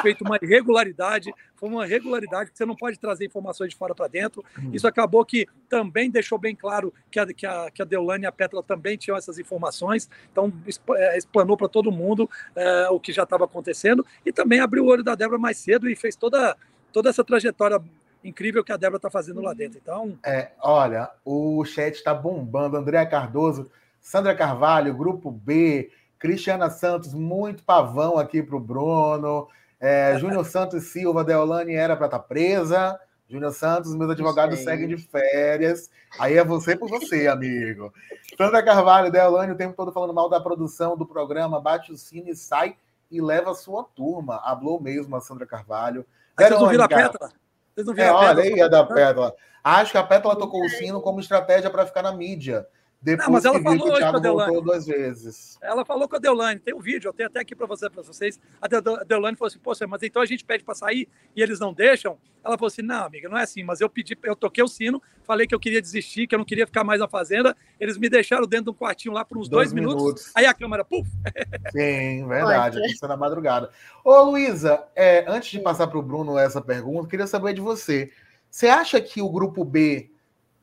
feito 0.00 0.24
uma 0.24 0.38
irregularidade, 0.42 1.32
foi 1.54 1.68
uma 1.68 1.86
regularidade 1.86 2.50
que 2.50 2.58
você 2.58 2.66
não 2.66 2.74
pode 2.74 2.98
trazer 2.98 3.24
informações 3.24 3.70
de 3.70 3.76
fora 3.76 3.94
para 3.94 4.08
dentro. 4.08 4.44
Uhum. 4.58 4.70
Isso 4.72 4.86
acabou 4.86 5.24
que 5.24 5.46
também 5.68 6.10
deixou 6.10 6.38
bem 6.38 6.54
claro 6.54 6.92
que 7.10 7.18
a, 7.18 7.26
que 7.26 7.46
a, 7.46 7.70
que 7.70 7.82
a 7.82 7.84
Deolane 7.84 8.24
e 8.24 8.26
a 8.26 8.32
Petra 8.32 8.62
também 8.62 8.96
tinham 8.96 9.16
essas 9.16 9.38
informações, 9.38 10.10
então 10.30 10.52
é, 10.96 11.16
explanou 11.16 11.56
para 11.56 11.68
todo 11.68 11.92
mundo 11.92 12.28
é, 12.54 12.88
o 12.90 12.98
que 12.98 13.12
já 13.12 13.22
estava 13.22 13.44
acontecendo 13.44 14.04
e 14.24 14.32
também 14.32 14.60
abriu 14.60 14.84
o 14.84 14.88
olho 14.88 15.04
da 15.04 15.14
Débora 15.14 15.38
mais 15.38 15.58
cedo 15.58 15.88
e 15.88 15.96
fez 15.96 16.16
toda, 16.16 16.56
toda 16.92 17.08
essa 17.08 17.24
trajetória 17.24 17.80
incrível 18.26 18.64
que 18.64 18.72
a 18.72 18.76
Débora 18.76 18.96
está 18.96 19.10
fazendo 19.10 19.40
lá 19.40 19.52
dentro. 19.52 19.78
Então, 19.80 20.18
é, 20.24 20.50
olha, 20.60 21.10
o 21.24 21.64
chat 21.64 21.94
está 21.94 22.12
bombando. 22.12 22.76
Andréa 22.76 23.06
Cardoso, 23.06 23.70
Sandra 24.00 24.34
Carvalho, 24.34 24.94
Grupo 24.94 25.30
B, 25.30 25.90
Cristiana 26.18 26.70
Santos, 26.70 27.14
muito 27.14 27.62
pavão 27.62 28.18
aqui 28.18 28.42
para 28.42 28.56
o 28.56 28.60
Bruno. 28.60 29.48
É, 29.80 30.16
Júnior 30.20 30.44
Santos 30.44 30.84
Silva, 30.84 31.24
Deolane 31.24 31.74
era 31.74 31.96
para 31.96 32.06
estar 32.06 32.18
tá 32.18 32.24
presa. 32.24 33.00
Júnior 33.28 33.52
Santos, 33.52 33.94
meus 33.94 34.10
advogados 34.10 34.60
seguem 34.60 34.86
de 34.86 34.96
férias. 34.98 35.90
Aí 36.18 36.36
é 36.36 36.44
você 36.44 36.76
por 36.76 36.88
você, 36.88 37.26
amigo. 37.26 37.92
Sandra 38.38 38.62
Carvalho, 38.62 39.10
Deolane, 39.10 39.52
o 39.52 39.56
tempo 39.56 39.74
todo 39.74 39.92
falando 39.92 40.14
mal 40.14 40.28
da 40.28 40.40
produção 40.40 40.96
do 40.96 41.04
programa. 41.04 41.60
Bate 41.60 41.90
o 41.90 41.96
sino 41.96 42.28
e 42.28 42.36
sai 42.36 42.76
e 43.10 43.20
leva 43.20 43.50
a 43.50 43.54
sua 43.54 43.82
turma. 43.82 44.40
Hablou 44.44 44.80
mesmo 44.80 45.16
a 45.16 45.20
Sandra 45.20 45.44
Carvalho. 45.44 46.06
Vocês 46.36 46.50
não 46.50 46.68
viram 46.68 46.84
a 46.84 46.88
pétala? 46.88 47.32
Vocês 47.76 47.86
não 47.86 47.94
viram 47.94 48.06
é, 48.06 48.10
a 48.10 48.14
pétala? 48.14 48.40
Olha 48.40 48.42
aí 48.54 48.60
a 48.62 48.68
da 48.68 48.84
pétala. 48.84 49.36
Acho 49.62 49.92
que 49.92 49.98
a 49.98 50.02
pétala 50.02 50.34
tocou 50.34 50.64
o 50.64 50.68
sino 50.70 51.02
como 51.02 51.20
estratégia 51.20 51.68
para 51.68 51.84
ficar 51.84 52.00
na 52.00 52.10
mídia. 52.10 52.66
Depois 53.06 53.28
não, 53.28 53.34
mas 53.34 53.44
ela 53.44 53.62
falou 53.62 53.92
hoje 53.92 54.00
com 54.00 54.16
a 54.16 54.18
Deolane. 54.18 54.62
duas 54.62 54.84
vezes. 54.84 55.58
Ela 55.62 55.84
falou 55.84 56.08
com 56.08 56.16
a 56.16 56.18
Deolane. 56.18 56.58
Tem 56.58 56.74
um 56.74 56.80
vídeo, 56.80 57.08
eu 57.08 57.12
tenho 57.12 57.28
até 57.28 57.38
aqui 57.38 57.54
para 57.54 57.64
você, 57.64 57.88
para 57.88 58.02
vocês. 58.02 58.40
A 58.60 58.66
Deolane 59.04 59.36
falou 59.36 59.46
assim: 59.46 59.60
Poxa, 59.60 59.86
mas 59.86 60.02
então 60.02 60.20
a 60.20 60.26
gente 60.26 60.44
pede 60.44 60.64
para 60.64 60.74
sair 60.74 61.08
e 61.34 61.40
eles 61.40 61.60
não 61.60 61.72
deixam? 61.72 62.18
Ela 62.44 62.58
falou 62.58 62.66
assim: 62.66 62.82
Não, 62.82 63.04
amiga, 63.04 63.28
não 63.28 63.38
é 63.38 63.44
assim. 63.44 63.62
Mas 63.62 63.80
eu 63.80 63.88
pedi, 63.88 64.18
eu 64.24 64.34
toquei 64.34 64.64
o 64.64 64.66
sino, 64.66 65.00
falei 65.22 65.46
que 65.46 65.54
eu 65.54 65.60
queria 65.60 65.80
desistir, 65.80 66.26
que 66.26 66.34
eu 66.34 66.38
não 66.40 66.44
queria 66.44 66.66
ficar 66.66 66.82
mais 66.82 66.98
na 66.98 67.06
fazenda. 67.06 67.56
Eles 67.78 67.96
me 67.96 68.08
deixaram 68.08 68.44
dentro 68.44 68.64
de 68.64 68.70
um 68.70 68.74
quartinho 68.74 69.14
lá 69.14 69.24
por 69.24 69.38
uns 69.38 69.48
dois, 69.48 69.68
dois 69.68 69.72
minutos. 69.72 70.02
minutos. 70.02 70.32
Aí 70.34 70.44
a 70.44 70.52
câmera, 70.52 70.84
puf! 70.84 71.08
Sim, 71.70 72.26
verdade. 72.26 72.80
É 72.80 73.06
na 73.06 73.16
madrugada. 73.16 73.70
Ô, 74.04 74.20
Luísa, 74.22 74.82
é, 74.96 75.24
antes 75.28 75.50
de 75.50 75.60
passar 75.60 75.86
para 75.86 75.98
o 75.98 76.02
Bruno 76.02 76.36
essa 76.36 76.60
pergunta, 76.60 77.08
queria 77.08 77.28
saber 77.28 77.54
de 77.54 77.60
você. 77.60 78.10
Você 78.50 78.66
acha 78.66 79.00
que 79.00 79.22
o 79.22 79.30
grupo 79.30 79.64
B 79.64 80.10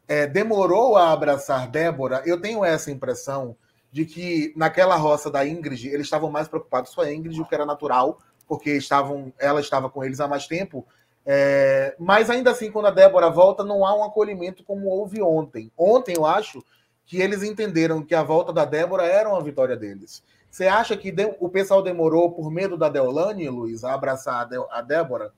é, 0.07 0.27
demorou 0.27 0.95
a 0.97 1.11
abraçar 1.11 1.67
Débora, 1.67 2.21
eu 2.25 2.39
tenho 2.39 2.63
essa 2.63 2.91
impressão 2.91 3.55
de 3.91 4.05
que 4.05 4.53
naquela 4.55 4.95
roça 4.95 5.29
da 5.29 5.47
Ingrid, 5.47 5.87
eles 5.87 6.07
estavam 6.07 6.29
mais 6.29 6.47
preocupados 6.47 6.93
com 6.95 7.01
a 7.01 7.13
Ingrid, 7.13 7.39
o 7.39 7.45
que 7.45 7.53
era 7.53 7.65
natural, 7.65 8.17
porque 8.47 8.71
estavam, 8.71 9.31
ela 9.39 9.61
estava 9.61 9.89
com 9.89 10.03
eles 10.03 10.19
há 10.19 10.27
mais 10.27 10.47
tempo. 10.47 10.85
É, 11.25 11.95
mas 11.99 12.29
ainda 12.29 12.51
assim, 12.51 12.71
quando 12.71 12.87
a 12.87 12.91
Débora 12.91 13.29
volta, 13.29 13.63
não 13.63 13.85
há 13.85 13.95
um 13.95 14.03
acolhimento 14.03 14.63
como 14.63 14.87
houve 14.87 15.21
ontem. 15.21 15.71
Ontem, 15.77 16.15
eu 16.15 16.25
acho 16.25 16.63
que 17.05 17.21
eles 17.21 17.43
entenderam 17.43 18.03
que 18.03 18.15
a 18.15 18.23
volta 18.23 18.51
da 18.51 18.65
Débora 18.65 19.05
era 19.05 19.29
uma 19.29 19.41
vitória 19.43 19.77
deles. 19.77 20.23
Você 20.49 20.67
acha 20.67 20.97
que 20.97 21.13
o 21.39 21.49
pessoal 21.49 21.81
demorou 21.81 22.31
por 22.31 22.51
medo 22.51 22.77
da 22.77 22.89
Deolane, 22.89 23.49
Luiz, 23.49 23.83
a 23.83 23.93
abraçar 23.93 24.47
a, 24.51 24.79
a 24.79 24.81
Débora? 24.81 25.31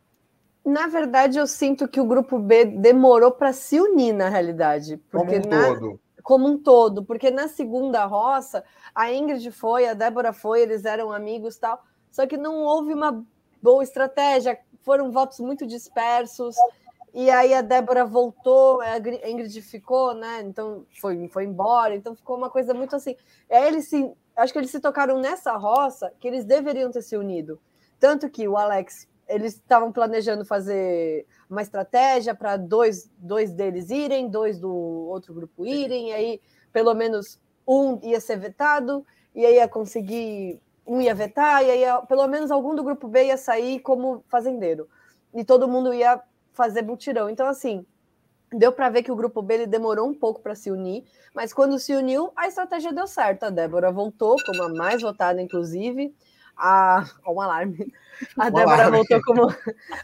Na 0.66 0.88
verdade, 0.88 1.38
eu 1.38 1.46
sinto 1.46 1.88
que 1.88 2.02
o 2.02 2.06
grupo 2.06 2.40
B 2.40 2.66
demorou 2.66 3.32
para 3.32 3.54
se 3.54 3.80
unir 3.80 4.14
na 4.14 4.30
realidade. 4.30 4.98
Porque 5.12 5.40
como 5.40 5.46
um 5.46 5.60
na... 5.60 5.68
todo. 5.68 6.00
Como 6.24 6.48
um 6.48 6.58
todo, 6.58 7.06
porque 7.06 7.30
na 7.30 7.48
segunda 7.48 8.04
roça, 8.06 8.64
a 8.96 9.14
Ingrid 9.14 9.52
foi, 9.52 9.88
a 9.88 9.94
Débora 9.94 10.34
foi, 10.34 10.64
eles 10.64 10.84
eram 10.84 11.12
amigos 11.12 11.56
tal. 11.58 11.80
Só 12.12 12.26
que 12.26 12.36
não 12.36 12.64
houve 12.64 12.96
uma 12.96 13.24
boa 13.62 13.84
estratégia, 13.84 14.58
foram 14.82 15.12
votos 15.12 15.40
muito 15.40 15.68
dispersos. 15.68 16.56
E 17.14 17.30
aí 17.30 17.54
a 17.54 17.62
Débora 17.62 18.04
voltou, 18.04 18.82
a 18.82 18.98
Ingrid 18.98 19.62
ficou, 19.62 20.16
né? 20.16 20.42
Então 20.42 20.84
foi, 21.00 21.28
foi 21.28 21.46
embora, 21.46 21.96
então 21.96 22.16
ficou 22.16 22.36
uma 22.36 22.50
coisa 22.50 22.74
muito 22.74 22.96
assim. 22.96 23.16
Aí 23.50 23.68
eles 23.68 23.88
se, 23.88 24.12
acho 24.36 24.52
que 24.52 24.60
eles 24.60 24.72
se 24.72 24.80
tocaram 24.80 25.20
nessa 25.20 25.56
roça 25.56 26.12
que 26.20 26.28
eles 26.28 26.44
deveriam 26.44 26.90
ter 26.90 27.04
se 27.04 27.16
unido. 27.16 27.60
Tanto 28.00 28.30
que 28.30 28.48
o 28.48 28.58
Alex 28.58 29.08
eles 29.28 29.54
estavam 29.54 29.92
planejando 29.92 30.46
fazer 30.46 31.26
uma 31.50 31.62
estratégia 31.62 32.36
para 32.36 32.58
dois, 32.58 33.10
dois 33.18 33.52
deles 33.52 33.90
irem, 33.90 34.30
dois 34.30 34.60
do 34.60 34.72
outro 34.72 35.34
grupo 35.34 35.66
irem, 35.66 36.10
e 36.10 36.14
aí 36.14 36.42
pelo 36.72 36.94
menos 36.94 37.40
um 37.68 38.00
ia 38.04 38.20
ser 38.20 38.38
vetado, 38.38 39.06
e 39.34 39.46
aí 39.46 39.56
ia 39.56 39.68
conseguir, 39.68 40.62
um 40.86 41.02
ia 41.02 41.16
vetar, 41.16 41.64
e 41.64 41.72
aí 41.72 41.84
pelo 42.08 42.28
menos 42.28 42.52
algum 42.52 42.76
do 42.76 42.84
grupo 42.84 43.08
B 43.08 43.26
ia 43.26 43.38
sair 43.38 43.80
como 43.80 44.24
fazendeiro. 44.28 44.88
E 45.34 45.44
todo 45.44 45.68
mundo 45.68 45.94
ia 45.94 46.22
fazer 46.54 46.82
mutirão. 46.84 47.30
Então, 47.30 47.48
assim, 47.48 47.86
deu 48.52 48.72
para 48.72 48.90
ver 48.90 49.04
que 49.04 49.12
o 49.12 49.16
grupo 49.16 49.42
B 49.42 49.56
ele 49.56 49.68
demorou 49.68 50.08
um 50.08 50.14
pouco 50.14 50.42
para 50.42 50.56
se 50.56 50.72
unir, 50.72 51.04
mas 51.34 51.52
quando 51.52 51.78
se 51.80 51.94
uniu, 51.94 52.32
a 52.36 52.48
estratégia 52.48 52.94
deu 52.94 53.08
certo. 53.08 53.44
A 53.44 53.50
Débora 53.50 53.92
voltou 53.92 54.36
como 54.46 54.64
a 54.64 54.70
mais 54.70 55.02
votada, 55.02 55.42
inclusive 55.42 56.16
a, 56.58 57.06
um 57.28 57.42
alarme. 57.42 57.92
A 58.38 58.50
Débora 58.50 58.90
voltou 58.90 59.22
como 59.24 59.56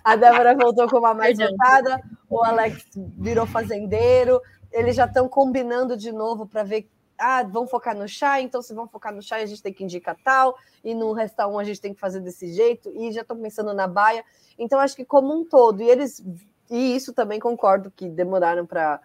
a 0.03 0.15
Débora 0.15 0.55
voltou 0.55 0.89
como 0.89 1.05
a 1.05 1.13
mais 1.13 1.37
votada, 1.37 2.01
o 2.29 2.43
Alex 2.43 2.85
virou 2.95 3.45
fazendeiro, 3.45 4.41
eles 4.71 4.95
já 4.95 5.05
estão 5.05 5.29
combinando 5.29 5.95
de 5.95 6.11
novo 6.11 6.45
para 6.45 6.63
ver 6.63 6.89
ah, 7.21 7.43
vão 7.43 7.67
focar 7.67 7.95
no 7.95 8.07
chá, 8.07 8.41
então 8.41 8.61
se 8.63 8.73
vão 8.73 8.87
focar 8.87 9.13
no 9.13 9.21
chá, 9.21 9.35
a 9.35 9.45
gente 9.45 9.61
tem 9.61 9.71
que 9.71 9.83
indicar 9.83 10.17
tal, 10.23 10.57
e 10.83 10.95
no 10.95 11.13
restaurante 11.13 11.61
a 11.61 11.65
gente 11.65 11.81
tem 11.81 11.93
que 11.93 11.99
fazer 11.99 12.19
desse 12.19 12.51
jeito, 12.51 12.91
e 12.95 13.11
já 13.11 13.21
estão 13.21 13.37
pensando 13.37 13.73
na 13.73 13.87
baia. 13.87 14.25
Então, 14.57 14.79
acho 14.79 14.95
que 14.95 15.05
como 15.05 15.31
um 15.31 15.45
todo, 15.45 15.83
e 15.83 15.89
eles, 15.89 16.23
e 16.69 16.95
isso 16.95 17.13
também 17.13 17.39
concordo 17.39 17.91
que 17.91 18.09
demoraram 18.09 18.65
para 18.65 18.99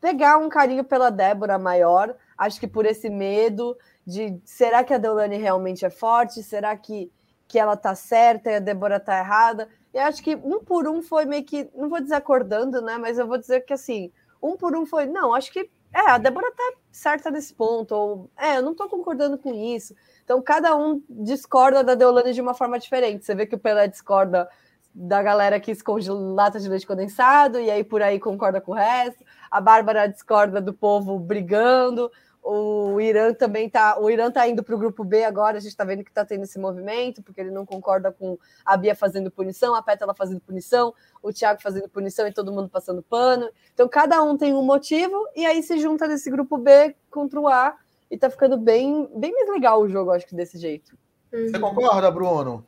pegar 0.00 0.38
um 0.38 0.48
carinho 0.48 0.84
pela 0.84 1.10
Débora 1.10 1.58
maior, 1.58 2.14
acho 2.38 2.60
que 2.60 2.68
por 2.68 2.86
esse 2.86 3.10
medo, 3.10 3.76
de 4.06 4.38
será 4.44 4.84
que 4.84 4.92
a 4.92 4.98
Deolane 4.98 5.36
realmente 5.36 5.84
é 5.84 5.90
forte? 5.90 6.42
Será 6.42 6.76
que, 6.76 7.10
que 7.48 7.58
ela 7.58 7.76
tá 7.76 7.94
certa 7.94 8.50
e 8.50 8.56
a 8.56 8.60
Débora 8.60 9.00
tá 9.00 9.18
errada? 9.18 9.68
Eu 9.92 10.02
acho 10.02 10.22
que 10.22 10.34
um 10.36 10.60
por 10.60 10.88
um 10.88 11.02
foi 11.02 11.24
meio 11.24 11.44
que, 11.44 11.68
não 11.74 11.88
vou 11.88 12.00
dizer 12.00 12.16
acordando, 12.16 12.82
né? 12.82 12.98
Mas 12.98 13.18
eu 13.18 13.26
vou 13.26 13.38
dizer 13.38 13.60
que 13.62 13.72
assim, 13.72 14.12
um 14.42 14.56
por 14.56 14.76
um 14.76 14.84
foi, 14.84 15.06
não, 15.06 15.34
acho 15.34 15.52
que 15.52 15.70
é, 15.94 16.10
a 16.10 16.18
Débora 16.18 16.50
tá 16.50 16.72
certa 16.90 17.30
nesse 17.30 17.54
ponto, 17.54 17.94
ou 17.94 18.30
é, 18.36 18.56
eu 18.56 18.62
não 18.62 18.74
tô 18.74 18.88
concordando 18.88 19.38
com 19.38 19.54
isso. 19.54 19.94
Então, 20.24 20.42
cada 20.42 20.74
um 20.76 21.00
discorda 21.08 21.84
da 21.84 21.94
Deolane 21.94 22.32
de 22.32 22.40
uma 22.40 22.52
forma 22.52 22.78
diferente. 22.78 23.24
Você 23.24 23.34
vê 23.34 23.46
que 23.46 23.54
o 23.54 23.58
Pelé 23.58 23.86
discorda 23.86 24.48
da 24.92 25.22
galera 25.22 25.60
que 25.60 25.70
esconde 25.70 26.10
lata 26.10 26.58
de 26.58 26.68
leite 26.68 26.86
condensado, 26.86 27.60
e 27.60 27.70
aí 27.70 27.84
por 27.84 28.02
aí 28.02 28.18
concorda 28.18 28.60
com 28.60 28.72
o 28.72 28.74
resto. 28.74 29.24
A 29.50 29.60
Bárbara 29.60 30.08
discorda 30.08 30.60
do 30.60 30.74
povo 30.74 31.18
brigando. 31.18 32.10
O 32.46 33.00
Irã 33.00 33.32
também 33.32 33.70
tá. 33.70 33.98
O 33.98 34.10
Irã 34.10 34.30
tá 34.30 34.46
indo 34.46 34.62
para 34.62 34.74
o 34.74 34.78
grupo 34.78 35.02
B 35.02 35.24
agora. 35.24 35.56
A 35.56 35.60
gente 35.60 35.70
está 35.70 35.82
vendo 35.82 36.04
que 36.04 36.10
está 36.10 36.26
tendo 36.26 36.44
esse 36.44 36.58
movimento, 36.58 37.22
porque 37.22 37.40
ele 37.40 37.50
não 37.50 37.64
concorda 37.64 38.12
com 38.12 38.38
a 38.62 38.76
Bia 38.76 38.94
fazendo 38.94 39.30
punição, 39.30 39.74
a 39.74 39.82
Pétala 39.82 40.14
fazendo 40.14 40.42
punição, 40.42 40.92
o 41.22 41.32
Thiago 41.32 41.62
fazendo 41.62 41.88
punição 41.88 42.28
e 42.28 42.32
todo 42.34 42.52
mundo 42.52 42.68
passando 42.68 43.02
pano. 43.02 43.48
Então, 43.72 43.88
cada 43.88 44.22
um 44.22 44.36
tem 44.36 44.52
um 44.52 44.62
motivo, 44.62 45.26
e 45.34 45.46
aí 45.46 45.62
se 45.62 45.78
junta 45.78 46.06
nesse 46.06 46.30
grupo 46.30 46.58
B 46.58 46.94
contra 47.10 47.40
o 47.40 47.48
A 47.48 47.78
E 48.10 48.18
tá 48.18 48.28
ficando 48.28 48.58
bem, 48.58 49.08
bem 49.16 49.32
mais 49.32 49.48
legal 49.48 49.80
o 49.80 49.88
jogo, 49.88 50.10
acho 50.10 50.26
que 50.26 50.34
desse 50.34 50.58
jeito. 50.58 50.96
Você 51.32 51.58
concorda, 51.58 52.10
Bruno? 52.10 52.64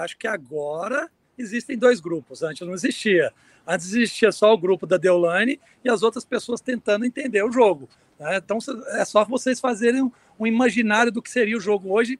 Acho 0.00 0.16
que 0.16 0.26
agora 0.26 1.10
existem 1.36 1.76
dois 1.76 2.00
grupos. 2.00 2.42
Antes 2.42 2.66
não 2.66 2.74
existia. 2.74 3.32
Antes 3.66 3.88
existia 3.88 4.32
só 4.32 4.52
o 4.52 4.58
grupo 4.58 4.86
da 4.86 4.96
Deolane 4.96 5.60
e 5.84 5.90
as 5.90 6.02
outras 6.02 6.24
pessoas 6.24 6.60
tentando 6.60 7.04
entender 7.04 7.42
o 7.42 7.52
jogo. 7.52 7.88
Né? 8.18 8.36
Então 8.36 8.58
é 8.88 9.04
só 9.04 9.24
vocês 9.24 9.60
fazerem 9.60 10.02
um, 10.02 10.12
um 10.38 10.46
imaginário 10.46 11.12
do 11.12 11.22
que 11.22 11.30
seria 11.30 11.56
o 11.56 11.60
jogo 11.60 11.92
hoje. 11.92 12.18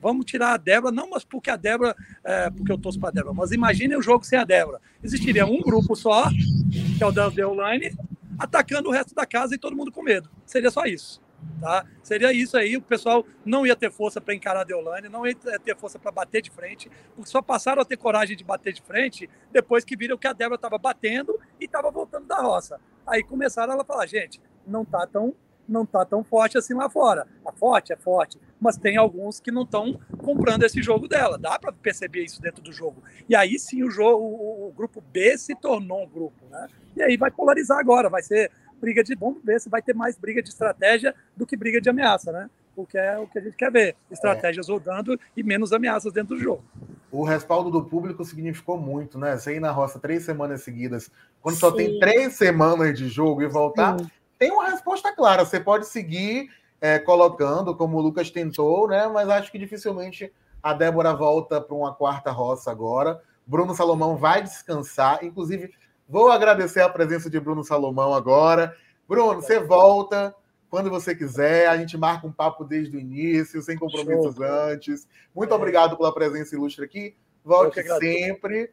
Vamos 0.00 0.26
tirar 0.26 0.54
a 0.54 0.56
Débora, 0.56 0.92
não 0.92 1.10
mas 1.10 1.24
porque 1.24 1.48
a 1.48 1.56
Débora, 1.56 1.94
é, 2.24 2.50
porque 2.50 2.72
eu 2.72 2.78
torço 2.78 2.98
para 2.98 3.10
a 3.10 3.12
Débora, 3.12 3.34
mas 3.34 3.52
imaginem 3.52 3.96
o 3.96 4.02
jogo 4.02 4.24
sem 4.24 4.38
a 4.38 4.44
Débora. 4.44 4.80
Existiria 5.02 5.46
um 5.46 5.60
grupo 5.60 5.94
só, 5.94 6.28
que 6.28 7.02
é 7.02 7.06
o 7.06 7.12
da 7.12 7.28
Deolane, 7.28 7.96
atacando 8.36 8.88
o 8.88 8.92
resto 8.92 9.14
da 9.14 9.24
casa 9.24 9.54
e 9.54 9.58
todo 9.58 9.76
mundo 9.76 9.92
com 9.92 10.02
medo. 10.02 10.28
Seria 10.44 10.70
só 10.72 10.86
isso. 10.86 11.22
Tá? 11.60 11.84
Seria 12.02 12.32
isso 12.32 12.56
aí, 12.56 12.76
o 12.76 12.82
pessoal 12.82 13.24
não 13.44 13.66
ia 13.66 13.76
ter 13.76 13.90
força 13.90 14.20
para 14.20 14.34
encarar 14.34 14.62
a 14.62 14.64
Deolane, 14.64 15.08
não 15.08 15.26
ia 15.26 15.34
ter 15.34 15.76
força 15.76 15.98
para 15.98 16.10
bater 16.10 16.42
de 16.42 16.50
frente, 16.50 16.90
porque 17.14 17.30
só 17.30 17.40
passaram 17.40 17.82
a 17.82 17.84
ter 17.84 17.96
coragem 17.96 18.36
de 18.36 18.44
bater 18.44 18.72
de 18.72 18.82
frente 18.82 19.30
depois 19.52 19.84
que 19.84 19.96
viram 19.96 20.18
que 20.18 20.26
a 20.26 20.32
Débora 20.32 20.56
estava 20.56 20.78
batendo 20.78 21.38
e 21.60 21.64
estava 21.64 21.90
voltando 21.90 22.26
da 22.26 22.40
roça. 22.40 22.80
Aí 23.06 23.22
começaram 23.22 23.80
a 23.80 23.84
falar, 23.84 24.06
gente, 24.06 24.40
não 24.66 24.84
tá 24.84 25.06
tão 25.06 25.34
não 25.68 25.86
tá 25.86 26.04
tão 26.04 26.24
forte 26.24 26.58
assim 26.58 26.74
lá 26.74 26.90
fora. 26.90 27.26
A 27.46 27.52
forte 27.52 27.92
é 27.92 27.96
forte, 27.96 28.38
mas 28.60 28.76
tem 28.76 28.96
alguns 28.96 29.40
que 29.40 29.50
não 29.50 29.62
estão 29.62 29.98
comprando 30.18 30.64
esse 30.64 30.82
jogo 30.82 31.08
dela. 31.08 31.38
Dá 31.38 31.58
para 31.58 31.72
perceber 31.72 32.24
isso 32.24 32.42
dentro 32.42 32.62
do 32.62 32.72
jogo. 32.72 33.02
E 33.28 33.34
aí 33.34 33.58
sim 33.58 33.82
o 33.82 33.90
jogo, 33.90 34.22
o, 34.22 34.68
o 34.68 34.72
grupo 34.72 35.00
B 35.00 35.38
se 35.38 35.54
tornou 35.54 36.02
um 36.02 36.08
grupo, 36.08 36.44
né? 36.50 36.66
E 36.96 37.02
aí 37.02 37.16
vai 37.16 37.30
polarizar 37.30 37.78
agora, 37.78 38.10
vai 38.10 38.22
ser 38.22 38.50
briga 38.82 39.04
de. 39.04 39.14
Vamos 39.14 39.42
ver 39.42 39.60
se 39.60 39.70
vai 39.70 39.80
ter 39.80 39.94
mais 39.94 40.18
briga 40.18 40.42
de 40.42 40.48
estratégia 40.48 41.14
do 41.36 41.46
que 41.46 41.56
briga 41.56 41.80
de 41.80 41.88
ameaça, 41.88 42.32
né? 42.32 42.50
Porque 42.74 42.98
é 42.98 43.18
o 43.18 43.26
que 43.26 43.38
a 43.38 43.42
gente 43.42 43.56
quer 43.56 43.70
ver: 43.70 43.96
estratégias 44.10 44.68
é. 44.68 44.72
rodando 44.72 45.18
e 45.36 45.42
menos 45.42 45.72
ameaças 45.72 46.12
dentro 46.12 46.36
do 46.36 46.42
jogo. 46.42 46.64
O 47.10 47.24
respaldo 47.24 47.70
do 47.70 47.84
público 47.84 48.24
significou 48.24 48.78
muito, 48.78 49.18
né? 49.18 49.36
Você 49.36 49.56
ir 49.56 49.60
na 49.60 49.70
roça 49.70 49.98
três 49.98 50.24
semanas 50.24 50.62
seguidas, 50.62 51.10
quando 51.40 51.54
Sim. 51.54 51.60
só 51.60 51.70
tem 51.70 51.98
três 52.00 52.34
semanas 52.34 52.98
de 52.98 53.08
jogo 53.08 53.42
e 53.42 53.46
voltar, 53.46 53.98
Sim. 53.98 54.10
Tem 54.42 54.50
uma 54.50 54.68
resposta 54.68 55.14
clara. 55.14 55.44
Você 55.44 55.60
pode 55.60 55.86
seguir 55.86 56.50
é, 56.80 56.98
colocando, 56.98 57.76
como 57.76 57.96
o 57.96 58.00
Lucas 58.00 58.30
tentou, 58.30 58.88
né? 58.88 59.06
Mas 59.06 59.28
acho 59.28 59.52
que 59.52 59.58
dificilmente 59.58 60.32
a 60.62 60.72
Débora 60.72 61.14
volta 61.14 61.60
para 61.60 61.76
uma 61.76 61.94
quarta 61.94 62.30
roça 62.30 62.70
agora. 62.70 63.22
Bruno 63.46 63.74
Salomão 63.74 64.16
vai 64.16 64.42
descansar, 64.42 65.24
inclusive 65.24 65.72
Vou 66.08 66.30
agradecer 66.30 66.82
a 66.82 66.90
presença 66.90 67.30
de 67.30 67.40
Bruno 67.40 67.64
Salomão 67.64 68.12
agora. 68.12 68.76
Bruno, 69.08 69.40
você 69.40 69.58
volta 69.58 70.34
quando 70.68 70.90
você 70.90 71.14
quiser. 71.14 71.68
A 71.68 71.76
gente 71.78 71.96
marca 71.96 72.26
um 72.26 72.32
papo 72.32 72.64
desde 72.64 72.94
o 72.94 73.00
início, 73.00 73.62
sem 73.62 73.78
compromissos 73.78 74.34
Show. 74.34 74.44
antes. 74.44 75.08
Muito 75.34 75.52
é. 75.52 75.56
obrigado 75.56 75.96
pela 75.96 76.12
presença 76.12 76.54
ilustre 76.54 76.84
aqui. 76.84 77.16
Volte 77.42 77.82
sempre. 77.82 78.70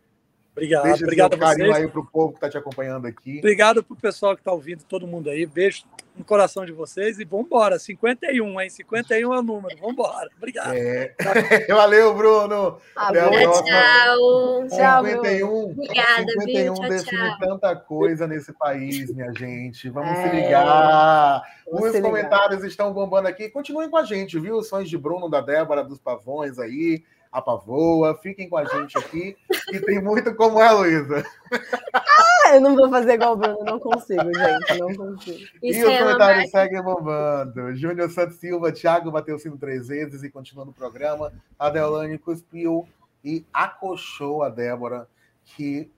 Obrigado, 0.52 0.84
Deixa 0.84 1.04
obrigado 1.04 1.32
seu 1.32 1.40
carinho 1.40 1.74
aí 1.74 1.88
para 1.88 2.00
o 2.02 2.06
povo 2.06 2.30
que 2.32 2.38
está 2.38 2.50
te 2.50 2.58
acompanhando 2.58 3.08
aqui. 3.08 3.40
Obrigado 3.40 3.84
para 3.84 3.94
o 3.94 3.98
pessoal 3.98 4.36
que 4.36 4.42
está 4.42 4.52
ouvindo, 4.52 4.84
todo 4.84 5.08
mundo 5.08 5.30
aí. 5.30 5.46
Beijo 5.46 5.84
no 6.20 6.26
coração 6.26 6.66
de 6.66 6.74
vocês 6.74 7.18
e 7.18 7.24
vamos 7.24 7.46
embora. 7.46 7.80
51, 7.80 8.60
hein? 8.60 8.70
51 8.70 9.34
é 9.34 9.40
o 9.40 9.42
número. 9.42 9.76
Vamos 9.78 9.94
embora. 9.94 10.30
Obrigado. 10.38 10.74
É. 10.74 11.16
Valeu, 11.70 12.14
Bruno. 12.14 12.78
Até 12.94 13.22
a 13.22 13.30
próxima. 13.30 13.64
Tchau. 13.64 14.68
Tchau. 14.68 15.06
51. 15.06 15.72
Obrigada, 15.72 16.32
51 16.42 16.74
viu? 16.74 16.90
define 16.90 17.06
tchau. 17.06 17.40
tanta 17.40 17.76
coisa 17.76 18.28
nesse 18.28 18.52
país, 18.52 19.14
minha 19.14 19.32
gente. 19.34 19.90
Vamos 19.90 20.12
é. 20.20 20.30
se 20.30 20.36
ligar. 20.36 21.42
Vamos 21.66 21.88
Os 21.88 21.92
se 21.94 22.02
comentários 22.02 22.58
ligar. 22.58 22.68
estão 22.68 22.94
bombando 22.94 23.30
aqui. 23.30 23.50
Continuem 23.50 23.90
com 23.90 23.98
a 23.98 24.04
gente, 24.04 24.38
viu? 24.38 24.62
Sons 24.62 24.90
de 24.90 24.98
Bruno, 24.98 25.30
da 25.30 25.40
Débora, 25.40 25.86
dos 25.86 26.00
Pavões 26.00 26.60
aí 26.60 27.02
a 27.32 27.42
Pavoa. 27.42 28.18
Fiquem 28.22 28.50
com 28.50 28.58
a 28.58 28.66
gente 28.66 28.98
aqui, 28.98 29.36
e 29.72 29.80
tem 29.80 30.02
muito 30.02 30.34
como 30.36 30.62
é, 30.62 30.72
Luísa. 30.72 31.24
Ah, 31.94 32.56
eu 32.56 32.62
não 32.62 32.76
vou 32.76 32.90
fazer 32.90 33.14
igual 33.14 33.34
o 33.34 33.38
Bruno, 33.38 33.64
não 33.64 33.80
consigo, 33.80 34.24
gente, 34.24 34.80
não 34.80 34.96
consigo. 34.96 35.38
Isso 35.62 35.80
e 35.80 35.84
os 35.84 35.90
é 35.90 36.00
comentários 36.00 36.52
seguem 36.52 36.82
bombando. 36.82 37.76
Júnior 37.76 38.10
Santos 38.10 38.38
Silva, 38.38 38.72
Thiago 38.72 39.12
bateu 39.12 39.36
o 39.36 39.40
sino 39.40 39.58
três 39.58 39.88
vezes 39.88 40.24
e 40.24 40.30
continua 40.30 40.66
no 40.66 40.74
programa. 40.74 41.32
A 41.58 41.70
Deolane 41.70 42.18
cuspiu 42.18 42.88
e 43.24 43.46
acochou 43.54 44.44
a 44.44 44.50
Débora, 44.50 45.08
que 45.44 45.92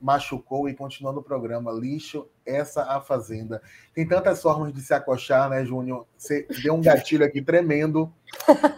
machucou 0.00 0.68
e 0.68 0.74
continuou 0.74 1.14
no 1.14 1.22
programa. 1.22 1.72
Lixo, 1.72 2.28
essa 2.46 2.82
a 2.84 3.00
Fazenda. 3.00 3.60
Tem 3.94 4.06
tantas 4.06 4.40
formas 4.40 4.72
de 4.72 4.80
se 4.80 4.94
acochar, 4.94 5.50
né, 5.50 5.64
Júnior? 5.64 6.06
Você 6.16 6.46
deu 6.62 6.74
um 6.74 6.80
gatilho 6.80 7.24
aqui 7.24 7.42
tremendo, 7.42 8.12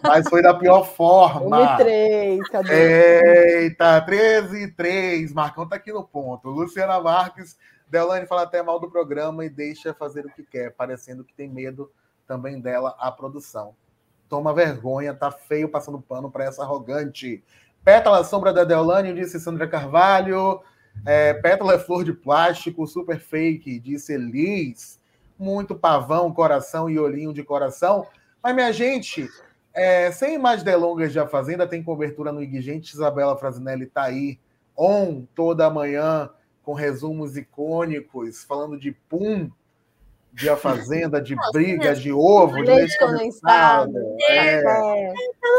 mas 0.03 0.29
foi 0.29 0.43
da 0.43 0.55
pior 0.55 0.85
forma. 0.85 1.77
3, 1.77 2.49
cadê? 2.49 3.63
Eita, 3.63 4.01
13 4.01 4.65
e 4.65 4.71
3. 4.71 5.33
Marcão 5.33 5.69
tá 5.69 5.77
aqui 5.77 5.93
no 5.93 6.05
ponto. 6.05 6.49
Luciana 6.49 7.01
Marques, 7.01 7.59
Delane 7.89 8.27
fala 8.27 8.43
até 8.43 8.63
mal 8.63 8.81
do 8.81 8.91
programa 8.91 9.45
e 9.45 9.51
deixa 9.51 9.93
fazer 9.93 10.25
o 10.25 10.31
que 10.31 10.43
quer, 10.43 10.73
parecendo 10.73 11.25
que 11.25 11.35
tem 11.35 11.49
medo 11.49 11.91
também 12.27 12.61
dela 12.61 12.97
a 12.99 13.11
produção. 13.11 13.75
Toma 14.29 14.55
vergonha, 14.55 15.13
tá 15.13 15.33
feio 15.33 15.69
passando 15.69 16.01
pano 16.01 16.31
para 16.31 16.45
essa 16.45 16.63
arrogante. 16.63 17.43
Pétala 17.83 18.23
Sombra 18.23 18.53
da 18.53 18.63
Deolane, 18.63 19.13
disse 19.13 19.41
Sandra 19.41 19.67
Carvalho. 19.67 20.61
É, 21.07 21.35
pétala 21.35 21.75
é 21.75 21.79
flor 21.79 22.05
de 22.05 22.13
plástico, 22.13 22.87
super 22.87 23.19
fake, 23.19 23.79
disse 23.79 24.13
Elis. 24.13 25.01
Muito 25.39 25.75
pavão, 25.75 26.33
coração 26.33 26.91
e 26.91 26.99
olhinho 26.99 27.33
de 27.33 27.43
coração. 27.43 28.07
Mas, 28.43 28.55
minha 28.55 28.73
gente, 28.73 29.29
é, 29.73 30.11
sem 30.13 30.39
mais 30.39 30.63
delongas 30.63 31.13
de 31.13 31.19
A 31.19 31.27
Fazenda, 31.27 31.67
tem 31.67 31.83
cobertura 31.83 32.33
no 32.33 32.43
Igigente. 32.43 32.95
Isabela 32.95 33.37
Frasinelli 33.37 33.85
está 33.85 34.05
aí, 34.05 34.39
on, 34.77 35.25
toda 35.35 35.71
manhã, 35.71 36.29
com 36.63 36.75
resumos 36.75 37.37
icônicos, 37.37 38.45
falando 38.45 38.79
de 38.79 38.93
pum, 39.09 39.51
de 40.33 40.49
A 40.49 40.57
Fazenda, 40.57 41.21
de 41.21 41.35
briga, 41.53 41.95
de 41.95 42.13
ovo, 42.13 42.57
de 42.57 42.71
leite 42.71 42.99
condensado. 42.99 43.97
É, 44.29 44.57
é, 44.57 45.13
é 45.13 45.15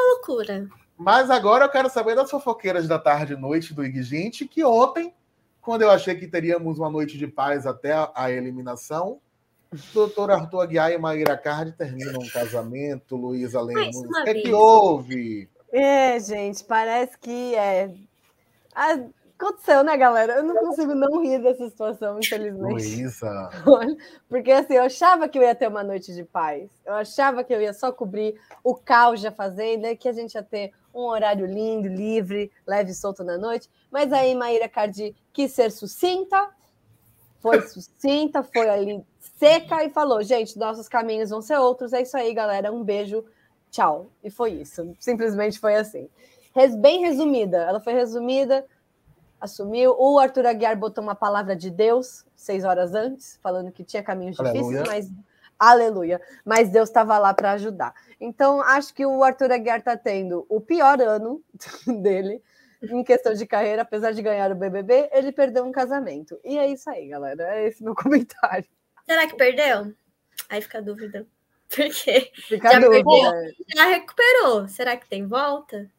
loucura. 0.09 0.67
Mas 0.97 1.31
agora 1.31 1.65
eu 1.65 1.69
quero 1.69 1.89
saber 1.89 2.15
das 2.15 2.29
fofoqueiras 2.29 2.87
da 2.87 2.99
tarde 2.99 3.33
e 3.33 3.35
noite 3.37 3.73
do 3.73 3.83
Igigente, 3.83 4.47
que 4.47 4.63
ontem 4.63 5.11
quando 5.61 5.83
eu 5.83 5.91
achei 5.91 6.15
que 6.15 6.27
teríamos 6.27 6.79
uma 6.79 6.89
noite 6.89 7.17
de 7.17 7.27
paz 7.27 7.65
até 7.65 7.93
a 8.15 8.31
eliminação, 8.31 9.19
doutor 9.93 10.31
Arthur 10.31 10.61
Aguiar 10.61 10.91
e 10.91 10.97
Maíra 10.97 11.37
Cardi 11.37 11.71
terminam 11.71 12.21
um 12.21 12.29
casamento, 12.29 13.15
Luísa 13.15 13.61
Lemos. 13.61 13.95
O 13.97 14.23
que, 14.23 14.29
é 14.29 14.33
que 14.33 14.51
houve? 14.51 15.49
É, 15.71 16.19
gente, 16.19 16.63
parece 16.63 17.17
que 17.17 17.55
é. 17.55 17.93
Aconteceu, 19.41 19.83
né, 19.83 19.97
galera? 19.97 20.33
Eu 20.33 20.43
não 20.43 20.55
consigo 20.55 20.93
não 20.93 21.19
rir 21.23 21.41
dessa 21.41 21.67
situação, 21.67 22.19
infelizmente. 22.19 22.73
Luísa. 22.73 23.49
Porque 24.29 24.51
assim, 24.51 24.75
eu 24.75 24.83
achava 24.83 25.27
que 25.27 25.35
eu 25.35 25.41
ia 25.41 25.55
ter 25.55 25.67
uma 25.67 25.83
noite 25.83 26.13
de 26.13 26.23
paz. 26.23 26.69
Eu 26.85 26.93
achava 26.93 27.43
que 27.43 27.51
eu 27.51 27.59
ia 27.59 27.73
só 27.73 27.91
cobrir 27.91 28.39
o 28.63 28.75
caos 28.75 29.19
da 29.19 29.31
fazenda, 29.31 29.95
que 29.95 30.07
a 30.07 30.13
gente 30.13 30.35
ia 30.35 30.43
ter 30.43 30.71
um 30.93 31.01
horário 31.01 31.47
lindo, 31.47 31.87
livre, 31.87 32.51
leve 32.67 32.91
e 32.91 32.93
solto 32.93 33.23
na 33.23 33.35
noite. 33.35 33.67
Mas 33.89 34.13
aí 34.13 34.35
Maíra 34.35 34.69
Cardi 34.69 35.15
quis 35.33 35.51
ser 35.51 35.71
sucinta, 35.71 36.51
foi 37.39 37.61
sucinta, 37.67 38.43
foi 38.43 38.69
ali 38.69 39.03
seca 39.39 39.83
e 39.83 39.89
falou: 39.89 40.21
gente, 40.21 40.55
nossos 40.59 40.87
caminhos 40.87 41.31
vão 41.31 41.41
ser 41.41 41.57
outros. 41.57 41.93
É 41.93 42.03
isso 42.03 42.15
aí, 42.15 42.31
galera. 42.31 42.71
Um 42.71 42.83
beijo, 42.83 43.25
tchau. 43.71 44.11
E 44.23 44.29
foi 44.29 44.51
isso. 44.51 44.95
Simplesmente 44.99 45.59
foi 45.59 45.77
assim. 45.77 46.07
Bem 46.79 47.01
resumida. 47.01 47.57
Ela 47.57 47.79
foi 47.79 47.93
resumida, 47.93 48.63
assumiu. 49.41 49.95
O 49.99 50.19
Arthur 50.19 50.45
Aguiar 50.45 50.77
botou 50.77 51.03
uma 51.03 51.15
palavra 51.15 51.55
de 51.55 51.69
Deus 51.69 52.23
seis 52.35 52.63
horas 52.63 52.93
antes, 52.93 53.39
falando 53.41 53.71
que 53.71 53.83
tinha 53.83 54.03
caminhos 54.03 54.39
Aleluia. 54.39 54.83
difíceis, 54.83 54.87
mas 54.87 55.11
aleluia. 55.59 56.21
Mas 56.45 56.69
Deus 56.69 56.87
estava 56.87 57.17
lá 57.17 57.33
para 57.33 57.51
ajudar. 57.53 57.93
Então, 58.19 58.61
acho 58.61 58.93
que 58.93 59.05
o 59.05 59.23
Arthur 59.23 59.51
Aguiar 59.51 59.79
está 59.79 59.97
tendo 59.97 60.45
o 60.47 60.61
pior 60.61 61.01
ano 61.01 61.41
dele 62.01 62.41
em 62.81 63.03
questão 63.03 63.33
de 63.33 63.45
carreira, 63.45 63.83
apesar 63.83 64.11
de 64.11 64.21
ganhar 64.21 64.51
o 64.51 64.55
BBB, 64.55 65.09
ele 65.11 65.31
perdeu 65.31 65.63
um 65.63 65.71
casamento. 65.71 66.39
E 66.43 66.57
é 66.57 66.67
isso 66.67 66.89
aí, 66.89 67.07
galera. 67.07 67.55
É 67.55 67.67
esse 67.67 67.83
meu 67.83 67.93
comentário. 67.95 68.67
Será 69.05 69.27
que 69.27 69.35
perdeu? 69.35 69.93
Aí 70.49 70.61
fica 70.61 70.79
a 70.79 70.81
dúvida. 70.81 71.27
Por 71.69 71.89
quê? 71.89 72.31
Fica 72.33 72.71
já 72.71 72.79
dúvida. 72.79 73.03
Perdeu, 73.03 73.53
já 73.75 73.85
recuperou. 73.85 74.67
Será 74.67 74.97
que 74.97 75.07
tem 75.07 75.25
volta? 75.27 75.89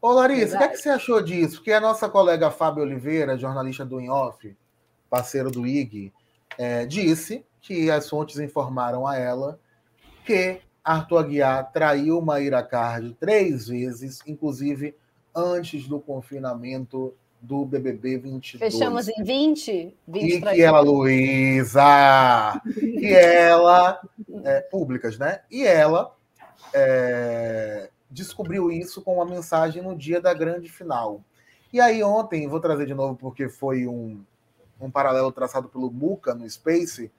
Ô, 0.00 0.12
Larissa, 0.12 0.56
o 0.56 0.58
que, 0.58 0.64
é 0.64 0.68
que 0.68 0.76
você 0.76 0.88
achou 0.88 1.22
disso? 1.22 1.56
Porque 1.56 1.72
a 1.72 1.80
nossa 1.80 2.08
colega 2.08 2.50
Fábio 2.50 2.82
Oliveira, 2.82 3.36
jornalista 3.36 3.84
do 3.84 4.00
InOff, 4.00 4.56
parceiro 5.10 5.50
do 5.50 5.66
IG, 5.66 6.12
é, 6.56 6.86
disse 6.86 7.44
que 7.60 7.90
as 7.90 8.08
fontes 8.08 8.38
informaram 8.38 9.06
a 9.06 9.16
ela 9.16 9.58
que 10.24 10.60
Arthur 10.82 11.18
Aguiar 11.18 11.70
traiu 11.72 12.20
Maíra 12.22 12.62
Card 12.62 13.14
três 13.20 13.68
vezes, 13.68 14.20
inclusive 14.26 14.94
antes 15.34 15.86
do 15.86 16.00
confinamento 16.00 17.14
do 17.40 17.64
BBB 17.64 18.18
22. 18.18 18.72
Fechamos 18.72 19.08
em 19.08 19.22
20? 19.22 19.94
20 20.06 20.24
E 20.24 20.40
que 20.40 20.62
ela, 20.62 20.80
Luísa, 20.80 22.60
e 22.76 23.12
ela, 23.12 24.00
é, 24.44 24.60
públicas, 24.60 25.18
né? 25.18 25.40
E 25.50 25.64
ela 25.64 26.14
é, 26.74 27.90
descobriu 28.10 28.70
isso 28.70 29.02
com 29.02 29.14
uma 29.14 29.24
mensagem 29.24 29.82
no 29.82 29.96
dia 29.96 30.20
da 30.20 30.34
grande 30.34 30.68
final. 30.68 31.22
E 31.72 31.80
aí 31.80 32.02
ontem, 32.02 32.48
vou 32.48 32.60
trazer 32.60 32.86
de 32.86 32.94
novo 32.94 33.14
porque 33.16 33.48
foi 33.48 33.86
um, 33.86 34.22
um 34.80 34.90
paralelo 34.90 35.30
traçado 35.30 35.68
pelo 35.68 35.90
Muca 35.90 36.34
no 36.34 36.48
Space, 36.48 37.10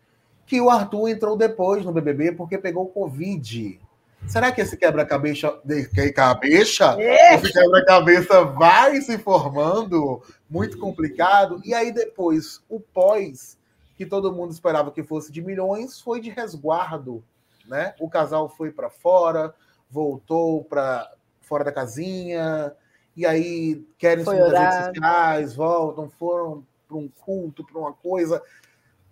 que 0.45 0.59
o 0.59 0.69
Arthur 0.69 1.07
entrou 1.07 1.37
depois 1.37 1.85
no 1.85 1.93
BBB 1.93 2.33
porque 2.33 2.57
pegou 2.57 2.87
Covid. 2.87 3.79
Será 4.27 4.51
que 4.51 4.61
esse 4.61 4.77
quebra-cabeça, 4.77 5.59
de- 5.63 5.87
que 5.87 6.11
cabeça, 6.11 6.95
esse 7.01 7.51
quebra-cabeça 7.51 8.43
vai 8.43 9.01
se 9.01 9.17
formando 9.17 10.21
muito 10.49 10.77
complicado? 10.77 11.59
E 11.65 11.73
aí 11.73 11.91
depois, 11.91 12.61
o 12.69 12.79
pós, 12.79 13.57
que 13.97 14.05
todo 14.05 14.33
mundo 14.33 14.51
esperava 14.51 14.91
que 14.91 15.01
fosse 15.03 15.31
de 15.31 15.41
milhões, 15.41 15.99
foi 15.99 16.19
de 16.19 16.29
resguardo, 16.29 17.23
né? 17.65 17.95
O 17.99 18.09
casal 18.09 18.47
foi 18.49 18.69
para 18.71 18.89
fora, 18.89 19.55
voltou 19.91 20.63
para 20.63 21.11
fora 21.41 21.63
da 21.63 21.71
casinha, 21.71 22.73
e 23.15 23.25
aí 23.25 23.85
querem 23.97 24.23
subir 24.23 24.39
nas 24.39 24.51
redes 24.51 24.85
sociais, 24.85 25.55
voltam, 25.55 26.09
foram 26.09 26.65
para 26.87 26.97
um 26.97 27.07
culto, 27.07 27.65
para 27.65 27.77
uma 27.77 27.93
coisa. 27.93 28.41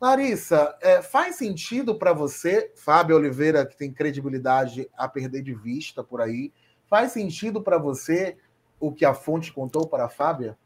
Larissa, 0.02 0.78
é, 0.82 1.02
faz 1.02 1.36
sentido 1.36 1.96
para 1.96 2.14
você, 2.14 2.72
Fábio 2.76 3.18
Oliveira, 3.18 3.66
que 3.66 3.76
tem 3.76 3.92
credibilidade 3.92 4.90
a 4.98 5.10
perder 5.10 5.42
de 5.42 5.54
vista 5.54 6.02
por 6.02 6.22
aí, 6.22 6.54
faz 6.88 7.12
sentido 7.12 7.62
para 7.62 7.78
você 7.78 8.38
o 8.80 8.94
que 8.94 9.04
a 9.04 9.14
fonte 9.14 9.52
contou 9.52 9.86
para 9.86 10.06
a 10.06 10.10
Fábia? 10.10 10.58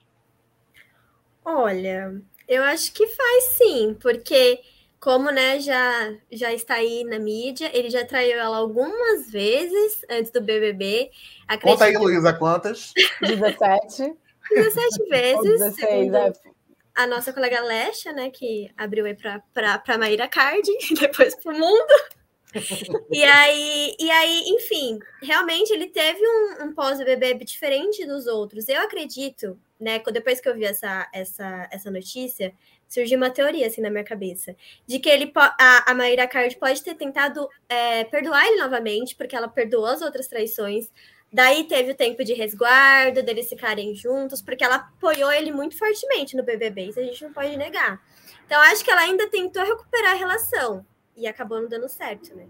Olha, 1.43 2.21
eu 2.47 2.63
acho 2.63 2.93
que 2.93 3.07
faz 3.07 3.43
sim, 3.57 3.97
porque 3.99 4.61
como 5.03 5.29
né, 5.31 5.59
já, 5.59 6.15
já 6.31 6.53
está 6.53 6.75
aí 6.75 7.03
na 7.03 7.19
mídia, 7.19 7.69
ele 7.77 7.89
já 7.89 8.05
traiu 8.05 8.39
ela 8.39 8.55
algumas 8.55 9.29
vezes 9.29 10.01
antes 10.09 10.31
do 10.31 10.39
BBB. 10.39 11.11
Conta 11.61 11.83
aí, 11.83 11.91
Acredito 11.91 12.03
Luísa, 12.03 12.31
quantas? 12.31 12.93
17 13.21 14.15
17 14.49 15.01
ou 15.01 15.09
vezes, 15.09 15.59
16, 15.59 15.75
segundo 15.75 16.15
é. 16.15 16.33
a 16.95 17.05
nossa 17.05 17.33
colega 17.33 17.61
Lesha, 17.61 18.13
né, 18.13 18.29
que 18.29 18.71
abriu 18.77 19.05
aí 19.05 19.13
para 19.13 19.41
para 19.77 19.97
Maíra 19.97 20.29
Card, 20.29 20.69
depois 20.97 21.35
pro 21.35 21.51
mundo. 21.51 21.93
E 23.11 23.23
aí, 23.25 23.95
e 23.99 24.09
aí, 24.09 24.43
enfim, 24.47 24.99
realmente 25.21 25.73
ele 25.73 25.87
teve 25.87 26.21
um, 26.21 26.65
um 26.65 26.73
pós-BBB 26.73 27.43
diferente 27.43 28.05
dos 28.05 28.25
outros. 28.25 28.69
Eu 28.69 28.81
acredito, 28.81 29.59
né, 29.77 29.99
depois 29.99 30.39
que 30.39 30.47
eu 30.47 30.55
vi 30.55 30.63
essa, 30.63 31.09
essa, 31.11 31.67
essa 31.71 31.91
notícia, 31.91 32.53
surgiu 32.93 33.17
uma 33.17 33.31
teoria 33.31 33.67
assim 33.67 33.81
na 33.81 33.89
minha 33.89 34.03
cabeça, 34.03 34.55
de 34.85 34.99
que 34.99 35.09
ele 35.09 35.31
a, 35.35 35.91
a 35.91 35.95
Maíra 35.95 36.27
Card 36.27 36.55
pode 36.57 36.83
ter 36.83 36.93
tentado 36.95 37.49
é, 37.67 38.03
perdoar 38.03 38.45
ele 38.45 38.61
novamente, 38.61 39.15
porque 39.15 39.35
ela 39.35 39.47
perdoou 39.47 39.87
as 39.87 40.01
outras 40.01 40.27
traições. 40.27 40.91
Daí 41.31 41.63
teve 41.63 41.91
o 41.91 41.95
tempo 41.95 42.23
de 42.23 42.33
resguardo, 42.33 43.23
deles 43.23 43.49
ficarem 43.49 43.95
juntos, 43.95 44.41
porque 44.41 44.63
ela 44.63 44.75
apoiou 44.75 45.31
ele 45.31 45.51
muito 45.51 45.75
fortemente 45.75 46.37
no 46.37 46.43
BBB, 46.43 46.89
isso 46.89 46.99
a 46.99 47.03
gente 47.03 47.23
não 47.23 47.33
pode 47.33 47.57
negar. 47.57 47.99
Então, 48.45 48.61
acho 48.61 48.85
que 48.85 48.91
ela 48.91 49.01
ainda 49.01 49.27
tentou 49.29 49.63
recuperar 49.63 50.11
a 50.11 50.15
relação 50.15 50.85
e 51.17 51.25
acabou 51.25 51.59
não 51.59 51.67
dando 51.67 51.89
certo, 51.89 52.35
né? 52.35 52.45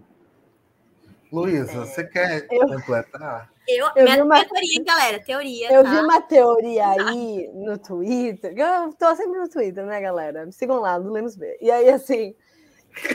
Luísa, 1.38 1.86
você 1.86 2.04
quer 2.04 2.48
Eu- 2.52 2.68
completar? 2.68 3.50
Eu, 3.68 3.88
Eu 3.96 4.04
minha, 4.04 4.16
vi 4.18 4.22
uma- 4.22 4.36
minha 4.36 4.48
teoria, 4.48 4.84
galera, 4.84 5.20
teoria, 5.24 5.74
Eu 5.74 5.84
tá? 5.84 5.90
vi 5.90 5.98
uma 6.02 6.22
teoria 6.22 6.88
aí 6.90 7.50
no 7.54 7.78
Twitter. 7.78 8.54
Eu 8.56 8.94
tô 8.94 9.16
sempre 9.16 9.40
no 9.40 9.50
Twitter, 9.50 9.84
né, 9.86 10.00
galera? 10.00 10.46
Me 10.46 10.52
sigam 10.54 10.80
lá, 10.80 11.00
do 11.00 11.10
Lemos 11.12 11.36
B. 11.36 11.58
E 11.60 11.72
aí, 11.72 11.90
assim, 11.90 12.36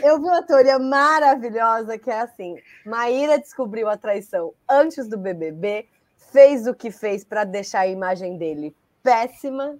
eu 0.02 0.16
vi 0.18 0.24
uma 0.24 0.42
teoria 0.42 0.78
maravilhosa 0.80 1.96
que 1.96 2.10
é 2.10 2.20
assim: 2.20 2.56
Maíra 2.84 3.38
descobriu 3.38 3.88
a 3.88 3.96
traição 3.96 4.52
antes 4.68 5.06
do 5.06 5.16
BBB, 5.16 5.86
fez 6.32 6.66
o 6.66 6.74
que 6.74 6.90
fez 6.90 7.22
para 7.22 7.44
deixar 7.44 7.80
a 7.80 7.86
imagem 7.86 8.36
dele 8.36 8.74
péssima. 9.02 9.78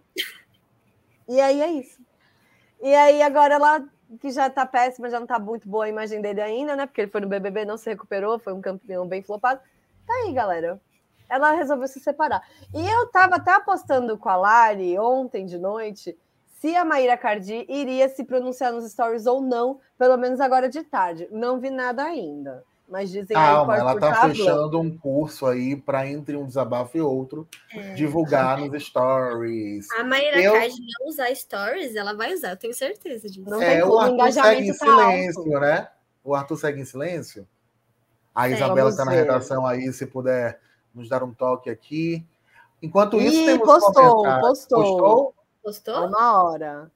E 1.27 1.41
aí 1.41 1.61
é 1.61 1.69
isso. 1.73 1.99
E 2.81 2.95
aí 2.95 3.21
agora 3.21 3.55
ela 3.55 3.85
que 4.21 4.31
já 4.31 4.49
tá 4.49 4.65
péssima, 4.65 5.11
já 5.11 5.21
não 5.21 5.27
tá 5.27 5.39
muito 5.39 5.69
boa 5.69 5.85
a 5.85 5.89
imagem 5.89 6.21
dele 6.21 6.41
ainda, 6.41 6.75
né? 6.75 6.87
Porque 6.87 7.03
ele 7.03 7.11
foi 7.11 7.21
no 7.21 7.29
BBB, 7.29 7.65
não 7.65 7.77
se 7.77 7.91
recuperou, 7.91 8.39
foi 8.39 8.53
um 8.53 8.61
campeão 8.61 9.07
bem 9.07 9.23
flopado. 9.23 9.61
Tá 10.07 10.13
aí, 10.25 10.33
galera. 10.33 10.81
Ela 11.29 11.53
resolveu 11.53 11.87
se 11.87 12.01
separar. 12.01 12.43
E 12.75 12.87
eu 12.87 13.07
tava 13.09 13.37
até 13.37 13.53
apostando 13.53 14.17
com 14.17 14.29
a 14.29 14.37
Lari 14.37 14.99
ontem 14.99 15.45
de 15.45 15.59
noite 15.59 16.17
se 16.59 16.75
a 16.75 16.85
Maíra 16.85 17.17
Cardi 17.17 17.65
iria 17.69 18.09
se 18.09 18.25
pronunciar 18.25 18.73
nos 18.73 18.91
stories 18.91 19.27
ou 19.27 19.41
não, 19.41 19.81
pelo 19.97 20.17
menos 20.17 20.41
agora 20.41 20.69
de 20.69 20.83
tarde. 20.83 21.29
Não 21.31 21.61
vi 21.61 21.71
nada 21.71 22.03
ainda. 22.03 22.65
Mas 22.89 23.11
dizem 23.11 23.35
Calma, 23.37 23.77
ela 23.77 23.99
tá 24.01 24.13
tablo. 24.15 24.35
fechando 24.35 24.81
um 24.81 24.97
curso 24.97 25.45
aí 25.45 25.77
para 25.77 26.07
entre 26.09 26.35
um 26.37 26.47
desabafo 26.47 26.97
e 26.97 27.01
outro 27.03 27.47
divulgar 27.95 28.59
nos 28.59 28.83
stories. 28.83 29.91
A 29.93 30.05
Maíra 30.05 30.41
Eu- 30.41 30.55
Card 30.55 30.75
não 30.99 31.09
usar 31.09 31.35
stories, 31.35 31.95
ela 31.95 32.15
vai 32.15 32.33
usar, 32.33 32.51
eu 32.53 32.57
tenho 32.57 32.73
certeza 32.73 33.29
disso. 33.29 33.49
Não 33.49 33.61
É, 33.61 33.75
tem 33.75 33.83
o 33.85 33.99
Arthur 33.99 34.33
segue 34.33 34.69
em 34.71 34.75
tá 34.75 34.87
alto. 34.87 35.01
silêncio, 35.03 35.61
né? 35.61 35.89
O 36.25 36.35
Arthur 36.35 36.57
segue 36.57 36.81
em 36.81 36.85
silêncio. 36.87 37.47
A 38.35 38.43
Segue. 38.45 38.55
Isabela 38.55 38.89
está 38.91 39.05
na 39.05 39.11
redação 39.13 39.67
aí, 39.67 39.93
se 39.93 40.07
puder 40.07 40.59
nos 40.95 41.09
dar 41.11 41.23
um 41.23 41.35
toque 41.35 41.69
aqui. 41.69 42.25
Enquanto 42.81 43.21
isso, 43.21 43.37
Ih, 43.43 43.45
temos 43.47 43.67
postou, 43.67 43.93
comentários. 44.17 44.49
postou. 44.49 44.83
Postou? 44.83 45.35
Postou? 45.63 46.07
Uma 46.07 46.43
hora. 46.43 46.91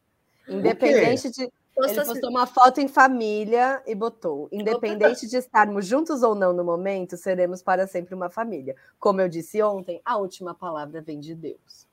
Independente 0.48 1.30
de. 1.30 1.52
Ele 1.76 1.94
Postou, 1.94 2.30
uma 2.30 2.46
foto 2.46 2.80
em 2.80 2.88
família 2.88 3.82
e 3.86 3.94
botou: 3.94 4.46
independente 4.52 5.26
de 5.26 5.36
estarmos 5.36 5.86
juntos 5.86 6.22
ou 6.22 6.34
não 6.34 6.52
no 6.52 6.62
momento, 6.62 7.16
seremos 7.16 7.62
para 7.62 7.86
sempre 7.86 8.14
uma 8.14 8.28
família. 8.28 8.76
Como 8.98 9.20
eu 9.20 9.28
disse 9.28 9.62
ontem, 9.62 10.00
a 10.04 10.18
última 10.18 10.54
palavra 10.54 11.00
vem 11.00 11.18
de 11.18 11.34
Deus. 11.34 11.88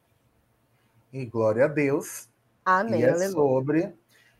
E 1.13 1.25
glória 1.25 1.65
a 1.65 1.67
Deus. 1.67 2.27
Amém, 2.65 2.99
e 2.99 3.03
é 3.03 3.09
aleluia. 3.09 3.31
sobre. 3.31 3.93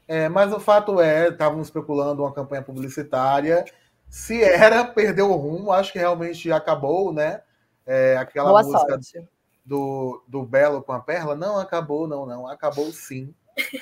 É, 0.08 0.28
mas 0.28 0.52
o 0.52 0.60
fato 0.60 1.00
é, 1.00 1.30
estavam 1.30 1.62
especulando 1.62 2.24
uma 2.24 2.34
campanha 2.34 2.62
publicitária. 2.62 3.64
Se 4.10 4.44
era, 4.44 4.84
perdeu 4.92 5.32
o 5.32 5.36
rumo, 5.36 5.72
acho 5.72 5.94
que 5.94 6.00
realmente 6.00 6.52
acabou, 6.52 7.14
né? 7.14 7.42
É, 7.86 8.18
aquela 8.18 8.50
Boa 8.50 8.64
música 8.64 9.02
sorte. 9.02 9.28
do, 9.64 10.22
do 10.28 10.44
Belo 10.44 10.84
com 10.84 10.92
a 10.92 11.00
Perla, 11.00 11.36
não 11.36 11.58
acabou, 11.58 12.08
não, 12.08 12.26
não, 12.26 12.48
acabou 12.48 12.92
sim. 12.92 13.34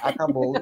Acabou. 0.01 0.53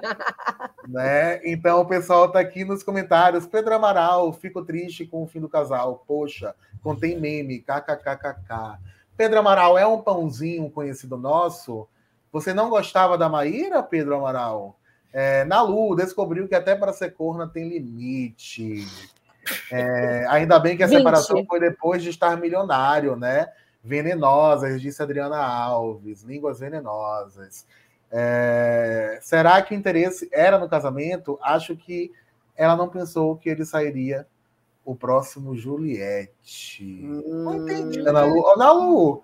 né? 0.88 1.40
Então 1.44 1.82
o 1.82 1.86
pessoal 1.86 2.32
tá 2.32 2.40
aqui 2.40 2.64
nos 2.64 2.84
comentários. 2.84 3.46
Pedro 3.46 3.76
Amaral, 3.76 4.32
fico 4.34 4.64
triste 4.64 5.06
com 5.06 5.24
o 5.24 5.28
fim 5.28 5.40
do 5.40 5.50
casal. 5.50 6.04
Poxa, 6.08 6.56
contém 6.84 7.20
meme, 7.20 7.60
kkkk. 7.60 8.80
Pedro 9.18 9.40
Amaral 9.40 9.78
é 9.78 9.88
um 9.88 10.02
pãozinho 10.02 10.70
conhecido 10.70 11.18
nosso. 11.18 11.88
Você 12.32 12.54
não 12.54 12.70
gostava 12.70 13.18
da 13.18 13.30
Maíra, 13.30 13.82
Pedro 13.82 14.16
Amaral? 14.16 14.78
É, 15.14 15.46
Nalu 15.46 15.96
descobriu 15.96 16.48
que 16.48 16.56
até 16.56 16.76
para 16.76 16.92
ser 16.92 17.12
corna 17.14 17.48
tem 17.48 17.70
limite. 17.70 18.86
É, 19.72 20.26
ainda 20.28 20.60
bem 20.60 20.76
que 20.76 20.84
a 20.84 20.88
20. 20.88 20.98
separação 20.98 21.46
foi 21.46 21.60
depois 21.60 22.04
de 22.04 22.10
estar 22.10 22.36
milionário, 22.36 23.16
né? 23.16 23.48
Venenosas, 23.82 24.82
disse 24.82 25.02
Adriana 25.02 25.38
Alves, 25.38 26.24
línguas 26.24 26.60
venenosas. 26.60 27.66
É, 28.18 29.20
será 29.22 29.62
que 29.62 29.74
o 29.74 29.78
interesse 29.78 30.30
era 30.32 30.58
no 30.58 30.70
casamento? 30.70 31.38
Acho 31.42 31.76
que 31.76 32.12
ela 32.56 32.76
não 32.78 32.88
pensou 32.88 33.36
que 33.36 33.50
ele 33.50 33.66
sairia 33.66 34.26
o 34.86 34.96
próximo 34.96 35.54
Juliette. 35.56 36.84
Não 37.04 37.56
entendi, 37.56 38.02
Hum, 38.02 38.08
Ana 38.08 38.24
Lu. 38.24 38.40
Ô, 38.40 38.54
Ana 38.54 38.72
Lu, 38.72 39.24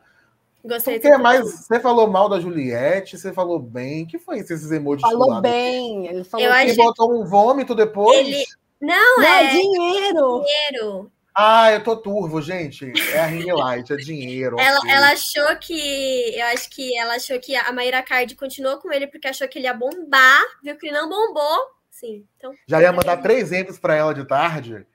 Gostei 0.63 0.97
o 0.97 1.01
que 1.01 1.07
é 1.07 1.17
mais? 1.17 1.49
Você 1.65 1.79
falou 1.79 2.05
mal 2.07 2.29
da 2.29 2.39
Juliette, 2.39 3.17
você 3.17 3.33
falou 3.33 3.57
bem. 3.57 4.03
O 4.03 4.07
que 4.07 4.19
foi 4.19 4.39
isso, 4.39 4.53
esses 4.53 4.69
emojis 4.71 5.01
Falou 5.01 5.41
bem. 5.41 6.05
Ele 6.07 6.23
falou 6.23 6.45
Eu 6.45 6.51
que 6.51 6.57
E 6.57 6.61
achei- 6.71 6.75
botou 6.75 7.11
um 7.19 7.25
vômito 7.25 7.73
depois? 7.73 8.19
Ele- 8.27 8.45
Não, 8.79 9.17
não 9.17 9.23
é 9.23 9.45
é 9.45 9.49
dinheiro. 9.51 10.43
dinheiro. 10.45 11.11
Ah, 11.35 11.71
eu 11.71 11.83
tô 11.83 11.95
turvo, 11.95 12.41
gente. 12.41 12.91
É 13.13 13.19
a 13.19 13.25
Ring 13.25 13.51
Light, 13.51 13.91
é 13.91 13.95
dinheiro. 13.95 14.59
Ela, 14.59 14.79
ok. 14.79 14.91
ela 14.91 15.11
achou 15.11 15.55
que. 15.57 16.37
Eu 16.37 16.45
acho 16.47 16.69
que 16.69 16.97
ela 16.97 17.15
achou 17.15 17.39
que 17.39 17.55
a 17.55 17.71
Maíra 17.71 18.03
Card 18.03 18.35
continuou 18.35 18.77
com 18.77 18.91
ele 18.91 19.07
porque 19.07 19.27
achou 19.27 19.47
que 19.47 19.57
ele 19.57 19.65
ia 19.65 19.73
bombar, 19.73 20.41
viu 20.61 20.77
que 20.77 20.87
ele 20.87 20.97
não 20.97 21.07
bombou. 21.07 21.59
Sim, 21.89 22.25
então. 22.35 22.51
Já 22.67 22.81
ia 22.81 22.91
mandar 22.91 23.17
três 23.17 23.43
exemplos 23.43 23.77
para 23.77 23.95
ela 23.95 24.13
de 24.13 24.25
tarde. 24.25 24.85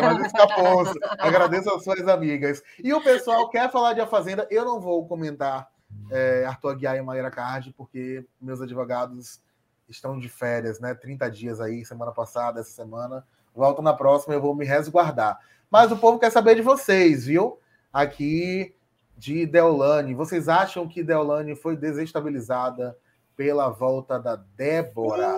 Mais 0.00 0.26
escapou. 0.26 0.84
Agradeço 1.18 1.70
às 1.70 1.82
suas 1.82 2.06
amigas. 2.06 2.62
E 2.82 2.92
o 2.92 3.02
pessoal 3.02 3.48
quer 3.48 3.70
falar 3.70 3.94
de 3.94 4.00
A 4.00 4.06
Fazenda. 4.06 4.46
Eu 4.50 4.64
não 4.64 4.80
vou 4.80 5.06
comentar 5.06 5.68
é, 6.10 6.44
Arthur 6.44 6.72
Aguiar 6.72 6.96
e 6.96 7.02
Maíra 7.02 7.30
Card, 7.30 7.72
porque 7.72 8.24
meus 8.40 8.60
advogados 8.60 9.40
estão 9.88 10.18
de 10.18 10.28
férias, 10.28 10.78
né? 10.78 10.94
30 10.94 11.30
dias 11.30 11.60
aí, 11.60 11.84
semana 11.84 12.12
passada, 12.12 12.60
essa 12.60 12.70
semana. 12.70 13.26
Volto 13.54 13.80
na 13.80 13.94
próxima, 13.94 14.34
eu 14.34 14.40
vou 14.40 14.54
me 14.54 14.66
resguardar. 14.66 15.40
Mas 15.70 15.90
o 15.90 15.96
povo 15.96 16.18
quer 16.18 16.30
saber 16.30 16.54
de 16.54 16.62
vocês, 16.62 17.26
viu? 17.26 17.58
Aqui 17.92 18.74
de 19.16 19.46
Deolane. 19.46 20.14
Vocês 20.14 20.48
acham 20.48 20.88
que 20.88 21.02
Deolane 21.02 21.54
foi 21.54 21.76
desestabilizada 21.76 22.96
pela 23.36 23.68
volta 23.68 24.18
da 24.18 24.36
Débora? 24.36 25.32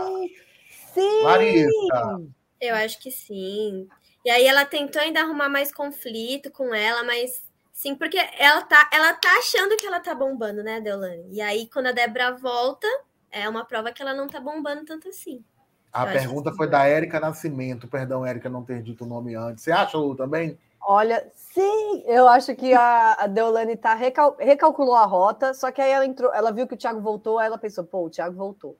Sim! 0.92 1.22
Larissa. 1.22 2.20
Eu 2.60 2.74
acho 2.74 3.00
que 3.00 3.10
sim. 3.10 3.88
E 4.24 4.30
aí 4.30 4.46
ela 4.46 4.64
tentou 4.64 5.00
ainda 5.00 5.20
arrumar 5.20 5.48
mais 5.48 5.72
conflito 5.72 6.50
com 6.50 6.74
ela, 6.74 7.04
mas 7.04 7.44
sim, 7.72 7.94
porque 7.94 8.18
ela 8.38 8.62
tá, 8.62 8.90
ela 8.92 9.14
tá 9.14 9.30
achando 9.38 9.76
que 9.76 9.86
ela 9.86 10.00
tá 10.00 10.14
bombando, 10.14 10.62
né, 10.62 10.80
Deolane? 10.80 11.28
E 11.30 11.40
aí, 11.40 11.68
quando 11.72 11.86
a 11.86 11.92
Débora 11.92 12.36
volta, 12.36 12.86
é 13.30 13.48
uma 13.48 13.64
prova 13.64 13.92
que 13.92 14.02
ela 14.02 14.14
não 14.14 14.26
tá 14.26 14.40
bombando 14.40 14.84
tanto 14.84 15.08
assim. 15.08 15.44
A 15.92 16.02
acho 16.02 16.12
pergunta 16.12 16.52
foi 16.52 16.68
da 16.68 16.84
Érica 16.86 17.18
Nascimento. 17.18 17.88
Perdão, 17.88 18.24
Érica, 18.24 18.48
não 18.48 18.62
ter 18.64 18.82
dito 18.82 19.04
o 19.04 19.08
nome 19.08 19.34
antes. 19.34 19.64
Você 19.64 19.72
acha, 19.72 19.96
Lu, 19.96 20.14
também? 20.14 20.58
Olha, 20.80 21.26
sim, 21.34 22.02
eu 22.06 22.28
acho 22.28 22.54
que 22.54 22.72
a, 22.72 23.26
Deolane 23.26 23.76
tá 23.76 23.94
recal- 23.94 24.36
recalculou 24.38 24.94
a 24.94 25.04
rota, 25.04 25.52
só 25.52 25.70
que 25.70 25.82
aí 25.82 25.90
ela 25.90 26.06
entrou, 26.06 26.32
ela 26.32 26.52
viu 26.52 26.66
que 26.66 26.74
o 26.74 26.76
Thiago 26.76 27.00
voltou, 27.00 27.38
aí 27.38 27.46
ela 27.46 27.58
pensou, 27.58 27.84
pô, 27.84 28.04
o 28.06 28.10
Thiago 28.10 28.36
voltou. 28.36 28.76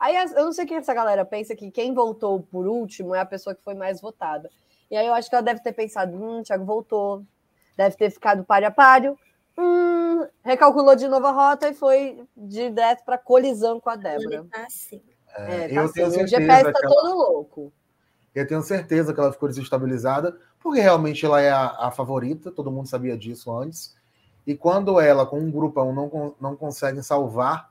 Aí 0.00 0.16
eu 0.16 0.44
não 0.44 0.52
sei 0.52 0.64
o 0.64 0.68
que 0.68 0.74
essa 0.74 0.94
galera 0.94 1.24
pensa 1.24 1.54
que 1.54 1.70
quem 1.70 1.94
voltou 1.94 2.42
por 2.42 2.66
último 2.66 3.14
é 3.14 3.20
a 3.20 3.26
pessoa 3.26 3.54
que 3.54 3.62
foi 3.62 3.74
mais 3.74 4.00
votada. 4.00 4.50
E 4.90 4.96
aí 4.96 5.06
eu 5.06 5.14
acho 5.14 5.28
que 5.28 5.34
ela 5.36 5.42
deve 5.44 5.60
ter 5.62 5.72
pensado, 5.72 6.16
hum, 6.16 6.40
o 6.40 6.42
Thiago 6.42 6.64
voltou, 6.64 7.22
deve 7.76 7.96
ter 7.96 8.10
ficado 8.10 8.42
páreo 8.44 8.68
a 8.68 8.70
páreo, 8.72 9.18
hum, 9.56 10.26
recalculou 10.44 10.96
de 10.96 11.06
novo 11.06 11.26
a 11.26 11.30
rota 11.30 11.68
e 11.68 11.74
foi 11.74 12.24
direto 12.36 13.04
para 13.04 13.16
colisão 13.18 13.78
com 13.78 13.90
a 13.90 13.94
Débora. 13.96 14.36
Ele 14.38 14.48
tá 14.50 14.64
assim. 14.66 15.00
É, 15.36 15.68
tá 15.68 15.74
eu 15.74 15.82
assim, 15.84 15.92
tenho 15.94 16.08
o 16.08 16.10
certeza 16.10 16.40
GPS 16.40 16.72
que 16.72 16.84
ela- 16.86 16.94
todo 16.94 17.14
louco. 17.16 17.72
Eu 18.34 18.46
tenho 18.46 18.62
certeza 18.62 19.12
que 19.12 19.20
ela 19.20 19.32
ficou 19.32 19.48
desestabilizada, 19.48 20.36
porque 20.60 20.80
realmente 20.80 21.24
ela 21.24 21.40
é 21.40 21.50
a, 21.50 21.66
a 21.86 21.90
favorita, 21.90 22.50
todo 22.50 22.70
mundo 22.70 22.88
sabia 22.88 23.16
disso 23.16 23.54
antes. 23.54 23.94
E 24.46 24.54
quando 24.54 24.98
ela, 24.98 25.26
com 25.26 25.38
um 25.38 25.50
grupão, 25.50 25.92
não, 25.92 26.34
não 26.40 26.56
consegue 26.56 27.02
salvar 27.02 27.70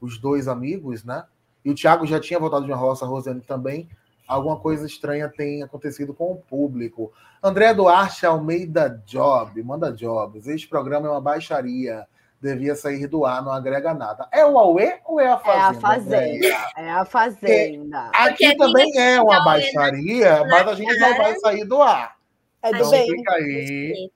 os 0.00 0.18
dois 0.18 0.48
amigos, 0.48 1.02
né? 1.02 1.24
E 1.64 1.70
o 1.70 1.74
Thiago 1.74 2.06
já 2.06 2.20
tinha 2.20 2.38
voltado 2.38 2.66
de 2.66 2.72
uma 2.72 2.76
roça, 2.78 3.04
a 3.04 3.08
Rosane 3.08 3.40
também. 3.40 3.88
Alguma 4.26 4.58
coisa 4.58 4.86
estranha 4.86 5.28
tem 5.28 5.62
acontecido 5.62 6.12
com 6.12 6.32
o 6.32 6.36
público. 6.36 7.12
André 7.42 7.72
Duarte 7.74 8.24
Almeida 8.26 9.02
Job, 9.06 9.62
manda 9.62 9.92
jobs. 9.92 10.46
Este 10.46 10.68
programa 10.68 11.06
é 11.08 11.10
uma 11.10 11.20
baixaria. 11.20 12.06
Devia 12.42 12.74
sair 12.74 13.06
do 13.06 13.24
ar, 13.24 13.40
não 13.40 13.52
agrega 13.52 13.94
nada. 13.94 14.26
É 14.32 14.44
o 14.44 14.58
Aue 14.58 14.94
ou 15.04 15.20
é 15.20 15.28
a 15.28 15.34
É 15.34 15.38
Fazenda? 15.38 15.68
a 15.68 15.74
Fazenda. 15.80 16.46
É 16.76 16.90
a 16.90 17.04
Fazenda. 17.04 18.10
Aqui 18.12 18.46
a 18.46 18.56
também 18.56 18.98
é 18.98 19.22
uma 19.22 19.36
é 19.36 19.44
baixaria, 19.44 20.44
mas 20.46 20.66
a 20.66 20.74
gente 20.74 20.98
não 20.98 21.16
vai 21.16 21.38
sair 21.38 21.64
do 21.64 21.80
ar. 21.80 22.16
É 22.60 22.70
Então 22.70 22.82
do 22.82 22.90
bem. 22.90 23.06
fica 23.06 23.32
aí 23.34 24.10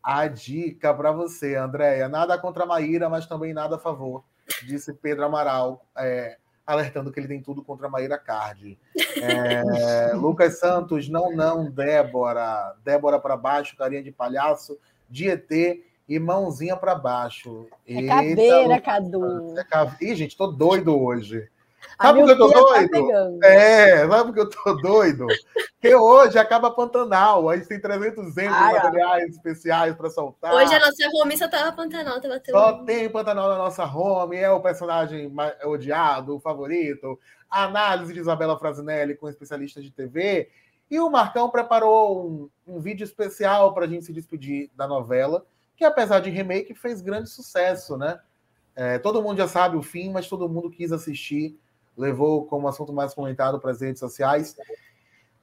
a 0.00 0.28
dica 0.28 0.94
para 0.94 1.10
você, 1.10 1.56
Andréia. 1.56 2.08
Nada 2.08 2.38
contra 2.38 2.62
a 2.62 2.66
Maíra, 2.66 3.08
mas 3.08 3.26
também 3.26 3.52
nada 3.52 3.74
a 3.74 3.78
favor, 3.80 4.22
disse 4.64 4.92
Pedro 4.92 5.24
Amaral, 5.24 5.84
é, 5.98 6.36
alertando 6.64 7.10
que 7.10 7.18
ele 7.18 7.26
tem 7.28 7.42
tudo 7.42 7.64
contra 7.64 7.88
a 7.88 7.90
Maíra 7.90 8.16
Cardi. 8.16 8.78
É, 9.20 10.12
Lucas 10.14 10.60
Santos, 10.60 11.08
não, 11.08 11.32
não, 11.34 11.68
Débora. 11.68 12.76
Débora 12.84 13.18
para 13.18 13.36
baixo, 13.36 13.76
carinha 13.76 14.02
de 14.04 14.12
palhaço, 14.12 14.78
de 15.10 15.28
ET 15.28 15.50
e 16.14 16.18
mãozinha 16.18 16.76
para 16.76 16.94
baixo. 16.94 17.66
É 17.86 17.94
Eita, 17.94 18.14
caveira, 18.14 18.62
Lucas 18.62 18.80
Cadu. 18.82 19.58
É 19.58 19.64
cave- 19.64 19.96
Ih, 20.06 20.14
gente, 20.14 20.36
tô 20.36 20.46
doido 20.46 21.00
hoje. 21.00 21.48
A 21.98 22.06
Sabe 22.06 22.20
por 22.20 22.26
que 22.26 22.32
eu 22.32 22.38
tô 22.38 22.50
tá 22.50 22.60
doido? 22.60 22.90
pegando. 22.90 23.44
É, 23.44 24.08
sabe 24.08 24.24
porque 24.24 24.40
eu 24.40 24.50
tô 24.50 24.74
doido? 24.74 25.26
Porque 25.80 25.94
hoje 25.94 26.38
acaba 26.38 26.70
Pantanal, 26.70 27.48
a 27.48 27.56
gente 27.56 27.68
tem 27.68 27.80
300 27.80 28.18
Ai, 28.18 28.26
exemplos 28.30 28.72
materiais 28.82 29.30
especiais 29.30 29.94
para 29.94 30.08
soltar. 30.10 30.54
Hoje 30.54 30.74
a 30.74 30.78
nossa 30.80 31.08
home 31.14 31.36
só 31.36 31.48
tava 31.48 31.72
Pantanal, 31.72 32.20
tava. 32.20 32.40
Só 32.50 32.84
tem 32.84 33.08
Pantanal 33.10 33.48
na 33.48 33.58
nossa 33.58 33.84
home, 33.84 34.36
é 34.36 34.50
o 34.50 34.60
personagem 34.60 35.28
mais 35.28 35.54
odiado, 35.64 36.36
o 36.36 36.40
favorito. 36.40 37.18
A 37.50 37.64
análise 37.64 38.12
de 38.14 38.20
Isabela 38.20 38.58
Frasinelli 38.58 39.14
com 39.16 39.28
especialistas 39.28 39.82
de 39.84 39.90
TV. 39.90 40.48
E 40.90 41.00
o 41.00 41.10
Marcão 41.10 41.48
preparou 41.50 42.26
um, 42.26 42.48
um 42.66 42.78
vídeo 42.80 43.04
especial 43.04 43.72
para 43.74 43.86
a 43.86 43.88
gente 43.88 44.04
se 44.04 44.12
despedir 44.12 44.70
da 44.76 44.86
novela, 44.86 45.44
que 45.76 45.84
apesar 45.84 46.20
de 46.20 46.30
remake, 46.30 46.74
fez 46.74 47.00
grande 47.00 47.28
sucesso, 47.30 47.96
né? 47.96 48.20
É, 48.74 48.98
todo 48.98 49.22
mundo 49.22 49.38
já 49.38 49.48
sabe 49.48 49.76
o 49.76 49.82
fim, 49.82 50.10
mas 50.10 50.28
todo 50.28 50.48
mundo 50.48 50.70
quis 50.70 50.92
assistir, 50.92 51.58
levou 51.96 52.46
como 52.46 52.68
assunto 52.68 52.92
mais 52.92 53.14
comentado 53.14 53.60
para 53.60 53.70
as 53.70 53.80
redes 53.80 54.00
sociais. 54.00 54.56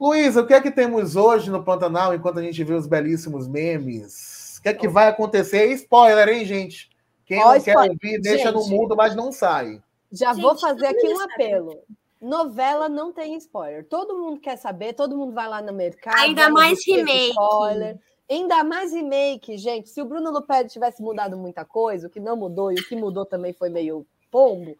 Luísa, 0.00 0.40
o 0.40 0.46
que 0.46 0.54
é 0.54 0.60
que 0.60 0.70
temos 0.70 1.14
hoje 1.14 1.50
no 1.50 1.62
Pantanal, 1.62 2.14
enquanto 2.14 2.38
a 2.38 2.42
gente 2.42 2.64
vê 2.64 2.74
os 2.74 2.86
belíssimos 2.86 3.46
memes? 3.46 4.56
O 4.58 4.62
que 4.62 4.68
é 4.70 4.74
que 4.74 4.88
vai 4.88 5.08
acontecer? 5.08 5.66
Spoiler, 5.72 6.28
hein, 6.28 6.44
gente? 6.44 6.90
Quem 7.30 7.38
Ó, 7.38 7.54
não 7.54 7.60
quer 7.60 7.76
ouvir, 7.76 8.20
deixa 8.20 8.50
no 8.50 8.62
Gente. 8.62 8.74
mudo, 8.74 8.96
mas 8.96 9.14
não 9.14 9.30
sai. 9.30 9.80
Já 10.10 10.34
Gente, 10.34 10.42
vou 10.42 10.58
fazer 10.58 10.86
aqui 10.86 11.06
mundo 11.06 11.16
um 11.16 11.22
apelo. 11.22 11.82
Novela 12.20 12.88
não 12.88 13.12
tem 13.12 13.36
spoiler. 13.36 13.86
Todo 13.86 14.18
mundo 14.18 14.40
quer 14.40 14.56
saber, 14.56 14.94
todo 14.94 15.16
mundo 15.16 15.32
vai 15.32 15.48
lá 15.48 15.62
no 15.62 15.72
mercado. 15.72 16.18
Ainda 16.18 16.50
mais 16.50 16.84
remake. 16.84 17.30
Spoiler. 17.30 17.98
Ainda 18.30 18.62
mais 18.62 18.92
remake, 18.92 19.58
gente. 19.58 19.88
Se 19.88 20.00
o 20.00 20.04
Bruno 20.04 20.30
Luperi 20.30 20.68
tivesse 20.68 21.02
mudado 21.02 21.36
muita 21.36 21.64
coisa, 21.64 22.06
o 22.06 22.10
que 22.10 22.20
não 22.20 22.36
mudou 22.36 22.70
e 22.70 22.76
o 22.76 22.88
que 22.88 22.94
mudou 22.94 23.26
também 23.26 23.52
foi 23.52 23.68
meio 23.68 24.06
pombo, 24.30 24.76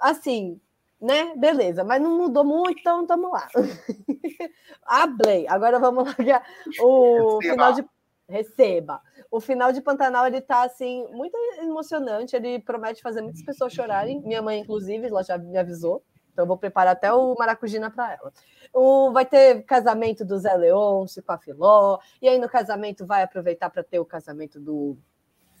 assim, 0.00 0.60
né? 1.00 1.32
Beleza, 1.36 1.84
mas 1.84 2.02
não 2.02 2.16
mudou 2.18 2.42
muito, 2.44 2.80
então 2.80 3.06
tamo 3.06 3.30
lá. 3.30 3.48
Ablei. 4.84 5.46
Agora 5.48 5.78
vamos 5.78 6.04
lá. 6.04 6.14
a- 6.36 6.42
O 6.82 7.38
Receba. 7.38 7.52
final 7.54 7.72
de. 7.72 7.84
Receba. 8.28 9.00
O 9.30 9.40
final 9.40 9.72
de 9.72 9.80
Pantanal, 9.80 10.26
ele 10.26 10.40
tá, 10.40 10.62
assim, 10.62 11.06
muito 11.12 11.36
emocionante. 11.60 12.34
Ele 12.34 12.58
promete 12.60 13.02
fazer 13.02 13.20
muitas 13.20 13.42
pessoas 13.42 13.72
chorarem. 13.72 14.20
Minha 14.22 14.40
mãe, 14.40 14.58
inclusive, 14.60 15.06
ela 15.06 15.22
já 15.22 15.36
me 15.36 15.56
avisou. 15.58 16.02
Então, 16.32 16.46
vou 16.46 16.56
preparar 16.56 16.92
até 16.92 17.12
o 17.12 17.34
maracujina 17.38 17.90
para 17.90 18.14
ela. 18.14 18.32
O, 18.72 19.12
vai 19.12 19.26
ter 19.26 19.62
casamento 19.64 20.24
do 20.24 20.38
Zé 20.38 20.54
Leôncio 20.54 21.22
com 21.22 21.32
a 21.32 21.38
Filó. 21.38 21.98
E 22.20 22.28
aí, 22.28 22.38
no 22.38 22.48
casamento, 22.48 23.04
vai 23.04 23.22
aproveitar 23.22 23.68
para 23.68 23.82
ter 23.82 23.98
o 23.98 24.04
casamento 24.04 24.58
do 24.58 24.96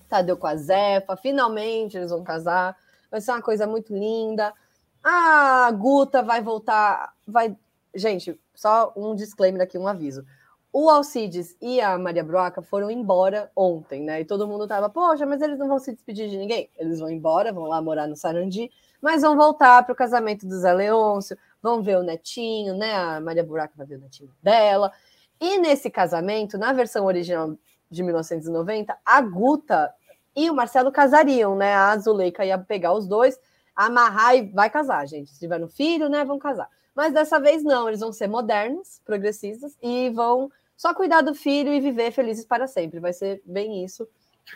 Tadeu 0.08 0.36
com 0.36 0.46
a 0.46 0.56
Zefa. 0.56 1.16
Finalmente, 1.16 1.96
eles 1.96 2.10
vão 2.10 2.24
casar. 2.24 2.76
Vai 3.10 3.20
ser 3.20 3.32
uma 3.32 3.42
coisa 3.42 3.66
muito 3.66 3.94
linda. 3.94 4.54
A 5.02 5.70
Guta 5.72 6.22
vai 6.22 6.40
voltar. 6.40 7.12
Vai... 7.26 7.56
Gente, 7.94 8.40
só 8.54 8.92
um 8.96 9.14
disclaimer 9.14 9.62
aqui, 9.62 9.76
um 9.76 9.86
aviso. 9.86 10.24
O 10.72 10.88
Alcides 10.88 11.54
e 11.60 11.82
a 11.82 11.98
Maria 11.98 12.24
Broca 12.24 12.62
foram 12.62 12.90
embora 12.90 13.50
ontem, 13.54 14.02
né? 14.02 14.22
E 14.22 14.24
todo 14.24 14.48
mundo 14.48 14.66
tava, 14.66 14.88
poxa, 14.88 15.26
mas 15.26 15.42
eles 15.42 15.58
não 15.58 15.68
vão 15.68 15.78
se 15.78 15.92
despedir 15.92 16.30
de 16.30 16.38
ninguém. 16.38 16.70
Eles 16.78 16.98
vão 16.98 17.10
embora, 17.10 17.52
vão 17.52 17.64
lá 17.64 17.82
morar 17.82 18.06
no 18.06 18.16
Sarandi, 18.16 18.70
mas 19.02 19.22
vão 19.22 19.36
voltar 19.36 19.82
para 19.82 19.92
o 19.92 19.96
casamento 19.96 20.46
do 20.46 20.56
Zé 20.56 20.72
Leôncio, 20.72 21.36
vão 21.60 21.82
ver 21.82 21.98
o 21.98 22.02
netinho, 22.04 22.76
né? 22.76 22.94
A 22.94 23.20
Maria 23.20 23.42
Buraca 23.42 23.74
vai 23.76 23.86
ver 23.86 23.96
o 23.96 24.00
netinho 24.00 24.30
dela. 24.40 24.92
E 25.40 25.58
nesse 25.58 25.90
casamento, 25.90 26.56
na 26.56 26.72
versão 26.72 27.04
original 27.04 27.58
de 27.90 28.02
1990, 28.02 28.96
a 29.04 29.20
Guta 29.20 29.92
e 30.36 30.48
o 30.48 30.54
Marcelo 30.54 30.92
casariam, 30.92 31.56
né? 31.56 31.74
A 31.74 31.90
Azuleika 31.90 32.44
ia 32.44 32.56
pegar 32.56 32.92
os 32.92 33.08
dois, 33.08 33.38
amarrar 33.74 34.36
e 34.36 34.50
vai 34.52 34.70
casar, 34.70 35.06
gente. 35.06 35.30
Se 35.30 35.40
tiver 35.40 35.62
um 35.62 35.68
filho, 35.68 36.08
né? 36.08 36.24
Vão 36.24 36.38
casar. 36.38 36.68
Mas 36.94 37.12
dessa 37.12 37.40
vez 37.40 37.64
não, 37.64 37.88
eles 37.88 38.00
vão 38.00 38.12
ser 38.12 38.28
modernos, 38.28 39.00
progressistas 39.04 39.76
e 39.82 40.10
vão 40.10 40.50
só 40.76 40.94
cuidar 40.94 41.22
do 41.22 41.34
filho 41.34 41.72
e 41.72 41.80
viver 41.80 42.12
felizes 42.12 42.44
para 42.44 42.66
sempre. 42.66 43.00
Vai 43.00 43.12
ser 43.12 43.42
bem 43.44 43.84
isso 43.84 44.08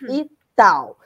e 0.09 0.31
tal. 0.55 0.99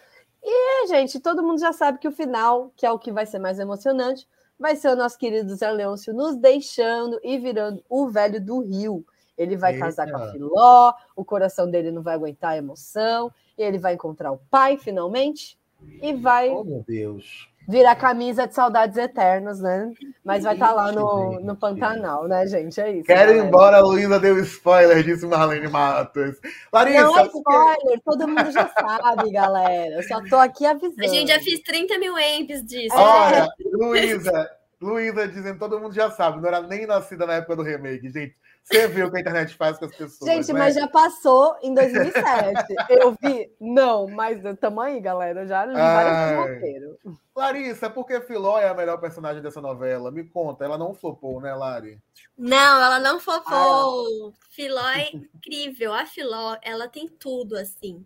E, 0.42 0.86
gente, 0.88 1.20
todo 1.20 1.42
mundo 1.42 1.60
já 1.60 1.72
sabe 1.72 1.98
que 1.98 2.08
o 2.08 2.12
final, 2.12 2.72
que 2.76 2.86
é 2.86 2.90
o 2.90 2.98
que 2.98 3.12
vai 3.12 3.26
ser 3.26 3.38
mais 3.38 3.58
emocionante, 3.58 4.26
vai 4.58 4.76
ser 4.76 4.88
o 4.88 4.96
nosso 4.96 5.18
querido 5.18 5.54
Zé 5.54 5.70
Leôncio 5.70 6.12
nos 6.14 6.36
deixando 6.36 7.18
e 7.22 7.38
virando 7.38 7.82
o 7.88 8.08
velho 8.08 8.44
do 8.44 8.60
Rio. 8.60 9.04
Ele 9.36 9.56
vai 9.56 9.72
Eita. 9.72 9.86
casar 9.86 10.10
com 10.10 10.16
a 10.18 10.32
Filó, 10.32 10.92
o 11.16 11.24
coração 11.24 11.70
dele 11.70 11.90
não 11.90 12.02
vai 12.02 12.14
aguentar 12.14 12.52
a 12.52 12.56
emoção, 12.58 13.32
ele 13.56 13.78
vai 13.78 13.94
encontrar 13.94 14.32
o 14.32 14.40
pai 14.50 14.76
finalmente 14.76 15.58
e 16.02 16.12
vai 16.12 16.50
Oh, 16.50 16.62
meu 16.62 16.84
Deus. 16.86 17.48
Virar 17.68 17.94
camisa 17.96 18.46
de 18.46 18.54
saudades 18.54 18.96
eternas, 18.96 19.60
né? 19.60 19.92
Mas 20.24 20.44
vai 20.44 20.54
estar 20.54 20.72
lá 20.72 20.92
no, 20.92 21.40
no 21.40 21.56
Pantanal, 21.56 22.26
né, 22.26 22.46
gente? 22.46 22.80
É 22.80 22.90
isso. 22.90 23.06
Quero 23.06 23.32
ir 23.32 23.44
embora, 23.44 23.78
a 23.78 23.80
Luísa 23.80 24.18
deu 24.18 24.38
spoiler, 24.40 25.02
disse 25.02 25.26
Marlene 25.26 25.68
Matos. 25.68 26.36
Larissa, 26.72 27.02
Não 27.02 27.18
é 27.18 27.26
spoiler, 27.26 28.00
todo 28.04 28.28
mundo 28.28 28.50
já 28.50 28.68
sabe, 28.68 29.30
galera. 29.30 29.96
Eu 29.96 30.02
só 30.02 30.20
tô 30.28 30.36
aqui 30.36 30.66
avisando. 30.66 31.02
A 31.02 31.06
gente 31.06 31.28
já 31.28 31.40
fez 31.40 31.60
30 31.60 31.98
mil 31.98 32.14
amps 32.16 32.64
disso. 32.64 32.94
olha, 32.94 33.48
Luísa, 33.72 34.50
Luísa 34.80 35.28
dizendo, 35.28 35.58
todo 35.58 35.78
mundo 35.78 35.94
já 35.94 36.10
sabe, 36.10 36.40
não 36.40 36.48
era 36.48 36.62
nem 36.62 36.86
nascida 36.86 37.26
na 37.26 37.34
época 37.34 37.56
do 37.56 37.62
remake, 37.62 38.08
gente. 38.08 38.34
Você 38.62 38.86
viu 38.86 39.06
o 39.06 39.10
que 39.10 39.16
a 39.16 39.20
internet 39.20 39.56
faz 39.56 39.78
com 39.78 39.86
as 39.86 39.96
pessoas. 39.96 40.30
Gente, 40.30 40.52
né? 40.52 40.58
mas 40.58 40.74
já 40.74 40.86
passou 40.86 41.56
em 41.62 41.74
2007. 41.74 42.74
eu 42.88 43.16
vi? 43.20 43.50
Não, 43.60 44.06
mas 44.06 44.40
tamo 44.60 44.80
aí, 44.80 45.00
galera. 45.00 45.42
Eu 45.42 45.48
já 45.48 45.64
li 45.64 45.74
vários 45.74 46.38
roteiros. 46.38 46.96
Larissa, 47.34 47.90
por 47.90 48.06
que 48.06 48.20
Filó 48.20 48.58
é 48.58 48.68
a 48.68 48.74
melhor 48.74 48.98
personagem 48.98 49.42
dessa 49.42 49.60
novela? 49.60 50.10
Me 50.10 50.24
conta, 50.24 50.64
ela 50.64 50.76
não 50.76 50.94
flopou, 50.94 51.40
né, 51.40 51.54
Lari? 51.54 51.98
Não, 52.36 52.82
ela 52.82 52.98
não 52.98 53.18
flopou. 53.18 54.28
Ah. 54.28 54.32
Filó 54.50 54.88
é 54.88 55.10
incrível. 55.12 55.92
A 55.92 56.06
Filó, 56.06 56.56
ela 56.62 56.86
tem 56.86 57.08
tudo, 57.08 57.56
assim. 57.56 58.04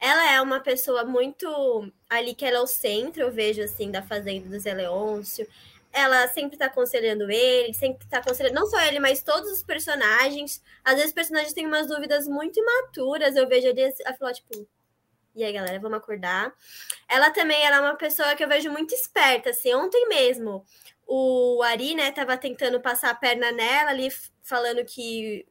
Ela 0.00 0.32
é 0.32 0.40
uma 0.40 0.60
pessoa 0.60 1.04
muito 1.04 1.90
ali 2.08 2.34
que 2.34 2.44
ela 2.44 2.58
é 2.58 2.60
o 2.60 2.66
centro, 2.66 3.22
eu 3.22 3.32
vejo, 3.32 3.62
assim, 3.62 3.90
da 3.90 4.02
Fazenda 4.02 4.48
do 4.48 4.58
Zé 4.60 4.74
Leôncio 4.74 5.46
ela 5.94 6.26
sempre 6.28 6.58
tá 6.58 6.66
aconselhando 6.66 7.30
ele, 7.30 7.72
sempre 7.72 8.06
tá 8.08 8.18
aconselhando, 8.18 8.56
não 8.56 8.66
só 8.66 8.80
ele, 8.82 8.98
mas 8.98 9.22
todos 9.22 9.50
os 9.50 9.62
personagens. 9.62 10.60
Às 10.84 10.94
vezes 10.94 11.08
os 11.10 11.14
personagens 11.14 11.52
têm 11.52 11.66
umas 11.66 11.86
dúvidas 11.86 12.26
muito 12.26 12.58
imaturas, 12.58 13.36
eu 13.36 13.48
vejo 13.48 13.68
ali, 13.68 13.94
a 14.04 14.14
falar, 14.14 14.32
tipo, 14.32 14.68
e 15.36 15.44
aí, 15.44 15.52
galera, 15.52 15.80
vamos 15.80 15.98
acordar. 15.98 16.52
Ela 17.08 17.30
também 17.30 17.64
ela 17.64 17.76
é 17.76 17.80
uma 17.80 17.96
pessoa 17.96 18.34
que 18.34 18.44
eu 18.44 18.48
vejo 18.48 18.70
muito 18.70 18.94
esperta, 18.94 19.50
assim, 19.50 19.74
ontem 19.74 20.08
mesmo. 20.08 20.64
O 21.06 21.62
Ari, 21.62 21.94
né, 21.94 22.10
tava 22.12 22.36
tentando 22.36 22.80
passar 22.80 23.10
a 23.10 23.14
perna 23.14 23.52
nela 23.52 23.90
ali, 23.90 24.08
falando 24.42 24.84
que 24.84 25.46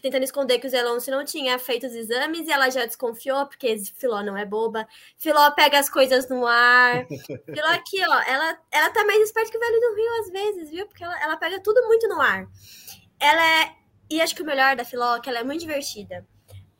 tentando 0.00 0.22
esconder 0.22 0.58
que 0.58 0.66
o 0.66 0.70
Zelonce 0.70 1.10
não 1.10 1.24
tinha 1.24 1.58
feito 1.58 1.86
os 1.86 1.94
exames 1.94 2.48
e 2.48 2.50
ela 2.50 2.70
já 2.70 2.86
desconfiou, 2.86 3.46
porque 3.46 3.76
Filó 3.96 4.22
não 4.22 4.36
é 4.36 4.44
boba. 4.44 4.86
Filó 5.18 5.50
pega 5.50 5.78
as 5.78 5.88
coisas 5.88 6.28
no 6.28 6.46
ar. 6.46 7.06
Filó 7.44 7.68
aqui, 7.68 8.00
ó, 8.00 8.20
ela, 8.22 8.58
ela 8.70 8.90
tá 8.90 9.04
mais 9.04 9.20
esperta 9.22 9.50
que 9.50 9.56
o 9.56 9.60
Velho 9.60 9.80
do 9.80 9.94
Rio 9.94 10.20
às 10.20 10.30
vezes, 10.30 10.70
viu? 10.70 10.86
Porque 10.86 11.04
ela, 11.04 11.22
ela 11.22 11.36
pega 11.36 11.60
tudo 11.60 11.86
muito 11.86 12.08
no 12.08 12.20
ar. 12.20 12.46
Ela 13.20 13.62
é. 13.62 13.72
E 14.10 14.20
acho 14.20 14.34
que 14.34 14.42
o 14.42 14.46
melhor 14.46 14.76
da 14.76 14.84
Filó 14.84 15.16
é 15.16 15.20
que 15.20 15.28
ela 15.28 15.40
é 15.40 15.44
muito 15.44 15.60
divertida. 15.60 16.26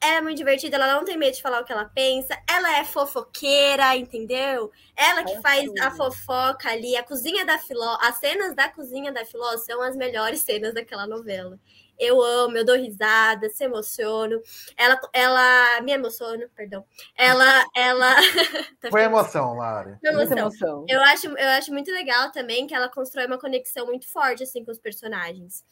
Ela 0.01 0.17
é 0.17 0.21
muito 0.21 0.37
divertida, 0.37 0.75
ela 0.75 0.95
não 0.95 1.05
tem 1.05 1.17
medo 1.17 1.37
de 1.37 1.41
falar 1.41 1.61
o 1.61 1.65
que 1.65 1.73
ela 1.73 1.85
pensa. 1.85 2.37
Ela 2.51 2.79
é 2.79 2.85
fofoqueira, 2.85 3.95
entendeu? 3.97 4.73
Ela 4.97 5.23
que 5.23 5.41
faz 5.41 5.71
a 5.81 5.93
fofoca 5.93 6.71
ali. 6.71 6.97
A 6.97 7.05
cozinha 7.05 7.47
da 7.47 7.57
Filó, 7.57 7.97
as 8.01 8.17
cenas 8.17 8.53
da 8.55 8.69
cozinha 8.69 9.13
da 9.13 9.25
Filó 9.25 9.57
são 9.59 9.81
as 9.81 9.95
melhores 9.95 10.41
cenas 10.41 10.75
daquela 10.75 11.07
novela 11.07 11.57
eu 12.03 12.21
amo, 12.21 12.57
eu 12.57 12.65
dou 12.65 12.77
risada, 12.77 13.49
se 13.49 13.65
emociono. 13.65 14.41
Ela, 14.77 15.01
ela 15.13 15.81
me 15.83 15.93
emociono, 15.93 16.49
perdão. 16.55 16.85
Ela, 17.17 17.65
ela. 17.75 18.17
Tá 18.83 18.91
Foi 18.91 19.03
emoção. 19.03 19.57
Foi 20.01 20.11
emoção. 20.11 20.39
emoção. 20.39 20.87
Eu 20.89 21.01
acho, 21.03 21.29
eu 21.29 21.49
acho 21.51 21.73
muito 21.73 21.91
legal 21.93 22.33
também 22.33 22.67
que 22.67 22.75
ela 22.75 22.89
constrói 22.89 23.27
uma 23.27 23.39
conexão 23.39 23.87
muito 23.87 24.11
forte 24.11 24.43
assim 24.43 24.65
com 24.65 24.73
os 24.73 24.79
personagens 24.79 25.65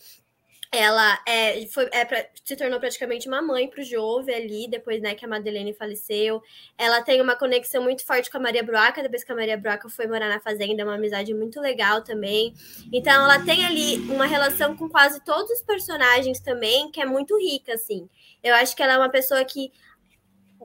ela 0.73 1.19
é, 1.27 1.67
foi, 1.67 1.89
é 1.91 2.05
pra, 2.05 2.25
se 2.45 2.55
tornou 2.55 2.79
praticamente 2.79 3.27
uma 3.27 3.43
mãe 3.43 3.69
para 3.69 3.81
o 3.81 3.85
Jove 3.85 4.33
ali, 4.33 4.69
depois 4.69 5.03
né, 5.03 5.17
que 5.17 5.25
a 5.25 5.29
Madeleine 5.29 5.75
faleceu. 5.75 6.41
Ela 6.79 7.03
tem 7.03 7.21
uma 7.21 7.35
conexão 7.35 7.83
muito 7.83 8.07
forte 8.07 8.31
com 8.31 8.37
a 8.37 8.41
Maria 8.41 8.63
Bruaca, 8.63 9.03
depois 9.03 9.25
que 9.25 9.33
a 9.33 9.35
Maria 9.35 9.57
Bruaca 9.57 9.89
foi 9.89 10.07
morar 10.07 10.29
na 10.29 10.39
fazenda, 10.39 10.85
uma 10.85 10.95
amizade 10.95 11.35
muito 11.35 11.61
legal 11.61 12.05
também. 12.05 12.55
Então 12.93 13.13
ela 13.13 13.45
tem 13.45 13.67
ali 13.67 13.97
uma 14.11 14.27
relação 14.27 14.77
com 14.77 14.89
quase 14.89 15.25
todos 15.25 15.51
os 15.51 15.63
personagens 15.63 16.39
também, 16.39 16.89
que 16.93 17.01
é 17.01 17.05
muito 17.05 17.37
rica, 17.37 17.75
assim. 17.75 18.09
Eu 18.43 18.55
acho 18.55 18.77
que 18.77 18.83
ela 18.83 18.93
é 18.93 18.99
uma 18.99 19.11
pessoa 19.11 19.45
que 19.45 19.73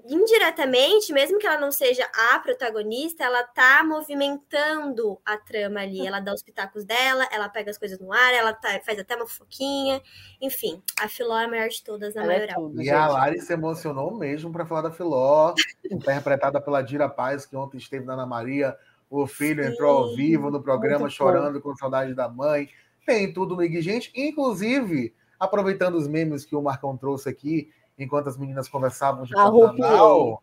indiretamente, 0.06 1.14
mesmo 1.14 1.40
que 1.40 1.48
ela 1.48 1.60
não 1.60 1.72
seja 1.72 2.08
a 2.32 2.40
protagonista, 2.40 3.24
ela 3.24 3.44
tá 3.44 3.84
movimentando 3.84 5.20
a 5.26 5.38
trama 5.38 5.82
ali. 5.82 6.06
Ela 6.06 6.20
dá 6.20 6.34
os 6.34 6.44
pitacos 6.44 6.84
dela, 6.84 7.28
ela 7.32 7.48
pega 7.48 7.72
as 7.72 7.78
coisas 7.78 8.00
no 8.00 8.12
ar, 8.12 8.34
ela 8.34 8.54
tá, 8.54 8.80
faz 8.86 9.00
até 9.00 9.16
uma 9.16 9.28
foquinha. 9.28 10.02
Enfim, 10.42 10.82
a 11.00 11.08
Filó 11.08 11.38
é 11.38 11.46
a 11.46 11.48
maior 11.48 11.70
de 11.70 11.84
todas, 11.84 12.16
na 12.16 12.26
maioral. 12.26 12.72
É 12.78 12.84
e 12.84 12.90
a 12.90 13.08
Lari 13.08 13.40
se 13.40 13.54
emocionou 13.54 14.16
mesmo 14.18 14.52
para 14.52 14.66
falar 14.66 14.82
da 14.82 14.92
Filó, 14.92 15.54
interpretada 15.90 16.60
pela 16.60 16.82
Dira 16.82 17.08
Paz, 17.08 17.46
que 17.46 17.56
ontem 17.56 17.78
esteve 17.78 18.06
na 18.06 18.14
Ana 18.14 18.26
Maria. 18.26 18.76
O 19.10 19.28
filho 19.28 19.64
Sim, 19.64 19.72
entrou 19.72 19.98
ao 19.98 20.16
vivo 20.16 20.50
no 20.50 20.62
programa 20.62 21.10
chorando 21.10 21.62
com 21.62 21.76
saudade 21.76 22.14
da 22.14 22.28
mãe. 22.28 22.68
Tem 23.06 23.32
tudo 23.32 23.56
no 23.56 23.64
IG, 23.64 23.82
gente. 23.82 24.12
Inclusive, 24.16 25.14
aproveitando 25.40 25.96
os 25.96 26.08
memes 26.08 26.44
que 26.44 26.56
o 26.56 26.62
Marcão 26.62 26.98
trouxe 26.98 27.30
aqui, 27.30 27.70
enquanto 27.98 28.28
as 28.28 28.38
meninas 28.38 28.68
conversavam 28.68 29.24
de 29.24 29.34
Pantanal. 29.34 30.42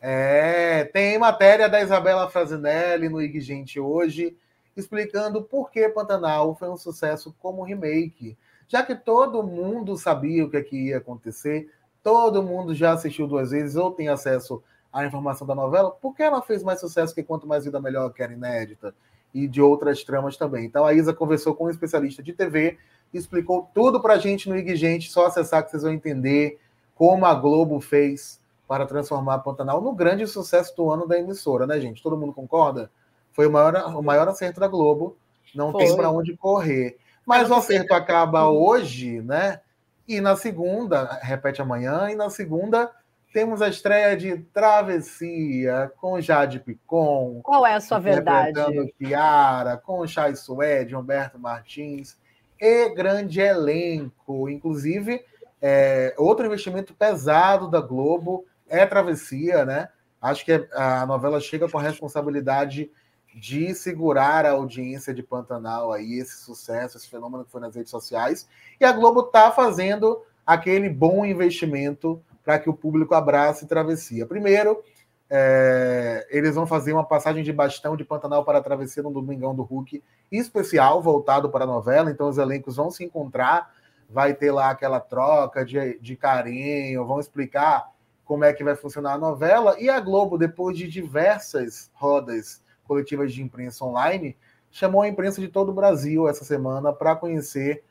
É, 0.00 0.84
tem 0.86 1.16
matéria 1.16 1.68
da 1.68 1.80
Isabela 1.80 2.28
Frasinelli 2.28 3.08
no 3.08 3.22
IG 3.22 3.40
Gente 3.40 3.78
hoje, 3.78 4.36
explicando 4.76 5.42
por 5.42 5.70
que 5.70 5.88
Pantanal 5.88 6.56
foi 6.56 6.68
um 6.68 6.76
sucesso 6.76 7.34
como 7.38 7.62
remake. 7.62 8.36
Já 8.66 8.82
que 8.82 8.94
todo 8.94 9.42
mundo 9.42 9.96
sabia 9.96 10.44
o 10.44 10.50
que, 10.50 10.56
é 10.56 10.62
que 10.62 10.88
ia 10.88 10.98
acontecer, 10.98 11.70
todo 12.02 12.42
mundo 12.42 12.74
já 12.74 12.92
assistiu 12.92 13.26
duas 13.26 13.50
vezes 13.50 13.76
ou 13.76 13.92
tem 13.92 14.08
acesso 14.08 14.62
à 14.92 15.06
informação 15.06 15.46
da 15.46 15.54
novela, 15.54 15.90
por 15.90 16.14
que 16.14 16.22
ela 16.22 16.42
fez 16.42 16.62
mais 16.62 16.80
sucesso 16.80 17.14
que 17.14 17.22
Quanto 17.22 17.46
Mais 17.46 17.64
Vida 17.64 17.80
Melhor, 17.80 18.12
que 18.12 18.22
era 18.22 18.32
inédita? 18.32 18.94
E 19.32 19.46
de 19.46 19.62
outras 19.62 20.02
tramas 20.02 20.36
também. 20.36 20.64
Então 20.64 20.84
a 20.84 20.92
Isa 20.92 21.14
conversou 21.14 21.54
com 21.54 21.66
um 21.66 21.70
especialista 21.70 22.22
de 22.22 22.32
TV, 22.32 22.76
explicou 23.14 23.70
tudo 23.72 24.00
pra 24.00 24.18
gente 24.18 24.48
no 24.48 24.56
IG 24.56 24.74
Gente, 24.74 25.12
só 25.12 25.26
acessar 25.26 25.64
que 25.64 25.70
vocês 25.70 25.82
vão 25.82 25.92
entender 25.92 26.58
como 26.94 27.26
a 27.26 27.34
Globo 27.34 27.80
fez 27.80 28.40
para 28.68 28.86
transformar 28.86 29.40
Pantanal 29.40 29.80
no 29.80 29.92
grande 29.92 30.26
sucesso 30.26 30.74
do 30.76 30.90
ano 30.90 31.06
da 31.06 31.18
emissora, 31.18 31.66
né, 31.66 31.78
gente? 31.80 32.02
Todo 32.02 32.16
mundo 32.16 32.32
concorda? 32.32 32.90
Foi 33.32 33.46
o 33.46 33.50
maior, 33.50 33.96
o 33.96 34.02
maior 34.02 34.28
acerto 34.28 34.60
da 34.60 34.68
Globo, 34.68 35.16
não 35.54 35.72
Foi. 35.72 35.84
tem 35.84 35.96
para 35.96 36.10
onde 36.10 36.36
correr. 36.36 36.98
Mas 37.26 37.50
o 37.50 37.54
acerto 37.54 37.94
acaba 37.94 38.48
hoje, 38.48 39.20
né? 39.22 39.60
E 40.06 40.20
na 40.20 40.36
segunda, 40.36 41.18
repete 41.22 41.62
amanhã, 41.62 42.10
e 42.10 42.14
na 42.14 42.28
segunda 42.28 42.90
temos 43.32 43.62
a 43.62 43.68
estreia 43.68 44.16
de 44.16 44.36
Travessia 44.52 45.90
com 45.96 46.20
Jade 46.20 46.60
Picon. 46.60 47.40
Qual 47.42 47.66
é 47.66 47.74
a 47.74 47.80
sua 47.80 47.98
verdade? 47.98 48.60
Kiara, 48.98 49.78
com 49.78 50.06
Chay 50.06 50.36
Suede, 50.36 50.94
Humberto 50.94 51.38
Martins 51.38 52.18
e 52.60 52.90
grande 52.90 53.40
elenco. 53.40 54.50
Inclusive, 54.50 55.24
é, 55.62 56.12
outro 56.18 56.44
investimento 56.44 56.92
pesado 56.92 57.70
da 57.70 57.80
Globo 57.80 58.44
é 58.68 58.84
Travessia, 58.84 59.64
né? 59.64 59.88
Acho 60.20 60.44
que 60.44 60.68
a 60.72 61.06
novela 61.06 61.40
chega 61.40 61.68
com 61.68 61.78
a 61.78 61.82
responsabilidade 61.82 62.90
de 63.34 63.74
segurar 63.74 64.44
a 64.44 64.50
audiência 64.50 65.14
de 65.14 65.22
Pantanal 65.22 65.92
aí, 65.92 66.18
esse 66.18 66.36
sucesso, 66.42 66.96
esse 66.96 67.08
fenômeno 67.08 67.44
que 67.44 67.50
foi 67.50 67.60
nas 67.60 67.74
redes 67.74 67.90
sociais. 67.90 68.48
E 68.80 68.84
a 68.84 68.92
Globo 68.92 69.20
está 69.20 69.50
fazendo 69.52 70.22
aquele 70.44 70.88
bom 70.88 71.24
investimento 71.24 72.20
para 72.44 72.58
que 72.58 72.68
o 72.68 72.74
público 72.74 73.14
abrace 73.14 73.66
Travessia. 73.66 74.26
Primeiro, 74.26 74.82
é, 75.30 76.26
eles 76.30 76.56
vão 76.56 76.66
fazer 76.66 76.92
uma 76.92 77.04
passagem 77.04 77.42
de 77.42 77.52
bastão 77.52 77.96
de 77.96 78.04
Pantanal 78.04 78.44
para 78.44 78.60
Travessia 78.60 79.02
no 79.02 79.12
Domingão 79.12 79.54
do 79.54 79.62
Hulk 79.62 80.02
especial, 80.30 81.00
voltado 81.00 81.48
para 81.50 81.64
a 81.64 81.66
novela. 81.66 82.10
Então, 82.10 82.28
os 82.28 82.36
elencos 82.36 82.76
vão 82.76 82.90
se 82.90 83.04
encontrar 83.04 83.72
vai 84.12 84.34
ter 84.34 84.52
lá 84.52 84.70
aquela 84.70 85.00
troca 85.00 85.64
de, 85.64 85.98
de 85.98 86.16
carinho, 86.16 87.06
vão 87.06 87.18
explicar 87.18 87.90
como 88.24 88.44
é 88.44 88.52
que 88.52 88.62
vai 88.62 88.76
funcionar 88.76 89.14
a 89.14 89.18
novela. 89.18 89.76
E 89.78 89.88
a 89.88 89.98
Globo, 89.98 90.38
depois 90.38 90.76
de 90.76 90.86
diversas 90.86 91.90
rodas 91.94 92.62
coletivas 92.84 93.32
de 93.32 93.42
imprensa 93.42 93.84
online, 93.84 94.36
chamou 94.70 95.02
a 95.02 95.08
imprensa 95.08 95.40
de 95.40 95.48
todo 95.48 95.70
o 95.70 95.74
Brasil 95.74 96.28
essa 96.28 96.44
semana 96.44 96.92
para 96.92 97.16
conhecer 97.16 97.82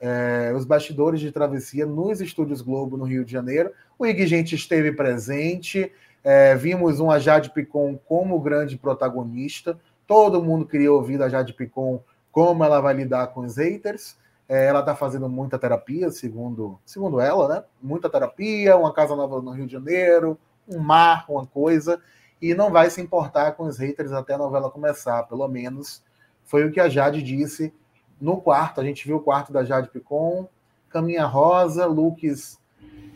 é, 0.00 0.52
os 0.54 0.64
bastidores 0.64 1.20
de 1.20 1.32
travessia 1.32 1.86
nos 1.86 2.20
estúdios 2.20 2.60
Globo 2.60 2.96
no 2.96 3.04
Rio 3.04 3.24
de 3.24 3.32
Janeiro. 3.32 3.72
O 3.98 4.06
Ig 4.06 4.26
Gente 4.26 4.54
esteve 4.54 4.92
presente, 4.92 5.90
é, 6.22 6.54
vimos 6.54 7.00
uma 7.00 7.18
Jade 7.18 7.50
Picon 7.50 7.98
como 8.04 8.40
grande 8.40 8.76
protagonista. 8.76 9.78
Todo 10.06 10.42
mundo 10.42 10.66
queria 10.66 10.92
ouvir 10.92 11.18
da 11.18 11.28
Jade 11.28 11.52
Picon 11.52 12.02
como 12.30 12.64
ela 12.64 12.80
vai 12.80 12.94
lidar 12.94 13.28
com 13.28 13.40
os 13.40 13.56
haters. 13.56 14.16
É, 14.48 14.66
ela 14.66 14.80
está 14.80 14.94
fazendo 14.94 15.28
muita 15.28 15.58
terapia, 15.58 16.10
segundo, 16.10 16.78
segundo 16.84 17.18
ela, 17.20 17.48
né? 17.48 17.64
Muita 17.82 18.10
terapia, 18.10 18.76
uma 18.76 18.92
casa 18.92 19.16
nova 19.16 19.40
no 19.40 19.50
Rio 19.50 19.66
de 19.66 19.72
Janeiro, 19.72 20.38
um 20.68 20.78
mar, 20.78 21.24
uma 21.28 21.46
coisa, 21.46 22.00
e 22.40 22.54
não 22.54 22.70
vai 22.70 22.90
se 22.90 23.00
importar 23.00 23.52
com 23.52 23.64
os 23.64 23.78
haters 23.78 24.12
até 24.12 24.34
a 24.34 24.38
novela 24.38 24.70
começar, 24.70 25.22
pelo 25.24 25.48
menos 25.48 26.02
foi 26.44 26.64
o 26.64 26.70
que 26.70 26.78
a 26.78 26.88
Jade 26.88 27.22
disse 27.22 27.72
no 28.20 28.40
quarto. 28.40 28.80
A 28.80 28.84
gente 28.84 29.06
viu 29.06 29.16
o 29.16 29.20
quarto 29.20 29.52
da 29.52 29.64
Jade 29.64 29.88
Picon, 29.88 30.48
caminha 30.88 31.24
rosa, 31.24 31.86
looks 31.86 32.60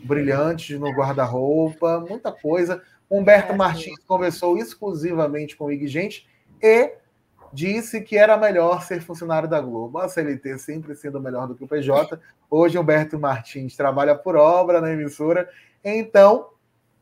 brilhantes 0.03 0.79
no 0.79 0.91
guarda-roupa, 0.91 2.03
muita 2.07 2.31
coisa. 2.31 2.81
Humberto 3.09 3.53
é, 3.53 3.55
Martins 3.55 3.99
conversou 4.07 4.57
exclusivamente 4.57 5.55
com 5.55 5.65
o 5.65 5.71
Ig 5.71 5.87
Gente 5.87 6.27
e 6.61 6.93
disse 7.53 8.01
que 8.01 8.17
era 8.17 8.37
melhor 8.37 8.83
ser 8.83 9.01
funcionário 9.01 9.49
da 9.49 9.59
Globo. 9.59 9.99
A 9.99 10.07
CLT 10.07 10.57
sempre 10.57 10.95
sendo 10.95 11.19
melhor 11.19 11.47
do 11.47 11.55
que 11.55 11.63
o 11.63 11.67
PJ. 11.67 12.19
Hoje, 12.49 12.77
Humberto 12.77 13.19
Martins 13.19 13.75
trabalha 13.75 14.15
por 14.15 14.35
obra 14.35 14.81
na 14.81 14.91
emissora, 14.91 15.49
então 15.83 16.49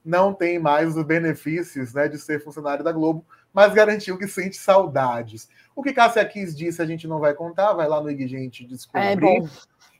não 0.03 0.34
tem 0.34 0.57
mais 0.57 0.95
os 0.95 1.03
benefícios 1.03 1.94
né, 1.94 2.07
de 2.07 2.18
ser 2.18 2.41
funcionário 2.41 2.84
da 2.84 2.91
Globo, 2.91 3.26
mas 3.53 3.74
garantiu 3.74 4.18
que 4.18 4.28
sente 4.28 4.56
saudades. 4.56 5.49
O 5.76 5.84
que 5.84 5.91
Cássia 5.91 6.24
Kiss 6.26 6.56
disse 6.56 6.82
a 6.82 6.86
gente 6.86 7.07
não 7.07 7.19
vai 7.19 7.34
contar, 7.34 7.74
vai 7.74 7.88
lá 7.88 8.02
no 8.02 8.10
Igigente 8.10 8.65
descobrir. 8.65 9.06
É 9.06 9.15
bom. 9.15 9.48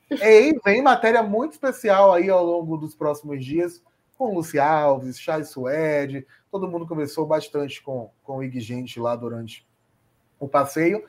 E 0.10 0.58
vem 0.64 0.82
matéria 0.82 1.22
muito 1.22 1.54
especial 1.54 2.14
aí 2.14 2.30
ao 2.30 2.46
longo 2.46 2.78
dos 2.78 2.96
próximos 2.96 3.44
dias, 3.44 3.84
com 4.18 4.34
Luci 4.34 4.58
Alves, 4.58 5.20
Chay 5.20 5.44
Suede, 5.44 6.26
todo 6.50 6.68
mundo 6.68 6.88
conversou 6.88 7.26
bastante 7.26 7.84
com, 7.84 8.10
com 8.24 8.38
o 8.38 8.44
Igigente 8.44 9.00
lá 9.00 9.16
durante 9.16 9.68
o 10.40 10.48
passeio. 10.48 11.04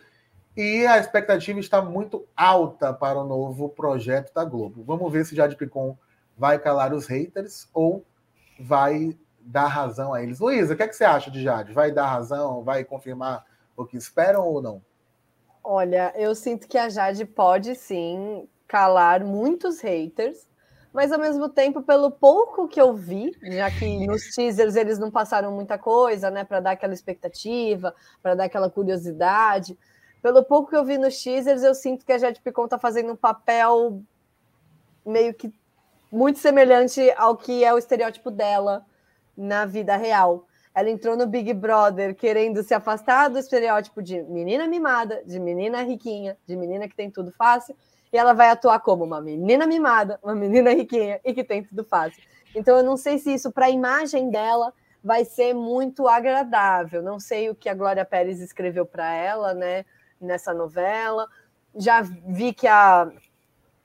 E 0.57 0.87
a 0.87 0.99
expectativa 0.99 1.61
está 1.61 1.81
muito 1.81 2.27
alta 2.37 2.93
para 2.93 3.19
o 3.19 3.25
novo 3.25 3.69
projeto 3.69 4.35
da 4.35 4.45
Globo. 4.45 4.83
Vamos 4.83 5.13
ver 5.13 5.25
se 5.25 5.37
Jade 5.37 5.55
Picon 5.55 5.97
vai 6.37 6.59
calar 6.59 6.93
os 6.93 7.07
haters 7.07 7.69
ou 7.73 8.05
vai 8.59 9.17
dar 9.41 9.67
razão 9.67 10.13
a 10.13 10.23
eles. 10.23 10.41
Luísa, 10.41 10.75
o 10.75 10.77
que, 10.77 10.83
é 10.83 10.89
que 10.89 10.97
você 10.97 11.05
acha 11.05 11.31
de 11.31 11.43
Jade? 11.43 11.73
Vai 11.73 11.93
dar 11.93 12.07
razão? 12.07 12.65
Vai 12.65 12.85
confirmar 12.85 13.45
o 13.77 13.87
que 13.87 13.97
esperam 13.97 14.45
ou 14.45 14.61
não? 14.61 14.83
Olha, 15.63 16.13
eu 16.17 16.35
sinto 16.35 16.67
que 16.67 16.79
a 16.79 16.89
Jade 16.89 17.25
pode 17.25 17.75
sim 17.77 18.49
calar 18.67 19.25
muitos 19.25 19.81
haters, 19.81 20.48
mas 20.93 21.13
ao 21.13 21.19
mesmo 21.19 21.49
tempo, 21.49 21.83
pelo 21.83 22.11
pouco 22.11 22.67
que 22.67 22.81
eu 22.81 22.95
vi, 22.95 23.37
já 23.43 23.71
que 23.71 24.07
nos 24.07 24.35
teasers 24.35 24.75
eles 24.75 24.99
não 24.99 25.11
passaram 25.11 25.53
muita 25.53 25.79
coisa, 25.79 26.31
né, 26.31 26.45
para 26.45 26.61
dar 26.61 26.71
aquela 26.73 26.95
expectativa, 26.95 27.95
para 28.23 28.35
dar 28.35 28.45
aquela 28.45 28.71
curiosidade. 28.71 29.79
Pelo 30.23 30.43
pouco 30.43 30.71
que 30.71 30.77
eu 30.77 30.85
vi 30.85 30.99
nos 30.99 31.23
teasers, 31.23 31.63
eu 31.63 31.75
sinto 31.75 32.05
que 32.05 32.13
a 32.13 32.19
Jade 32.19 32.41
Picon 32.41 32.65
está 32.65 32.79
fazendo 32.79 33.13
um 33.13 33.17
papel 33.17 34.03
meio 35.05 35.33
que 35.35 35.53
muito 36.11 36.39
semelhante 36.39 37.13
ao 37.17 37.37
que 37.37 37.65
é 37.65 37.73
o 37.73 37.79
estereótipo 37.79 38.31
dela 38.31 38.85
na 39.37 39.65
vida 39.65 39.97
real. 39.97 40.47
Ela 40.75 40.91
entrou 40.91 41.17
no 41.17 41.27
Big 41.27 41.53
Brother 41.53 42.15
querendo 42.15 42.63
se 42.63 42.73
afastar 42.73 43.29
do 43.29 43.39
estereótipo 43.39 44.03
de 44.03 44.23
menina 44.23 44.67
mimada, 44.67 45.23
de 45.25 45.39
menina 45.39 45.83
riquinha, 45.83 46.37
de 46.47 46.57
menina 46.57 46.89
que 46.89 46.97
tem 46.97 47.11
tudo 47.11 47.33
fácil, 47.33 47.77
e 48.13 48.17
ela 48.17 48.33
vai 48.33 48.49
atuar 48.49 48.81
como 48.81 49.05
uma 49.05 49.21
menina 49.21 49.67
mimada, 49.67 50.19
uma 50.23 50.35
menina 50.35 50.71
riquinha 50.71 51.21
e 51.25 51.35
que 51.35 51.45
tem 51.45 51.63
tudo 51.63 51.85
fácil. 51.85 52.23
Então 52.55 52.77
eu 52.77 52.83
não 52.83 52.97
sei 52.97 53.19
se 53.19 53.33
isso 53.33 53.53
para 53.53 53.67
a 53.67 53.71
imagem 53.71 54.31
dela 54.31 54.73
vai 55.03 55.25
ser 55.25 55.55
muito 55.55 56.09
agradável. 56.09 57.03
Não 57.03 57.21
sei 57.21 57.51
o 57.51 57.55
que 57.55 57.69
a 57.69 57.75
Glória 57.75 58.05
Pérez 58.05 58.41
escreveu 58.41 58.85
para 58.85 59.13
ela, 59.13 59.55
né, 59.55 59.85
nessa 60.21 60.53
novela. 60.53 61.27
Já 61.77 62.03
vi 62.03 62.53
que 62.53 62.67
a 62.67 63.11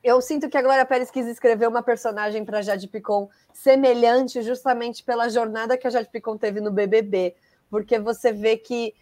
eu 0.03 0.21
sinto 0.21 0.49
que 0.49 0.57
a 0.57 0.61
Glória 0.61 0.85
Pérez 0.85 1.09
quis 1.09 1.25
escrever 1.27 1.65
uma 1.65 1.81
personagem 1.81 2.43
para 2.43 2.61
Jade 2.61 2.89
Picon 2.89 3.29
semelhante 3.53 4.41
justamente 4.41 5.01
pela 5.01 5.29
jornada 5.29 5.77
que 5.77 5.87
a 5.87 5.89
Jade 5.89 6.09
Picon 6.09 6.37
teve 6.37 6.59
no 6.59 6.71
BBB, 6.71 7.35
porque 7.69 7.97
você 7.97 8.33
vê 8.33 8.57
que 8.57 8.93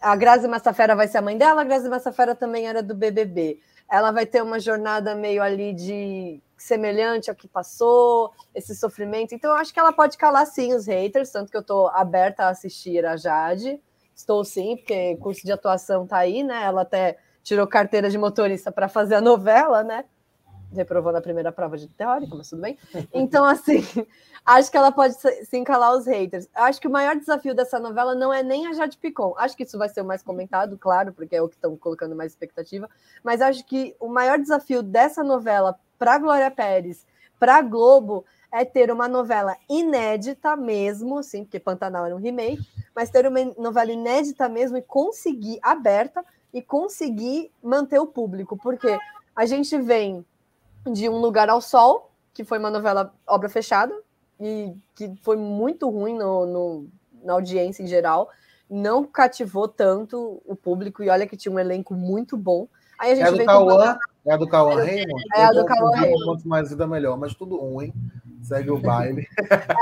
a 0.00 0.16
Grazi 0.16 0.48
Massafera 0.48 0.96
vai 0.96 1.08
ser 1.08 1.18
a 1.18 1.22
mãe 1.22 1.36
dela, 1.36 1.60
a 1.60 1.64
Grazi 1.64 1.90
Massafera 1.90 2.34
também 2.34 2.66
era 2.66 2.82
do 2.82 2.94
BBB. 2.94 3.60
Ela 3.90 4.10
vai 4.10 4.26
ter 4.26 4.42
uma 4.42 4.58
jornada 4.58 5.14
meio 5.14 5.42
ali 5.42 5.72
de 5.72 6.40
semelhante 6.56 7.30
ao 7.30 7.36
que 7.36 7.46
passou, 7.46 8.32
esse 8.54 8.74
sofrimento. 8.74 9.34
Então, 9.34 9.50
eu 9.50 9.56
acho 9.56 9.72
que 9.72 9.78
ela 9.78 9.92
pode 9.92 10.16
calar 10.16 10.46
sim 10.46 10.74
os 10.74 10.86
haters, 10.86 11.30
tanto 11.30 11.50
que 11.50 11.56
eu 11.56 11.60
estou 11.60 11.88
aberta 11.88 12.44
a 12.44 12.48
assistir 12.48 13.04
a 13.04 13.16
Jade. 13.16 13.80
Estou 14.14 14.44
sim, 14.44 14.76
porque 14.76 15.16
curso 15.16 15.44
de 15.44 15.52
atuação 15.52 16.06
tá 16.06 16.16
aí, 16.16 16.42
né? 16.42 16.62
Ela 16.64 16.82
até 16.82 17.18
tirou 17.42 17.66
carteira 17.66 18.10
de 18.10 18.18
motorista 18.18 18.72
para 18.72 18.88
fazer 18.88 19.16
a 19.16 19.20
novela, 19.20 19.82
né? 19.82 20.04
Reprovou 20.72 21.12
na 21.12 21.20
primeira 21.20 21.52
prova 21.52 21.76
de 21.76 21.88
teórica, 21.88 22.34
mas 22.34 22.50
tudo 22.50 22.62
bem. 22.62 22.78
Então, 23.12 23.44
assim, 23.44 23.82
acho 24.44 24.70
que 24.70 24.76
ela 24.76 24.92
pode 24.92 25.14
se 25.14 25.56
encalar 25.56 25.96
os 25.96 26.06
haters. 26.06 26.48
Acho 26.54 26.80
que 26.80 26.88
o 26.88 26.90
maior 26.90 27.16
desafio 27.16 27.54
dessa 27.54 27.78
novela 27.78 28.14
não 28.14 28.32
é 28.32 28.42
nem 28.42 28.66
a 28.66 28.72
Jade 28.72 28.98
Picon. 28.98 29.34
Acho 29.38 29.56
que 29.56 29.62
isso 29.62 29.78
vai 29.78 29.88
ser 29.88 30.02
o 30.02 30.04
mais 30.04 30.22
comentado, 30.22 30.76
claro, 30.78 31.12
porque 31.12 31.36
é 31.36 31.42
o 31.42 31.48
que 31.48 31.54
estão 31.54 31.76
colocando 31.76 32.16
mais 32.16 32.32
expectativa. 32.32 32.88
Mas 33.22 33.40
acho 33.40 33.64
que 33.64 33.94
o 34.00 34.08
maior 34.08 34.38
desafio 34.38 34.82
dessa 34.82 35.22
novela 35.22 35.78
para 35.98 36.18
Glória 36.18 36.50
Pérez, 36.50 37.06
para 37.38 37.60
Globo, 37.62 38.24
é 38.52 38.64
ter 38.64 38.90
uma 38.90 39.08
novela 39.08 39.56
inédita 39.68 40.56
mesmo, 40.56 41.22
sim, 41.22 41.44
porque 41.44 41.60
Pantanal 41.60 42.06
era 42.06 42.14
um 42.14 42.20
remake, 42.20 42.66
mas 42.94 43.10
ter 43.10 43.26
uma 43.26 43.44
novela 43.58 43.92
inédita 43.92 44.48
mesmo 44.48 44.76
e 44.76 44.82
conseguir 44.82 45.58
aberta 45.62 46.24
e 46.52 46.62
conseguir 46.62 47.50
manter 47.62 47.98
o 47.98 48.06
público, 48.06 48.56
porque 48.56 48.98
a 49.34 49.44
gente 49.44 49.78
vem 49.78 50.24
de 50.92 51.08
Um 51.08 51.18
Lugar 51.18 51.48
ao 51.48 51.60
Sol, 51.60 52.10
que 52.32 52.44
foi 52.44 52.58
uma 52.58 52.70
novela 52.70 53.12
obra 53.26 53.48
fechada 53.48 53.94
e 54.40 54.74
que 54.94 55.14
foi 55.22 55.36
muito 55.36 55.88
ruim 55.88 56.14
no, 56.14 56.46
no, 56.46 56.88
na 57.22 57.32
audiência 57.32 57.82
em 57.82 57.86
geral. 57.86 58.28
Não 58.68 59.04
cativou 59.04 59.68
tanto 59.68 60.42
o 60.44 60.56
público 60.56 61.02
e 61.02 61.08
olha 61.08 61.26
que 61.26 61.36
tinha 61.36 61.52
um 61.52 61.58
elenco 61.58 61.94
muito 61.94 62.36
bom. 62.36 62.68
Aí 62.98 63.12
a 63.12 63.14
gente 63.14 63.28
é 63.28 63.32
do 63.32 63.44
Cauã, 63.44 63.98
é 64.24 64.32
a 64.32 64.36
do 64.36 64.48
Cauã 64.48 64.74
Raymond? 64.76 65.24
É 65.34 65.44
a 65.44 65.52
do 65.52 65.64
Cauã 65.64 65.90
Raymond. 65.90 66.24
Quanto 66.24 66.48
mais 66.48 66.70
vida, 66.70 66.86
melhor, 66.86 67.16
mas 67.16 67.34
tudo 67.34 67.56
ruim. 67.56 67.92
Segue 68.42 68.70
o 68.70 68.78
baile. 68.78 69.26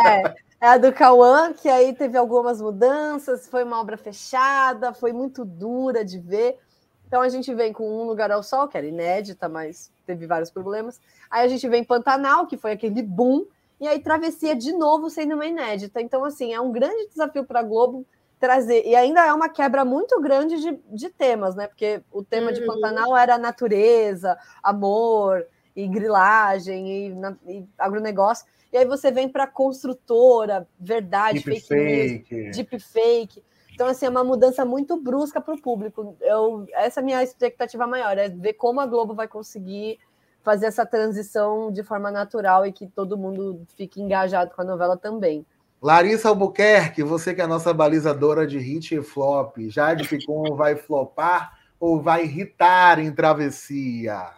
É, 0.06 0.34
é 0.60 0.68
a 0.68 0.78
do 0.78 0.92
Cauã, 0.92 1.52
que 1.52 1.68
aí 1.68 1.92
teve 1.94 2.16
algumas 2.16 2.60
mudanças, 2.60 3.46
foi 3.46 3.64
uma 3.64 3.80
obra 3.80 3.96
fechada, 3.96 4.92
foi 4.92 5.12
muito 5.12 5.44
dura 5.44 6.04
de 6.04 6.18
ver. 6.18 6.58
Então 7.06 7.20
a 7.20 7.28
gente 7.28 7.54
vem 7.54 7.72
com 7.72 7.88
Um 7.88 8.04
Lugar 8.04 8.30
ao 8.30 8.42
Sol, 8.42 8.68
que 8.68 8.76
era 8.76 8.86
inédita, 8.86 9.48
mas 9.48 9.92
teve 10.06 10.26
vários 10.26 10.50
problemas. 10.50 11.00
Aí 11.30 11.44
a 11.44 11.48
gente 11.48 11.68
vem 11.68 11.84
Pantanal, 11.84 12.46
que 12.46 12.56
foi 12.56 12.72
aquele 12.72 13.02
boom, 13.02 13.46
e 13.80 13.86
aí 13.86 13.98
Travessia 14.00 14.54
de 14.54 14.72
novo 14.72 15.10
sendo 15.10 15.34
uma 15.34 15.46
inédita. 15.46 16.00
Então, 16.00 16.24
assim, 16.24 16.52
é 16.52 16.60
um 16.60 16.72
grande 16.72 17.08
desafio 17.08 17.44
para 17.44 17.60
a 17.60 17.62
Globo 17.62 18.06
trazer. 18.38 18.84
E 18.86 18.94
ainda 18.94 19.24
é 19.24 19.32
uma 19.32 19.48
quebra 19.48 19.84
muito 19.84 20.20
grande 20.20 20.60
de, 20.60 20.78
de 20.90 21.08
temas, 21.08 21.54
né? 21.54 21.66
Porque 21.66 22.02
o 22.12 22.22
tema 22.22 22.48
uhum. 22.48 22.52
de 22.52 22.66
Pantanal 22.66 23.16
era 23.16 23.38
natureza, 23.38 24.38
amor 24.62 25.46
e 25.74 25.88
grilagem 25.88 27.08
e, 27.08 27.16
e 27.48 27.68
agronegócio. 27.78 28.46
E 28.72 28.76
aí 28.76 28.84
você 28.84 29.10
vem 29.10 29.28
para 29.28 29.46
construtora, 29.46 30.66
verdade, 30.78 31.44
deep 31.44 31.60
fake, 31.60 31.68
fake 31.68 32.34
news, 32.34 32.56
deep 32.56 32.78
fake. 32.80 33.42
Então, 33.74 33.88
assim, 33.88 34.06
é 34.06 34.08
uma 34.08 34.22
mudança 34.22 34.64
muito 34.64 34.96
brusca 34.96 35.40
para 35.40 35.52
o 35.52 35.60
público. 35.60 36.16
Eu, 36.20 36.64
essa 36.74 37.00
é 37.00 37.02
a 37.02 37.04
minha 37.04 37.22
expectativa 37.22 37.86
maior, 37.86 38.16
é 38.16 38.28
ver 38.28 38.52
como 38.52 38.80
a 38.80 38.86
Globo 38.86 39.14
vai 39.14 39.26
conseguir 39.26 39.98
fazer 40.44 40.66
essa 40.66 40.86
transição 40.86 41.72
de 41.72 41.82
forma 41.82 42.10
natural 42.10 42.64
e 42.64 42.72
que 42.72 42.86
todo 42.86 43.18
mundo 43.18 43.66
fique 43.76 44.00
engajado 44.00 44.54
com 44.54 44.62
a 44.62 44.64
novela 44.64 44.96
também. 44.96 45.44
Larissa 45.82 46.28
Albuquerque, 46.28 47.02
você 47.02 47.34
que 47.34 47.40
é 47.40 47.44
a 47.44 47.48
nossa 47.48 47.74
balizadora 47.74 48.46
de 48.46 48.58
hit 48.58 48.94
e 48.94 49.02
flop, 49.02 49.56
Jade 49.68 50.06
Picon 50.08 50.54
vai 50.54 50.76
flopar 50.76 51.58
ou 51.80 52.00
vai 52.00 52.24
irritar 52.24 53.00
em 53.00 53.12
travessia? 53.12 54.28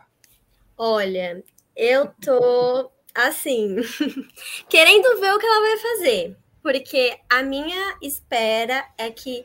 Olha, 0.79 1.45
eu 1.77 2.07
tô 2.21 2.91
assim, 3.15 3.77
querendo 4.69 5.21
ver 5.21 5.35
o 5.35 5.39
que 5.39 5.47
ela 5.47 5.61
vai 5.61 5.77
fazer 5.77 6.37
porque 6.67 7.17
a 7.31 7.45
minha 7.45 7.97
espera 8.03 8.85
é 8.99 9.09
que 9.09 9.45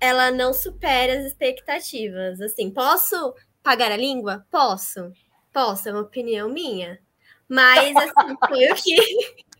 ela 0.00 0.30
não 0.30 0.54
supere 0.54 1.12
as 1.12 1.26
expectativas. 1.26 2.40
Assim, 2.40 2.70
posso 2.70 3.34
pagar 3.62 3.92
a 3.92 3.98
língua? 3.98 4.46
Posso. 4.50 5.12
Posso, 5.52 5.90
é 5.90 5.92
uma 5.92 6.00
opinião 6.00 6.48
minha. 6.48 6.98
Mas, 7.46 7.94
assim, 7.94 8.34
foi 8.48 8.70
o 8.70 8.74
que. 8.74 8.96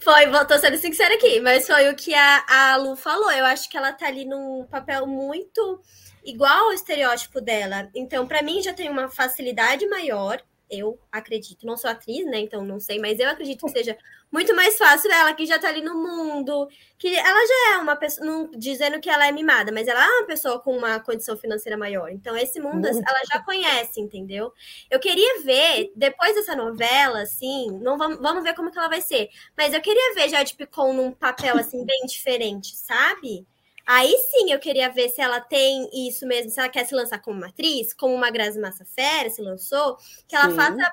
Foi, 0.00 0.26
tô 0.46 0.58
sendo 0.58 0.76
sincera 0.76 1.14
aqui, 1.14 1.40
mas 1.40 1.66
foi 1.66 1.90
o 1.90 1.96
que 1.96 2.14
a, 2.14 2.44
a 2.46 2.76
Lu 2.76 2.94
falou. 2.94 3.32
Eu 3.32 3.44
acho 3.46 3.68
que 3.68 3.76
ela 3.76 3.92
tá 3.92 4.06
ali 4.06 4.24
num 4.24 4.64
papel 4.70 5.06
muito 5.06 5.80
igual 6.24 6.66
ao 6.66 6.72
estereótipo 6.72 7.40
dela. 7.40 7.90
Então, 7.92 8.28
para 8.28 8.42
mim, 8.42 8.62
já 8.62 8.72
tem 8.72 8.88
uma 8.88 9.08
facilidade 9.08 9.84
maior 9.88 10.40
eu 10.70 10.98
acredito, 11.10 11.66
não 11.66 11.76
sou 11.76 11.90
atriz, 11.90 12.24
né? 12.26 12.40
Então 12.40 12.64
não 12.64 12.80
sei, 12.80 12.98
mas 12.98 13.18
eu 13.18 13.28
acredito 13.28 13.64
que 13.66 13.72
seja 13.72 13.96
muito 14.30 14.54
mais 14.54 14.76
fácil 14.76 15.10
ela 15.10 15.32
que 15.34 15.46
já 15.46 15.58
tá 15.58 15.68
ali 15.68 15.80
no 15.80 15.94
mundo, 15.94 16.68
que 16.98 17.14
ela 17.16 17.46
já 17.46 17.74
é 17.74 17.78
uma 17.78 17.96
pessoa, 17.96 18.26
não 18.26 18.50
dizendo 18.50 19.00
que 19.00 19.08
ela 19.08 19.26
é 19.26 19.32
mimada, 19.32 19.70
mas 19.70 19.86
ela 19.86 20.04
é 20.04 20.08
uma 20.18 20.26
pessoa 20.26 20.60
com 20.60 20.76
uma 20.76 20.98
condição 21.00 21.36
financeira 21.36 21.76
maior. 21.76 22.10
Então 22.10 22.36
esse 22.36 22.60
mundo 22.60 22.88
muito. 22.90 23.08
ela 23.08 23.20
já 23.32 23.42
conhece, 23.42 24.00
entendeu? 24.00 24.52
Eu 24.90 24.98
queria 24.98 25.42
ver 25.42 25.92
depois 25.94 26.34
dessa 26.34 26.56
novela, 26.56 27.22
assim, 27.22 27.70
não 27.80 27.96
vamos, 27.96 28.18
vamos 28.18 28.42
ver 28.42 28.54
como 28.54 28.70
que 28.70 28.78
ela 28.78 28.88
vai 28.88 29.00
ser, 29.00 29.28
mas 29.56 29.72
eu 29.72 29.80
queria 29.80 30.14
ver 30.14 30.28
Jade 30.28 30.54
Picon 30.54 30.92
num 30.92 31.12
papel 31.12 31.56
assim 31.56 31.84
bem 31.84 32.04
diferente, 32.06 32.76
sabe? 32.76 33.46
Aí 33.86 34.12
sim 34.30 34.50
eu 34.50 34.58
queria 34.58 34.90
ver 34.90 35.08
se 35.10 35.20
ela 35.20 35.40
tem 35.40 35.88
isso 35.94 36.26
mesmo, 36.26 36.50
se 36.50 36.58
ela 36.58 36.68
quer 36.68 36.84
se 36.84 36.94
lançar 36.94 37.20
como 37.20 37.38
uma 37.38 37.46
atriz, 37.46 37.94
como 37.94 38.14
uma 38.14 38.30
Grazi 38.30 38.58
Massafera 38.58 39.30
se 39.30 39.40
lançou, 39.40 39.96
que 40.26 40.34
ela 40.34 40.50
sim. 40.50 40.56
faça 40.56 40.92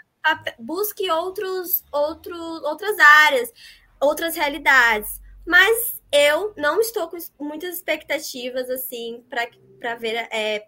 busque 0.59 1.09
outros, 1.09 1.83
outro, 1.91 2.35
outras 2.63 2.97
áreas, 2.99 3.51
outras 3.99 4.35
realidades. 4.35 5.21
Mas 5.45 6.01
eu 6.11 6.53
não 6.55 6.79
estou 6.79 7.09
com 7.09 7.17
muitas 7.43 7.75
expectativas 7.75 8.69
assim 8.69 9.23
para 9.29 9.95
ver 9.95 10.27
é, 10.31 10.67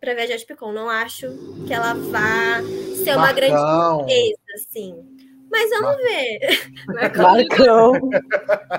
para 0.00 0.14
ver 0.14 0.22
a 0.22 0.26
Jet 0.26 0.46
Picon. 0.46 0.72
Não 0.72 0.88
acho 0.88 1.26
que 1.66 1.72
ela 1.72 1.92
vá 1.92 2.62
ser 3.04 3.14
uma 3.14 3.32
grande 3.32 3.58
surpresa, 3.58 4.38
assim. 4.54 5.27
Mas 5.50 5.70
vamos 5.70 5.96
ver. 5.96 6.38
Marcão. 7.16 7.92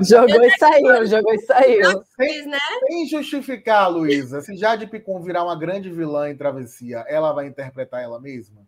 jogou 0.01 0.43
e 0.43 0.57
saiu, 0.57 1.05
jogou 1.05 1.33
e 1.33 1.39
saiu. 1.41 2.03
Sem, 2.15 2.45
né? 2.47 2.59
sem 2.87 3.07
justificar, 3.07 3.89
Luísa, 3.89 4.41
se 4.41 4.55
Jade 4.55 4.87
Picon 4.87 5.21
virar 5.21 5.43
uma 5.43 5.57
grande 5.57 5.89
vilã 5.89 6.29
em 6.29 6.37
Travessia, 6.37 7.05
ela 7.07 7.33
vai 7.33 7.47
interpretar 7.47 8.01
ela 8.01 8.19
mesma? 8.19 8.67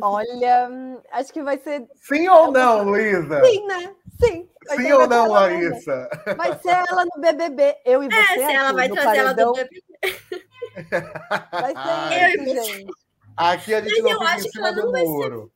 Olha, 0.00 0.70
acho 1.10 1.32
que 1.32 1.42
vai 1.42 1.58
ser. 1.58 1.86
Sim 1.96 2.28
ou 2.28 2.52
não, 2.52 2.84
Luísa? 2.84 3.44
Sim, 3.44 3.66
né? 3.66 3.94
Sim. 4.20 4.48
Vai 4.68 4.76
Sim 4.76 4.92
ou 4.92 5.08
não, 5.08 5.26
ela 5.26 5.40
Larissa? 5.40 6.08
mesma. 6.24 6.34
Vai 6.36 6.58
ser 6.58 6.70
ela 6.88 7.04
no 7.04 7.20
BBB. 7.20 7.76
Eu 7.84 8.02
e 8.02 8.08
você. 8.08 8.40
É, 8.40 8.46
se 8.46 8.54
ela 8.54 8.72
vai 8.72 8.88
trazer 8.88 9.18
ela 9.18 9.34
paredão. 9.34 9.52
do 9.52 9.58
BBB. 9.58 9.82
Vai 11.50 11.72
Ai, 11.74 12.08
ser 12.08 12.38
eu 12.38 12.44
e 12.44 12.54
você. 12.54 12.86
Aqui 13.36 13.74
a 13.74 13.80
gente 13.80 14.02
Mas 14.02 14.02
não 14.02 14.10
eu 14.10 14.18
fica 14.18 14.30
em 14.30 14.34
acho 14.34 14.44
que 14.44 14.50
cima 14.50 14.66
ela 14.68 14.76
do 14.76 14.82
não 14.84 14.92
vai 14.92 15.00
ser- 15.02 15.08
muro. 15.08 15.52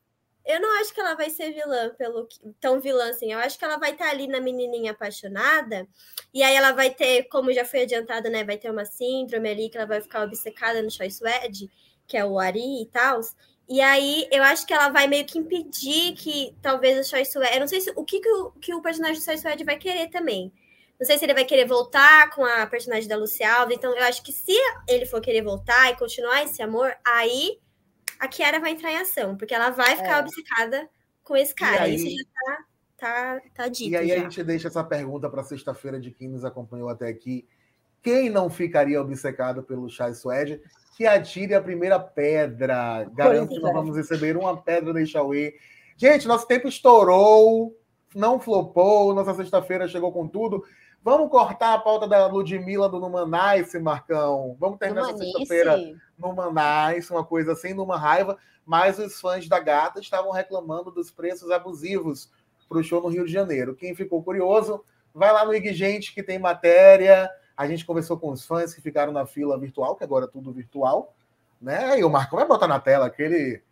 Eu 0.48 0.61
não 0.61 0.81
acho 0.81 0.94
que 0.94 1.01
ela 1.01 1.15
vai 1.15 1.28
ser 1.28 1.53
vilã, 1.53 1.90
pelo 1.98 2.24
que- 2.27 2.39
tão 2.61 2.81
vilã 2.81 3.11
assim. 3.11 3.32
Eu 3.32 3.39
acho 3.40 3.59
que 3.59 3.65
ela 3.65 3.78
vai 3.78 3.90
estar 3.93 4.09
ali 4.09 4.28
na 4.28 4.40
menininha 4.40 4.93
apaixonada. 4.93 5.89
E 6.32 6.40
aí 6.43 6.55
ela 6.55 6.70
vai 6.73 6.89
ter, 6.90 7.24
como 7.24 7.53
já 7.53 7.65
foi 7.65 7.82
adiantado, 7.82 8.31
né? 8.31 8.44
Vai 8.44 8.57
ter 8.57 8.70
uma 8.70 8.85
síndrome 8.85 9.48
ali 9.51 9.69
que 9.69 9.77
ela 9.77 9.86
vai 9.86 10.01
ficar 10.01 10.23
obcecada 10.23 10.81
no 10.82 10.90
Choi 10.90 11.11
Suede, 11.11 11.69
que 12.07 12.16
é 12.16 12.24
o 12.24 12.39
Ari 12.39 12.82
e 12.82 12.86
tal. 12.86 13.20
E 13.69 13.81
aí 13.81 14.28
eu 14.31 14.44
acho 14.44 14.65
que 14.65 14.73
ela 14.73 14.89
vai 14.89 15.09
meio 15.09 15.24
que 15.27 15.36
impedir 15.36 16.12
que 16.15 16.55
talvez 16.62 17.05
o 17.05 17.11
Choi 17.11 17.24
Suede. 17.24 17.53
Eu 17.55 17.61
não 17.61 17.66
sei 17.69 17.81
se, 17.81 17.93
o 17.97 18.05
que, 18.05 18.20
que, 18.20 18.28
o, 18.31 18.53
que 18.53 18.73
o 18.73 18.81
personagem 18.81 19.19
do 19.19 19.24
Choi 19.24 19.39
Suede 19.39 19.65
vai 19.65 19.77
querer 19.77 20.09
também. 20.11 20.53
Não 20.98 21.05
sei 21.05 21.19
se 21.19 21.24
ele 21.24 21.35
vai 21.35 21.44
querer 21.44 21.66
voltar 21.66 22.31
com 22.31 22.44
a 22.44 22.65
personagem 22.69 23.09
da 23.09 23.16
Lucy 23.16 23.43
Alves. 23.43 23.77
Então 23.77 23.93
eu 23.97 24.05
acho 24.05 24.23
que 24.23 24.31
se 24.32 24.57
ele 24.89 25.05
for 25.07 25.20
querer 25.20 25.43
voltar 25.43 25.90
e 25.90 25.97
continuar 25.97 26.44
esse 26.44 26.62
amor, 26.62 26.97
aí 27.05 27.59
a 28.18 28.28
Kiara 28.28 28.60
vai 28.60 28.72
entrar 28.72 28.90
em 28.93 28.98
ação, 28.98 29.36
porque 29.36 29.55
ela 29.55 29.70
vai 29.70 29.97
ficar 29.97 30.18
É. 30.18 30.20
obcecada 30.20 30.88
com 31.22 31.36
esse 31.36 31.55
cara. 31.55 31.82
aí- 31.84 31.94
Isso 31.94 32.09
já 32.09 32.24
tá, 32.44 32.64
tá, 32.97 33.40
tá 33.55 33.68
dito. 33.68 33.90
E 33.90 33.97
aí 33.97 34.09
já. 34.09 34.14
a 34.14 34.18
gente 34.18 34.43
deixa 34.44 34.68
essa 34.68 34.82
pergunta 34.84 35.28
para 35.28 35.43
sexta-feira 35.43 36.01
de 36.01 36.10
quem 36.10 36.28
nos 36.28 36.44
acompanhou 36.44 36.88
até 36.88 37.09
aqui. 37.09 37.47
Quem 38.02 38.30
não 38.30 38.48
ficaria 38.48 39.01
obcecado 39.01 39.62
pelo 39.62 39.88
Chai 39.90 40.14
Suede, 40.14 40.60
que 40.97 41.06
atire 41.06 41.55
a 41.55 41.60
primeira 41.60 41.98
pedra. 41.98 43.05
Garanto 43.12 43.48
que 43.55 43.60
nós 43.60 43.70
é. 43.70 43.74
vamos 43.74 43.97
receber 43.97 44.36
uma 44.36 44.56
pedra 44.56 44.93
da 44.93 45.01
Ixauê. 45.02 45.55
Gente, 45.97 46.28
nosso 46.28 46.47
tempo 46.47 46.68
estourou, 46.68 47.76
não 48.14 48.38
flopou, 48.38 49.12
nossa 49.14 49.34
sexta-feira 49.34 49.88
chegou 49.88 50.12
com 50.12 50.26
tudo. 50.28 50.64
Vamos 51.06 51.30
cortar 51.30 51.72
a 51.72 51.78
pauta 51.78 52.08
da 52.08 52.26
Ludmilla 52.26 52.88
do 52.88 52.98
Numanice, 52.98 53.78
Marcão. 53.78 54.56
Vamos 54.58 54.76
terminar 54.76 55.02
essa 55.02 55.12
Humanice. 55.12 55.32
sexta-feira 55.38 55.78
numa 56.18 56.50
nice, 56.92 57.12
uma 57.12 57.24
coisa 57.24 57.52
assim, 57.52 57.72
numa 57.72 57.96
raiva, 57.96 58.36
mas 58.66 58.98
os 58.98 59.20
fãs 59.20 59.48
da 59.48 59.60
gata 59.60 60.00
estavam 60.00 60.32
reclamando 60.32 60.90
dos 60.90 61.12
preços 61.12 61.48
abusivos 61.52 62.28
para 62.68 62.78
o 62.78 62.82
show 62.82 63.00
no 63.00 63.06
Rio 63.06 63.24
de 63.24 63.32
Janeiro. 63.32 63.76
Quem 63.76 63.94
ficou 63.94 64.20
curioso, 64.20 64.84
vai 65.14 65.32
lá 65.32 65.44
no 65.44 65.54
IG 65.54 65.74
Gente 65.74 66.12
que 66.12 66.24
tem 66.24 66.40
matéria. 66.40 67.30
A 67.56 67.68
gente 67.68 67.86
conversou 67.86 68.18
com 68.18 68.32
os 68.32 68.44
fãs 68.44 68.74
que 68.74 68.80
ficaram 68.80 69.12
na 69.12 69.26
fila 69.26 69.56
virtual, 69.56 69.94
que 69.94 70.02
agora 70.02 70.24
é 70.24 70.28
tudo 70.28 70.52
virtual, 70.52 71.14
né? 71.62 72.00
E 72.00 72.02
o 72.02 72.10
Marco 72.10 72.34
vai 72.34 72.48
botar 72.48 72.66
na 72.66 72.80
tela 72.80 73.08
que 73.08 73.22
ele, 73.22 73.62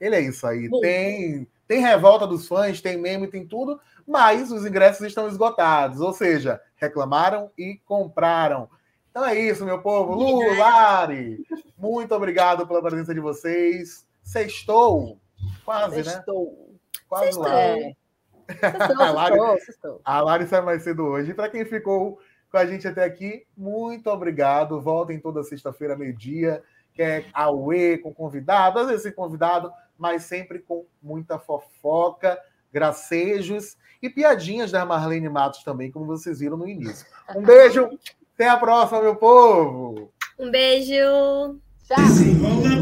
ele 0.00 0.16
é 0.16 0.20
isso 0.22 0.44
aí. 0.44 0.68
Tem, 0.80 1.46
tem 1.70 1.78
revolta 1.78 2.26
dos 2.26 2.48
fãs, 2.48 2.80
tem 2.80 2.96
meme, 2.98 3.28
tem 3.28 3.46
tudo, 3.46 3.78
mas 4.04 4.50
os 4.50 4.66
ingressos 4.66 5.06
estão 5.06 5.28
esgotados, 5.28 6.00
ou 6.00 6.12
seja, 6.12 6.60
reclamaram 6.74 7.48
e 7.56 7.80
compraram. 7.86 8.68
Então 9.08 9.24
é 9.24 9.38
isso, 9.38 9.64
meu 9.64 9.80
povo. 9.80 10.14
Lu, 10.14 10.58
Lari, 10.58 11.38
muito 11.78 12.12
obrigado 12.12 12.66
pela 12.66 12.82
presença 12.82 13.14
de 13.14 13.20
vocês. 13.20 14.04
Sextou. 14.20 15.20
Quase, 15.64 15.98
né? 15.98 16.02
Sextou. 16.02 16.74
Quase 17.08 17.26
Sextou. 17.26 17.44
lá. 17.44 17.54
É. 17.54 17.92
Sextou, 18.48 18.96
A 19.06 19.10
Lari- 19.12 19.60
sextou. 19.60 20.00
A 20.04 20.20
Lari 20.22 20.46
sai 20.48 20.62
mais 20.62 20.82
cedo 20.82 21.04
hoje. 21.04 21.30
E 21.30 21.34
para 21.34 21.48
quem 21.48 21.64
ficou 21.64 22.18
com 22.50 22.58
a 22.58 22.66
gente 22.66 22.88
até 22.88 23.04
aqui, 23.04 23.46
muito 23.56 24.10
obrigado. 24.10 24.80
Voltem 24.80 25.20
toda 25.20 25.44
sexta-feira, 25.44 25.94
meio-dia, 25.96 26.64
que 26.92 27.00
é 27.00 27.26
Aue 27.32 27.98
com 27.98 28.12
convidado, 28.12 28.80
às 28.80 28.88
vezes 28.88 29.04
sem 29.04 29.12
convidado, 29.12 29.72
mas 30.00 30.24
sempre 30.24 30.58
com 30.58 30.86
muita 31.02 31.38
fofoca, 31.38 32.40
gracejos 32.72 33.76
e 34.02 34.08
piadinhas 34.08 34.72
da 34.72 34.84
Marlene 34.86 35.28
Matos 35.28 35.62
também, 35.62 35.92
como 35.92 36.06
vocês 36.06 36.40
viram 36.40 36.56
no 36.56 36.66
início. 36.66 37.06
Um 37.36 37.42
beijo, 37.42 37.86
até 38.34 38.48
a 38.48 38.56
próxima, 38.56 39.02
meu 39.02 39.14
povo! 39.16 40.10
Um 40.38 40.50
beijo! 40.50 41.60
Tchau! 41.86 41.98
Desenrola, 41.98 42.80